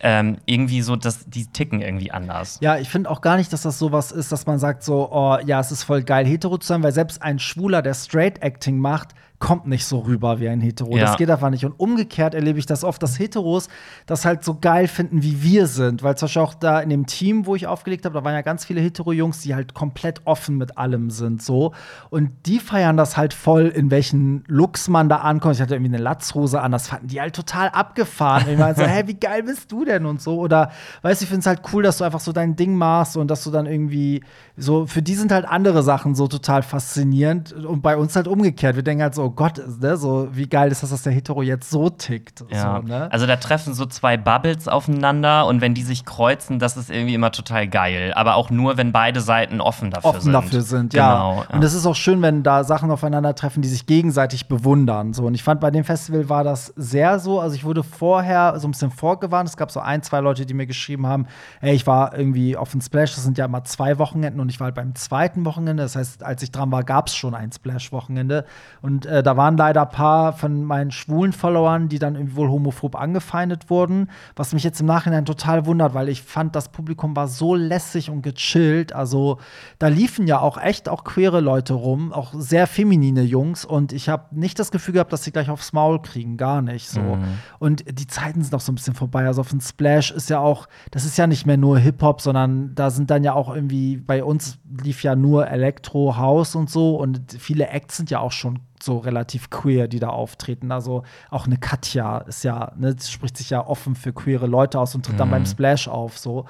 ähm, 0.00 0.38
irgendwie 0.46 0.82
so, 0.82 0.96
dass 0.96 1.24
die 1.26 1.46
ticken 1.46 1.80
irgendwie 1.80 2.10
anders. 2.10 2.58
Ja, 2.60 2.78
ich 2.78 2.88
finde 2.88 3.10
auch 3.10 3.20
gar 3.20 3.36
nicht, 3.36 3.52
dass 3.52 3.62
das 3.62 3.78
sowas 3.78 4.12
ist, 4.12 4.30
dass 4.32 4.46
man 4.46 4.58
sagt 4.58 4.82
so, 4.82 5.10
oh, 5.10 5.38
ja, 5.44 5.60
es 5.60 5.72
ist 5.72 5.82
voll 5.82 6.02
geil, 6.02 6.26
hetero 6.26 6.58
zu 6.58 6.68
sein, 6.68 6.82
weil 6.82 6.92
selbst 6.92 7.22
ein 7.22 7.38
Schwuler, 7.38 7.82
der 7.82 7.94
Straight 7.94 8.42
Acting 8.42 8.78
macht, 8.78 9.14
kommt 9.38 9.68
nicht 9.68 9.86
so 9.86 10.00
rüber 10.00 10.40
wie 10.40 10.48
ein 10.48 10.60
Hetero. 10.60 10.96
Ja. 10.96 11.06
Das 11.06 11.16
geht 11.16 11.30
einfach 11.30 11.50
nicht. 11.50 11.64
Und 11.64 11.78
umgekehrt 11.78 12.34
erlebe 12.34 12.58
ich 12.58 12.66
das 12.66 12.82
oft, 12.82 13.00
dass 13.02 13.18
Heteros 13.18 13.68
das 14.06 14.24
halt 14.24 14.42
so 14.42 14.56
geil 14.60 14.88
finden, 14.88 15.22
wie 15.22 15.42
wir 15.42 15.68
sind. 15.68 16.02
Weil 16.02 16.16
zum 16.16 16.26
Beispiel 16.26 16.42
auch 16.42 16.54
da 16.54 16.80
in 16.80 16.90
dem 16.90 17.06
Team, 17.06 17.46
wo 17.46 17.54
ich 17.54 17.66
aufgelegt 17.68 18.04
habe, 18.04 18.14
da 18.14 18.24
waren 18.24 18.34
ja 18.34 18.42
ganz 18.42 18.64
viele 18.64 18.80
Hetero-Jungs, 18.80 19.40
die 19.42 19.54
halt 19.54 19.74
komplett 19.74 20.22
offen 20.24 20.56
mit 20.56 20.76
allem 20.76 21.10
sind. 21.10 21.40
so. 21.40 21.72
Und 22.10 22.32
die 22.46 22.58
feiern 22.58 22.96
das 22.96 23.16
halt 23.16 23.32
voll, 23.32 23.66
in 23.66 23.92
welchen 23.92 24.42
Looks 24.48 24.88
man 24.88 25.08
da 25.08 25.18
ankommt. 25.18 25.54
Ich 25.54 25.60
hatte 25.60 25.74
irgendwie 25.76 25.94
eine 25.94 26.02
Latzhose 26.02 26.60
an, 26.60 26.72
das 26.72 26.88
fanden 26.88 27.06
die 27.06 27.20
halt 27.20 27.36
total 27.36 27.68
abgefahren. 27.68 28.48
Ich 28.50 28.58
war 28.58 28.74
so, 28.74 28.82
hä, 28.86 29.04
wie 29.06 29.14
geil 29.14 29.44
bist 29.44 29.70
du 29.70 29.84
denn 29.84 30.04
und 30.04 30.20
so? 30.20 30.38
Oder 30.38 30.72
weißt 31.02 31.20
du, 31.20 31.24
ich 31.24 31.28
finde 31.28 31.40
es 31.40 31.46
halt 31.46 31.62
cool, 31.72 31.84
dass 31.84 31.98
du 31.98 32.04
einfach 32.04 32.20
so 32.20 32.32
dein 32.32 32.56
Ding 32.56 32.74
machst 32.74 33.16
und 33.16 33.30
dass 33.30 33.44
du 33.44 33.52
dann 33.52 33.66
irgendwie 33.66 34.24
so, 34.56 34.86
für 34.86 35.02
die 35.02 35.14
sind 35.14 35.30
halt 35.30 35.46
andere 35.46 35.84
Sachen 35.84 36.16
so 36.16 36.26
total 36.26 36.62
faszinierend 36.62 37.52
und 37.52 37.82
bei 37.82 37.96
uns 37.96 38.16
halt 38.16 38.26
umgekehrt. 38.26 38.74
Wir 38.74 38.82
denken 38.82 39.02
halt 39.02 39.14
so, 39.14 39.27
oh 39.28 39.32
Gott, 39.32 39.60
ne, 39.80 39.96
so 39.96 40.28
wie 40.32 40.48
geil 40.48 40.70
ist 40.70 40.82
das, 40.82 40.90
dass 40.90 41.02
der 41.02 41.12
Hetero 41.12 41.42
jetzt 41.42 41.70
so 41.70 41.90
tickt. 41.90 42.44
Ja. 42.50 42.80
So, 42.80 42.88
ne? 42.88 43.12
Also 43.12 43.26
da 43.26 43.36
treffen 43.36 43.74
so 43.74 43.84
zwei 43.84 44.16
Bubbles 44.16 44.68
aufeinander 44.68 45.46
und 45.46 45.60
wenn 45.60 45.74
die 45.74 45.82
sich 45.82 46.06
kreuzen, 46.06 46.58
das 46.58 46.76
ist 46.78 46.90
irgendwie 46.90 47.14
immer 47.14 47.30
total 47.30 47.68
geil. 47.68 48.12
Aber 48.14 48.36
auch 48.36 48.48
nur, 48.48 48.78
wenn 48.78 48.90
beide 48.90 49.20
Seiten 49.20 49.60
offen 49.60 49.90
dafür 49.90 50.10
offen 50.10 50.20
sind. 50.22 50.32
dafür 50.32 50.62
sind, 50.62 50.92
Genau, 50.94 51.44
ja. 51.48 51.54
Und 51.54 51.62
es 51.62 51.74
ist 51.74 51.84
auch 51.84 51.94
schön, 51.94 52.22
wenn 52.22 52.42
da 52.42 52.64
Sachen 52.64 52.90
aufeinandertreffen, 52.90 53.60
die 53.60 53.68
sich 53.68 53.84
gegenseitig 53.84 54.48
bewundern. 54.48 55.12
So. 55.12 55.26
Und 55.26 55.34
ich 55.34 55.42
fand, 55.42 55.60
bei 55.60 55.70
dem 55.70 55.84
Festival 55.84 56.28
war 56.30 56.42
das 56.42 56.72
sehr 56.76 57.18
so. 57.18 57.38
Also 57.40 57.54
ich 57.54 57.64
wurde 57.64 57.82
vorher 57.82 58.58
so 58.58 58.66
ein 58.66 58.70
bisschen 58.70 58.90
vorgewarnt. 58.90 59.48
Es 59.48 59.58
gab 59.58 59.70
so 59.70 59.80
ein, 59.80 60.02
zwei 60.02 60.20
Leute, 60.20 60.46
die 60.46 60.54
mir 60.54 60.66
geschrieben 60.66 61.06
haben, 61.06 61.26
ey, 61.60 61.74
ich 61.74 61.86
war 61.86 62.16
irgendwie 62.16 62.56
auf 62.56 62.70
dem 62.70 62.80
Splash, 62.80 63.14
das 63.14 63.24
sind 63.24 63.36
ja 63.36 63.44
immer 63.44 63.64
zwei 63.64 63.98
Wochenenden 63.98 64.40
und 64.40 64.48
ich 64.48 64.58
war 64.58 64.66
halt 64.66 64.74
beim 64.74 64.94
zweiten 64.94 65.44
Wochenende. 65.44 65.82
Das 65.82 65.96
heißt, 65.96 66.22
als 66.22 66.42
ich 66.42 66.50
dran 66.50 66.72
war, 66.72 66.82
gab 66.82 67.08
es 67.08 67.16
schon 67.16 67.34
ein 67.34 67.52
Splash-Wochenende. 67.52 68.46
Und 68.80 69.04
äh, 69.04 69.17
da 69.22 69.36
waren 69.36 69.56
leider 69.56 69.82
ein 69.82 69.90
paar 69.90 70.32
von 70.32 70.64
meinen 70.64 70.90
schwulen 70.90 71.32
Followern, 71.32 71.88
die 71.88 71.98
dann 71.98 72.14
irgendwie 72.14 72.36
wohl 72.36 72.48
homophob 72.48 72.96
angefeindet 72.96 73.70
wurden, 73.70 74.10
was 74.36 74.52
mich 74.52 74.64
jetzt 74.64 74.80
im 74.80 74.86
Nachhinein 74.86 75.24
total 75.24 75.66
wundert, 75.66 75.94
weil 75.94 76.08
ich 76.08 76.22
fand, 76.22 76.56
das 76.56 76.68
Publikum 76.68 77.16
war 77.16 77.28
so 77.28 77.54
lässig 77.54 78.10
und 78.10 78.22
gechillt. 78.22 78.92
Also 78.92 79.38
da 79.78 79.88
liefen 79.88 80.26
ja 80.26 80.40
auch 80.40 80.58
echt 80.58 80.88
auch 80.88 81.04
queere 81.04 81.40
Leute 81.40 81.74
rum, 81.74 82.12
auch 82.12 82.32
sehr 82.34 82.66
feminine 82.66 83.22
Jungs 83.22 83.64
und 83.64 83.92
ich 83.92 84.08
habe 84.08 84.26
nicht 84.30 84.58
das 84.58 84.70
Gefühl 84.70 84.94
gehabt, 84.94 85.12
dass 85.12 85.24
sie 85.24 85.32
gleich 85.32 85.50
aufs 85.50 85.72
Maul 85.72 86.00
kriegen, 86.02 86.36
gar 86.36 86.62
nicht 86.62 86.88
so. 86.88 87.18
Und 87.58 87.84
die 87.98 88.06
Zeiten 88.06 88.42
sind 88.42 88.54
auch 88.54 88.60
so 88.60 88.72
ein 88.72 88.74
bisschen 88.74 88.94
vorbei. 88.94 89.26
Also 89.26 89.40
auf 89.40 89.50
dem 89.50 89.60
Splash 89.60 90.10
ist 90.10 90.30
ja 90.30 90.40
auch, 90.40 90.68
das 90.90 91.04
ist 91.04 91.16
ja 91.18 91.26
nicht 91.26 91.46
mehr 91.46 91.56
nur 91.56 91.78
Hip-Hop, 91.78 92.20
sondern 92.20 92.74
da 92.74 92.90
sind 92.90 93.10
dann 93.10 93.24
ja 93.24 93.34
auch 93.34 93.54
irgendwie, 93.54 93.96
bei 93.96 94.24
uns 94.24 94.58
lief 94.82 95.02
ja 95.02 95.16
nur 95.16 95.48
Elektro, 95.48 96.16
House 96.16 96.54
und 96.54 96.70
so 96.70 96.96
und 96.96 97.32
viele 97.38 97.68
Acts 97.68 97.96
sind 97.96 98.10
ja 98.10 98.20
auch 98.20 98.32
schon 98.32 98.60
so 98.82 98.98
relativ 98.98 99.50
queer, 99.50 99.88
die 99.88 99.98
da 100.00 100.08
auftreten. 100.08 100.72
Also 100.72 101.02
auch 101.30 101.46
eine 101.46 101.56
Katja 101.58 102.18
ist 102.18 102.44
ja, 102.44 102.72
ne, 102.76 102.96
spricht 103.00 103.36
sich 103.36 103.50
ja 103.50 103.66
offen 103.66 103.94
für 103.94 104.12
queere 104.12 104.46
Leute 104.46 104.78
aus 104.78 104.94
und 104.94 105.04
tritt 105.06 105.18
dann 105.20 105.30
beim 105.30 105.46
Splash 105.46 105.88
auf. 105.88 106.18
So. 106.18 106.46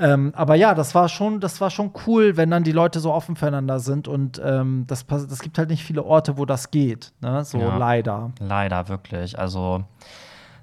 Ähm, 0.00 0.32
aber 0.36 0.54
ja, 0.54 0.74
das 0.74 0.94
war 0.94 1.08
schon, 1.08 1.40
das 1.40 1.60
war 1.60 1.70
schon 1.70 1.92
cool, 2.06 2.36
wenn 2.36 2.50
dann 2.50 2.62
die 2.62 2.72
Leute 2.72 3.00
so 3.00 3.12
offen 3.12 3.34
füreinander 3.34 3.80
sind 3.80 4.06
und 4.06 4.40
ähm, 4.44 4.84
das, 4.86 5.04
das 5.06 5.40
gibt 5.40 5.58
halt 5.58 5.70
nicht 5.70 5.82
viele 5.82 6.04
Orte, 6.04 6.38
wo 6.38 6.44
das 6.44 6.70
geht. 6.70 7.12
Ne? 7.20 7.44
So 7.44 7.58
Ja. 7.58 7.76
leider. 7.76 8.30
Leider, 8.38 8.88
wirklich. 8.88 9.38
Also, 9.38 9.84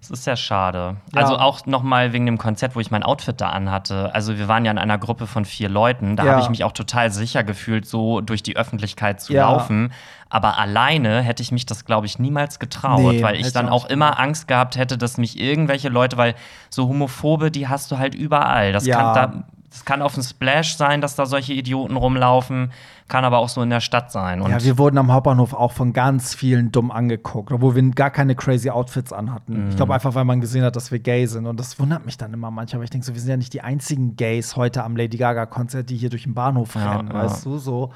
es 0.06 0.20
ist 0.20 0.24
sehr 0.26 0.36
schade. 0.36 0.98
Ja. 1.14 1.22
Also 1.22 1.38
auch 1.38 1.66
noch 1.66 1.82
mal 1.84 2.14
wegen 2.14 2.26
dem 2.26 2.38
Konzert, 2.38 2.76
wo 2.76 2.80
ich 2.80 2.92
mein 2.92 3.04
Outfit 3.04 3.42
da 3.42 3.50
anhatte. 3.50 4.14
Also 4.14 4.38
wir 4.38 4.48
waren 4.48 4.64
ja 4.66 4.72
in 4.72 4.78
einer 4.78 4.98
Gruppe 4.98 5.28
von 5.28 5.46
vier 5.46 5.68
Leuten. 5.70 6.16
Da 6.16 6.24
Ja. 6.26 6.32
habe 6.34 6.42
ich 6.42 6.50
mich 6.50 6.64
auch 6.64 6.72
total 6.72 7.12
sicher 7.12 7.44
gefühlt, 7.44 7.86
so 7.88 8.22
durch 8.22 8.44
die 8.44 8.56
Öffentlichkeit 8.58 9.20
zu 9.22 9.34
Ja. 9.34 9.50
laufen. 9.50 9.92
Aber 10.30 10.58
alleine 10.58 11.22
hätte 11.22 11.42
ich 11.44 11.52
mich 11.52 11.66
das, 11.66 11.86
glaube 11.86 12.06
ich, 12.08 12.20
niemals 12.20 12.60
getraut, 12.60 13.00
Nee, 13.14 13.24
weil 13.24 13.36
ich 13.36 13.54
dann 13.54 13.70
auch 13.70 13.86
immer 13.86 14.20
Angst 14.20 14.48
gehabt 14.48 14.76
hätte, 14.76 14.98
dass 14.98 15.18
mich 15.18 15.40
irgendwelche 15.40 15.90
Leute, 15.90 16.18
weil 16.18 16.36
so 16.70 16.88
Homophobe, 16.88 17.52
die 17.52 17.68
hast 17.68 17.92
du 17.92 17.98
halt 17.98 18.16
überall. 18.16 18.74
Das 18.74 18.86
kann 18.88 19.14
da, 19.14 19.44
das 19.76 19.84
kann 19.84 20.02
auf 20.02 20.14
dem 20.14 20.24
Splash 20.24 20.78
sein, 20.78 21.02
dass 21.02 21.18
da 21.18 21.26
solche 21.26 21.52
Idioten 21.52 21.98
rumlaufen, 21.98 22.72
kann 23.10 23.26
aber 23.26 23.40
auch 23.40 23.50
so 23.50 23.62
in 23.62 23.70
der 23.70 23.82
Stadt 23.82 24.10
sein. 24.10 24.42
Und 24.42 24.50
Ja, 24.50 24.64
wir 24.64 24.78
wurden 24.78 24.98
am 24.98 25.12
Hauptbahnhof 25.12 25.54
auch 25.54 25.74
von 25.74 25.92
ganz 25.92 26.34
vielen 26.34 26.72
dumm 26.72 26.92
angeguckt, 26.92 27.52
obwohl 27.52 27.76
wir 27.76 27.84
gar 27.92 28.10
keine 28.10 28.36
crazy 28.36 28.70
Outfits 28.70 29.12
anhatten. 29.12 29.68
Ich 29.70 29.76
glaube 29.76 29.94
einfach, 29.94 30.16
weil 30.16 30.24
man 30.24 30.40
gesehen 30.40 30.64
hat, 30.64 30.78
dass 30.78 30.94
wir 30.94 31.00
gay 31.00 31.26
sind. 31.26 31.46
Und 31.46 31.60
das 31.60 31.78
wundert 31.78 32.06
mich 32.06 32.18
dann 32.18 32.34
immer 32.34 32.52
manchmal, 32.52 32.80
weil 32.80 32.84
ich 32.86 32.90
denke 32.92 33.06
so, 33.06 33.14
wir 33.14 33.20
sind 33.20 33.30
ja 33.32 33.36
nicht 33.38 33.52
die 33.52 33.62
einzigen 33.62 34.16
Gays 34.16 34.56
heute 34.56 34.82
am 34.82 34.96
Lady 34.96 35.18
Gaga-Konzert, 35.18 35.90
die 35.90 35.98
hier 35.98 36.10
durch 36.10 36.24
den 36.24 36.34
Bahnhof 36.34 36.74
Ja, 36.76 36.96
rennen, 36.96 37.10
ja. 37.10 37.14
weißt 37.16 37.46
du, 37.46 37.58
so. 37.58 37.92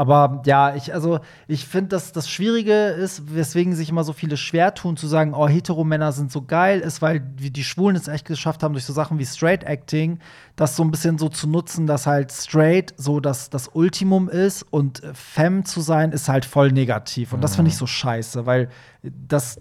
Aber 0.00 0.40
ja, 0.46 0.74
ich, 0.76 0.94
also, 0.94 1.20
ich 1.46 1.66
finde, 1.66 1.88
dass 1.88 2.12
das 2.12 2.26
Schwierige 2.26 2.72
ist, 2.72 3.34
weswegen 3.34 3.74
sich 3.74 3.90
immer 3.90 4.02
so 4.02 4.14
viele 4.14 4.38
schwer 4.38 4.72
tun, 4.72 4.96
zu 4.96 5.06
sagen, 5.06 5.34
oh, 5.34 5.46
Heteromänner 5.46 6.10
sind 6.12 6.32
so 6.32 6.40
geil, 6.40 6.80
ist, 6.80 7.02
weil 7.02 7.20
die 7.20 7.62
Schwulen 7.62 7.96
es 7.96 8.08
echt 8.08 8.26
geschafft 8.26 8.62
haben, 8.62 8.72
durch 8.72 8.86
so 8.86 8.94
Sachen 8.94 9.18
wie 9.18 9.26
Straight 9.26 9.62
Acting, 9.62 10.18
das 10.56 10.74
so 10.74 10.82
ein 10.84 10.90
bisschen 10.90 11.18
so 11.18 11.28
zu 11.28 11.46
nutzen, 11.46 11.86
dass 11.86 12.06
halt 12.06 12.32
straight 12.32 12.94
so 12.96 13.20
das, 13.20 13.50
das 13.50 13.68
Ultimum 13.74 14.30
ist 14.30 14.62
und 14.62 15.02
Femme 15.12 15.64
zu 15.64 15.82
sein 15.82 16.12
ist 16.12 16.30
halt 16.30 16.46
voll 16.46 16.72
negativ. 16.72 17.34
Und 17.34 17.44
das 17.44 17.56
finde 17.56 17.68
ich 17.70 17.76
so 17.76 17.86
scheiße, 17.86 18.46
weil 18.46 18.70
das 19.02 19.60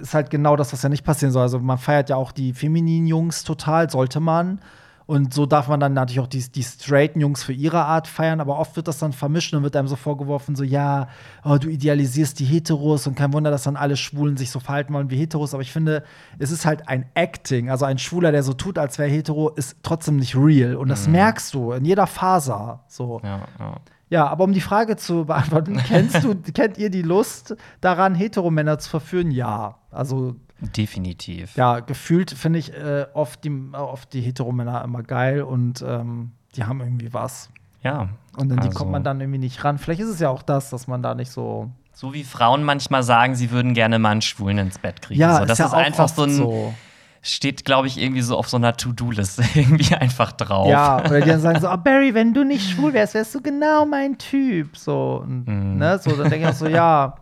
ist 0.00 0.14
halt 0.14 0.30
genau 0.30 0.56
das, 0.56 0.72
was 0.72 0.82
ja 0.82 0.88
nicht 0.88 1.04
passieren 1.04 1.30
soll. 1.30 1.42
Also 1.42 1.58
man 1.58 1.76
feiert 1.76 2.08
ja 2.08 2.16
auch 2.16 2.32
die 2.32 2.54
femininen 2.54 3.06
Jungs 3.06 3.44
total, 3.44 3.90
sollte 3.90 4.20
man. 4.20 4.60
Und 5.06 5.34
so 5.34 5.44
darf 5.44 5.68
man 5.68 5.80
dann 5.80 5.92
natürlich 5.92 6.20
auch 6.20 6.26
die, 6.26 6.42
die 6.50 6.62
straighten 6.62 7.20
Jungs 7.20 7.42
für 7.42 7.52
ihre 7.52 7.84
Art 7.84 8.08
feiern, 8.08 8.40
aber 8.40 8.58
oft 8.58 8.74
wird 8.76 8.88
das 8.88 8.98
dann 8.98 9.12
vermischt 9.12 9.52
und 9.52 9.62
wird 9.62 9.76
einem 9.76 9.88
so 9.88 9.96
vorgeworfen, 9.96 10.56
so, 10.56 10.64
ja, 10.64 11.08
oh, 11.44 11.58
du 11.58 11.68
idealisierst 11.68 12.38
die 12.40 12.46
Heteros 12.46 13.06
und 13.06 13.14
kein 13.14 13.32
Wunder, 13.34 13.50
dass 13.50 13.64
dann 13.64 13.76
alle 13.76 13.96
Schwulen 13.96 14.36
sich 14.36 14.50
so 14.50 14.60
verhalten 14.60 14.94
wollen 14.94 15.10
wie 15.10 15.18
Heteros. 15.18 15.52
Aber 15.52 15.62
ich 15.62 15.72
finde, 15.72 16.04
es 16.38 16.50
ist 16.50 16.64
halt 16.64 16.88
ein 16.88 17.04
Acting. 17.14 17.68
Also 17.70 17.84
ein 17.84 17.98
Schwuler, 17.98 18.32
der 18.32 18.42
so 18.42 18.54
tut, 18.54 18.78
als 18.78 18.98
wäre 18.98 19.10
hetero, 19.10 19.50
ist 19.50 19.76
trotzdem 19.82 20.16
nicht 20.16 20.36
real. 20.36 20.76
Und 20.76 20.88
das 20.88 21.06
merkst 21.06 21.52
du 21.52 21.72
in 21.72 21.84
jeder 21.84 22.06
Faser. 22.06 22.84
So. 22.88 23.20
ja, 23.22 23.40
ja. 23.58 23.74
Ja, 24.10 24.28
aber 24.28 24.44
um 24.44 24.52
die 24.52 24.60
Frage 24.60 24.96
zu 24.96 25.24
beantworten, 25.24 25.76
kennst 25.88 26.22
du, 26.22 26.34
kennt 26.54 26.78
ihr 26.78 26.90
die 26.90 27.02
Lust 27.02 27.56
daran, 27.80 28.14
Heteromänner 28.14 28.78
zu 28.78 28.90
verführen? 28.90 29.30
Ja. 29.30 29.78
Also, 29.90 30.36
definitiv. 30.60 31.56
ja, 31.56 31.80
gefühlt 31.80 32.30
finde 32.30 32.58
ich 32.58 32.72
äh, 32.72 33.06
oft, 33.14 33.44
die, 33.44 33.70
oft 33.72 34.12
die 34.12 34.20
Heteromänner 34.20 34.82
immer 34.84 35.02
geil 35.02 35.42
und 35.42 35.84
ähm, 35.86 36.32
die 36.56 36.64
haben 36.64 36.80
irgendwie 36.80 37.12
was. 37.12 37.50
Ja. 37.82 38.08
Und 38.36 38.50
an 38.50 38.58
die 38.60 38.68
Also- 38.68 38.78
kommt 38.78 38.90
man 38.92 39.04
dann 39.04 39.20
irgendwie 39.20 39.38
nicht 39.38 39.62
ran. 39.64 39.78
Vielleicht 39.78 40.00
ist 40.00 40.08
es 40.08 40.20
ja 40.20 40.30
auch 40.30 40.42
das, 40.42 40.70
dass 40.70 40.86
man 40.86 41.02
da 41.02 41.14
nicht 41.14 41.30
so. 41.30 41.70
So 41.92 42.12
wie 42.14 42.24
Frauen 42.24 42.64
manchmal 42.64 43.02
sagen, 43.02 43.34
sie 43.36 43.50
würden 43.50 43.72
gerne 43.74 43.98
mal 43.98 44.10
einen 44.10 44.22
Schwulen 44.22 44.58
ins 44.58 44.78
Bett 44.78 45.00
kriegen. 45.02 45.20
Ja, 45.20 45.38
so, 45.38 45.44
das 45.44 45.58
ja 45.58 45.66
ist 45.66 45.74
einfach 45.74 46.08
so 46.08 46.24
ein 46.24 46.30
so. 46.34 46.74
steht, 47.22 47.64
glaube 47.64 47.86
ich, 47.86 47.98
irgendwie 47.98 48.22
so 48.22 48.36
auf 48.36 48.48
so 48.48 48.56
einer 48.56 48.76
To-Do-Liste 48.76 49.44
irgendwie 49.54 49.94
einfach 49.94 50.32
drauf. 50.32 50.68
Ja, 50.68 50.98
oder 51.04 51.20
die 51.20 51.28
dann 51.28 51.40
sagen 51.40 51.60
so, 51.60 51.70
oh 51.70 51.76
Barry, 51.76 52.12
wenn 52.14 52.34
du 52.34 52.42
nicht 52.44 52.68
schwul 52.70 52.92
wärst, 52.94 53.14
wärst 53.14 53.34
du 53.34 53.40
genau 53.42 53.86
mein 53.86 54.18
Typ. 54.18 54.76
So, 54.76 55.22
und, 55.24 55.46
Mhm. 55.46 55.78
ne, 55.78 55.98
so 55.98 56.10
dann 56.16 56.30
denke 56.30 56.48
ich 56.48 56.52
auch 56.54 56.58
so, 56.58 56.66
ja. 56.66 57.14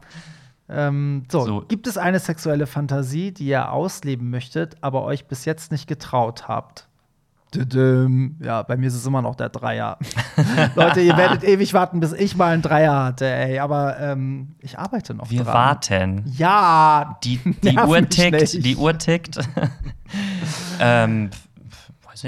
Ähm, 0.75 1.25
so, 1.31 1.45
So. 1.45 1.61
gibt 1.69 1.87
es 1.87 1.99
eine 1.99 2.19
sexuelle 2.19 2.67
Fantasie, 2.67 3.33
die 3.33 3.47
ihr 3.47 3.71
ausleben 3.71 4.31
möchtet, 4.31 4.77
aber 4.81 5.03
euch 5.05 5.27
bis 5.27 5.45
jetzt 5.45 5.71
nicht 5.73 5.87
getraut 5.87 6.49
habt? 6.49 6.89
Ja, 7.55 8.63
bei 8.63 8.79
mir 8.79 8.87
ist 8.87 8.95
es 8.95 9.05
immer 9.05 9.21
noch 9.21 9.35
der 9.35 9.51
Dreier. 9.51 9.99
Leute, 10.75 11.03
ihr 11.03 11.19
werdet 11.19 11.45
ewig 11.45 11.75
warten, 11.75 12.01
bis 12.01 12.15
ich 12.15 12.35
mal 12.35 12.55
einen 12.55 12.63
Dreier 12.63 13.05
hatte, 13.05 13.27
ey. 13.27 13.59
Aber 13.59 14.01
ähm, 14.01 14.55
ich 14.61 14.79
arbeite 14.79 15.13
noch 15.13 15.31
Wir 15.31 15.43
dran. 15.45 15.53
warten. 15.55 16.25
Ja, 16.35 17.19
Die, 17.25 17.37
die 17.63 17.77
Uhr 17.77 18.09
tickt, 18.09 18.41
nicht. 18.41 18.65
die 18.65 18.75
Uhr 18.77 18.97
tickt. 18.97 19.39
ähm, 20.81 21.29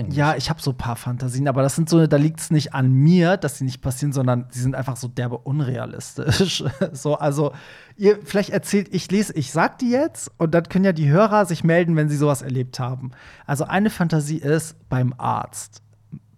nicht. 0.02 0.16
Ja, 0.16 0.34
ich 0.36 0.50
habe 0.50 0.60
so 0.60 0.70
ein 0.72 0.76
paar 0.76 0.96
Fantasien, 0.96 1.48
aber 1.48 1.62
das 1.62 1.76
sind 1.76 1.88
so, 1.88 2.06
da 2.06 2.16
liegt 2.16 2.40
es 2.40 2.50
nicht 2.50 2.74
an 2.74 2.92
mir, 2.92 3.36
dass 3.36 3.58
sie 3.58 3.64
nicht 3.64 3.80
passieren, 3.80 4.12
sondern 4.12 4.46
sie 4.50 4.60
sind 4.60 4.74
einfach 4.74 4.96
so 4.96 5.08
derbe 5.08 5.38
unrealistisch. 5.38 6.64
so, 6.92 7.16
also, 7.16 7.52
ihr 7.96 8.18
vielleicht 8.24 8.50
erzählt, 8.50 8.88
ich 8.92 9.10
lese, 9.10 9.32
ich 9.34 9.52
sag 9.52 9.78
die 9.78 9.90
jetzt 9.90 10.30
und 10.38 10.54
dann 10.54 10.64
können 10.64 10.84
ja 10.84 10.92
die 10.92 11.08
Hörer 11.08 11.46
sich 11.46 11.64
melden, 11.64 11.96
wenn 11.96 12.08
sie 12.08 12.16
sowas 12.16 12.42
erlebt 12.42 12.78
haben. 12.78 13.12
Also, 13.46 13.64
eine 13.64 13.90
Fantasie 13.90 14.38
ist 14.38 14.76
beim 14.88 15.14
Arzt, 15.16 15.82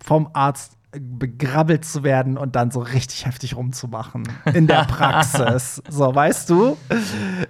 vom 0.01 0.29
Arzt 0.33 0.77
begrabbelt 0.99 1.85
zu 1.85 2.03
werden 2.05 2.39
und 2.39 2.57
dann 2.57 2.71
so 2.71 2.81
richtig 2.81 3.27
heftig 3.27 3.57
rumzumachen 3.57 4.25
in 4.55 4.67
der 4.67 4.85
Praxis. 4.89 5.83
so, 5.89 6.15
weißt 6.15 6.49
du? 6.49 6.77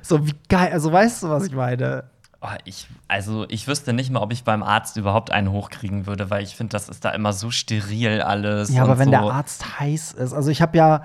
So 0.03 0.27
wie 0.27 0.35
geil, 0.49 0.71
also 0.73 0.93
weißt 0.93 1.23
du, 1.23 1.29
was 1.29 1.47
ich 1.47 1.55
meine? 1.55 2.05
Oh, 2.43 2.49
ich, 2.65 2.87
also 3.09 3.47
ich 3.49 3.67
wüsste 3.67 3.93
nicht 3.93 4.11
mal, 4.11 4.21
ob 4.21 4.33
ich 4.33 4.45
beim 4.45 4.63
Arzt 4.63 4.97
überhaupt 4.97 5.31
einen 5.31 5.51
hochkriegen 5.51 6.07
würde, 6.07 6.29
weil 6.29 6.43
ich 6.43 6.55
finde, 6.55 6.73
das 6.73 6.89
ist 6.89 7.05
da 7.05 7.11
immer 7.11 7.33
so 7.33 7.51
steril 7.51 8.21
alles. 8.21 8.71
Ja, 8.71 8.83
aber 8.83 8.99
wenn 8.99 9.07
so. 9.07 9.13
der 9.13 9.23
Arzt 9.23 9.81
heiß 9.81 10.13
ist, 10.13 10.33
also 10.35 10.51
ich 10.51 10.61
habe 10.61 10.77
ja, 10.77 11.05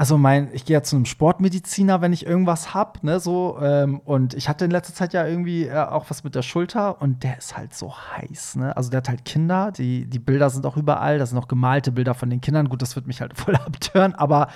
also 0.00 0.16
mein, 0.16 0.48
ich 0.54 0.64
gehe 0.64 0.72
ja 0.72 0.82
zu 0.82 0.96
einem 0.96 1.04
Sportmediziner, 1.04 2.00
wenn 2.00 2.14
ich 2.14 2.24
irgendwas 2.24 2.72
hab, 2.72 3.04
ne, 3.04 3.20
so, 3.20 3.58
ähm, 3.60 4.00
und 4.02 4.32
ich 4.32 4.48
hatte 4.48 4.64
in 4.64 4.70
letzter 4.70 4.94
Zeit 4.94 5.12
ja 5.12 5.26
irgendwie 5.26 5.66
äh, 5.66 5.76
auch 5.76 6.06
was 6.08 6.24
mit 6.24 6.34
der 6.34 6.40
Schulter 6.40 7.02
und 7.02 7.22
der 7.22 7.36
ist 7.36 7.54
halt 7.58 7.74
so 7.74 7.92
heiß, 7.94 8.56
ne, 8.56 8.74
also 8.74 8.88
der 8.88 8.96
hat 8.98 9.10
halt 9.10 9.26
Kinder, 9.26 9.72
die, 9.72 10.06
die 10.06 10.18
Bilder 10.18 10.48
sind 10.48 10.64
auch 10.64 10.78
überall, 10.78 11.18
das 11.18 11.28
sind 11.28 11.38
auch 11.38 11.48
gemalte 11.48 11.92
Bilder 11.92 12.14
von 12.14 12.30
den 12.30 12.40
Kindern, 12.40 12.70
gut, 12.70 12.80
das 12.80 12.96
wird 12.96 13.06
mich 13.06 13.20
halt 13.20 13.36
voll 13.38 13.54
abtören, 13.56 14.14
aber 14.14 14.48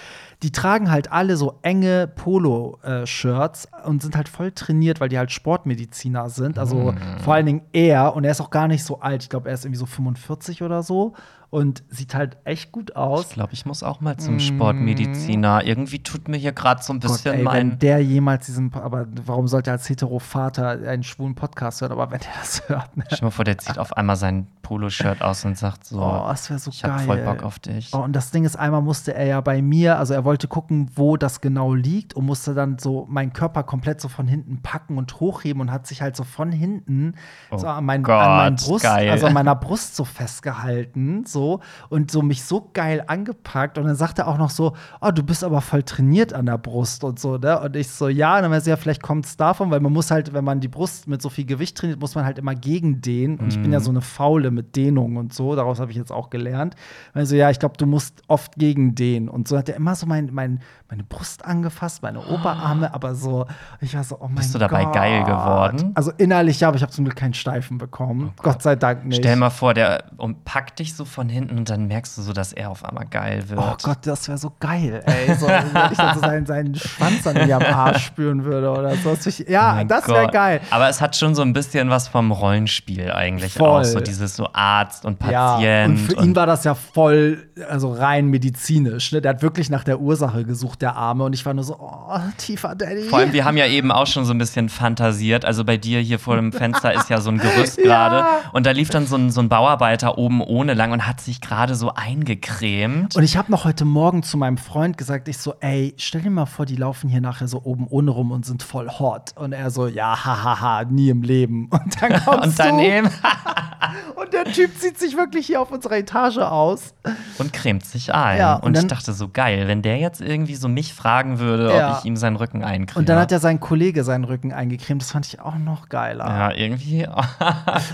die 0.43 0.51
tragen 0.51 0.91
halt 0.91 1.13
alle 1.13 1.37
so 1.37 1.59
enge 1.61 2.07
Polo-Shirts 2.07 3.69
und 3.85 4.01
sind 4.01 4.17
halt 4.17 4.31
voll 4.31 4.51
trainiert, 4.53 4.99
weil 5.01 5.11
die 5.11 5.19
halt 5.19 5.31
Sportmediziner 5.31 6.31
sind, 6.31 6.59
also 6.59 6.93
Mhm. 6.93 7.19
vor 7.19 7.35
allen 7.35 7.45
Dingen 7.45 7.63
er, 7.75 8.17
und 8.17 8.25
er 8.25 8.31
ist 8.31 8.41
auch 8.41 8.51
gar 8.51 8.67
nicht 8.67 8.83
so 8.83 9.01
alt, 9.01 9.23
ich 9.23 9.29
glaube, 9.29 9.49
er 9.51 9.55
ist 9.55 9.67
irgendwie 9.67 9.79
so 9.79 9.87
45 9.87 10.63
oder 10.63 10.83
so 10.83 11.13
und 11.55 11.85
sieht 11.89 12.15
halt 12.15 12.37
echt 12.45 12.73
gut 12.73 12.97
aus. 12.97 13.29
Ich 13.29 13.35
glaube, 13.35 13.53
ich 13.53 13.65
muss 13.65 13.83
auch 13.83 14.01
mal 14.01 14.17
zum 14.17 14.39
Sportmediziner. 14.41 15.65
Irgendwie 15.65 16.01
tut 16.01 16.29
mir 16.29 16.37
hier 16.37 16.53
gerade 16.53 16.83
so 16.83 16.93
ein 16.93 16.97
Mm. 16.97 17.01
Gott, 17.01 17.11
bisschen 17.13 17.33
ey, 17.33 17.39
wenn 17.39 17.45
mein. 17.45 17.79
der 17.79 18.01
jemals 18.03 18.47
diesen, 18.47 18.73
aber 18.75 19.07
warum 19.25 19.47
sollte 19.49 19.71
er 19.71 19.75
als 19.75 19.89
Hetero-Vater 19.89 20.69
einen 20.89 21.03
schwulen 21.03 21.35
Podcast 21.35 21.81
hören? 21.81 21.93
Aber 21.93 22.11
wenn 22.11 22.21
er 22.21 22.27
das 22.41 22.69
hört, 22.69 22.97
ne? 22.97 23.05
Stell 23.07 23.27
mal 23.27 23.31
vor, 23.31 23.45
der 23.45 23.59
zieht 23.59 23.79
auf 23.79 23.97
einmal 23.97 24.17
sein 24.17 24.47
Poloshirt 24.63 25.23
aus 25.23 25.45
und 25.45 25.57
sagt 25.59 25.85
so: 25.87 26.01
Oh, 26.03 26.27
das 26.29 26.49
wäre 26.51 26.59
so 26.59 26.71
Ich 26.71 26.83
geil. 26.83 26.93
hab 26.93 27.01
voll 27.03 27.19
Bock 27.19 27.43
auf 27.43 27.59
dich. 27.59 27.91
Oh, 27.93 27.99
und 27.99 28.15
das 28.15 28.31
Ding 28.31 28.45
ist, 28.45 28.57
einmal 28.57 28.83
musste 28.83 29.15
er 29.15 29.27
ja 29.27 29.41
bei 29.41 29.63
mir, 29.63 29.99
also 29.99 30.15
er 30.15 30.25
wollte 30.25 30.49
gucken, 30.49 30.91
wo 30.97 31.17
das 31.17 31.41
genau 31.41 31.75
liegt 31.75 32.15
und 32.15 32.25
musste 32.27 32.55
dann 32.55 32.79
so 32.79 33.07
meinen 33.09 33.33
Körper 33.33 33.63
komplett 33.63 34.01
so 34.01 34.09
von 34.09 34.27
hinten 34.27 34.61
packen 34.63 34.99
und 34.99 35.21
hochheben 35.21 35.61
und 35.61 35.71
hat 35.71 35.87
sich 35.87 36.03
halt 36.03 36.17
so 36.17 36.25
von 36.25 36.51
hinten 36.51 37.15
so 37.55 37.67
an, 37.67 37.85
mein, 37.85 38.01
Oh 38.01 38.05
Gott, 38.05 38.21
an 38.23 38.37
meinen 38.39 38.57
Brust, 38.57 38.87
also 38.87 39.27
an 39.27 39.33
meiner 39.35 39.55
Brust 39.55 39.97
so 39.97 40.05
festgehalten, 40.05 41.25
so 41.27 41.44
und 41.89 42.11
so 42.11 42.23
mich 42.23 42.45
so 42.45 42.71
geil 42.73 43.05
angepackt 43.07 43.79
und 43.79 43.85
dann 43.87 43.97
sagt 43.97 44.19
er 44.19 44.29
auch 44.29 44.39
noch 44.39 44.51
so, 44.51 44.75
oh, 45.01 45.11
du 45.11 45.23
bist 45.23 45.45
aber 45.45 45.61
voll 45.61 45.83
trainiert 45.83 46.33
an 46.33 46.47
der 46.47 46.59
Brust 46.59 47.05
und 47.05 47.19
so, 47.19 47.37
ne? 47.39 47.61
Und 47.61 47.77
ich 47.77 47.89
so, 47.91 48.09
ja, 48.09 48.37
und 48.37 48.43
dann 48.43 48.51
meinte 48.51 48.69
er, 48.71 48.75
ja, 48.75 48.77
vielleicht 48.77 49.03
kommt 49.03 49.27
es 49.27 49.37
davon, 49.37 49.71
weil 49.71 49.81
man 49.81 49.93
muss 49.93 50.11
halt, 50.11 50.33
wenn 50.33 50.45
man 50.45 50.61
die 50.61 50.69
Brust 50.69 51.07
mit 51.09 51.21
so 51.23 51.29
viel 51.29 51.45
Gewicht 51.45 51.77
trainiert, 51.77 52.01
muss 52.01 52.15
man 52.15 52.25
halt 52.25 52.39
immer 52.39 52.55
gegen 52.55 53.01
dehnen 53.01 53.39
und 53.39 53.49
ich 53.49 53.61
bin 53.61 53.73
ja 53.73 53.79
Mhm. 53.79 53.85
so 53.85 53.91
eine 53.91 54.01
Faule 54.01 54.51
mit 54.51 54.77
Dehnung 54.77 55.17
und 55.17 55.33
so, 55.35 55.55
daraus 55.57 55.81
habe 55.81 55.91
ich 55.91 55.97
jetzt 55.97 56.13
auch 56.13 56.31
gelernt. 56.31 56.75
Also 57.13 57.37
ja, 57.37 57.51
ich 57.51 57.59
glaube, 57.59 57.77
du 57.77 57.87
musst 57.87 58.23
oft 58.29 58.57
gegen 58.57 58.95
dehnen 58.95 59.29
und 59.29 59.49
so 59.49 59.57
hat 59.59 59.69
er 59.69 59.77
immer 59.77 59.95
so 59.95 60.07
mein, 60.07 60.31
mein, 60.33 60.61
meine 60.89 61.03
Brust 61.05 61.45
angefasst, 61.45 62.03
meine 62.03 62.21
Oberarme, 62.21 62.93
aber 62.95 63.15
so, 63.15 63.47
ich 63.81 63.95
war 63.97 64.05
so, 64.05 64.17
oh 64.21 64.27
mein 64.27 64.37
Bist 64.37 64.55
du 64.55 64.59
dabei 64.59 64.85
Gott. 64.85 64.95
geil 64.95 65.25
geworden? 65.25 65.93
Also 65.95 66.13
innerlich 66.19 66.61
ja, 66.61 66.69
aber 66.69 66.77
ich 66.77 66.83
habe 66.83 66.93
zum 66.93 67.05
Glück 67.05 67.17
keinen 67.17 67.35
Steifen 67.35 67.79
bekommen. 67.79 68.33
Gott 68.43 68.63
sei 68.63 68.77
Dank 68.77 69.05
nicht. 69.05 69.19
Stell 69.19 69.37
mal 69.37 69.51
vor, 69.51 69.75
der 69.75 70.05
umpackt 70.17 70.79
dich 70.79 70.95
so 70.95 71.05
von 71.05 71.29
hinten 71.35 71.59
und 71.59 71.69
dann 71.71 71.87
merkst 71.87 72.17
du 72.17 72.23
so, 72.23 72.33
dass 72.33 72.53
er 72.53 72.71
auf 72.71 72.85
einmal 72.85 73.07
geil 73.07 73.45
wird. 73.49 73.61
Oh 73.61 73.75
Gott, 73.83 73.99
das 74.03 74.27
wäre 74.29 74.39
so 74.39 74.53
geil, 74.61 75.03
ey. 75.05 75.35
So, 75.35 75.47
wenn 75.47 75.93
ich 75.93 75.99
dann 75.99 76.15
so 76.15 76.21
seinen, 76.21 76.47
seinen 76.47 76.75
Schwanz 76.75 77.27
an 77.27 77.47
mir 77.47 77.57
am 77.57 77.63
Arsch 77.63 78.07
spüren 78.07 78.45
würde 78.45 78.71
oder 78.71 78.95
so. 78.97 79.15
Ja, 79.49 79.81
Oh 79.83 79.85
das 79.87 80.09
wäre 80.09 80.29
geil. 80.29 80.61
Aber 80.71 80.89
es 80.89 81.01
hat 81.01 81.17
schon 81.17 81.35
so 81.35 81.43
ein 81.43 81.53
bisschen 81.53 81.91
was 81.91 82.09
vom 82.09 82.31
Rollenspiel 82.33 83.11
eigentlich 83.13 83.55
Voll. 83.55 83.81
auch. 83.81 83.85
So 83.85 84.01
dieses 84.01 84.37
so 84.37 84.49
Arzt 84.53 85.05
und 85.05 85.21
Ja, 85.29 85.55
Patient. 85.57 85.89
und 85.89 85.99
für 85.99 86.23
ihn 86.23 86.37
war 86.37 86.47
das 86.47 86.65
ja 86.65 86.75
voll, 86.75 87.49
also 87.69 87.93
rein 87.93 88.29
medizinisch. 88.29 89.13
Ne? 89.13 89.21
Der 89.21 89.31
hat 89.35 89.43
wirklich 89.43 89.71
nach 89.71 89.85
der 89.85 90.01
Ursache 90.01 90.45
gesucht, 90.45 90.83
der 90.83 90.97
Arme. 90.97 91.25
Und 91.25 91.33
ich 91.35 91.45
war 91.45 91.55
nur 91.55 91.65
so, 91.65 91.77
oh, 91.79 92.19
tiefer 92.39 92.75
Daddy. 92.75 93.03
Vor 93.09 93.19
allem, 93.19 93.33
wir 93.33 93.45
haben 93.45 93.57
ja 93.57 93.67
eben 93.67 93.91
auch 93.93 94.07
schon 94.07 94.25
so 94.25 94.33
ein 94.33 94.39
bisschen 94.39 94.69
fantasiert. 94.69 95.45
Also 95.45 95.65
bei 95.65 95.77
dir 95.77 96.01
hier 96.01 96.19
vor 96.19 96.37
dem 96.37 96.53
Fenster 96.53 96.93
ist 96.95 97.11
ja 97.11 97.21
so 97.21 97.31
ein 97.31 97.39
Gerüst 97.39 97.79
gerade. 97.83 98.25
Und 98.53 98.67
da 98.67 98.71
lief 98.71 98.91
dann 98.91 99.07
so 99.07 99.17
ein, 99.17 99.31
so 99.31 99.41
ein 99.41 99.49
Bauarbeiter 99.49 100.19
oben 100.19 100.41
ohne 100.41 100.75
lang 100.75 100.93
und 100.93 101.07
hat 101.07 101.14
sich 101.21 101.41
gerade 101.41 101.75
so 101.75 101.93
eingecremt. 101.95 103.17
Und 103.17 103.23
ich 103.23 103.37
habe 103.37 103.51
noch 103.51 103.65
heute 103.65 103.85
Morgen 103.85 104.23
zu 104.23 104.37
meinem 104.37 104.57
Freund 104.59 104.97
gesagt, 104.99 105.29
ich 105.29 105.39
so, 105.39 105.55
ey, 105.61 105.95
stell 105.97 106.23
dir 106.23 106.31
mal 106.31 106.47
vor, 106.47 106.67
die 106.67 106.77
laufen 106.77 107.09
hier 107.09 107.21
nachher 107.21 107.49
so 107.49 107.63
oben 107.65 107.87
ohne 107.89 108.11
rum 108.11 108.31
und 108.31 108.45
sind 108.45 108.63
voll 108.63 108.89
hot. 108.89 109.33
Und 109.37 109.53
er 109.53 109.71
so, 109.71 109.87
ja, 109.87 110.25
hahaha, 110.25 110.85
nie 110.85 111.11
im 111.11 111.23
Leben. 111.23 111.69
Und 111.71 112.03
dann 112.03 112.21
kommst 112.25 112.47
Und 112.47 112.59
daneben 112.59 113.09
du 113.09 114.21
und 114.21 114.33
der 114.33 114.45
Typ 114.45 114.71
zieht 114.79 114.99
sich 114.99 115.17
wirklich 115.17 115.47
hier 115.47 115.61
auf 115.61 115.71
unserer 115.71 115.97
Etage 115.99 116.39
aus. 116.39 116.95
und 117.39 117.53
cremt 117.53 117.85
sich 117.85 118.15
ein. 118.15 118.39
Ja, 118.39 118.55
und 118.55 118.65
und 118.65 118.79
ich 118.79 118.87
dachte 118.87 119.13
so, 119.13 119.29
geil, 119.29 119.69
wenn 119.69 119.83
der 119.83 119.99
jetzt 119.99 120.21
irgendwie 120.23 120.55
so 120.55 120.69
mich 120.69 120.95
fragen 120.95 121.39
würde, 121.39 121.75
Ja. 121.77 121.93
ob 121.93 121.99
ich 121.99 122.05
ihm 122.07 122.17
seinen 122.17 122.37
Rücken 122.37 122.65
eincreme. 122.65 123.01
Und 123.03 123.09
dann 123.09 123.19
hat 123.19 123.31
ja 123.31 123.39
sein 123.39 123.61
Kollege 123.61 124.03
seinen 124.03 124.25
Rücken 124.25 124.53
eingecremt. 124.53 125.03
Das 125.03 125.11
fand 125.13 125.27
ich 125.27 125.41
auch 125.41 125.57
noch 125.59 125.89
geiler. 125.91 126.25
Ja, 126.27 126.53
irgendwie. 126.53 127.07
Oh 127.09 127.23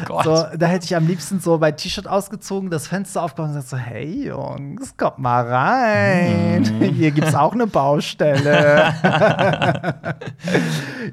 Gott. 0.06 0.24
So, 0.24 0.46
da 0.56 0.66
hätte 0.66 0.84
ich 0.84 0.94
am 0.94 1.06
liebsten 1.08 1.40
so 1.40 1.58
mein 1.58 1.76
T-Shirt 1.76 2.06
ausgezogen, 2.06 2.70
das 2.70 2.86
Fenster 2.86 3.09
aufgemacht 3.16 3.50
und 3.50 3.56
gesagt 3.56 3.70
so, 3.70 3.76
hey 3.76 4.28
Jungs, 4.28 4.96
kommt 4.96 5.18
mal 5.18 5.46
rein. 5.46 6.62
Mhm. 6.62 6.82
Hier 6.94 7.10
gibt's 7.10 7.34
auch 7.34 7.52
eine 7.52 7.66
Baustelle. 7.66 8.94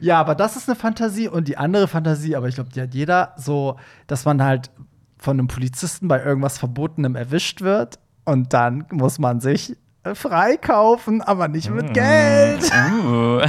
ja, 0.02 0.20
aber 0.20 0.36
das 0.36 0.56
ist 0.56 0.70
eine 0.70 0.76
Fantasie 0.76 1.28
und 1.28 1.48
die 1.48 1.58
andere 1.58 1.88
Fantasie, 1.88 2.36
aber 2.36 2.48
ich 2.48 2.56
glaube, 2.56 2.70
die 2.70 2.82
hat 2.82 2.93
jeder 2.93 3.34
so, 3.38 3.78
dass 4.08 4.26
man 4.26 4.43
halt 4.43 4.72
von 5.18 5.39
einem 5.39 5.48
Polizisten 5.48 6.08
bei 6.08 6.24
irgendwas 6.24 6.58
Verbotenem 6.58 7.16
erwischt 7.16 7.62
wird 7.62 8.00
und 8.26 8.54
dann 8.54 8.86
muss 8.91 9.20
man 9.20 9.39
sich 9.39 9.76
freikaufen, 10.16 11.22
aber 11.22 11.47
nicht 11.47 11.70
mit 11.70 11.93
Geld. 11.93 12.72
Uh. 13.03 13.41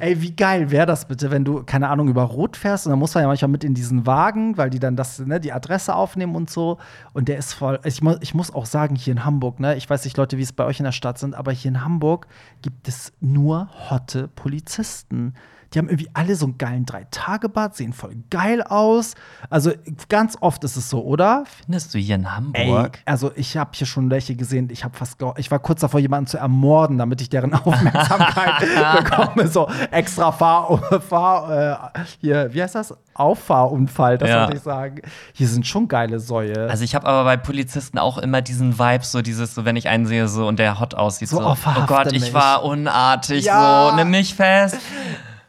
Ey, 0.00 0.20
wie 0.20 0.32
geil 0.34 0.70
wäre 0.70 0.86
das 0.86 1.06
bitte, 1.06 1.30
wenn 1.30 1.44
du, 1.44 1.62
keine 1.62 1.88
Ahnung, 1.88 2.08
über 2.08 2.22
Rot 2.22 2.56
fährst 2.56 2.86
und 2.86 2.90
dann 2.90 2.98
muss 2.98 3.14
man 3.14 3.22
ja 3.22 3.28
manchmal 3.28 3.50
mit 3.50 3.64
in 3.64 3.74
diesen 3.74 4.06
Wagen, 4.06 4.56
weil 4.56 4.70
die 4.70 4.78
dann 4.78 4.96
das, 4.96 5.18
ne, 5.20 5.40
die 5.40 5.52
Adresse 5.52 5.94
aufnehmen 5.94 6.34
und 6.34 6.50
so. 6.50 6.78
Und 7.12 7.28
der 7.28 7.38
ist 7.38 7.54
voll. 7.54 7.80
Ich, 7.84 8.02
mu 8.02 8.16
ich 8.20 8.34
muss 8.34 8.52
auch 8.52 8.66
sagen, 8.66 8.96
hier 8.96 9.12
in 9.12 9.24
Hamburg, 9.24 9.60
ne, 9.60 9.76
ich 9.76 9.88
weiß 9.88 10.04
nicht, 10.04 10.16
Leute, 10.16 10.36
wie 10.38 10.42
es 10.42 10.52
bei 10.52 10.64
euch 10.64 10.80
in 10.80 10.84
der 10.84 10.92
Stadt 10.92 11.18
sind, 11.18 11.34
aber 11.34 11.52
hier 11.52 11.70
in 11.70 11.84
Hamburg 11.84 12.26
gibt 12.62 12.88
es 12.88 13.12
nur 13.20 13.68
hotte 13.90 14.28
Polizisten. 14.28 15.34
Die 15.74 15.78
haben 15.80 15.88
irgendwie 15.88 16.08
alle 16.14 16.36
so 16.36 16.46
einen 16.46 16.56
geilen 16.56 16.86
Drei-Tage-Bad, 16.86 17.74
sehen 17.74 17.92
voll 17.92 18.14
geil 18.30 18.62
aus. 18.62 19.14
Also 19.50 19.72
ganz 20.08 20.36
oft 20.40 20.62
ist 20.62 20.76
es 20.76 20.88
so, 20.88 21.02
oder? 21.04 21.44
Findest 21.64 21.92
du 21.94 21.98
hier 21.98 22.14
in 22.14 22.24
Ey, 22.24 22.30
Hamburg? 22.68 23.00
also 23.06 23.32
ich 23.34 23.56
habe 23.56 23.70
hier 23.74 23.86
schon 23.86 24.08
welche 24.10 24.36
gesehen, 24.36 24.68
ich 24.70 24.84
habe 24.84 24.96
fast 24.96 25.18
ich 25.36 25.50
war 25.50 25.58
kurz 25.58 25.80
davor 25.80 25.98
jemanden 26.00 26.28
zu 26.28 26.38
ermorden, 26.38 26.98
damit 26.98 27.20
ich 27.20 27.28
deren 27.28 27.52
Aufmerksamkeit 27.54 28.60
bekomme, 29.04 29.48
so 29.48 29.68
extra 29.90 30.30
Fahr, 30.32 30.78
Fahr 31.08 31.92
äh, 31.94 32.00
hier, 32.20 32.54
wie 32.54 32.62
heißt 32.62 32.74
das? 32.76 32.94
Auffahrunfall, 33.14 34.18
das 34.18 34.28
Ja. 34.28 34.40
wollte 34.42 34.56
ich 34.56 34.62
sagen. 34.62 35.02
Hier 35.32 35.48
sind 35.48 35.66
schon 35.66 35.88
geile 35.88 36.18
Säue. 36.20 36.68
Also 36.68 36.84
ich 36.84 36.94
habe 36.94 37.06
aber 37.06 37.24
bei 37.24 37.36
Polizisten 37.36 37.98
auch 37.98 38.18
immer 38.18 38.42
diesen 38.42 38.78
Vibe, 38.78 39.04
so 39.04 39.22
dieses, 39.22 39.54
so 39.54 39.64
wenn 39.64 39.76
ich 39.76 39.88
einen 39.88 40.06
sehe, 40.06 40.26
so 40.28 40.46
und 40.46 40.58
der 40.58 40.78
hot 40.80 40.94
aussieht, 40.94 41.28
So, 41.28 41.38
so, 41.38 41.46
oh, 41.50 41.56
Gott, 41.86 42.12
ich 42.12 42.22
mich. 42.22 42.34
war 42.34 42.64
unartig, 42.64 43.44
Ja. 43.44 43.90
so, 43.90 43.96
nimm 43.96 44.10
mich 44.10 44.34
fest. 44.34 44.78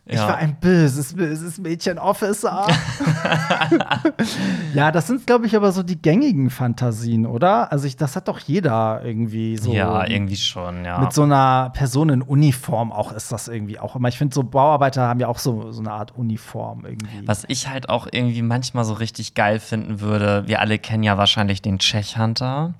Ich 0.07 0.17
Ja. 0.17 0.27
war 0.27 0.37
ein 0.37 0.55
böses, 0.59 1.15
böses 1.15 1.57
Mädchen 1.57 1.97
Officer. 1.97 2.67
ja, 4.73 4.91
das 4.91 5.07
sind, 5.07 5.25
glaube 5.25 5.45
ich, 5.47 5.55
aber 5.55 5.71
so 5.71 5.81
die 5.83 5.99
gängigen 5.99 6.49
Fantasien, 6.49 7.25
oder? 7.25 7.71
Also 7.71 7.87
ich, 7.87 7.97
das 7.97 8.15
hat 8.15 8.27
doch 8.27 8.39
jeder 8.39 9.01
irgendwie 9.03 9.57
so. 9.57 9.73
ja, 9.73 10.05
irgendwie 10.07 10.35
schon, 10.35 10.85
ja. 10.85 10.99
Mit 10.99 11.13
so 11.13 11.23
einer 11.23 11.71
Person 11.73 12.09
in 12.09 12.21
Uniform 12.21 12.91
auch 12.91 13.11
ist 13.13 13.31
das 13.31 13.47
irgendwie 13.47 13.79
auch 13.79 13.95
immer. 13.95 14.09
Ich 14.09 14.17
finde, 14.17 14.35
so 14.35 14.43
Bauarbeiter 14.43 15.07
haben 15.07 15.19
ja 15.19 15.27
auch 15.27 15.39
so, 15.39 15.71
so 15.71 15.81
eine 15.81 15.91
Art 15.91 16.15
Uniform 16.15 16.85
irgendwie. 16.85 17.27
Was 17.27 17.43
ich 17.47 17.67
halt 17.67 17.89
auch 17.89 18.07
irgendwie 18.11 18.41
manchmal 18.41 18.85
so 18.85 18.93
richtig 18.93 19.33
geil 19.33 19.59
finden 19.59 20.01
würde, 20.01 20.43
wir 20.47 20.61
alle 20.61 20.77
kennen 20.77 21.03
ja 21.03 21.17
wahrscheinlich 21.17 21.61
den 21.63 21.79
Czech-Hunter. 21.79 22.73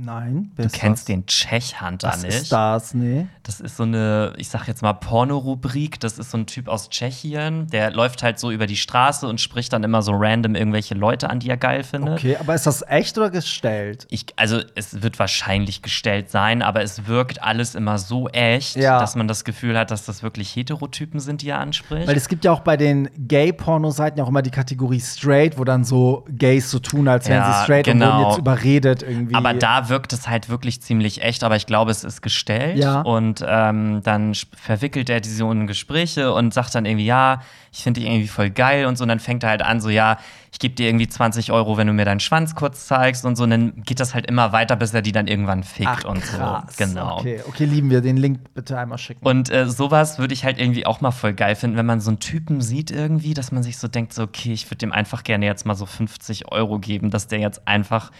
Nein, 0.00 0.52
Du 0.56 0.68
kennst 0.68 1.08
den 1.08 1.26
Czech-Hunter 1.26 2.06
Was 2.08 2.22
nicht. 2.22 2.32
ist 2.34 2.52
das? 2.52 2.94
Nee. 2.94 3.26
Das 3.42 3.58
ist 3.58 3.76
so 3.76 3.82
eine, 3.82 4.32
ich 4.36 4.48
sag 4.48 4.68
jetzt 4.68 4.80
mal 4.80 4.92
Porno-Rubrik. 4.92 5.98
Das 5.98 6.18
ist 6.18 6.30
so 6.30 6.38
ein 6.38 6.46
Typ 6.46 6.68
aus 6.68 6.88
Tschechien, 6.88 7.66
der 7.66 7.90
läuft 7.90 8.22
halt 8.22 8.38
so 8.38 8.52
über 8.52 8.66
die 8.68 8.76
Straße 8.76 9.26
und 9.26 9.40
spricht 9.40 9.72
dann 9.72 9.82
immer 9.82 10.02
so 10.02 10.12
random 10.14 10.54
irgendwelche 10.54 10.94
Leute 10.94 11.28
an, 11.28 11.40
die 11.40 11.50
er 11.50 11.56
geil 11.56 11.82
findet. 11.82 12.14
Okay, 12.18 12.36
aber 12.38 12.54
ist 12.54 12.64
das 12.66 12.82
echt 12.86 13.18
oder 13.18 13.30
gestellt? 13.30 14.06
Ich, 14.08 14.26
also 14.36 14.60
es 14.76 15.02
wird 15.02 15.18
wahrscheinlich 15.18 15.82
gestellt 15.82 16.30
sein, 16.30 16.62
aber 16.62 16.82
es 16.82 17.08
wirkt 17.08 17.42
alles 17.42 17.74
immer 17.74 17.98
so 17.98 18.28
echt, 18.28 18.76
Ja. 18.76 19.00
dass 19.00 19.16
man 19.16 19.26
das 19.26 19.42
Gefühl 19.44 19.76
hat, 19.76 19.90
dass 19.90 20.04
das 20.06 20.22
wirklich 20.22 20.54
Heterotypen 20.54 21.18
sind, 21.18 21.42
die 21.42 21.48
er 21.50 21.58
anspricht. 21.58 22.06
Weil 22.06 22.16
es 22.16 22.28
gibt 22.28 22.44
ja 22.44 22.52
auch 22.52 22.60
bei 22.60 22.76
den 22.76 23.08
Gay-Porno-Seiten 23.18 24.18
ja 24.18 24.24
auch 24.24 24.28
immer 24.28 24.42
die 24.42 24.50
Kategorie 24.52 25.00
straight, 25.00 25.58
wo 25.58 25.64
dann 25.64 25.82
so 25.82 26.24
Gays 26.30 26.70
so 26.70 26.78
tun, 26.78 27.08
als 27.08 27.28
wären 27.28 27.42
Ja, 27.42 27.52
sie 27.58 27.64
straight 27.64 27.88
und 27.88 27.94
genau. 27.94 28.18
wurden 28.18 28.28
jetzt 28.30 28.38
überredet 28.38 29.02
irgendwie. 29.02 29.34
aber 29.34 29.54
da 29.54 29.87
wirkt 29.88 30.12
es 30.12 30.28
halt 30.28 30.48
wirklich 30.48 30.82
ziemlich 30.82 31.22
echt, 31.22 31.44
aber 31.44 31.56
ich 31.56 31.66
glaube, 31.66 31.90
es 31.90 32.04
ist 32.04 32.22
gestellt. 32.22 32.78
Ja. 32.78 33.00
Und 33.02 33.44
ähm, 33.46 34.02
dann 34.02 34.34
verwickelt 34.34 35.10
er 35.10 35.20
diese 35.20 35.46
Gespräche 35.66 36.32
und 36.32 36.54
sagt 36.54 36.74
dann 36.74 36.84
irgendwie, 36.84 37.06
ja, 37.06 37.40
ich 37.72 37.82
finde 37.82 38.00
dich 38.00 38.08
irgendwie 38.08 38.28
voll 38.28 38.50
geil 38.50 38.86
und 38.86 38.96
so. 38.96 39.04
Und 39.04 39.08
dann 39.08 39.20
fängt 39.20 39.42
er 39.42 39.50
halt 39.50 39.62
an, 39.62 39.80
so, 39.80 39.88
ja, 39.88 40.18
ich 40.52 40.58
gebe 40.58 40.74
dir 40.74 40.88
irgendwie 40.88 41.08
20 41.08 41.52
Euro, 41.52 41.76
wenn 41.76 41.86
du 41.86 41.92
mir 41.92 42.04
deinen 42.04 42.20
Schwanz 42.20 42.54
kurz 42.54 42.86
zeigst 42.86 43.24
und 43.24 43.36
so. 43.36 43.44
Und 43.44 43.50
dann 43.50 43.82
geht 43.82 44.00
das 44.00 44.14
halt 44.14 44.26
immer 44.26 44.52
weiter, 44.52 44.76
bis 44.76 44.94
er 44.94 45.02
die 45.02 45.12
dann 45.12 45.26
irgendwann 45.26 45.62
fickt 45.62 45.88
Ach, 45.88 46.04
und 46.04 46.22
krass. 46.22 46.76
so. 46.76 46.84
Genau. 46.84 47.18
Okay, 47.18 47.40
okay, 47.46 47.64
lieben 47.64 47.90
wir. 47.90 48.00
Den 48.00 48.16
Link 48.16 48.54
bitte 48.54 48.78
einmal 48.78 48.98
schicken. 48.98 49.24
Und 49.24 49.50
äh, 49.50 49.68
sowas 49.68 50.18
würde 50.18 50.34
ich 50.34 50.44
halt 50.44 50.58
irgendwie 50.58 50.86
auch 50.86 51.00
mal 51.00 51.10
voll 51.10 51.34
geil 51.34 51.54
finden, 51.54 51.76
wenn 51.76 51.86
man 51.86 52.00
so 52.00 52.10
einen 52.10 52.20
Typen 52.20 52.60
sieht 52.60 52.90
irgendwie, 52.90 53.34
dass 53.34 53.52
man 53.52 53.62
sich 53.62 53.78
so 53.78 53.88
denkt, 53.88 54.12
so, 54.14 54.22
okay, 54.22 54.52
ich 54.52 54.66
würde 54.66 54.78
dem 54.78 54.92
einfach 54.92 55.22
gerne 55.22 55.46
jetzt 55.46 55.66
mal 55.66 55.74
so 55.74 55.86
50 55.86 56.50
Euro 56.50 56.78
geben, 56.78 57.10
dass 57.10 57.28
der 57.28 57.40
jetzt 57.40 57.68
einfach, 57.68 58.10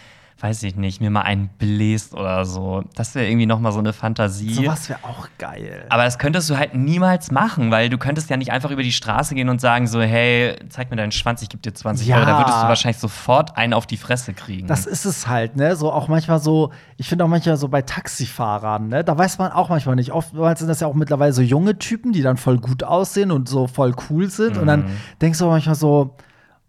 weiß 0.41 0.63
ich 0.63 0.75
nicht, 0.75 1.01
mir 1.01 1.09
mal 1.09 1.21
einen 1.23 1.49
bläst 1.57 2.13
oder 2.13 2.45
so. 2.45 2.83
Das 2.95 3.13
wäre 3.15 3.27
irgendwie 3.27 3.45
noch 3.45 3.59
mal 3.59 3.71
so 3.71 3.79
eine 3.79 3.91
Fantasie. 3.93 4.53
Sowas 4.53 4.87
wäre 4.87 4.99
auch 5.03 5.27
geil. 5.37 5.85
Aber 5.89 6.03
das 6.05 6.17
könntest 6.17 6.49
du 6.49 6.57
halt 6.57 6.75
niemals 6.75 7.29
machen, 7.31 7.71
weil 7.71 7.89
du 7.89 7.97
könntest 7.97 8.29
ja 8.29 8.37
nicht 8.37 8.51
einfach 8.51 8.71
über 8.71 8.83
die 8.83 8.91
Straße 8.91 9.35
gehen 9.35 9.49
und 9.49 9.59
sagen 9.59 9.87
so, 9.87 10.01
hey, 10.01 10.55
zeig 10.69 10.89
mir 10.91 10.95
deinen 10.95 11.11
Schwanz, 11.11 11.41
ich 11.41 11.49
gebe 11.49 11.61
dir 11.61 11.73
20 11.73 12.07
Ja. 12.07 12.17
Euro. 12.17 12.25
Da 12.25 12.37
würdest 12.37 12.63
du 12.63 12.67
wahrscheinlich 12.67 12.99
sofort 12.99 13.57
einen 13.57 13.73
auf 13.73 13.85
die 13.85 13.97
Fresse 13.97 14.33
kriegen. 14.33 14.67
Das 14.67 14.85
ist 14.85 15.05
es 15.05 15.27
halt, 15.27 15.55
ne? 15.57 15.75
So 15.75 15.91
auch 15.91 16.07
manchmal 16.07 16.39
so, 16.39 16.71
ich 16.97 17.09
finde 17.09 17.25
auch 17.25 17.29
manchmal 17.29 17.57
so 17.57 17.67
bei 17.67 17.81
Taxifahrern, 17.81 18.87
ne? 18.87 19.03
Da 19.03 19.17
weiß 19.17 19.37
man 19.39 19.51
auch 19.51 19.69
manchmal 19.69 19.95
nicht. 19.95 20.11
Oftmals 20.11 20.59
sind 20.59 20.67
das 20.67 20.79
ja 20.79 20.87
auch 20.87 20.93
mittlerweile 20.93 21.33
so 21.33 21.41
junge 21.41 21.77
Typen, 21.77 22.11
die 22.13 22.21
dann 22.21 22.37
voll 22.37 22.59
gut 22.59 22.83
aussehen 22.83 23.31
und 23.31 23.49
so 23.49 23.67
voll 23.67 23.93
cool 24.09 24.29
sind. 24.29 24.57
Und 24.57 24.63
Mhm. 24.63 24.67
dann 24.67 24.85
denkst 25.21 25.39
du 25.39 25.45
auch 25.45 25.51
manchmal 25.51 25.75
so, 25.75 26.15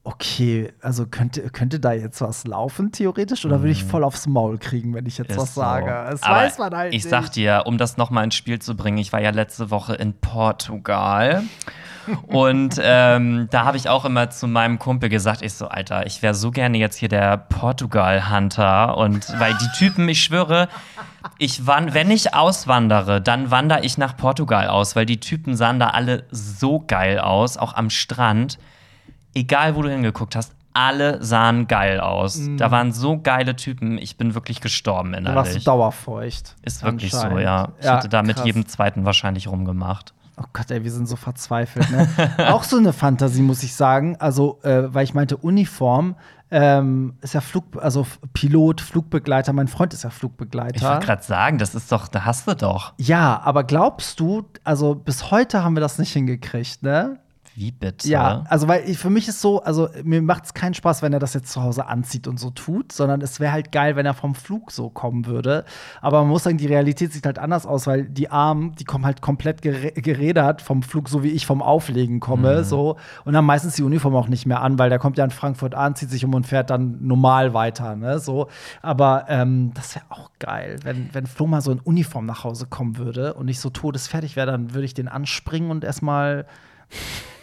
okay, 0.02 0.72
also 0.80 1.06
könnte, 1.06 1.42
könnte 1.50 1.78
da 1.78 1.92
jetzt 1.92 2.20
was 2.20 2.46
laufen, 2.46 2.90
theoretisch? 2.92 3.44
Oder 3.44 3.60
würde 3.60 3.72
ich 3.72 3.84
voll 3.84 4.02
aufs 4.04 4.26
Maul 4.26 4.58
kriegen, 4.58 4.94
wenn 4.94 5.06
ich 5.06 5.18
jetzt 5.18 5.28
Mhm. 5.28 5.34
Ist 5.36 5.42
was 5.42 5.54
so. 5.54 5.60
sage? 5.60 5.86
Das 6.10 6.22
Aber 6.22 6.36
weiß 6.36 6.58
man 6.58 6.74
halt 6.74 6.94
Ich 6.94 7.04
nicht. 7.04 7.10
sag 7.10 7.30
dir, 7.32 7.62
um 7.66 7.76
das 7.78 7.96
noch 7.96 8.10
mal 8.10 8.24
ins 8.24 8.34
Spiel 8.34 8.58
zu 8.60 8.76
bringen, 8.76 8.98
ich 8.98 9.12
war 9.12 9.20
ja 9.20 9.30
letzte 9.30 9.70
Woche 9.70 9.94
in 9.94 10.14
Portugal. 10.14 11.42
Und 12.26 12.80
ähm, 12.82 13.46
da 13.50 13.64
habe 13.66 13.76
ich 13.76 13.88
auch 13.88 14.04
immer 14.06 14.30
zu 14.30 14.48
meinem 14.48 14.78
Kumpel 14.78 15.10
gesagt, 15.10 15.42
ich 15.42 15.52
so, 15.52 15.68
Alter, 15.68 16.06
ich 16.06 16.22
wäre 16.22 16.34
so 16.34 16.50
gerne 16.50 16.78
jetzt 16.78 16.96
hier 16.96 17.10
der 17.10 17.36
Portugal-Hunter. 17.36 18.96
Und 18.96 19.38
weil 19.38 19.54
die 19.54 19.68
Typen, 19.78 20.08
ich 20.08 20.22
schwöre, 20.22 20.68
ich 21.38 21.66
wann, 21.66 21.92
wenn 21.94 22.10
ich 22.10 22.34
auswandere, 22.34 23.20
dann 23.20 23.50
wandere 23.50 23.84
ich 23.84 23.98
nach 23.98 24.16
Portugal 24.16 24.68
aus, 24.68 24.96
weil 24.96 25.06
die 25.06 25.20
Typen 25.20 25.56
sahen 25.56 25.78
da 25.78 25.88
alle 25.90 26.24
so 26.30 26.82
geil 26.86 27.18
aus, 27.18 27.58
auch 27.58 27.74
am 27.74 27.90
Strand. 27.90 28.58
Egal, 29.34 29.76
wo 29.76 29.82
du 29.82 29.90
hingeguckt 29.90 30.36
hast, 30.36 30.52
alle 30.72 31.22
sahen 31.22 31.66
geil 31.66 31.98
aus. 32.00 32.40
Da 32.56 32.70
waren 32.70 32.92
so 32.92 33.18
geile 33.20 33.56
Typen, 33.56 33.98
ich 33.98 34.16
bin 34.16 34.34
wirklich 34.34 34.60
gestorben 34.60 35.12
Da 35.12 35.18
warst 35.18 35.26
du 35.26 35.50
innerlich. 35.50 35.64
dauerfeucht. 35.64 36.56
Ist 36.62 36.82
wirklich 36.84 37.12
so, 37.12 37.38
ja. 37.38 37.70
Ich 37.80 37.88
hätte 37.88 38.08
da 38.08 38.22
mit 38.22 38.44
jedem 38.44 38.66
zweiten 38.66 39.04
wahrscheinlich 39.04 39.48
rumgemacht. 39.48 40.14
Oh 40.36 40.44
Gott, 40.54 40.70
ey, 40.70 40.82
wir 40.84 40.90
sind 40.92 41.06
so 41.06 41.16
verzweifelt. 41.16 41.90
Ne? 41.90 42.08
auch 42.52 42.62
so 42.62 42.78
eine 42.78 42.92
Fantasie, 42.94 43.42
muss 43.42 43.62
ich 43.62 43.74
sagen. 43.74 44.16
Also, 44.20 44.58
äh, 44.62 44.94
weil 44.94 45.04
ich 45.04 45.12
meinte, 45.12 45.36
Uniform 45.36 46.14
ähm, 46.50 47.14
ist 47.20 47.34
ja 47.34 47.40
Flug, 47.42 47.64
also 47.82 48.06
Pilot, 48.32 48.80
Flugbegleiter. 48.80 49.52
Mein 49.52 49.68
Freund 49.68 49.92
ist 49.92 50.02
ja 50.04 50.08
Ich 50.08 50.14
Flugbegleiter. 50.14 50.80
wollte 50.88 51.04
gerade 51.06 51.22
sagen, 51.22 51.58
das 51.58 51.74
ist 51.74 51.92
doch, 51.92 52.08
da 52.08 52.24
hast 52.24 52.48
du 52.48 52.54
doch. 52.54 52.94
ja, 52.96 53.40
aber 53.44 53.64
glaubst 53.64 54.18
du, 54.18 54.44
also 54.64 54.94
bis 54.94 55.30
heute 55.30 55.62
haben 55.62 55.76
wir 55.76 55.80
das 55.80 55.98
nicht 55.98 56.12
hingekriegt, 56.12 56.82
ne? 56.82 57.18
Wie 57.60 57.72
bitte? 57.72 58.08
Ja, 58.08 58.44
also 58.48 58.68
weil 58.68 58.88
ich, 58.88 58.96
für 58.96 59.10
mich 59.10 59.28
ist 59.28 59.42
so, 59.42 59.62
also 59.62 59.90
mir 60.02 60.22
macht 60.22 60.46
es 60.46 60.54
keinen 60.54 60.72
Spaß, 60.72 61.02
wenn 61.02 61.12
er 61.12 61.18
das 61.18 61.34
jetzt 61.34 61.52
zu 61.52 61.62
Hause 61.62 61.86
anzieht 61.86 62.26
und 62.26 62.40
so 62.40 62.48
tut, 62.48 62.90
sondern 62.90 63.20
es 63.20 63.38
wäre 63.38 63.52
halt 63.52 63.70
geil, 63.70 63.96
wenn 63.96 64.06
er 64.06 64.14
vom 64.14 64.34
Flug 64.34 64.70
so 64.72 64.88
kommen 64.88 65.26
würde. 65.26 65.66
Aber 66.00 66.20
man 66.20 66.28
muss 66.30 66.44
sagen, 66.44 66.56
die 66.56 66.68
Realität 66.68 67.12
sieht 67.12 67.26
halt 67.26 67.38
anders 67.38 67.66
aus, 67.66 67.86
weil 67.86 68.06
die 68.06 68.30
Armen, 68.30 68.74
die 68.76 68.84
kommen 68.84 69.04
halt 69.04 69.20
komplett 69.20 69.60
gerädert 69.60 70.62
vom 70.62 70.82
Flug, 70.82 71.10
so 71.10 71.22
wie 71.22 71.28
ich 71.28 71.44
vom 71.44 71.60
Auflegen 71.60 72.18
komme, 72.18 72.64
so 72.64 72.96
und 73.26 73.36
haben 73.36 73.44
meistens 73.44 73.74
die 73.74 73.82
Uniform 73.82 74.16
auch 74.16 74.28
nicht 74.28 74.46
mehr 74.46 74.62
an, 74.62 74.78
weil 74.78 74.88
der 74.88 74.98
kommt 74.98 75.18
ja 75.18 75.24
in 75.24 75.30
Frankfurt 75.30 75.74
an, 75.74 75.94
zieht 75.94 76.08
sich 76.08 76.24
um 76.24 76.32
und 76.32 76.46
fährt 76.46 76.70
dann 76.70 77.06
normal 77.06 77.52
weiter, 77.52 77.94
ne, 77.94 78.20
so. 78.20 78.48
Aber 78.80 79.26
ähm, 79.28 79.72
das 79.74 79.94
wäre 79.96 80.06
auch 80.08 80.30
geil, 80.38 80.78
wenn 80.82 81.10
wenn 81.12 81.26
Flo 81.26 81.46
mal 81.46 81.60
so 81.60 81.72
in 81.72 81.80
Uniform 81.80 82.24
nach 82.24 82.42
Hause 82.42 82.64
kommen 82.64 82.96
würde 82.96 83.34
und 83.34 83.44
nicht 83.44 83.60
so 83.60 83.68
todesfertig 83.68 84.34
wäre, 84.34 84.46
dann 84.46 84.72
würde 84.72 84.86
ich 84.86 84.94
den 84.94 85.08
anspringen 85.08 85.70
und 85.70 85.84
erstmal 85.84 86.46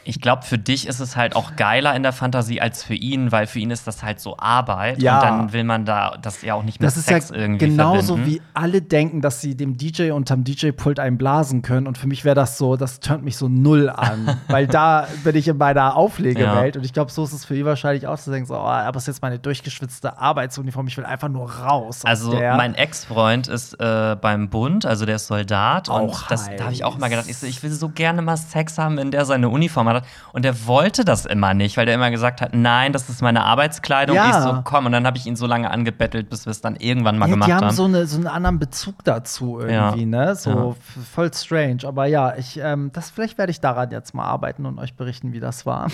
Ich 0.07 0.21
glaube, 0.21 0.43
für 0.43 0.57
dich 0.57 0.87
ist 0.87 0.99
es 0.99 1.15
halt 1.15 1.35
auch 1.35 1.55
geiler 1.55 1.95
in 1.95 2.03
der 2.03 2.13
Fantasie 2.13 2.61
als 2.61 2.83
für 2.83 2.93
ihn, 2.93 3.31
weil 3.31 3.47
für 3.47 3.59
ihn 3.59 3.71
ist 3.71 3.87
das 3.87 4.03
halt 4.03 4.19
so 4.19 4.37
Arbeit. 4.37 5.01
Ja. 5.01 5.15
Und 5.15 5.23
dann 5.23 5.53
will 5.53 5.63
man 5.63 5.85
da 5.85 6.17
das 6.21 6.41
ja 6.41 6.53
auch 6.53 6.63
nicht 6.63 6.79
mit 6.79 6.87
Das 6.87 6.97
ist 6.97 7.07
Sex 7.07 7.29
ja 7.29 7.35
irgendwie 7.35 7.65
genauso 7.65 8.15
verbinden. 8.15 8.31
wie 8.31 8.41
alle 8.53 8.81
denken, 8.81 9.21
dass 9.21 9.41
sie 9.41 9.55
dem 9.55 9.77
DJ 9.77 10.11
unterm 10.11 10.43
DJ-Pult 10.43 10.99
einen 10.99 11.17
blasen 11.17 11.61
können. 11.61 11.87
Und 11.87 11.97
für 11.97 12.07
mich 12.07 12.25
wäre 12.25 12.35
das 12.35 12.57
so, 12.57 12.77
das 12.77 12.99
turnt 12.99 13.23
mich 13.23 13.37
so 13.37 13.47
null 13.47 13.89
an. 13.89 14.37
weil 14.47 14.67
da 14.67 15.07
bin 15.23 15.35
ich 15.35 15.47
in 15.47 15.57
meiner 15.57 15.95
Auflegewelt. 15.95 16.77
Und 16.77 16.85
ich 16.85 16.93
glaube, 16.93 17.11
so 17.11 17.23
ist 17.23 17.33
es 17.33 17.45
für 17.45 17.55
ihn 17.55 17.65
wahrscheinlich 17.65 18.07
auch 18.07 18.19
zu 18.19 18.31
denken: 18.31 18.47
so, 18.47 18.55
oh, 18.55 18.59
aber 18.59 18.97
es 18.97 19.03
ist 19.03 19.07
jetzt 19.07 19.21
meine 19.21 19.39
durchgeschwitzte 19.39 20.17
Arbeitsuniform, 20.17 20.87
ich 20.87 20.97
will 20.97 21.05
einfach 21.05 21.29
nur 21.29 21.51
raus. 21.51 21.87
aus 21.87 22.05
Also 22.05 22.31
mein 22.33 22.75
Ex-Freund 22.75 23.47
ist 23.47 23.79
äh, 23.79 24.15
beim 24.19 24.49
Bund, 24.49 24.85
also 24.85 25.05
der 25.05 25.15
ist 25.17 25.27
Soldat. 25.27 25.89
Auch 25.89 26.01
und 26.01 26.31
das, 26.31 26.49
da 26.55 26.65
habe 26.65 26.73
ich 26.73 26.83
auch 26.83 26.97
mal 26.97 27.09
gedacht, 27.09 27.27
ich, 27.29 27.37
so, 27.37 27.47
ich 27.47 27.61
will 27.63 27.71
so 27.71 27.89
gerne 27.89 28.21
mal 28.21 28.37
Sex 28.37 28.77
haben, 28.77 28.97
in 28.97 29.11
der 29.11 29.25
seine 29.25 29.49
Uniform 29.49 29.87
hat. 29.89 29.96
Und 30.33 30.43
der 30.45 30.65
wollte 30.67 31.05
das 31.05 31.25
immer 31.25 31.53
nicht, 31.53 31.77
weil 31.77 31.85
der 31.85 31.95
immer 31.95 32.11
gesagt 32.11 32.41
hat, 32.41 32.53
nein, 32.53 32.93
das 32.93 33.09
ist 33.09 33.21
meine 33.21 33.43
Arbeitskleidung. 33.43 34.15
Ja. 34.15 34.29
Ich 34.29 34.35
so, 34.43 34.61
komm. 34.63 34.85
Und 34.85 34.91
dann 34.91 35.05
habe 35.05 35.17
ich 35.17 35.25
ihn 35.25 35.35
so 35.35 35.45
lange 35.47 35.69
angebettelt, 35.71 36.29
bis 36.29 36.45
wir 36.45 36.51
es 36.51 36.61
dann 36.61 36.75
irgendwann 36.75 37.17
mal 37.17 37.27
ja, 37.27 37.33
gemacht 37.33 37.49
die 37.49 37.53
haben 37.53 37.65
haben. 37.67 37.75
so, 37.75 37.85
eine, 37.85 38.05
so 38.07 38.17
einen 38.17 38.27
anderen 38.27 38.59
Bezug 38.59 39.03
dazu 39.03 39.59
irgendwie, 39.59 40.01
Ja. 40.01 40.05
ne? 40.05 40.35
So 40.35 40.75
voll 41.13 41.33
strange. 41.33 41.79
Aber 41.85 42.05
ja, 42.05 42.35
ich, 42.35 42.59
ähm, 42.61 42.91
das, 42.93 43.09
vielleicht 43.09 43.37
werde 43.37 43.51
ich 43.51 43.59
daran 43.61 43.91
jetzt 43.91 44.13
mal 44.13 44.25
arbeiten 44.25 44.65
und 44.65 44.79
euch 44.79 44.95
berichten, 44.95 45.33
wie 45.33 45.39
das 45.39 45.65
war. 45.65 45.87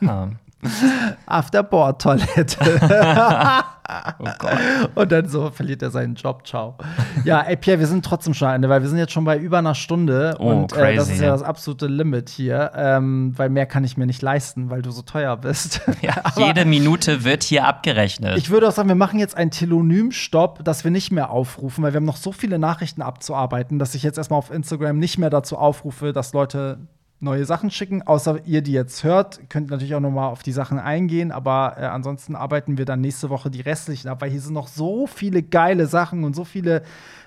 ja. 0.00 0.28
Afterboard-Toilette. 1.26 2.58
Oh. 4.18 5.00
Und 5.00 5.12
dann 5.12 5.28
so 5.28 5.50
verliert 5.50 5.82
er 5.82 5.90
seinen 5.90 6.14
Job. 6.14 6.46
Ciao. 6.46 6.76
Ja, 7.24 7.40
ey, 7.40 7.56
Pierre, 7.56 7.80
wir 7.80 7.86
sind 7.86 8.04
trotzdem 8.04 8.34
schon 8.34 8.48
am 8.48 8.54
Ende, 8.54 8.68
weil 8.68 8.82
wir 8.82 8.88
sind 8.88 8.98
jetzt 8.98 9.12
schon 9.12 9.24
bei 9.24 9.36
über 9.36 9.58
einer 9.58 9.74
Stunde. 9.74 10.36
Oh, 10.38 10.50
und 10.50 10.72
äh, 10.72 10.94
das 10.94 11.06
crazy. 11.06 11.12
ist 11.14 11.20
ja 11.20 11.30
das 11.30 11.42
absolute 11.42 11.86
Limit 11.86 12.28
hier. 12.28 12.70
Ähm, 12.76 13.32
weil 13.36 13.48
mehr 13.50 13.66
kann 13.66 13.84
ich 13.84 13.96
mir 13.96 14.06
nicht 14.06 14.22
leisten, 14.22 14.70
weil 14.70 14.82
du 14.82 14.90
so 14.90 15.02
teuer 15.02 15.36
bist. 15.36 15.80
Ja, 16.02 16.22
jede 16.36 16.64
Minute 16.64 17.24
wird 17.24 17.42
hier 17.42 17.66
abgerechnet. 17.66 18.38
Ich 18.38 18.50
würde 18.50 18.68
auch 18.68 18.72
sagen, 18.72 18.88
wir 18.88 18.94
machen 18.94 19.18
jetzt 19.18 19.36
einen 19.36 19.50
Telonym-Stopp, 19.50 20.64
dass 20.64 20.82
wir 20.84 20.90
nicht 20.90 21.10
mehr 21.10 21.30
aufrufen, 21.30 21.84
weil 21.84 21.92
wir 21.92 21.96
haben 21.96 22.06
noch 22.06 22.16
so 22.16 22.32
viele 22.32 22.58
Nachrichten 22.58 23.02
abzuarbeiten, 23.02 23.78
dass 23.78 23.94
ich 23.94 24.02
jetzt 24.02 24.16
erstmal 24.16 24.38
auf 24.38 24.50
Instagram 24.50 24.98
nicht 24.98 25.18
mehr 25.18 25.30
dazu 25.30 25.58
aufrufe, 25.58 26.12
dass 26.12 26.32
Leute 26.32 26.78
neue 27.20 27.44
Sachen 27.44 27.70
schicken. 27.70 28.02
Außer 28.02 28.40
ihr, 28.46 28.62
die 28.62 28.72
jetzt 28.72 29.04
hört, 29.04 29.48
könnt 29.48 29.70
natürlich 29.70 29.94
auch 29.94 30.00
noch 30.00 30.10
mal 30.10 30.28
auf 30.28 30.42
die 30.42 30.52
Sachen 30.52 30.78
eingehen. 30.78 31.30
Aber 31.30 31.76
äh, 31.78 31.84
ansonsten 31.84 32.34
arbeiten 32.34 32.78
wir 32.78 32.84
dann 32.84 33.00
nächste 33.00 33.30
Woche 33.30 33.50
die 33.50 33.60
restlichen 33.60 34.08
ab, 34.08 34.22
weil 34.22 34.30
hier 34.30 34.40
sind 34.40 34.54
noch 34.54 34.68
so 34.68 35.06
viele 35.06 35.42
geile 35.42 35.86
Sachen 35.86 36.24
und 36.24 36.34
so 36.34 36.44
viele 36.44 36.82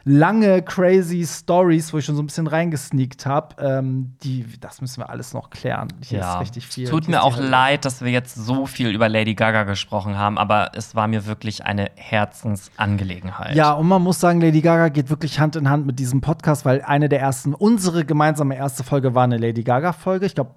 lange, 0.06 0.62
crazy 0.62 1.26
Stories, 1.26 1.94
wo 1.94 1.98
ich 1.98 2.06
schon 2.06 2.16
so 2.16 2.24
ein 2.24 2.28
bisschen 2.28 2.48
reingesneakt 2.48 3.26
habe. 3.26 3.56
Ähm, 3.60 4.16
die, 4.24 4.46
das 4.60 4.82
müssen 4.82 5.02
wir 5.02 5.10
alles 5.10 5.34
noch 5.34 5.50
klären. 5.50 5.90
Hier 6.04 6.22
ist 6.22 6.40
richtig 6.40 6.68
viel. 6.68 6.90
Tut 6.90 7.08
mir 7.08 7.24
auch 7.24 7.38
leid, 7.38 7.86
dass 7.86 8.02
wir 8.02 8.12
jetzt 8.12 8.36
so 8.36 8.66
viel 8.66 8.90
über 8.90 9.10
Lady 9.10 9.36
Gaga 9.36 9.64
gesprochen 9.64 10.18
haben, 10.18 10.38
aber 10.38 10.72
es 10.76 10.96
war 10.96 11.08
mir 11.08 11.26
wirklich 11.26 11.66
eine 11.66 11.92
Herzensangelegenheit. 11.96 13.56
Ja, 13.56 13.74
und 13.74 13.88
man 13.88 14.02
muss 14.02 14.20
sagen, 14.20 14.42
Lady 14.42 14.62
Gaga 14.62 14.90
geht 14.90 15.10
wirklich 15.10 15.40
Hand 15.40 15.56
in 15.56 15.70
Hand 15.70 15.86
mit 15.86 16.00
diesem 16.00 16.22
Podcast, 16.22 16.66
weil 16.66 16.82
eine 16.82 17.10
der 17.10 17.20
ersten, 17.20 17.54
unsere 17.54 18.06
gemeinsame 18.06 18.56
erste 18.56 18.84
Folge 18.84 19.14
war 19.14 19.24
eine 19.26 19.38
Lady 19.38 19.64
Gaga 19.64 19.74
Gaga-Folge. 19.84 20.26
Ich 20.26 20.36
glaube, 20.36 20.52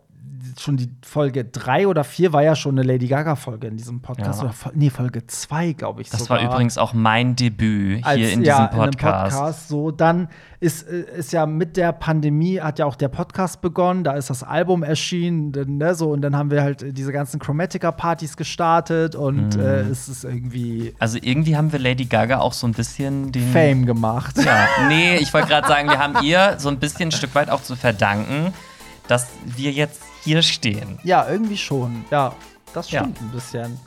schon 0.61 0.77
die 0.77 0.89
Folge 1.05 1.45
3 1.45 1.87
oder 1.89 2.05
4 2.05 2.33
war 2.33 2.43
ja 2.43 2.57
schon 2.57 2.79
eine 2.79 2.87
Lady 2.87 3.07
Gaga-Folge 3.09 3.67
in 3.67 3.77
diesem 3.77 4.01
Podcast. 4.01 4.43
Ja. 4.43 4.47
Oder, 4.49 4.55
nee, 4.75 4.91
Folge 4.91 5.27
2, 5.27 5.73
glaube 5.73 6.03
ich. 6.03 6.11
Das 6.11 6.21
sogar. 6.21 6.39
war 6.43 6.53
übrigens 6.53 6.79
auch 6.79 6.93
mein 6.95 7.37
Debüt 7.37 7.99
hier 7.99 8.07
Als- 8.07 8.21
in 8.21 8.27
diesem 8.41 8.45
ja, 8.45 8.67
in 8.67 8.71
einem 8.81 8.91
Podcast. 8.93 9.37
Podcast. 9.37 9.69
So, 9.69 9.91
dann 9.91 10.29
ist, 10.61 10.89
äh, 10.89 11.19
ist 11.19 11.33
ja 11.33 11.45
mit 11.47 11.77
der 11.77 11.93
Pandemie 11.93 12.61
hat 12.61 12.79
ja 12.79 12.87
auch 12.87 12.97
der 12.97 13.09
Podcast 13.09 13.61
begonnen, 13.61 14.05
da 14.05 14.13
ist 14.15 14.31
das 14.31 14.43
Album 14.43 14.83
erschienen, 14.83 15.53
ne, 15.79 15.95
so, 15.95 16.11
und 16.11 16.23
dann 16.23 16.35
haben 16.35 16.51
wir 16.51 16.63
halt 16.63 16.97
diese 16.97 17.13
ganzen 17.13 17.39
Chromatica-Partys 17.39 18.37
gestartet 18.39 19.15
und 19.15 19.55
Mhm. 19.57 19.61
äh, 19.61 19.81
es 19.83 20.09
ist 20.09 20.25
irgendwie 20.25 20.95
Also 20.99 21.19
irgendwie 21.21 21.57
haben 21.57 21.73
wir 21.73 21.79
Lady 21.79 22.07
Gaga 22.07 22.39
auch 22.39 22.55
so 22.55 22.67
ein 22.67 22.73
bisschen 22.73 23.33
den 23.33 23.53
Fame 23.53 23.85
gemacht. 23.85 24.37
Ja, 24.43 24.67
nee, 24.89 25.17
ich 25.17 25.33
wollte 25.35 25.49
gerade 25.49 25.69
sagen, 25.69 25.89
wir 25.91 25.99
haben 25.99 26.25
ihr 26.25 26.55
so 26.59 26.71
ein 26.71 26.79
bisschen 26.79 27.09
ein 27.09 27.13
Stück 27.13 27.35
weit 27.35 27.51
auch 27.51 27.63
zu 27.63 27.77
verdanken, 27.77 28.55
dass 29.09 29.27
wir 29.45 29.71
jetzt 29.73 30.01
hier 30.27 30.43
stehen. 30.43 30.99
Ja, 31.05 31.27
irgendwie 31.29 31.57
schon. 31.57 32.05
Ja, 32.11 32.35
das 32.75 32.91
Ja. 32.91 33.01
stimmt 33.01 33.21
ein 33.23 33.31
bisschen. 33.31 33.81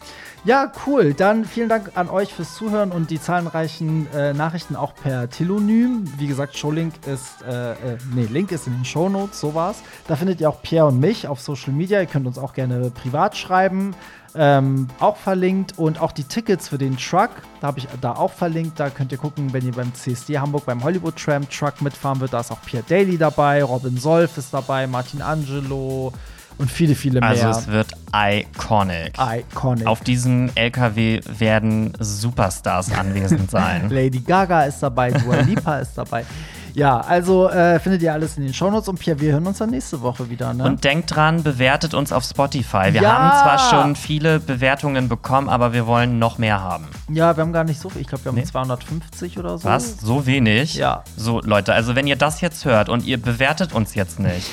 Ja, 0.45 0.71
cool. 0.87 1.13
Dann 1.13 1.43
vielen 1.43 1.67
Dank 1.67 1.91
an 1.95 2.09
euch 2.09 2.33
fürs 2.33 2.55
Zuhören 2.55 2.91
und 2.93 3.09
die 3.11 3.19
zahlreichen 3.21 4.07
äh, 4.13 4.33
Nachrichten 4.33 4.77
auch 4.77 4.95
per 4.95 5.29
Telonym. 5.29 6.05
Wie 6.17 6.27
gesagt, 6.27 6.57
Showlink 6.57 6.93
ist, 7.05 7.41
äh, 7.45 7.71
äh, 7.73 7.75
nee, 8.15 8.23
Link 8.23 8.53
ist 8.53 8.65
in 8.65 8.73
den 8.73 8.85
Shownotes, 8.85 9.37
so 9.41 9.53
war's. 9.53 9.83
Da 10.07 10.15
findet 10.15 10.39
ihr 10.39 10.49
auch 10.49 10.61
Pierre 10.61 10.87
und 10.87 10.99
mich 11.01 11.27
auf 11.27 11.41
Social 11.41 11.73
Media. 11.73 11.99
Ihr 11.99 12.05
könnt 12.05 12.25
uns 12.25 12.37
auch 12.37 12.53
gerne 12.53 12.89
privat 12.89 13.35
schreiben. 13.35 13.93
Ähm, 14.35 14.87
auch 14.99 15.17
verlinkt 15.17 15.77
und 15.77 15.99
auch 15.99 16.11
die 16.11 16.23
Tickets 16.23 16.67
für 16.67 16.77
den 16.77 16.97
Truck, 16.97 17.31
da 17.61 17.67
habe 17.67 17.79
ich 17.79 17.87
da 17.99 18.13
auch 18.13 18.31
verlinkt. 18.31 18.79
Da 18.79 18.89
könnt 18.89 19.11
ihr 19.11 19.17
gucken, 19.17 19.53
wenn 19.53 19.65
ihr 19.65 19.73
beim 19.73 19.93
CSD 19.93 20.37
Hamburg 20.37 20.65
beim 20.65 20.83
Hollywood 20.83 21.15
Tram 21.15 21.49
Truck 21.49 21.81
mitfahren 21.81 22.19
wird. 22.19 22.33
Da 22.33 22.41
ist 22.41 22.51
auch 22.51 22.61
Pierre 22.63 22.85
Daly 22.87 23.17
dabei, 23.17 23.63
Robin 23.63 23.97
Solf 23.97 24.37
ist 24.37 24.53
dabei, 24.53 24.85
Martin 24.87 25.21
Angelo 25.21 26.13
und 26.59 26.69
viele, 26.69 26.93
viele 26.93 27.21
mehr. 27.21 27.29
Also 27.29 27.47
es 27.47 27.67
wird 27.67 27.87
iconic. 28.13 29.13
Iconic. 29.17 29.87
Auf 29.87 30.01
diesem 30.01 30.51
LKW 30.55 31.21
werden 31.25 31.93
Superstars 31.99 32.91
anwesend 32.91 33.49
sein. 33.49 33.89
Lady 33.89 34.19
Gaga 34.19 34.63
ist 34.63 34.81
dabei, 34.81 35.11
Dua 35.11 35.37
Lipa 35.37 35.79
ist 35.79 35.97
dabei. 35.97 36.25
Ja, 36.73 36.99
also 37.01 37.49
äh, 37.49 37.79
findet 37.79 38.01
ihr 38.01 38.13
alles 38.13 38.37
in 38.37 38.43
den 38.43 38.53
Shownotes 38.53 38.87
und 38.89 38.99
Pierre, 38.99 39.19
wir 39.19 39.33
hören 39.33 39.47
uns 39.47 39.57
dann 39.57 39.69
nächste 39.71 40.01
Woche 40.01 40.29
wieder, 40.29 40.53
ne? 40.53 40.63
Und 40.63 40.83
denkt 40.83 41.15
dran, 41.15 41.43
bewertet 41.43 41.93
uns 41.93 42.11
auf 42.11 42.23
Spotify. 42.23 42.93
Wir 42.93 43.01
Ja! 43.01 43.17
haben 43.17 43.41
zwar 43.41 43.59
schon 43.83 43.95
viele 43.95 44.39
Bewertungen 44.39 45.09
bekommen, 45.09 45.49
aber 45.49 45.73
wir 45.73 45.87
wollen 45.87 46.19
noch 46.19 46.37
mehr 46.37 46.61
haben. 46.61 46.87
ja, 47.09 47.35
wir 47.35 47.41
haben 47.41 47.53
gar 47.53 47.63
nicht 47.63 47.79
so 47.79 47.89
viel. 47.89 48.01
Ich 48.01 48.07
glaube, 48.07 48.25
wir 48.25 48.29
haben 48.31 48.35
Nee. 48.37 48.43
250 48.45 49.37
oder 49.39 49.57
so. 49.57 49.65
Was? 49.67 49.97
So 49.99 50.25
wenig? 50.25 50.75
Ja. 50.75 51.03
So, 51.17 51.41
Leute, 51.41 51.73
also 51.73 51.95
wenn 51.95 52.07
ihr 52.07 52.15
das 52.15 52.41
jetzt 52.41 52.65
hört 52.65 52.89
und 52.89 53.03
ihr 53.05 53.21
bewertet 53.21 53.73
uns 53.73 53.95
jetzt 53.95 54.19
nicht, 54.19 54.47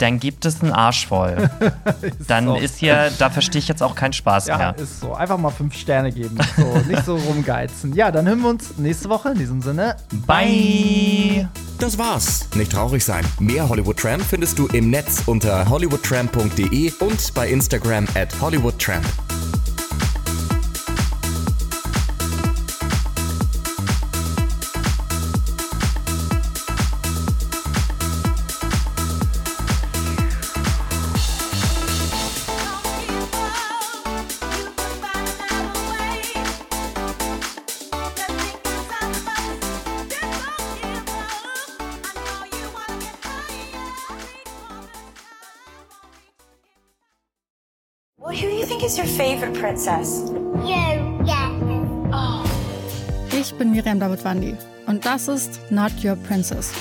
dann 0.00 0.18
gibt 0.18 0.44
es 0.44 0.62
einen 0.62 0.72
Arsch 0.72 1.06
voll. 1.06 1.50
dann 2.26 2.46
so. 2.46 2.56
ist 2.56 2.78
hier, 2.78 3.10
da 3.18 3.30
verstehe 3.30 3.58
ich 3.58 3.68
jetzt 3.68 3.82
auch 3.82 3.94
keinen 3.94 4.12
Spaß 4.12 4.46
Ja, 4.46 4.56
mehr. 4.58 4.74
ist 4.78 5.00
so. 5.00 5.14
Einfach 5.14 5.38
mal 5.38 5.50
fünf 5.50 5.74
Sterne 5.74 6.10
geben. 6.12 6.38
So, 6.56 6.78
nicht 6.88 7.04
so 7.04 7.16
rumgeizen. 7.28 7.94
Ja, 7.94 8.10
dann 8.10 8.26
hören 8.26 8.40
wir 8.40 8.48
uns 8.48 8.78
nächste 8.78 9.08
Woche. 9.08 9.30
In 9.30 9.38
diesem 9.38 9.62
Sinne. 9.62 9.96
Bye! 10.26 11.48
Das 11.78 11.98
war's. 11.98 12.46
Nicht 12.54 12.72
traurig 12.72 13.04
sein. 13.04 13.24
Mehr 13.38 13.68
Hollywood 13.68 13.98
Tramp 13.98 14.22
findest 14.22 14.58
du 14.58 14.66
im 14.68 14.90
Netz 14.90 15.22
unter 15.26 15.68
hollywoodtramp.de 15.68 16.92
und 17.00 17.34
bei 17.34 17.48
Instagram 17.48 18.06
at 18.14 18.28
hollywoodtramp. 18.40 19.04
Princess? 49.70 50.32
You, 50.64 51.24
yes. 51.24 51.38
Ich 53.32 53.54
bin 53.54 53.70
Miriam 53.70 54.00
Davidwandi 54.00 54.56
und 54.88 55.06
das 55.06 55.28
ist 55.28 55.60
Not 55.70 55.92
Your 56.02 56.16
Princess. 56.16 56.72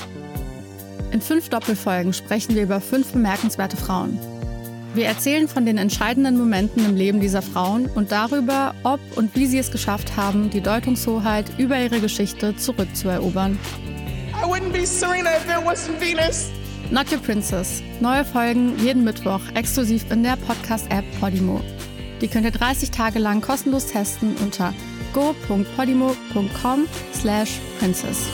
In 1.12 1.22
fünf 1.22 1.50
Doppelfolgen 1.50 2.14
sprechen 2.14 2.56
wir 2.56 2.64
über 2.64 2.82
fünf 2.82 3.12
bemerkenswerte 3.12 3.78
Frauen. 3.78 4.18
Wir 4.96 5.06
erzählen 5.06 5.48
von 5.48 5.68
den 5.68 5.78
entscheidenden 5.78 6.40
Momenten 6.40 6.84
im 6.84 6.96
Leben 6.96 7.20
dieser 7.20 7.44
Frauen 7.44 7.86
und 7.94 8.12
darüber, 8.12 8.74
ob 8.82 9.00
und 9.16 9.36
wie 9.36 9.46
sie 9.46 9.60
es 9.60 9.70
geschafft 9.70 10.18
haben, 10.18 10.50
die 10.50 10.62
Deutungshoheit 10.62 11.46
über 11.60 11.80
ihre 11.80 12.00
Geschichte 12.00 12.56
zurückzuerobern. 12.56 13.60
I 14.34 14.48
wouldn't 14.48 14.72
be 14.72 14.88
Serena 14.88 15.30
if 15.38 15.46
there 15.46 15.64
wasn't 15.64 16.02
Venus. 16.02 16.50
Not 16.90 17.12
Your 17.12 17.20
Princess. 17.20 17.84
Neue 18.00 18.26
Folgen 18.26 18.74
jeden 18.80 19.04
Mittwoch 19.04 19.42
exklusiv 19.54 20.10
in 20.12 20.24
der 20.24 20.38
Podcast-App 20.38 21.06
Podimo. 21.20 21.62
Die 22.22 22.28
könnt 22.28 22.46
ihr 22.46 22.52
30 22.52 22.92
Tage 22.92 23.20
lang 23.20 23.42
kostenlos 23.42 23.88
testen 23.88 24.36
unter 24.38 24.74
go.podimo.com 25.14 26.88
slash 27.14 27.60
princess. 27.80 28.28